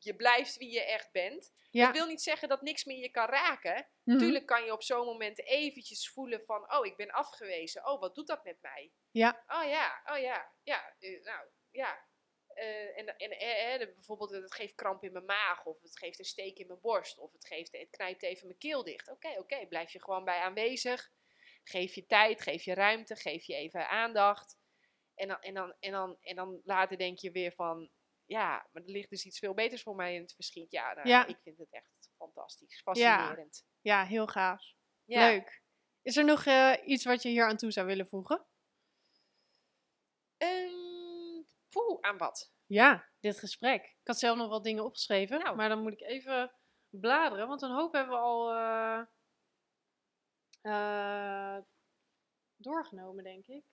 je 0.04 0.16
blijft 0.16 0.58
wie 0.58 0.72
je 0.72 0.84
echt 0.84 1.12
bent. 1.12 1.52
ja. 1.72 1.86
Dat 1.86 1.96
wil 1.96 2.08
niet 2.08 2.22
zeggen 2.22 2.50
dat 2.50 2.62
niks 2.62 2.84
meer 2.86 2.98
je 2.98 3.10
kan 3.10 3.28
raken. 3.28 3.88
mhm. 4.04 4.18
Tuurlijk 4.18 4.46
kan 4.46 4.66
je 4.66 4.74
op 4.74 4.84
zo'n 4.84 5.06
moment 5.06 5.46
eventjes 5.46 6.10
voelen 6.10 6.42
van, 6.42 6.74
oh, 6.74 6.86
ik 6.86 6.96
ben 6.96 7.12
afgewezen. 7.12 7.88
Oh, 7.88 8.00
wat 8.00 8.16
doet 8.16 8.28
dat 8.28 8.44
met 8.44 8.58
mij? 8.62 8.92
Ja. 9.12 9.44
Oh 9.48 9.70
ja, 9.70 10.02
oh 10.06 10.18
ja, 10.18 10.54
ja, 10.64 10.96
eh, 11.00 11.24
nou, 11.24 11.48
ja. 11.72 12.08
Eh, 12.60 12.98
en 12.98 13.18
en 13.18 13.32
eh, 13.32 13.74
eh, 13.74 13.94
bijvoorbeeld, 13.96 14.30
het 14.30 14.54
geeft 14.54 14.76
kramp 14.76 15.04
in 15.04 15.12
mijn 15.12 15.26
maag, 15.26 15.66
of 15.66 15.82
het 15.82 15.98
geeft 15.98 16.20
een 16.20 16.26
steek 16.26 16.58
in 16.58 16.68
mijn 16.68 16.80
borst, 16.82 17.18
of 17.18 17.32
het, 17.32 17.48
geeft, 17.48 17.72
het 17.72 17.90
knijpt 17.90 18.24
even 18.24 18.48
mijn 18.48 18.60
keel 18.60 18.84
dicht. 18.84 19.10
Oké, 19.10 19.30
oké, 19.38 19.68
blijf 19.68 19.92
je 19.92 20.04
gewoon 20.04 20.24
bij 20.24 20.40
aanwezig. 20.40 21.12
Geef 21.64 21.96
je 21.96 22.06
tijd, 22.06 22.42
geef 22.42 22.64
je 22.64 22.74
ruimte, 22.74 23.16
geef 23.16 23.46
je 23.46 23.56
even 23.56 23.90
aandacht. 23.90 24.58
En 25.16 25.28
dan, 25.28 25.40
en 25.42 25.54
dan, 25.54 25.76
en 25.80 25.92
dan, 25.92 26.18
en 26.22 26.36
dan 26.36 26.62
later 26.64 26.98
denk 26.98 27.20
je 27.20 27.32
weer 27.32 27.52
van, 27.52 27.90
ja, 28.30 28.68
maar 28.72 28.84
er 28.84 28.90
ligt 28.90 29.10
dus 29.10 29.26
iets 29.26 29.40
veel 29.40 29.54
beters 29.54 29.82
voor 29.84 29.96
mij 29.96 30.16
in 30.16 30.22
het 30.22 30.34
verschiet. 30.34 30.72
Ja, 30.72 30.94
nou, 30.94 31.08
Ja. 31.08 31.26
ik 31.26 31.38
vind 31.44 31.58
het 31.58 31.72
echt 31.72 32.10
fantastisch, 32.18 32.82
fascinerend. 32.82 33.66
ja, 33.82 34.06
heel 34.06 34.28
gaaf. 34.28 34.74
Ja. 35.06 35.28
Leuk. 35.28 35.64
Is 36.02 36.18
er 36.18 36.26
nog 36.26 36.46
eh, 36.46 36.74
iets 36.86 37.06
wat 37.06 37.22
je 37.22 37.30
hier 37.30 37.48
aan 37.48 37.58
toe 37.58 37.72
zou 37.72 37.88
willen 37.88 38.08
voegen? 38.08 38.46
Ehm, 40.38 41.42
poeh, 41.70 41.98
aan 42.02 42.18
wat? 42.18 42.52
Ja, 42.66 43.10
dit 43.20 43.40
gesprek. 43.40 43.84
Ik 43.84 44.08
had 44.08 44.20
zelf 44.20 44.38
nog 44.38 44.50
wat 44.50 44.64
dingen 44.64 44.84
opgeschreven, 44.84 45.40
Nou. 45.40 45.56
maar 45.56 45.70
dan 45.70 45.82
moet 45.82 45.94
ik 45.94 46.02
even 46.02 46.52
bladeren, 46.90 47.48
want 47.48 47.62
een 47.62 47.72
hoop 47.76 47.94
hebben 47.94 48.14
we 48.16 48.22
al 48.22 48.52
eh, 48.52 49.02
eh, 50.62 51.64
doorgenomen, 52.56 53.24
denk 53.24 53.46
ik. 53.48 53.64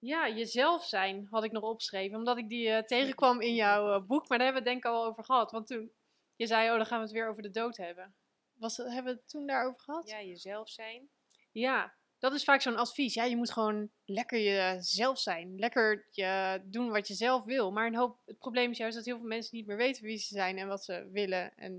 Ja, 0.00 0.28
jezelf 0.28 0.84
zijn 0.84 1.26
had 1.30 1.44
ik 1.44 1.52
nog 1.52 1.62
opgeschreven, 1.62 2.16
omdat 2.18 2.38
ik 2.38 2.48
die 2.48 2.68
eh, 2.68 2.82
tegenkwam 2.82 3.40
in 3.40 3.54
jouw 3.54 3.92
eh, 3.94 4.06
boek, 4.06 4.28
maar 4.28 4.38
daar 4.38 4.46
hebben 4.46 4.64
we 4.64 4.70
het 4.70 4.80
denk 4.80 4.94
ik 4.94 5.00
al 5.00 5.04
over 5.06 5.24
gehad. 5.24 5.50
Want 5.50 5.66
toen, 5.66 5.92
je 6.36 6.46
zei, 6.46 6.70
oh, 6.70 6.76
dan 6.76 6.86
gaan 6.86 6.98
we 6.98 7.04
het 7.04 7.12
weer 7.12 7.28
over 7.28 7.42
de 7.42 7.50
dood 7.50 7.76
hebben. 7.76 8.14
Was, 8.54 8.76
het- 8.76 8.92
hebben 8.92 9.12
we 9.12 9.18
het 9.20 9.28
toen 9.28 9.46
daarover 9.46 9.80
gehad? 9.80 10.08
Ja, 10.08 10.22
jezelf 10.22 10.68
zijn. 10.68 11.08
Ja, 11.52 11.94
dat 12.18 12.32
is 12.32 12.44
vaak 12.44 12.60
zo'n 12.60 12.76
advies. 12.76 13.14
Ja, 13.14 13.24
je 13.24 13.36
moet 13.36 13.50
gewoon 13.50 13.90
lekker 14.04 14.40
jezelf 14.40 15.18
zijn. 15.18 15.58
Lekker 15.58 16.06
je 16.10 16.60
doen 16.64 16.90
wat 16.90 17.08
je 17.08 17.14
zelf 17.14 17.44
wil. 17.44 17.72
Maar 17.72 17.86
een 17.86 17.96
hoop, 17.96 18.18
het 18.24 18.38
probleem 18.38 18.70
is 18.70 18.78
juist 18.78 18.96
dat 18.96 19.04
heel 19.04 19.18
veel 19.18 19.26
mensen 19.26 19.56
niet 19.56 19.66
meer 19.66 19.76
weten 19.76 20.02
wie 20.04 20.18
ze 20.18 20.34
zijn 20.34 20.58
en 20.58 20.68
wat 20.68 20.84
ze 20.84 21.08
willen. 21.10 21.54
En 21.56 21.72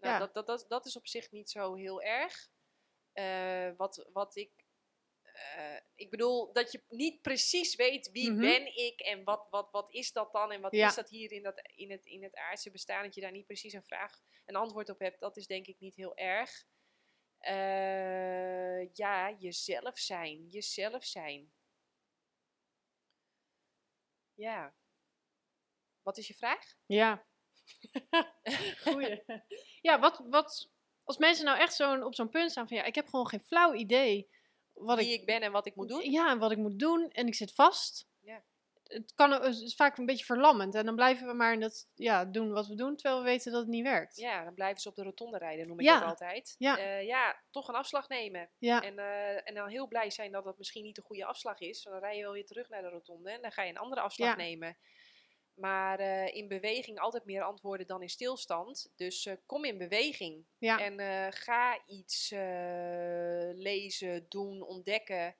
Nou, 0.00 0.12
Ja. 0.14 0.18
dat, 0.18 0.34
dat, 0.34 0.46
dat, 0.46 0.64
dat 0.68 0.86
is 0.86 0.96
op 0.96 1.06
zich 1.06 1.30
niet 1.30 1.50
zo 1.50 1.74
heel 1.74 2.02
erg. 2.02 2.48
Eh, 3.12 3.70
wat, 3.76 4.08
wat 4.12 4.36
ik. 4.36 4.50
Eh, 5.36 5.80
ik 5.94 6.10
bedoel, 6.10 6.52
dat 6.52 6.72
je 6.72 6.82
niet 6.88 7.22
precies 7.22 7.74
weet 7.74 8.10
wie 8.10 8.30
Mhm. 8.30 8.40
ben 8.40 8.76
ik 8.76 9.00
en 9.00 9.24
wat, 9.24 9.46
wat, 9.50 9.70
wat 9.70 9.92
is 9.92 10.12
dat 10.12 10.32
dan 10.32 10.52
en 10.52 10.60
wat 10.60 10.72
Ja. 10.74 10.88
is 10.88 10.94
dat 10.94 11.08
hier 11.08 11.32
in, 11.32 11.42
dat, 11.42 11.60
in, 11.74 11.90
het, 11.90 12.06
in 12.06 12.22
het 12.22 12.34
aardse 12.36 12.70
bestaan. 12.70 13.02
Dat 13.02 13.14
je 13.14 13.20
daar 13.20 13.32
niet 13.32 13.46
precies 13.46 13.72
een 13.72 13.82
vraag, 13.84 14.20
een 14.44 14.56
antwoord 14.56 14.88
op 14.88 14.98
hebt, 14.98 15.20
dat 15.20 15.36
is 15.36 15.46
denk 15.46 15.66
ik 15.66 15.78
niet 15.78 15.94
heel 15.94 16.16
erg. 16.16 16.64
Eh, 17.38 18.92
ja, 18.94 19.36
jezelf 19.38 19.98
zijn. 19.98 20.46
Jezelf 20.48 21.04
zijn. 21.04 21.52
Ja. 24.34 24.74
Wat 26.02 26.16
is 26.18 26.26
je 26.26 26.34
vraag? 26.34 26.74
ja. 26.86 27.26
Goeie. 28.84 29.24
Ja, 29.80 29.98
wat, 30.00 30.18
wat, 30.28 30.70
als 31.04 31.16
mensen 31.18 31.44
nou 31.44 31.58
echt 31.58 31.74
zo'n, 31.74 32.02
op 32.02 32.14
zo'n 32.14 32.28
punt 32.28 32.50
staan 32.50 32.68
van 32.68 32.76
ja, 32.76 32.84
ik 32.84 32.94
heb 32.94 33.08
gewoon 33.08 33.28
geen 33.28 33.40
flauw 33.40 33.74
idee 33.74 34.28
wat 34.76 34.98
Wie 34.98 35.12
ik, 35.12 35.20
ik 35.20 35.26
ben 35.26 35.40
en 35.40 35.52
wat 35.52 35.66
ik 35.66 35.74
moet 35.74 35.88
doen? 35.88 36.10
Ja, 36.10 36.30
en 36.30 36.38
wat 36.38 36.50
ik 36.50 36.58
moet 36.58 36.78
doen 36.78 37.10
en 37.10 37.26
ik 37.26 37.34
zit 37.34 37.54
vast. 37.54 38.06
Ja. 38.20 38.42
Het, 38.86 39.12
kan, 39.14 39.30
het 39.30 39.60
is 39.60 39.74
vaak 39.74 39.98
een 39.98 40.06
beetje 40.06 40.24
verlammend 40.24 40.74
en 40.74 40.84
dan 40.84 40.94
blijven 40.94 41.26
we 41.26 41.32
maar 41.32 41.52
in 41.52 41.60
dat, 41.60 41.88
ja, 41.94 42.24
doen 42.24 42.52
wat 42.52 42.66
we 42.66 42.74
doen, 42.74 42.96
terwijl 42.96 43.20
we 43.22 43.28
weten 43.28 43.52
dat 43.52 43.60
het 43.60 43.70
niet 43.70 43.82
werkt. 43.82 44.16
Ja, 44.16 44.44
dan 44.44 44.54
blijven 44.54 44.80
ze 44.80 44.88
op 44.88 44.94
de 44.94 45.02
rotonde 45.02 45.38
rijden, 45.38 45.66
noem 45.66 45.78
ik 45.80 45.86
Ja. 45.86 45.98
dat 46.00 46.08
altijd. 46.08 46.54
Ja. 46.58 46.78
Ja. 46.78 46.96
ja, 46.98 47.42
toch 47.50 47.68
een 47.68 47.74
afslag 47.74 48.08
nemen. 48.08 48.50
Ja, 48.58 48.82
En, 48.82 48.98
eh, 48.98 49.48
en 49.48 49.54
dan 49.54 49.68
heel 49.68 49.86
blij 49.88 50.10
zijn 50.10 50.32
dat 50.32 50.44
dat 50.44 50.58
misschien 50.58 50.82
niet 50.82 50.94
de 50.96 51.02
goede 51.02 51.24
afslag 51.24 51.60
is. 51.60 51.82
Dan 51.82 51.98
rij 51.98 52.16
je 52.16 52.22
wel 52.22 52.32
weer 52.32 52.46
terug 52.46 52.68
naar 52.68 52.82
de 52.82 52.88
rotonde 52.88 53.30
en 53.30 53.42
dan 53.42 53.52
ga 53.52 53.62
je 53.62 53.70
een 53.70 53.78
andere 53.78 54.00
afslag 54.00 54.28
Ja. 54.28 54.36
nemen. 54.36 54.76
Maar 55.56 55.98
eh, 55.98 56.34
in 56.34 56.48
beweging 56.48 56.98
altijd 56.98 57.24
meer 57.24 57.42
antwoorden 57.42 57.86
dan 57.86 58.02
in 58.02 58.08
stilstand. 58.08 58.92
Dus 58.96 59.26
eh, 59.26 59.34
kom 59.46 59.64
in 59.64 59.78
beweging. 59.78 60.46
ja, 60.58 60.78
En 60.78 60.98
eh, 60.98 61.26
ga 61.30 61.86
iets 61.86 62.30
lezen, 63.54 64.26
doen, 64.28 64.62
ontdekken. 64.62 65.36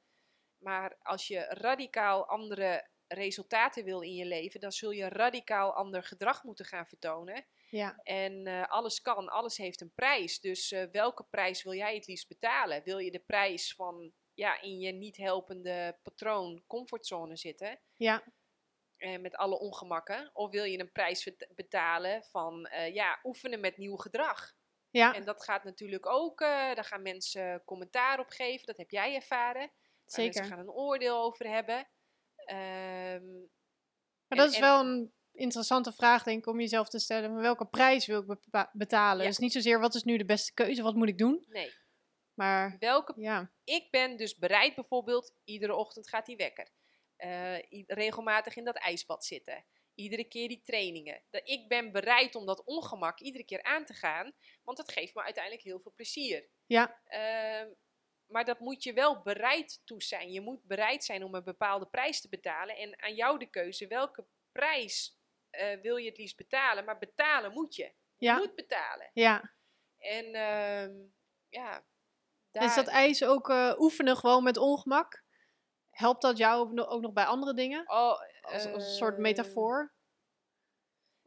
Maar 0.59 0.97
als 1.03 1.27
je 1.27 1.41
radicaal 1.41 2.27
andere 2.27 2.89
resultaten 3.07 3.85
wil 3.85 4.01
in 4.01 4.15
je 4.15 4.25
leven, 4.25 4.61
dan 4.61 4.73
zul 4.73 4.91
je 4.91 5.09
radicaal 5.09 5.73
ander 5.73 6.03
gedrag 6.03 6.45
moeten 6.45 6.65
gaan 6.65 6.87
vertonen. 6.87 7.47
ja, 7.71 8.01
En 8.03 8.47
alles 8.69 9.01
kan, 9.01 9.29
alles 9.29 9.57
heeft 9.57 9.81
een 9.81 9.95
prijs. 9.95 10.41
Dus 10.41 10.75
welke 10.93 11.25
prijs 11.31 11.63
wil 11.63 11.75
jij 11.75 11.95
het 11.95 12.07
liefst 12.07 12.29
betalen? 12.29 12.83
Wil 12.85 12.99
je 12.99 13.11
de 13.11 13.23
prijs 13.27 13.75
van 13.75 14.13
ja, 14.35 14.61
in 14.61 14.79
je 14.79 14.93
niet 14.93 15.17
helpende 15.17 15.99
patroon 16.03 16.63
comfortzone 16.67 17.37
zitten? 17.37 17.81
ja, 17.97 18.25
eh, 18.97 19.19
met 19.21 19.37
alle 19.37 19.59
ongemakken? 19.59 20.31
Of 20.33 20.51
wil 20.51 20.65
je 20.65 20.79
een 20.79 20.93
prijs 20.93 21.31
betalen 21.55 22.25
van 22.25 22.67
eh, 22.67 22.95
ja, 22.95 23.19
oefenen 23.25 23.61
met 23.61 23.77
nieuw 23.77 23.97
gedrag? 23.97 24.55
ja, 24.91 25.15
En 25.15 25.25
dat 25.25 25.45
gaat 25.45 25.65
natuurlijk 25.65 26.07
ook, 26.07 26.41
eh, 26.41 26.49
daar 26.49 26.85
gaan 26.85 27.03
mensen 27.03 27.63
commentaar 27.65 28.19
op 28.19 28.29
geven. 28.29 28.67
Dat 28.67 28.77
heb 28.77 28.91
jij 28.91 29.15
ervaren. 29.15 29.61
Waar 29.67 29.71
Mensen 30.05 30.33
zeker. 30.33 30.45
gaan 30.45 30.59
een 30.59 30.71
oordeel 30.71 31.17
over 31.23 31.49
hebben. 31.49 31.89
Ehm, 32.37 33.25
Maar 34.29 34.39
En- 34.39 34.45
dat 34.45 34.53
is 34.53 34.59
wel 34.59 34.81
een 34.81 35.13
interessante 35.33 35.93
vraag, 35.93 36.23
denk 36.23 36.39
ik, 36.39 36.47
om 36.47 36.61
jezelf 36.61 36.89
te 36.89 36.99
stellen. 36.99 37.33
Maar 37.33 37.43
welke 37.43 37.67
prijs 37.67 38.07
wil 38.07 38.21
ik 38.23 38.39
betalen? 38.73 39.23
Ja. 39.23 39.29
Dus 39.29 39.39
niet 39.39 39.53
zozeer 39.53 39.81
wat 39.81 39.95
is 39.95 40.03
nu 40.03 40.17
de 40.17 40.25
beste 40.25 40.53
keuze, 40.55 40.83
wat 40.83 40.95
moet 40.95 41.09
ik 41.09 41.19
doen? 41.19 41.45
nee, 41.49 41.73
Maar 42.35 42.77
welke 42.79 43.13
ja, 43.17 43.53
ik 43.65 43.91
ben 43.91 44.17
dus 44.17 44.37
bereid 44.37 44.75
bijvoorbeeld, 44.75 45.35
iedere 45.45 45.75
ochtend 45.75 46.09
gaat 46.09 46.27
die 46.27 46.37
wekker. 46.37 46.69
Eh, 47.17 47.83
regelmatig 47.87 48.57
in 48.57 48.65
dat 48.65 48.77
ijsbad 48.77 49.25
zitten. 49.25 49.65
Iedere 49.95 50.25
keer 50.25 50.49
die 50.49 50.61
trainingen. 50.63 51.23
Dat 51.31 51.49
ik 51.49 51.69
ben 51.69 51.93
bereid 51.93 52.35
om 52.35 52.47
dat 52.47 52.65
ongemak 52.65 53.21
iedere 53.21 53.45
keer 53.45 53.63
aan 53.63 53.85
te 53.85 53.95
gaan, 53.95 54.33
want 54.65 54.77
dat 54.77 54.93
geeft 54.93 55.15
me 55.15 55.23
uiteindelijk 55.23 55.65
heel 55.65 55.81
veel 55.81 55.93
plezier. 55.95 56.49
ja, 56.67 57.01
Ehm, 57.05 57.69
maar 58.27 58.45
dat 58.45 58.59
moet 58.61 58.83
je 58.83 58.93
wel 58.93 59.23
bereid 59.23 59.81
toe 59.85 60.03
zijn. 60.03 60.33
Je 60.33 60.41
moet 60.41 60.63
bereid 60.65 61.05
zijn 61.05 61.25
om 61.25 61.35
een 61.35 61.45
bepaalde 61.45 61.87
prijs 61.87 62.21
te 62.21 62.29
betalen. 62.29 62.77
En 62.77 63.03
aan 63.03 63.15
jou 63.15 63.39
de 63.39 63.47
keuze, 63.51 63.87
welke 63.87 64.27
prijs 64.53 65.19
eh, 65.51 65.81
wil 65.81 65.97
je 65.97 66.09
het 66.09 66.19
liefst 66.19 66.37
betalen? 66.37 66.85
Maar 66.85 66.99
betalen 66.99 67.53
moet 67.53 67.75
je. 67.75 67.83
Je 68.17 68.27
ja, 68.27 68.37
moet 68.37 68.55
betalen. 68.55 69.11
ja. 69.13 69.55
En 69.99 70.35
ehm, 70.35 70.95
ja, 71.49 71.87
Is 72.51 72.75
dat 72.75 72.87
ijs 72.87 73.25
ook 73.25 73.49
eh, 73.51 73.75
oefenen 73.79 74.17
gewoon 74.17 74.43
met 74.43 74.57
ongemak? 74.57 75.25
Helpt 75.97 76.23
dat 76.23 76.39
jou 76.39 76.81
ook 76.81 77.01
nog- 77.01 77.13
bij 77.13 77.25
andere 77.25 77.55
dingen? 77.55 77.81
Oh, 77.91 78.21
Als, 78.41 78.53
als 78.53 78.65
een 78.65 78.81
soort 78.81 79.15
eh, 79.15 79.21
metafoor? 79.21 79.95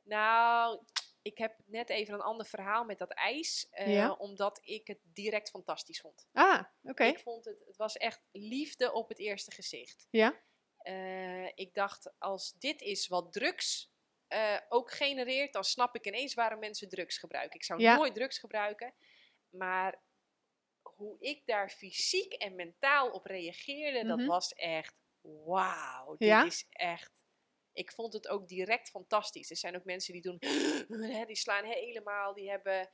Nou, 0.04 0.84
ik 1.22 1.38
heb 1.38 1.56
net 1.66 1.90
even 1.90 2.14
een 2.14 2.22
ander 2.22 2.46
verhaal 2.46 2.84
met 2.86 2.98
dat 2.98 3.14
ijs. 3.14 3.68
eh, 3.70 3.94
Ja? 3.94 4.12
Omdat 4.12 4.60
ik 4.64 4.88
het 4.88 5.00
direct 5.04 5.50
fantastisch 5.50 6.00
vond. 6.00 6.28
Ah, 6.34 6.64
Oké. 6.84 7.04
Ik 7.04 7.20
vond 7.20 7.46
het, 7.46 7.64
het 7.66 7.78
was 7.78 7.98
echt 7.98 8.22
liefde 8.32 8.92
op 8.94 9.10
het 9.10 9.20
eerste 9.20 9.52
gezicht. 9.52 10.08
Ja? 10.10 10.40
Eh, 10.78 11.46
ik 11.56 11.74
dacht, 11.74 12.12
als 12.18 12.52
dit 12.54 12.82
is 12.82 13.08
wat 13.08 13.32
drugs 13.34 13.92
eh, 14.28 14.58
ook 14.70 14.92
genereert, 14.92 15.54
dan 15.54 15.64
snap 15.64 15.96
ik 15.96 16.06
ineens 16.06 16.34
waarom 16.34 16.60
mensen 16.60 16.90
drugs 16.90 17.18
gebruiken. 17.18 17.56
Ik 17.56 17.66
zou 17.66 17.80
Ja. 17.82 17.96
nooit 17.96 18.16
drugs 18.16 18.40
gebruiken, 18.40 18.94
maar 19.50 20.02
hoe 21.00 21.16
ik 21.20 21.41
daar 21.45 21.70
fysiek 21.70 22.34
en 22.34 22.56
mentaal 22.56 23.10
op 23.12 23.26
reageerde, 23.26 24.08
dat 24.08 24.18
Mhm. 24.18 24.28
was 24.28 24.54
echt 24.54 24.95
wauw. 25.45 26.16
Dit 26.18 26.28
Ja? 26.28 26.45
is 26.45 26.66
echt. 26.70 27.24
Ik 27.74 27.91
vond 27.91 28.14
het 28.14 28.28
ook 28.28 28.47
direct 28.47 28.89
fantastisch. 28.89 29.50
Er 29.50 29.58
zijn 29.58 29.76
ook 29.76 29.84
mensen 29.84 30.14
die 30.14 30.22
doen, 30.22 30.38
die 31.28 31.36
slaan 31.36 31.66
helemaal, 31.66 32.34
die 32.34 32.50
hebben. 32.50 32.89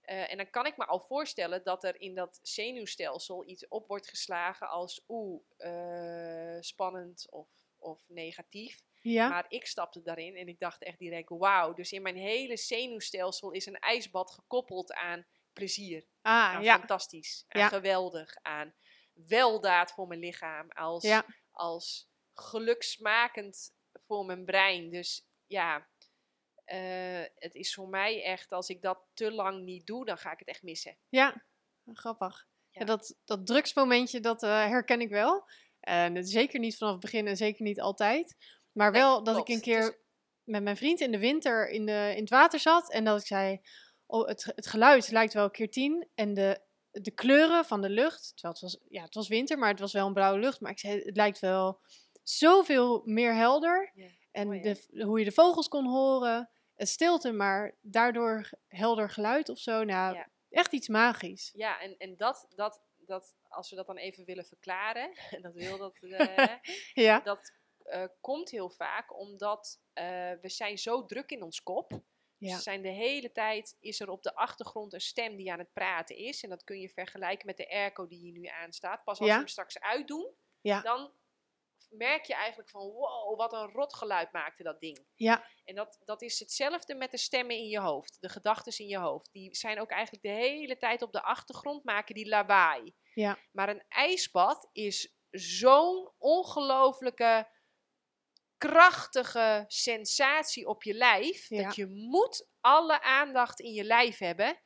eh, 0.00 0.30
en 0.30 0.36
dan 0.36 0.50
kan 0.50 0.66
ik 0.66 0.76
me 0.76 0.86
al 0.86 1.00
voorstellen 1.00 1.64
dat 1.64 1.84
er 1.84 2.00
in 2.00 2.14
dat 2.14 2.38
zenuwstelsel 2.42 3.48
iets 3.48 3.68
op 3.68 3.86
wordt 3.86 4.08
geslagen 4.08 4.68
als 4.68 5.04
oeh, 5.08 5.42
eh, 5.56 6.60
spannend 6.60 7.26
of, 7.30 7.48
of 7.78 8.08
negatief. 8.08 8.82
Ja? 9.00 9.28
Maar 9.28 9.44
ik 9.48 9.66
stapte 9.66 10.02
daarin 10.02 10.36
en 10.36 10.48
ik 10.48 10.58
dacht 10.58 10.82
echt 10.82 10.98
direct, 10.98 11.28
wauw. 11.28 11.72
Dus 11.74 11.92
in 11.92 12.02
mijn 12.02 12.16
hele 12.16 12.56
zenuwstelsel 12.56 13.50
is 13.50 13.66
een 13.66 13.78
ijsbad 13.78 14.30
gekoppeld 14.30 14.92
aan 14.92 15.26
plezier. 15.64 16.06
Ah, 16.22 16.32
Aan 16.54 16.62
ja. 16.62 16.78
fantastisch, 16.78 17.44
aan 17.48 17.60
Ja. 17.60 17.68
geweldig, 17.68 18.34
aan 18.42 18.74
weldaad 19.12 19.92
voor 19.92 20.06
mijn 20.06 20.20
lichaam. 20.20 20.70
Als, 20.70 21.02
Ja. 21.02 21.26
als 21.50 22.08
geluksmakend 22.34 23.72
voor 24.06 24.24
mijn 24.24 24.44
brein. 24.44 24.90
Dus 24.90 25.26
ja, 25.46 25.88
eh, 26.64 27.24
het 27.34 27.54
is 27.54 27.74
voor 27.74 27.88
mij 27.88 28.22
echt, 28.24 28.52
als 28.52 28.68
ik 28.68 28.82
dat 28.82 28.98
te 29.14 29.32
lang 29.32 29.64
niet 29.64 29.86
doe, 29.86 30.04
dan 30.04 30.18
ga 30.18 30.32
ik 30.32 30.38
het 30.38 30.48
echt 30.48 30.62
missen. 30.62 30.96
Ja, 31.08 31.44
grappig. 31.92 32.48
Ja. 32.70 32.84
Dat, 32.84 33.16
dat 33.24 33.46
drugsmomentje, 33.46 34.20
dat 34.20 34.42
eh, 34.42 34.50
herken 34.50 35.00
ik 35.00 35.08
wel. 35.08 35.44
En 35.80 36.14
het 36.14 36.24
is 36.26 36.32
zeker 36.32 36.60
niet 36.60 36.76
vanaf 36.76 36.92
het 36.92 37.00
begin 37.02 37.26
en 37.26 37.36
zeker 37.36 37.62
niet 37.62 37.80
altijd. 37.80 38.36
Maar 38.72 38.90
Nee, 38.90 39.00
wel 39.00 39.22
dat 39.22 39.34
klopt. 39.34 39.48
ik 39.48 39.54
een 39.54 39.60
keer 39.62 39.78
is- 39.88 39.98
met 40.44 40.62
mijn 40.62 40.76
vriend 40.76 41.00
in 41.00 41.10
de 41.12 41.18
winter 41.18 41.68
in, 41.68 41.86
de, 41.86 42.12
in 42.14 42.20
het 42.20 42.30
water 42.30 42.58
zat. 42.60 42.92
En 42.92 43.04
dat 43.04 43.20
ik 43.20 43.26
zei, 43.26 43.60
oh, 44.10 44.26
het, 44.26 44.52
het 44.54 44.66
geluid 44.66 45.10
lijkt 45.10 45.32
wel 45.32 45.50
keer 45.50 45.70
tien. 45.70 46.08
En 46.14 46.34
de, 46.34 46.60
de 46.90 47.10
kleuren 47.10 47.64
van 47.64 47.80
de 47.80 47.90
lucht, 47.90 48.32
terwijl 48.36 48.52
het 48.52 48.62
was, 48.62 48.78
ja, 48.88 49.02
het 49.02 49.14
was 49.14 49.28
winter, 49.28 49.58
maar 49.58 49.70
het 49.70 49.80
was 49.80 49.92
wel 49.92 50.06
een 50.06 50.12
blauwe 50.12 50.38
lucht. 50.38 50.60
Maar 50.60 50.70
ik 50.70 50.78
zei, 50.78 51.02
het 51.02 51.16
lijkt 51.16 51.38
wel 51.38 51.80
zoveel 52.22 53.02
meer 53.04 53.34
helder. 53.34 53.92
En 54.30 54.48
de, 54.50 55.02
hoe 55.04 55.18
je 55.18 55.24
de 55.24 55.32
vogels 55.32 55.68
kon 55.68 55.86
horen, 55.86 56.50
het 56.74 56.88
stilte, 56.88 57.32
maar 57.32 57.76
daardoor 57.80 58.50
helder 58.66 59.10
geluid 59.10 59.48
of 59.48 59.58
zo. 59.58 59.84
Nou, 59.84 60.14
Ja. 60.14 60.28
echt 60.50 60.72
iets 60.72 60.88
magisch. 60.88 61.50
Ja, 61.54 61.80
en, 61.80 61.96
en 61.96 62.16
dat, 62.16 62.46
dat, 62.54 62.82
dat, 62.96 63.34
als 63.48 63.70
we 63.70 63.76
dat 63.76 63.86
dan 63.86 63.96
even 63.96 64.24
willen 64.24 64.44
verklaren, 64.44 65.10
en 65.36 65.42
dat 65.42 65.54
wil 65.54 65.78
dat, 65.78 65.96
eh, 66.00 66.54
Ja, 67.06 67.20
dat 67.20 67.52
eh, 67.82 68.04
komt 68.20 68.50
heel 68.50 68.70
vaak 68.70 69.18
omdat 69.18 69.80
eh, 69.92 70.04
we 70.40 70.48
zijn 70.48 70.78
zo 70.78 71.06
druk 71.06 71.30
in 71.30 71.42
ons 71.42 71.62
kop. 71.62 72.02
Dus 72.40 72.48
Ja. 72.48 72.54
er 72.56 72.62
zijn 72.62 72.82
de 72.82 72.88
hele 72.88 73.32
tijd 73.32 73.76
is 73.80 74.00
er 74.00 74.10
op 74.10 74.22
de 74.22 74.34
achtergrond 74.34 74.92
een 74.92 75.00
stem 75.00 75.36
die 75.36 75.52
aan 75.52 75.58
het 75.58 75.72
praten 75.72 76.16
is. 76.16 76.42
En 76.42 76.48
dat 76.50 76.64
kun 76.64 76.78
je 76.80 76.88
vergelijken 76.88 77.46
met 77.46 77.56
de 77.56 77.68
airco 77.70 78.06
die 78.06 78.18
hier 78.18 78.32
nu 78.32 78.46
aanstaat. 78.46 79.04
Pas 79.04 79.18
als 79.18 79.28
Ja. 79.28 79.34
we 79.34 79.40
hem 79.40 79.48
straks 79.48 79.80
uitdoen, 79.80 80.34
Ja. 80.60 80.80
dan 80.80 81.12
merk 81.90 82.24
je 82.24 82.34
eigenlijk 82.34 82.70
van 82.70 82.80
wow, 82.90 83.38
wat 83.38 83.52
een 83.52 83.70
rotgeluid 83.72 84.32
maakte 84.32 84.62
dat 84.62 84.80
ding. 84.80 85.04
ja, 85.14 85.46
En 85.64 85.74
dat, 85.74 85.98
dat 86.04 86.22
is 86.22 86.38
hetzelfde 86.38 86.94
met 86.94 87.10
de 87.10 87.16
stemmen 87.18 87.56
in 87.56 87.68
je 87.68 87.80
hoofd, 87.80 88.16
de 88.20 88.28
gedachten 88.28 88.78
in 88.78 88.86
je 88.86 88.98
hoofd. 88.98 89.32
Die 89.32 89.54
zijn 89.54 89.80
ook 89.80 89.90
eigenlijk 89.90 90.22
de 90.24 90.30
hele 90.30 90.76
tijd 90.76 91.02
op 91.02 91.12
de 91.12 91.22
achtergrond, 91.22 91.84
maken 91.84 92.14
die 92.14 92.28
lawaai. 92.28 92.94
ja, 93.14 93.38
Maar 93.52 93.68
een 93.68 93.84
ijsbad 93.88 94.68
is 94.72 95.14
zo'n 95.30 96.12
ongelofelijke, 96.18 97.48
krachtige 98.60 99.64
sensatie 99.68 100.66
op 100.66 100.82
je 100.82 100.94
lijf. 100.94 101.48
Ja. 101.48 101.62
Dat 101.62 101.74
je 101.76 101.86
moet 101.86 102.48
alle 102.60 103.02
aandacht 103.02 103.60
in 103.60 103.72
je 103.72 103.84
lijf 103.84 104.18
hebben. 104.18 104.60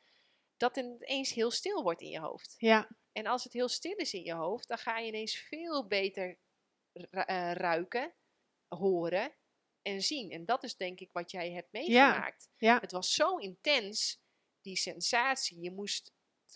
Dat 0.57 0.75
het 0.75 0.85
ineens 0.85 1.33
heel 1.33 1.51
stil 1.51 1.83
wordt 1.83 2.01
in 2.01 2.09
je 2.09 2.19
hoofd. 2.19 2.55
ja, 2.57 2.89
En 3.11 3.25
als 3.25 3.43
het 3.43 3.53
heel 3.53 3.67
stil 3.69 3.95
is 3.95 4.13
in 4.13 4.23
je 4.23 4.33
hoofd, 4.33 4.67
dan 4.67 4.77
ga 4.77 4.97
je 4.97 5.07
ineens 5.07 5.37
veel 5.37 5.87
beter 5.87 6.37
eh, 6.93 7.51
ruiken, 7.51 8.13
horen 8.67 9.35
en 9.81 10.01
zien. 10.01 10.31
En 10.31 10.45
dat 10.45 10.63
is 10.63 10.75
denk 10.75 10.99
ik 10.99 11.09
wat 11.11 11.31
jij 11.31 11.51
hebt 11.51 11.71
meegemaakt. 11.71 12.49
ja. 12.57 12.79
Het 12.79 12.91
was 12.91 13.13
zo 13.13 13.37
intens, 13.37 14.21
die 14.61 14.75
sensatie. 14.77 15.59
Je 15.61 15.71
moest, 15.71 16.11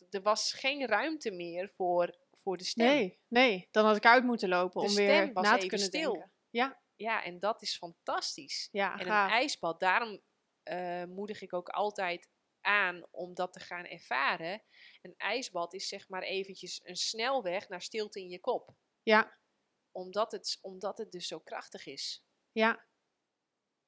er 0.10 0.22
was 0.22 0.54
geen 0.54 0.88
ruimte 0.88 1.32
meer 1.32 1.70
voor, 1.76 2.18
voor 2.32 2.58
de 2.58 2.64
stem. 2.64 2.86
Nee, 2.88 3.20
nee. 3.28 3.68
Dan 3.72 3.86
had 3.86 3.96
ik 3.96 4.06
uit 4.06 4.24
moeten 4.24 4.50
lopen 4.50 4.82
De 4.82 4.88
om 4.88 4.96
weer 4.96 5.34
na 5.34 5.42
te 5.42 5.56
even 5.56 5.68
kunnen 5.68 5.88
stil. 5.88 6.12
denken. 6.12 6.32
Ja, 6.50 6.82
Ja, 7.00 7.24
en 7.24 7.40
dat 7.40 7.62
is 7.62 7.78
fantastisch. 7.78 8.70
ja, 8.72 8.98
En 9.00 9.08
een 9.08 9.30
ijsbad, 9.30 9.80
daarom 9.80 10.22
eh, 10.64 11.04
moedig 11.04 11.42
ik 11.42 11.54
ook 11.54 11.70
altijd 11.70 12.30
aan 12.62 13.08
om 13.12 13.34
dat 13.34 13.54
te 13.54 13.60
gaan 13.60 13.86
ervaren. 13.86 14.64
Een 15.02 15.14
ijsbad 15.18 15.74
is 15.74 15.88
zeg 15.88 16.10
maar 16.10 16.22
eventjes 16.24 16.80
een 16.84 16.96
snelweg 16.96 17.70
naar 17.70 17.82
stilte 17.82 18.20
in 18.20 18.30
je 18.30 18.40
kop. 18.40 18.76
Ja, 19.04 19.38
Omdat 19.92 20.32
het, 20.32 20.58
omdat 20.62 20.98
het 20.98 21.12
dus 21.12 21.28
zo 21.28 21.40
krachtig 21.40 21.86
is. 21.86 22.26
ja. 22.52 22.88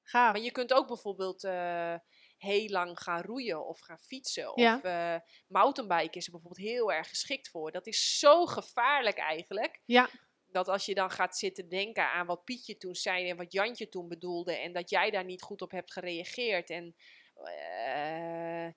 Gaaf. 0.03 0.31
Maar 0.31 0.41
je 0.41 0.51
kunt 0.51 0.73
ook 0.73 0.87
bijvoorbeeld 0.87 1.43
eh, 1.43 1.95
heel 2.37 2.67
lang 2.69 2.99
gaan 2.99 3.21
roeien 3.21 3.65
of 3.65 3.79
gaan 3.79 3.99
fietsen. 3.99 4.51
Ja. 4.55 4.75
Of 4.75 4.83
eh 4.83 5.15
mountainbiken 5.47 6.13
is 6.19 6.25
er 6.25 6.31
bijvoorbeeld 6.31 6.67
heel 6.67 6.91
erg 6.91 7.09
geschikt 7.09 7.49
voor. 7.49 7.71
Dat 7.71 7.87
is 7.87 8.19
zo 8.19 8.45
gevaarlijk 8.45 9.17
eigenlijk. 9.17 9.81
Ja, 9.85 10.09
Dat 10.51 10.67
als 10.67 10.85
je 10.85 10.93
dan 10.93 11.11
gaat 11.11 11.37
zitten 11.37 11.69
denken 11.69 12.11
aan 12.11 12.25
wat 12.25 12.43
Pietje 12.43 12.77
toen 12.77 12.95
zei 12.95 13.29
en 13.29 13.37
wat 13.37 13.51
Jantje 13.51 13.89
toen 13.89 14.07
bedoelde. 14.07 14.53
En 14.53 14.73
dat 14.73 14.89
jij 14.89 15.11
daar 15.11 15.25
niet 15.25 15.41
goed 15.41 15.61
op 15.61 15.71
hebt 15.71 15.93
gereageerd. 15.93 16.69
En, 16.69 16.95
eh, 17.35 18.67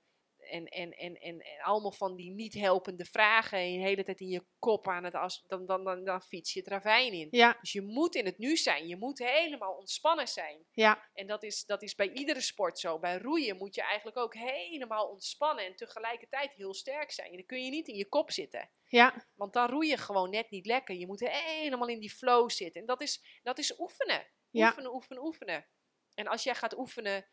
en, 0.45 0.67
en, 0.67 0.93
en, 0.93 1.15
en, 1.15 1.41
en 1.41 1.63
allemaal 1.63 1.93
van 1.93 2.17
die 2.17 2.31
niet 2.31 2.55
helpende 2.55 3.05
vragen. 3.05 3.59
En 3.59 3.73
je 3.73 3.79
de 3.79 3.85
hele 3.85 4.05
tijd 4.05 4.21
in 4.21 4.29
je 4.29 4.45
kop 4.59 4.89
aan 4.89 5.05
het 5.05 5.15
as. 5.15 5.45
Dan, 5.47 5.67
dan, 5.67 5.85
dan, 5.85 6.05
dan 6.05 6.23
fiets 6.23 6.53
je 6.53 6.59
het 6.59 6.69
ravijn 6.69 7.13
in. 7.13 7.29
ja, 7.31 7.59
Dus 7.61 7.73
je 7.73 7.83
moet 7.83 8.15
in 8.15 8.25
het 8.25 8.39
nu 8.39 8.57
zijn. 8.57 8.87
Je 8.87 8.97
moet 8.97 9.19
helemaal 9.19 9.73
ontspannen 9.75 10.29
zijn. 10.29 10.65
ja, 10.71 11.11
En 11.15 11.27
dat 11.27 11.43
is, 11.43 11.65
dat 11.65 11.83
is 11.83 11.95
bij 11.95 12.11
iedere 12.13 12.41
sport 12.41 12.79
zo. 12.79 12.99
Bij 12.99 13.19
roeien 13.19 13.57
moet 13.57 13.75
je 13.75 13.83
eigenlijk 13.83 14.17
ook 14.17 14.35
helemaal 14.35 15.09
ontspannen 15.09 15.65
en 15.65 15.77
tegelijkertijd 15.77 16.53
heel 16.53 16.75
sterk 16.75 17.11
zijn. 17.11 17.31
En 17.31 17.37
dan 17.37 17.47
kun 17.47 17.65
je 17.65 17.71
niet 17.71 17.89
in 17.89 17.97
je 17.97 18.09
kop 18.09 18.31
zitten. 18.31 18.71
ja, 18.85 19.25
Want 19.35 19.53
dan 19.53 19.69
roei 19.69 19.89
je 19.89 19.97
gewoon 19.97 20.31
net 20.31 20.51
niet 20.51 20.67
lekker. 20.67 20.95
Je 20.95 21.07
moet 21.07 21.29
helemaal 21.29 21.89
in 21.89 22.01
die 22.01 22.11
flow 22.15 22.51
zitten. 22.51 22.81
En 22.81 22.87
dat 22.87 23.01
is, 23.01 23.41
dat 23.43 23.59
is 23.59 23.79
oefenen. 23.79 24.27
Ja. 24.51 24.67
Oefenen, 24.67 24.95
oefenen, 24.95 25.25
oefenen. 25.25 25.67
En 26.15 26.27
als 26.27 26.43
jij 26.43 26.55
gaat 26.55 26.77
oefenen 26.79 27.27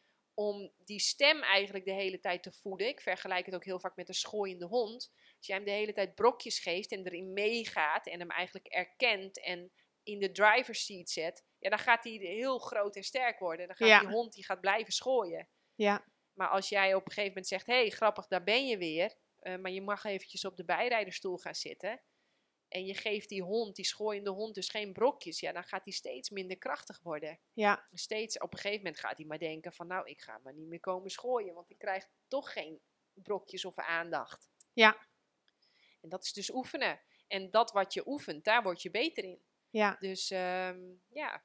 om 0.46 0.72
die 0.78 1.00
stem 1.00 1.42
eigenlijk 1.44 1.86
de 1.86 1.92
hele 1.94 2.20
tijd 2.20 2.44
te 2.44 2.52
voeden. 2.52 2.88
Ik 2.88 3.02
vergelijk 3.02 3.46
het 3.46 3.56
ook 3.56 3.66
heel 3.66 3.80
vaak 3.80 3.96
met 3.96 4.08
een 4.08 4.14
schooiende 4.14 4.66
hond. 4.66 5.12
Als 5.38 5.48
jij 5.48 5.56
hem 5.56 5.66
de 5.66 5.72
hele 5.72 5.94
tijd 5.94 6.16
brokjes 6.16 6.60
geeft 6.60 6.92
en 6.92 7.06
erin 7.06 7.34
meegaat 7.34 8.08
en 8.08 8.20
hem 8.20 8.30
eigenlijk 8.30 8.68
erkent 8.68 9.44
en 9.44 9.72
in 10.04 10.20
de 10.20 10.32
driver's 10.32 10.86
seat 10.86 11.10
zet. 11.10 11.46
Ja, 11.60 11.70
dan 11.70 11.80
gaat 11.80 12.04
hij 12.04 12.14
heel 12.14 12.60
groot 12.60 12.96
en 12.96 13.04
sterk 13.04 13.40
worden. 13.40 13.68
Dan 13.68 13.76
gaat 13.76 13.88
Ja. 13.88 14.00
die 14.00 14.10
hond 14.10 14.34
die 14.34 14.46
gaat 14.46 14.62
blijven 14.62 14.94
schooien. 14.94 15.50
ja, 15.76 16.06
Maar 16.34 16.48
als 16.50 16.70
jij 16.70 16.94
op 16.94 17.02
een 17.06 17.12
gegeven 17.12 17.28
moment 17.28 17.48
zegt, 17.48 17.66
hé, 17.66 17.74
hey, 17.74 17.90
grappig, 17.90 18.28
daar 18.28 18.44
ben 18.44 18.68
je 18.68 18.78
weer. 18.78 19.16
eh, 19.40 19.58
maar 19.58 19.72
je 19.72 19.82
mag 19.82 20.04
eventjes 20.04 20.46
op 20.46 20.58
de 20.58 20.66
bijrijderstoel 20.66 21.38
gaan 21.38 21.56
zitten. 21.56 22.02
En 22.72 22.86
je 22.86 22.94
geeft 22.94 23.30
die 23.30 23.42
hond, 23.44 23.76
die 23.76 23.86
schooiende 23.86 24.30
hond, 24.30 24.56
dus 24.56 24.70
geen 24.70 24.94
brokjes. 24.94 25.40
Ja, 25.40 25.52
dan 25.52 25.64
gaat 25.64 25.84
hij 25.84 25.94
steeds 25.94 26.30
minder 26.30 26.58
krachtig 26.58 27.00
worden. 27.04 27.40
ja, 27.54 27.88
Steeds, 27.94 28.38
op 28.38 28.54
een 28.54 28.60
gegeven 28.60 28.84
moment 28.84 29.00
gaat 29.00 29.18
hij 29.18 29.26
maar 29.26 29.40
denken 29.40 29.74
van, 29.74 29.88
nou, 29.88 30.08
ik 30.10 30.22
ga 30.22 30.40
maar 30.44 30.54
niet 30.54 30.68
meer 30.68 30.80
komen 30.80 31.10
schooien. 31.10 31.54
Want 31.54 31.70
ik 31.70 31.78
krijg 31.78 32.08
toch 32.28 32.54
geen 32.54 32.80
brokjes 33.14 33.66
of 33.66 33.76
aandacht. 33.76 34.50
Ja. 34.74 34.98
En 36.02 36.10
dat 36.10 36.24
is 36.24 36.34
dus 36.34 36.54
oefenen. 36.54 37.00
En 37.28 37.50
dat 37.52 37.72
wat 37.72 37.94
je 37.94 38.08
oefent, 38.08 38.44
daar 38.44 38.64
word 38.64 38.82
je 38.82 38.92
beter 38.92 39.24
in. 39.24 39.40
ja. 39.70 39.96
Dus 40.00 40.32
ehm, 40.32 40.80
ja, 41.10 41.44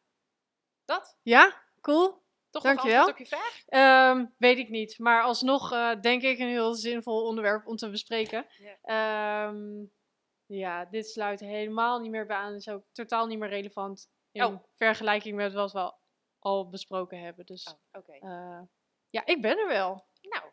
dat. 0.85 1.19
Ja, 1.23 1.63
cool. 1.81 2.25
Toch 2.51 2.63
Dankjewel. 2.63 3.09
op 3.09 3.19
je 3.19 3.27
vraag? 3.27 3.63
Ehm, 3.67 4.27
weet 4.39 4.59
ik 4.59 4.69
niet. 4.69 4.99
Maar 4.99 5.23
alsnog 5.23 5.73
eh, 5.73 6.01
denk 6.01 6.23
ik 6.23 6.39
een 6.39 6.49
heel 6.49 6.75
zinvol 6.75 7.27
onderwerp 7.27 7.67
om 7.67 7.77
te 7.77 7.91
bespreken. 7.91 8.47
Ja. 8.59 8.79
Ehm, 8.83 9.85
ja, 10.47 10.85
dit 10.85 11.09
sluit 11.09 11.41
helemaal 11.41 11.99
niet 12.01 12.11
meer 12.11 12.27
bij 12.27 12.37
aan. 12.37 12.55
is 12.55 12.69
ook 12.69 12.85
totaal 12.93 13.27
niet 13.27 13.39
meer 13.39 13.49
relevant 13.49 14.11
in 14.33 14.45
Oh. 14.45 14.65
vergelijking 14.77 15.37
met 15.37 15.53
wat 15.53 15.73
we 15.73 15.93
al 16.39 16.69
besproken 16.69 17.21
hebben. 17.21 17.47
Dus 17.47 17.77
Oh, 17.93 18.03
eh, 18.21 18.61
ja, 19.11 19.23
ik 19.27 19.41
ben 19.43 19.59
er 19.59 19.69
wel. 19.69 20.07
Nou, 20.21 20.45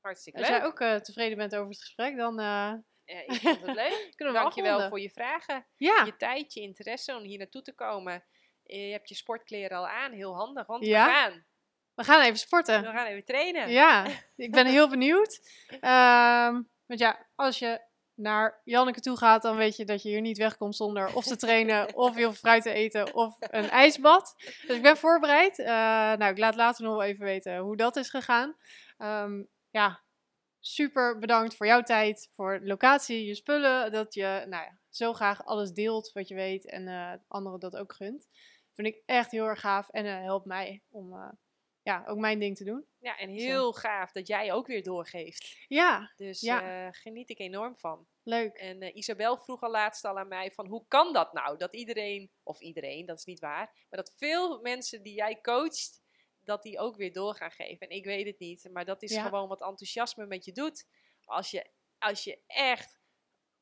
hartstikke 0.00 0.38
Als 0.38 0.48
leuk. 0.48 0.56
jij 0.58 0.66
ook 0.66 0.80
eh, 0.80 0.94
tevreden 0.94 1.36
bent 1.38 1.54
over 1.56 1.68
het 1.70 1.80
gesprek, 1.80 2.16
dan 2.16 2.38
eh, 2.38 2.72
Ja, 3.04 3.20
ik 3.26 3.32
vond 3.32 3.60
het 3.60 3.74
leuk. 3.74 4.12
kunnen 4.16 4.34
we 4.34 4.40
Dankjewel 4.40 4.70
afronden. 4.70 4.88
voor 4.88 5.00
je 5.00 5.10
vragen. 5.10 5.66
Ja, 5.76 6.04
Je 6.04 6.16
tijd, 6.16 6.52
je 6.54 6.60
interesse 6.60 7.16
om 7.16 7.22
hier 7.22 7.38
naartoe 7.38 7.62
te 7.62 7.74
komen. 7.74 8.24
Je 8.62 8.76
hebt 8.92 9.08
je 9.08 9.14
sportkleren 9.14 9.76
al 9.78 9.88
aan, 9.88 10.12
heel 10.12 10.34
handig. 10.34 10.66
Want 10.66 10.84
Ja? 10.86 11.04
we 11.06 11.12
gaan. 11.12 11.46
we 11.94 12.04
gaan 12.04 12.20
even 12.22 12.38
sporten. 12.38 12.80
We 12.82 12.86
gaan 12.90 13.06
even 13.06 13.24
trainen. 13.24 13.70
Ja, 13.70 14.06
ik 14.36 14.50
ben 14.52 14.66
heel 14.66 14.88
benieuwd. 14.88 15.40
Ehm, 15.80 16.62
want 16.86 17.00
ja, 17.00 17.26
als 17.34 17.58
je 17.58 17.80
naar 18.16 18.60
Janneke 18.64 19.00
toe 19.00 19.16
gaat, 19.16 19.42
dan 19.42 19.56
weet 19.56 19.76
je 19.76 19.84
dat 19.84 20.02
je 20.02 20.08
hier 20.08 20.20
niet 20.20 20.38
wegkomt 20.38 20.76
zonder 20.76 21.14
of 21.14 21.24
te 21.24 21.36
trainen, 21.36 21.94
of 21.94 22.14
heel 22.14 22.32
veel 22.32 22.32
fruit 22.32 22.62
te 22.62 22.72
eten, 22.72 23.14
of 23.14 23.36
een 23.40 23.68
ijsbad. 23.68 24.34
Dus 24.66 24.76
ik 24.76 24.82
ben 24.82 24.96
voorbereid. 24.96 25.58
Uh, 25.58 25.66
nou, 25.66 26.24
ik 26.24 26.38
laat 26.38 26.54
later 26.54 26.84
nog 26.84 26.92
wel 26.92 27.02
even 27.02 27.24
weten 27.24 27.58
hoe 27.58 27.76
dat 27.76 27.96
is 27.96 28.10
gegaan. 28.10 28.56
Um, 28.98 29.48
ja, 29.70 30.00
super 30.60 31.18
bedankt 31.18 31.56
voor 31.56 31.66
jouw 31.66 31.82
tijd, 31.82 32.28
voor 32.32 32.60
de 32.60 32.66
locatie, 32.66 33.26
je 33.26 33.34
spullen. 33.34 33.92
Dat 33.92 34.14
je 34.14 34.44
nou 34.48 34.64
ja, 34.64 34.78
zo 34.90 35.12
graag 35.12 35.44
alles 35.44 35.72
deelt 35.72 36.12
wat 36.12 36.28
je 36.28 36.34
weet 36.34 36.66
en 36.66 36.86
uh, 36.86 37.12
anderen 37.28 37.60
dat 37.60 37.76
ook 37.76 37.92
gunt. 37.92 38.28
Vind 38.74 38.88
ik 38.88 39.02
echt 39.06 39.30
heel 39.30 39.46
erg 39.46 39.60
gaaf 39.60 39.88
en 39.88 40.04
uh, 40.04 40.22
helpt 40.22 40.46
mij 40.46 40.82
om 40.90 41.14
ja, 41.86 42.04
ook 42.06 42.18
mijn 42.18 42.38
ding 42.38 42.56
te 42.56 42.64
doen. 42.64 42.86
Ja, 42.98 43.18
en 43.18 43.30
heel 43.30 43.72
zo. 43.72 43.80
gaaf 43.80 44.12
dat 44.12 44.26
jij 44.26 44.52
ook 44.52 44.66
weer 44.66 44.82
doorgeeft. 44.82 45.56
Ja. 45.68 46.12
Dus 46.16 46.40
ja. 46.40 46.92
geniet 46.92 47.30
ik 47.30 47.38
enorm 47.38 47.78
van. 47.78 48.06
Leuk. 48.22 48.56
En 48.56 48.98
Isabel 48.98 49.36
vroeg 49.36 49.62
al 49.62 49.70
laatst 49.70 50.04
al 50.04 50.18
aan 50.18 50.28
mij 50.28 50.50
van 50.50 50.66
hoe 50.66 50.84
kan 50.88 51.12
dat 51.12 51.32
nou? 51.32 51.58
Dat 51.58 51.74
iedereen, 51.74 52.30
of 52.42 52.60
iedereen, 52.60 53.06
dat 53.06 53.18
is 53.18 53.24
niet 53.24 53.40
waar, 53.40 53.86
maar 53.90 54.02
dat 54.04 54.14
veel 54.16 54.60
mensen 54.60 55.02
die 55.02 55.14
jij 55.14 55.40
coacht, 55.40 56.02
dat 56.40 56.62
die 56.62 56.78
ook 56.78 56.96
weer 56.96 57.12
door 57.12 57.34
gaan 57.34 57.50
geven. 57.50 57.88
En 57.88 57.96
ik 57.96 58.04
weet 58.04 58.26
het 58.26 58.38
niet, 58.38 58.68
maar 58.72 58.84
dat 58.84 59.02
is 59.02 59.12
ja. 59.12 59.24
gewoon 59.24 59.48
wat 59.48 59.62
enthousiasme 59.62 60.26
met 60.26 60.44
je 60.44 60.52
doet. 60.52 60.86
Als 61.24 61.50
je, 61.50 61.70
als 61.98 62.24
je 62.24 62.42
echt 62.46 63.00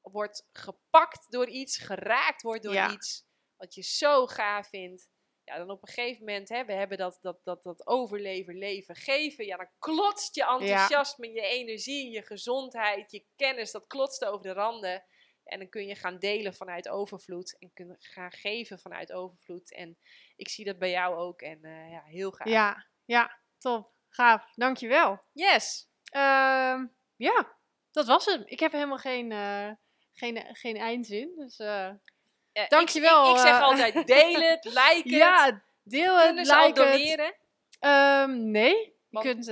wordt 0.01 0.49
gepakt 0.53 1.31
door 1.31 1.49
iets, 1.49 1.79
geraakt 1.79 2.43
wordt 2.43 2.63
door 2.63 2.73
ja. 2.73 2.93
iets, 2.93 3.27
wat 3.57 3.75
je 3.75 3.83
zo 3.83 4.27
gaaf 4.27 4.69
vindt. 4.69 5.13
Ja, 5.45 5.57
dan 5.57 5.71
op 5.71 5.83
een 5.83 5.89
gegeven 5.89 6.25
moment, 6.25 6.49
hè, 6.49 6.65
we 6.65 6.73
hebben 6.73 6.99
dat, 6.99 7.19
dat, 7.21 7.45
dat, 7.45 7.63
dat 7.63 7.87
overleven, 7.87 8.59
leven, 8.59 8.95
geven. 8.95 9.45
Ja, 9.45 9.57
dan 9.57 9.71
klotst 9.79 10.35
je 10.35 10.47
enthousiasme, 10.47 11.33
ja. 11.33 11.43
je 11.43 11.49
energie, 11.49 12.11
je 12.11 12.23
gezondheid, 12.23 13.11
je 13.11 13.27
kennis, 13.37 13.71
dat 13.71 13.87
klotst 13.87 14.25
over 14.25 14.43
de 14.43 14.53
randen. 14.53 15.05
En 15.45 15.59
dan 15.59 15.69
kun 15.69 15.87
je 15.87 15.95
gaan 15.95 16.19
delen 16.19 16.55
vanuit 16.55 16.89
overvloed 16.89 17.59
en 17.59 17.73
kun 17.73 17.97
gaan 17.99 18.33
geven 18.33 18.79
vanuit 18.79 19.13
overvloed. 19.13 19.75
En 19.75 19.99
ik 20.37 20.49
zie 20.49 20.65
dat 20.65 20.79
bij 20.79 20.91
jou 20.91 21.17
ook 21.17 21.43
en 21.43 21.59
uh, 21.63 21.91
ja, 21.91 22.03
heel 22.05 22.31
gaaf. 22.31 22.49
Ja, 22.49 22.87
ja, 23.05 23.41
top. 23.59 23.93
Gaaf. 24.09 24.55
Dankjewel. 24.55 25.23
Yes. 25.33 25.91
Uh, 26.17 26.83
ja, 27.17 27.57
dat 27.91 28.07
was 28.07 28.25
hem. 28.25 28.43
Ik 28.45 28.61
heb 28.61 28.73
helemaal 28.73 28.99
geen, 28.99 29.31
uh, 29.31 29.71
geen, 30.13 30.57
geen 30.57 30.77
eindzin, 30.77 31.33
dus... 31.37 31.59
Uh, 32.55 32.69
dankjewel. 32.69 33.25
Ik, 33.25 33.31
ik, 33.31 33.37
ik 33.37 33.47
zeg 33.47 33.61
altijd 33.61 34.07
deel 34.07 34.41
het, 34.41 34.65
like 34.83 35.03
het. 35.03 35.11
Ja, 35.11 35.63
deel 35.83 36.19
het, 36.19 36.35
Kunnen 36.35 36.59
like 36.59 36.73
doneren? 36.73 37.35
Het. 37.79 38.29
Um, 38.29 38.51
nee, 38.51 38.97
Want, 39.11 39.25
je 39.25 39.33
kunt, 39.33 39.47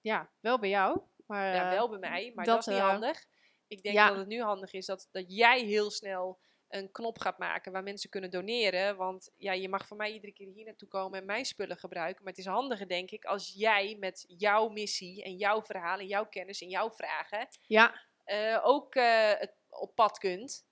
ja, 0.00 0.30
wel 0.40 0.58
bij 0.58 0.68
jou. 0.68 1.00
Maar, 1.26 1.54
ja, 1.54 1.70
wel 1.70 1.88
bij 1.88 1.98
mij, 1.98 2.32
maar 2.34 2.44
dat, 2.44 2.54
dat 2.54 2.66
is 2.66 2.72
niet 2.72 2.82
handig. 2.82 3.24
Ik 3.68 3.82
denk 3.82 3.94
ja. 3.94 4.08
dat 4.08 4.16
het 4.16 4.26
nu 4.26 4.42
handig 4.42 4.72
is 4.72 4.86
dat, 4.86 5.08
dat 5.10 5.24
jij 5.26 5.60
heel 5.60 5.90
snel 5.90 6.38
een 6.68 6.90
knop 6.90 7.18
gaat 7.18 7.38
maken 7.38 7.72
waar 7.72 7.82
mensen 7.82 8.10
kunnen 8.10 8.30
doneren. 8.30 8.96
Want 8.96 9.30
ja, 9.36 9.52
je 9.52 9.68
mag 9.68 9.86
van 9.86 9.96
mij 9.96 10.12
iedere 10.12 10.32
keer 10.32 10.46
hier 10.46 10.64
naartoe 10.64 10.88
komen 10.88 11.18
en 11.18 11.26
mijn 11.26 11.44
spullen 11.44 11.76
gebruiken. 11.76 12.24
Maar 12.24 12.32
het 12.32 12.42
is 12.42 12.50
handiger, 12.50 12.88
denk 12.88 13.10
ik, 13.10 13.24
als 13.24 13.52
jij 13.56 13.96
met 13.98 14.24
jouw 14.28 14.68
missie 14.68 15.22
en 15.22 15.36
jouw 15.36 15.62
verhaal 15.62 15.98
en 15.98 16.06
jouw 16.06 16.26
kennis 16.26 16.62
en 16.62 16.68
jouw 16.68 16.90
vragen 16.90 17.48
ja. 17.66 18.00
uh, 18.26 18.60
ook 18.62 18.94
uh, 18.94 19.32
het 19.38 19.54
op 19.68 19.94
pad 19.94 20.18
kunt. 20.18 20.64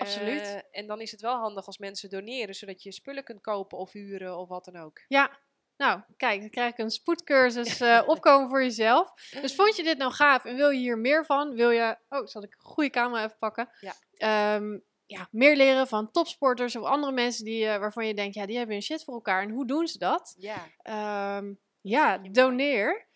Absoluut. 0.00 0.42
Uh, 0.42 0.58
en 0.70 0.86
dan 0.86 1.00
is 1.00 1.10
het 1.10 1.20
wel 1.20 1.36
handig 1.36 1.66
als 1.66 1.78
mensen 1.78 2.10
doneren, 2.10 2.54
zodat 2.54 2.82
je 2.82 2.92
spullen 2.92 3.24
kunt 3.24 3.40
kopen 3.40 3.78
of 3.78 3.92
huren 3.92 4.38
of 4.38 4.48
wat 4.48 4.64
dan 4.64 4.76
ook. 4.76 5.00
Ja, 5.08 5.38
nou, 5.76 6.00
kijk, 6.16 6.40
dan 6.40 6.50
krijg 6.50 6.72
ik 6.72 6.78
een 6.78 6.90
spoedcursus 6.90 7.80
uh, 7.80 8.02
opkomen 8.06 8.48
voor 8.48 8.62
jezelf. 8.62 9.12
Dus 9.40 9.54
vond 9.54 9.76
je 9.76 9.82
dit 9.82 9.98
nou 9.98 10.12
gaaf 10.12 10.44
en 10.44 10.56
wil 10.56 10.70
je 10.70 10.78
hier 10.78 10.98
meer 10.98 11.24
van? 11.24 11.54
Wil 11.54 11.70
je, 11.70 11.96
oh, 12.08 12.26
zal 12.26 12.42
ik 12.42 12.54
een 12.58 12.64
goede 12.64 12.90
camera 12.90 13.24
even 13.24 13.38
pakken? 13.38 13.68
Ja. 13.80 14.54
Um, 14.54 14.86
ja, 15.06 15.28
meer 15.30 15.56
leren 15.56 15.86
van 15.86 16.10
topsporters 16.10 16.76
of 16.76 16.84
andere 16.84 17.12
mensen 17.12 17.44
die, 17.44 17.64
uh, 17.64 17.76
waarvan 17.76 18.06
je 18.06 18.14
denkt, 18.14 18.34
ja, 18.34 18.46
die 18.46 18.56
hebben 18.56 18.76
een 18.76 18.82
shit 18.82 19.04
voor 19.04 19.14
elkaar. 19.14 19.42
En 19.42 19.50
hoe 19.50 19.66
doen 19.66 19.86
ze 19.86 19.98
dat? 19.98 20.34
Ja, 20.38 21.36
um, 21.36 21.58
ja 21.80 22.18
doneer. 22.18 23.06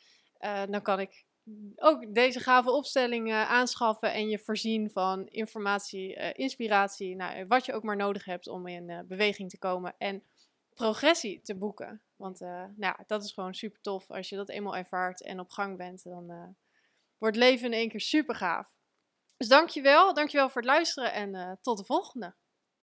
Uh, 0.41 0.63
dan 0.69 0.83
kan 0.83 1.01
ik 1.01 1.25
ook 1.77 2.15
deze 2.15 2.41
gave 2.41 2.71
opstelling 2.71 3.29
uh, 3.29 3.51
aanschaffen 3.51 4.13
en 4.13 4.29
je 4.29 4.39
voorzien 4.39 4.91
van 4.91 5.27
informatie, 5.27 6.17
uh, 6.17 6.31
inspiratie, 6.33 7.17
nou, 7.17 7.47
wat 7.47 7.65
je 7.67 7.73
ook 7.73 7.83
maar 7.83 7.97
nodig 7.97 8.25
hebt 8.25 8.49
om 8.49 8.67
in 8.67 9.05
beweging 9.09 9.51
te 9.51 9.59
komen 9.59 9.95
en 9.99 10.23
progressie 10.75 11.41
te 11.41 11.57
boeken. 11.57 12.03
Want 12.17 12.41
nou, 12.77 12.97
dat 13.07 13.25
is 13.25 13.33
gewoon 13.33 13.55
super 13.55 13.81
tof. 13.81 14.11
Als 14.11 14.29
je 14.29 14.37
dat 14.37 14.49
eenmaal 14.49 14.77
ervaart 14.77 15.23
en 15.23 15.41
op 15.41 15.51
gang 15.51 15.77
bent, 15.77 16.05
dan 16.05 16.57
wordt 17.19 17.37
leven 17.37 17.67
in 17.67 17.73
één 17.73 17.89
keer 17.89 18.01
super 18.01 18.35
gaaf. 18.35 18.75
Dus 19.37 19.49
dankjewel, 19.49 20.15
dankjewel 20.15 20.49
voor 20.49 20.61
het 20.61 20.71
luisteren 20.71 21.13
en 21.13 21.59
tot 21.63 21.79
de 21.79 21.85
volgende. 21.85 22.35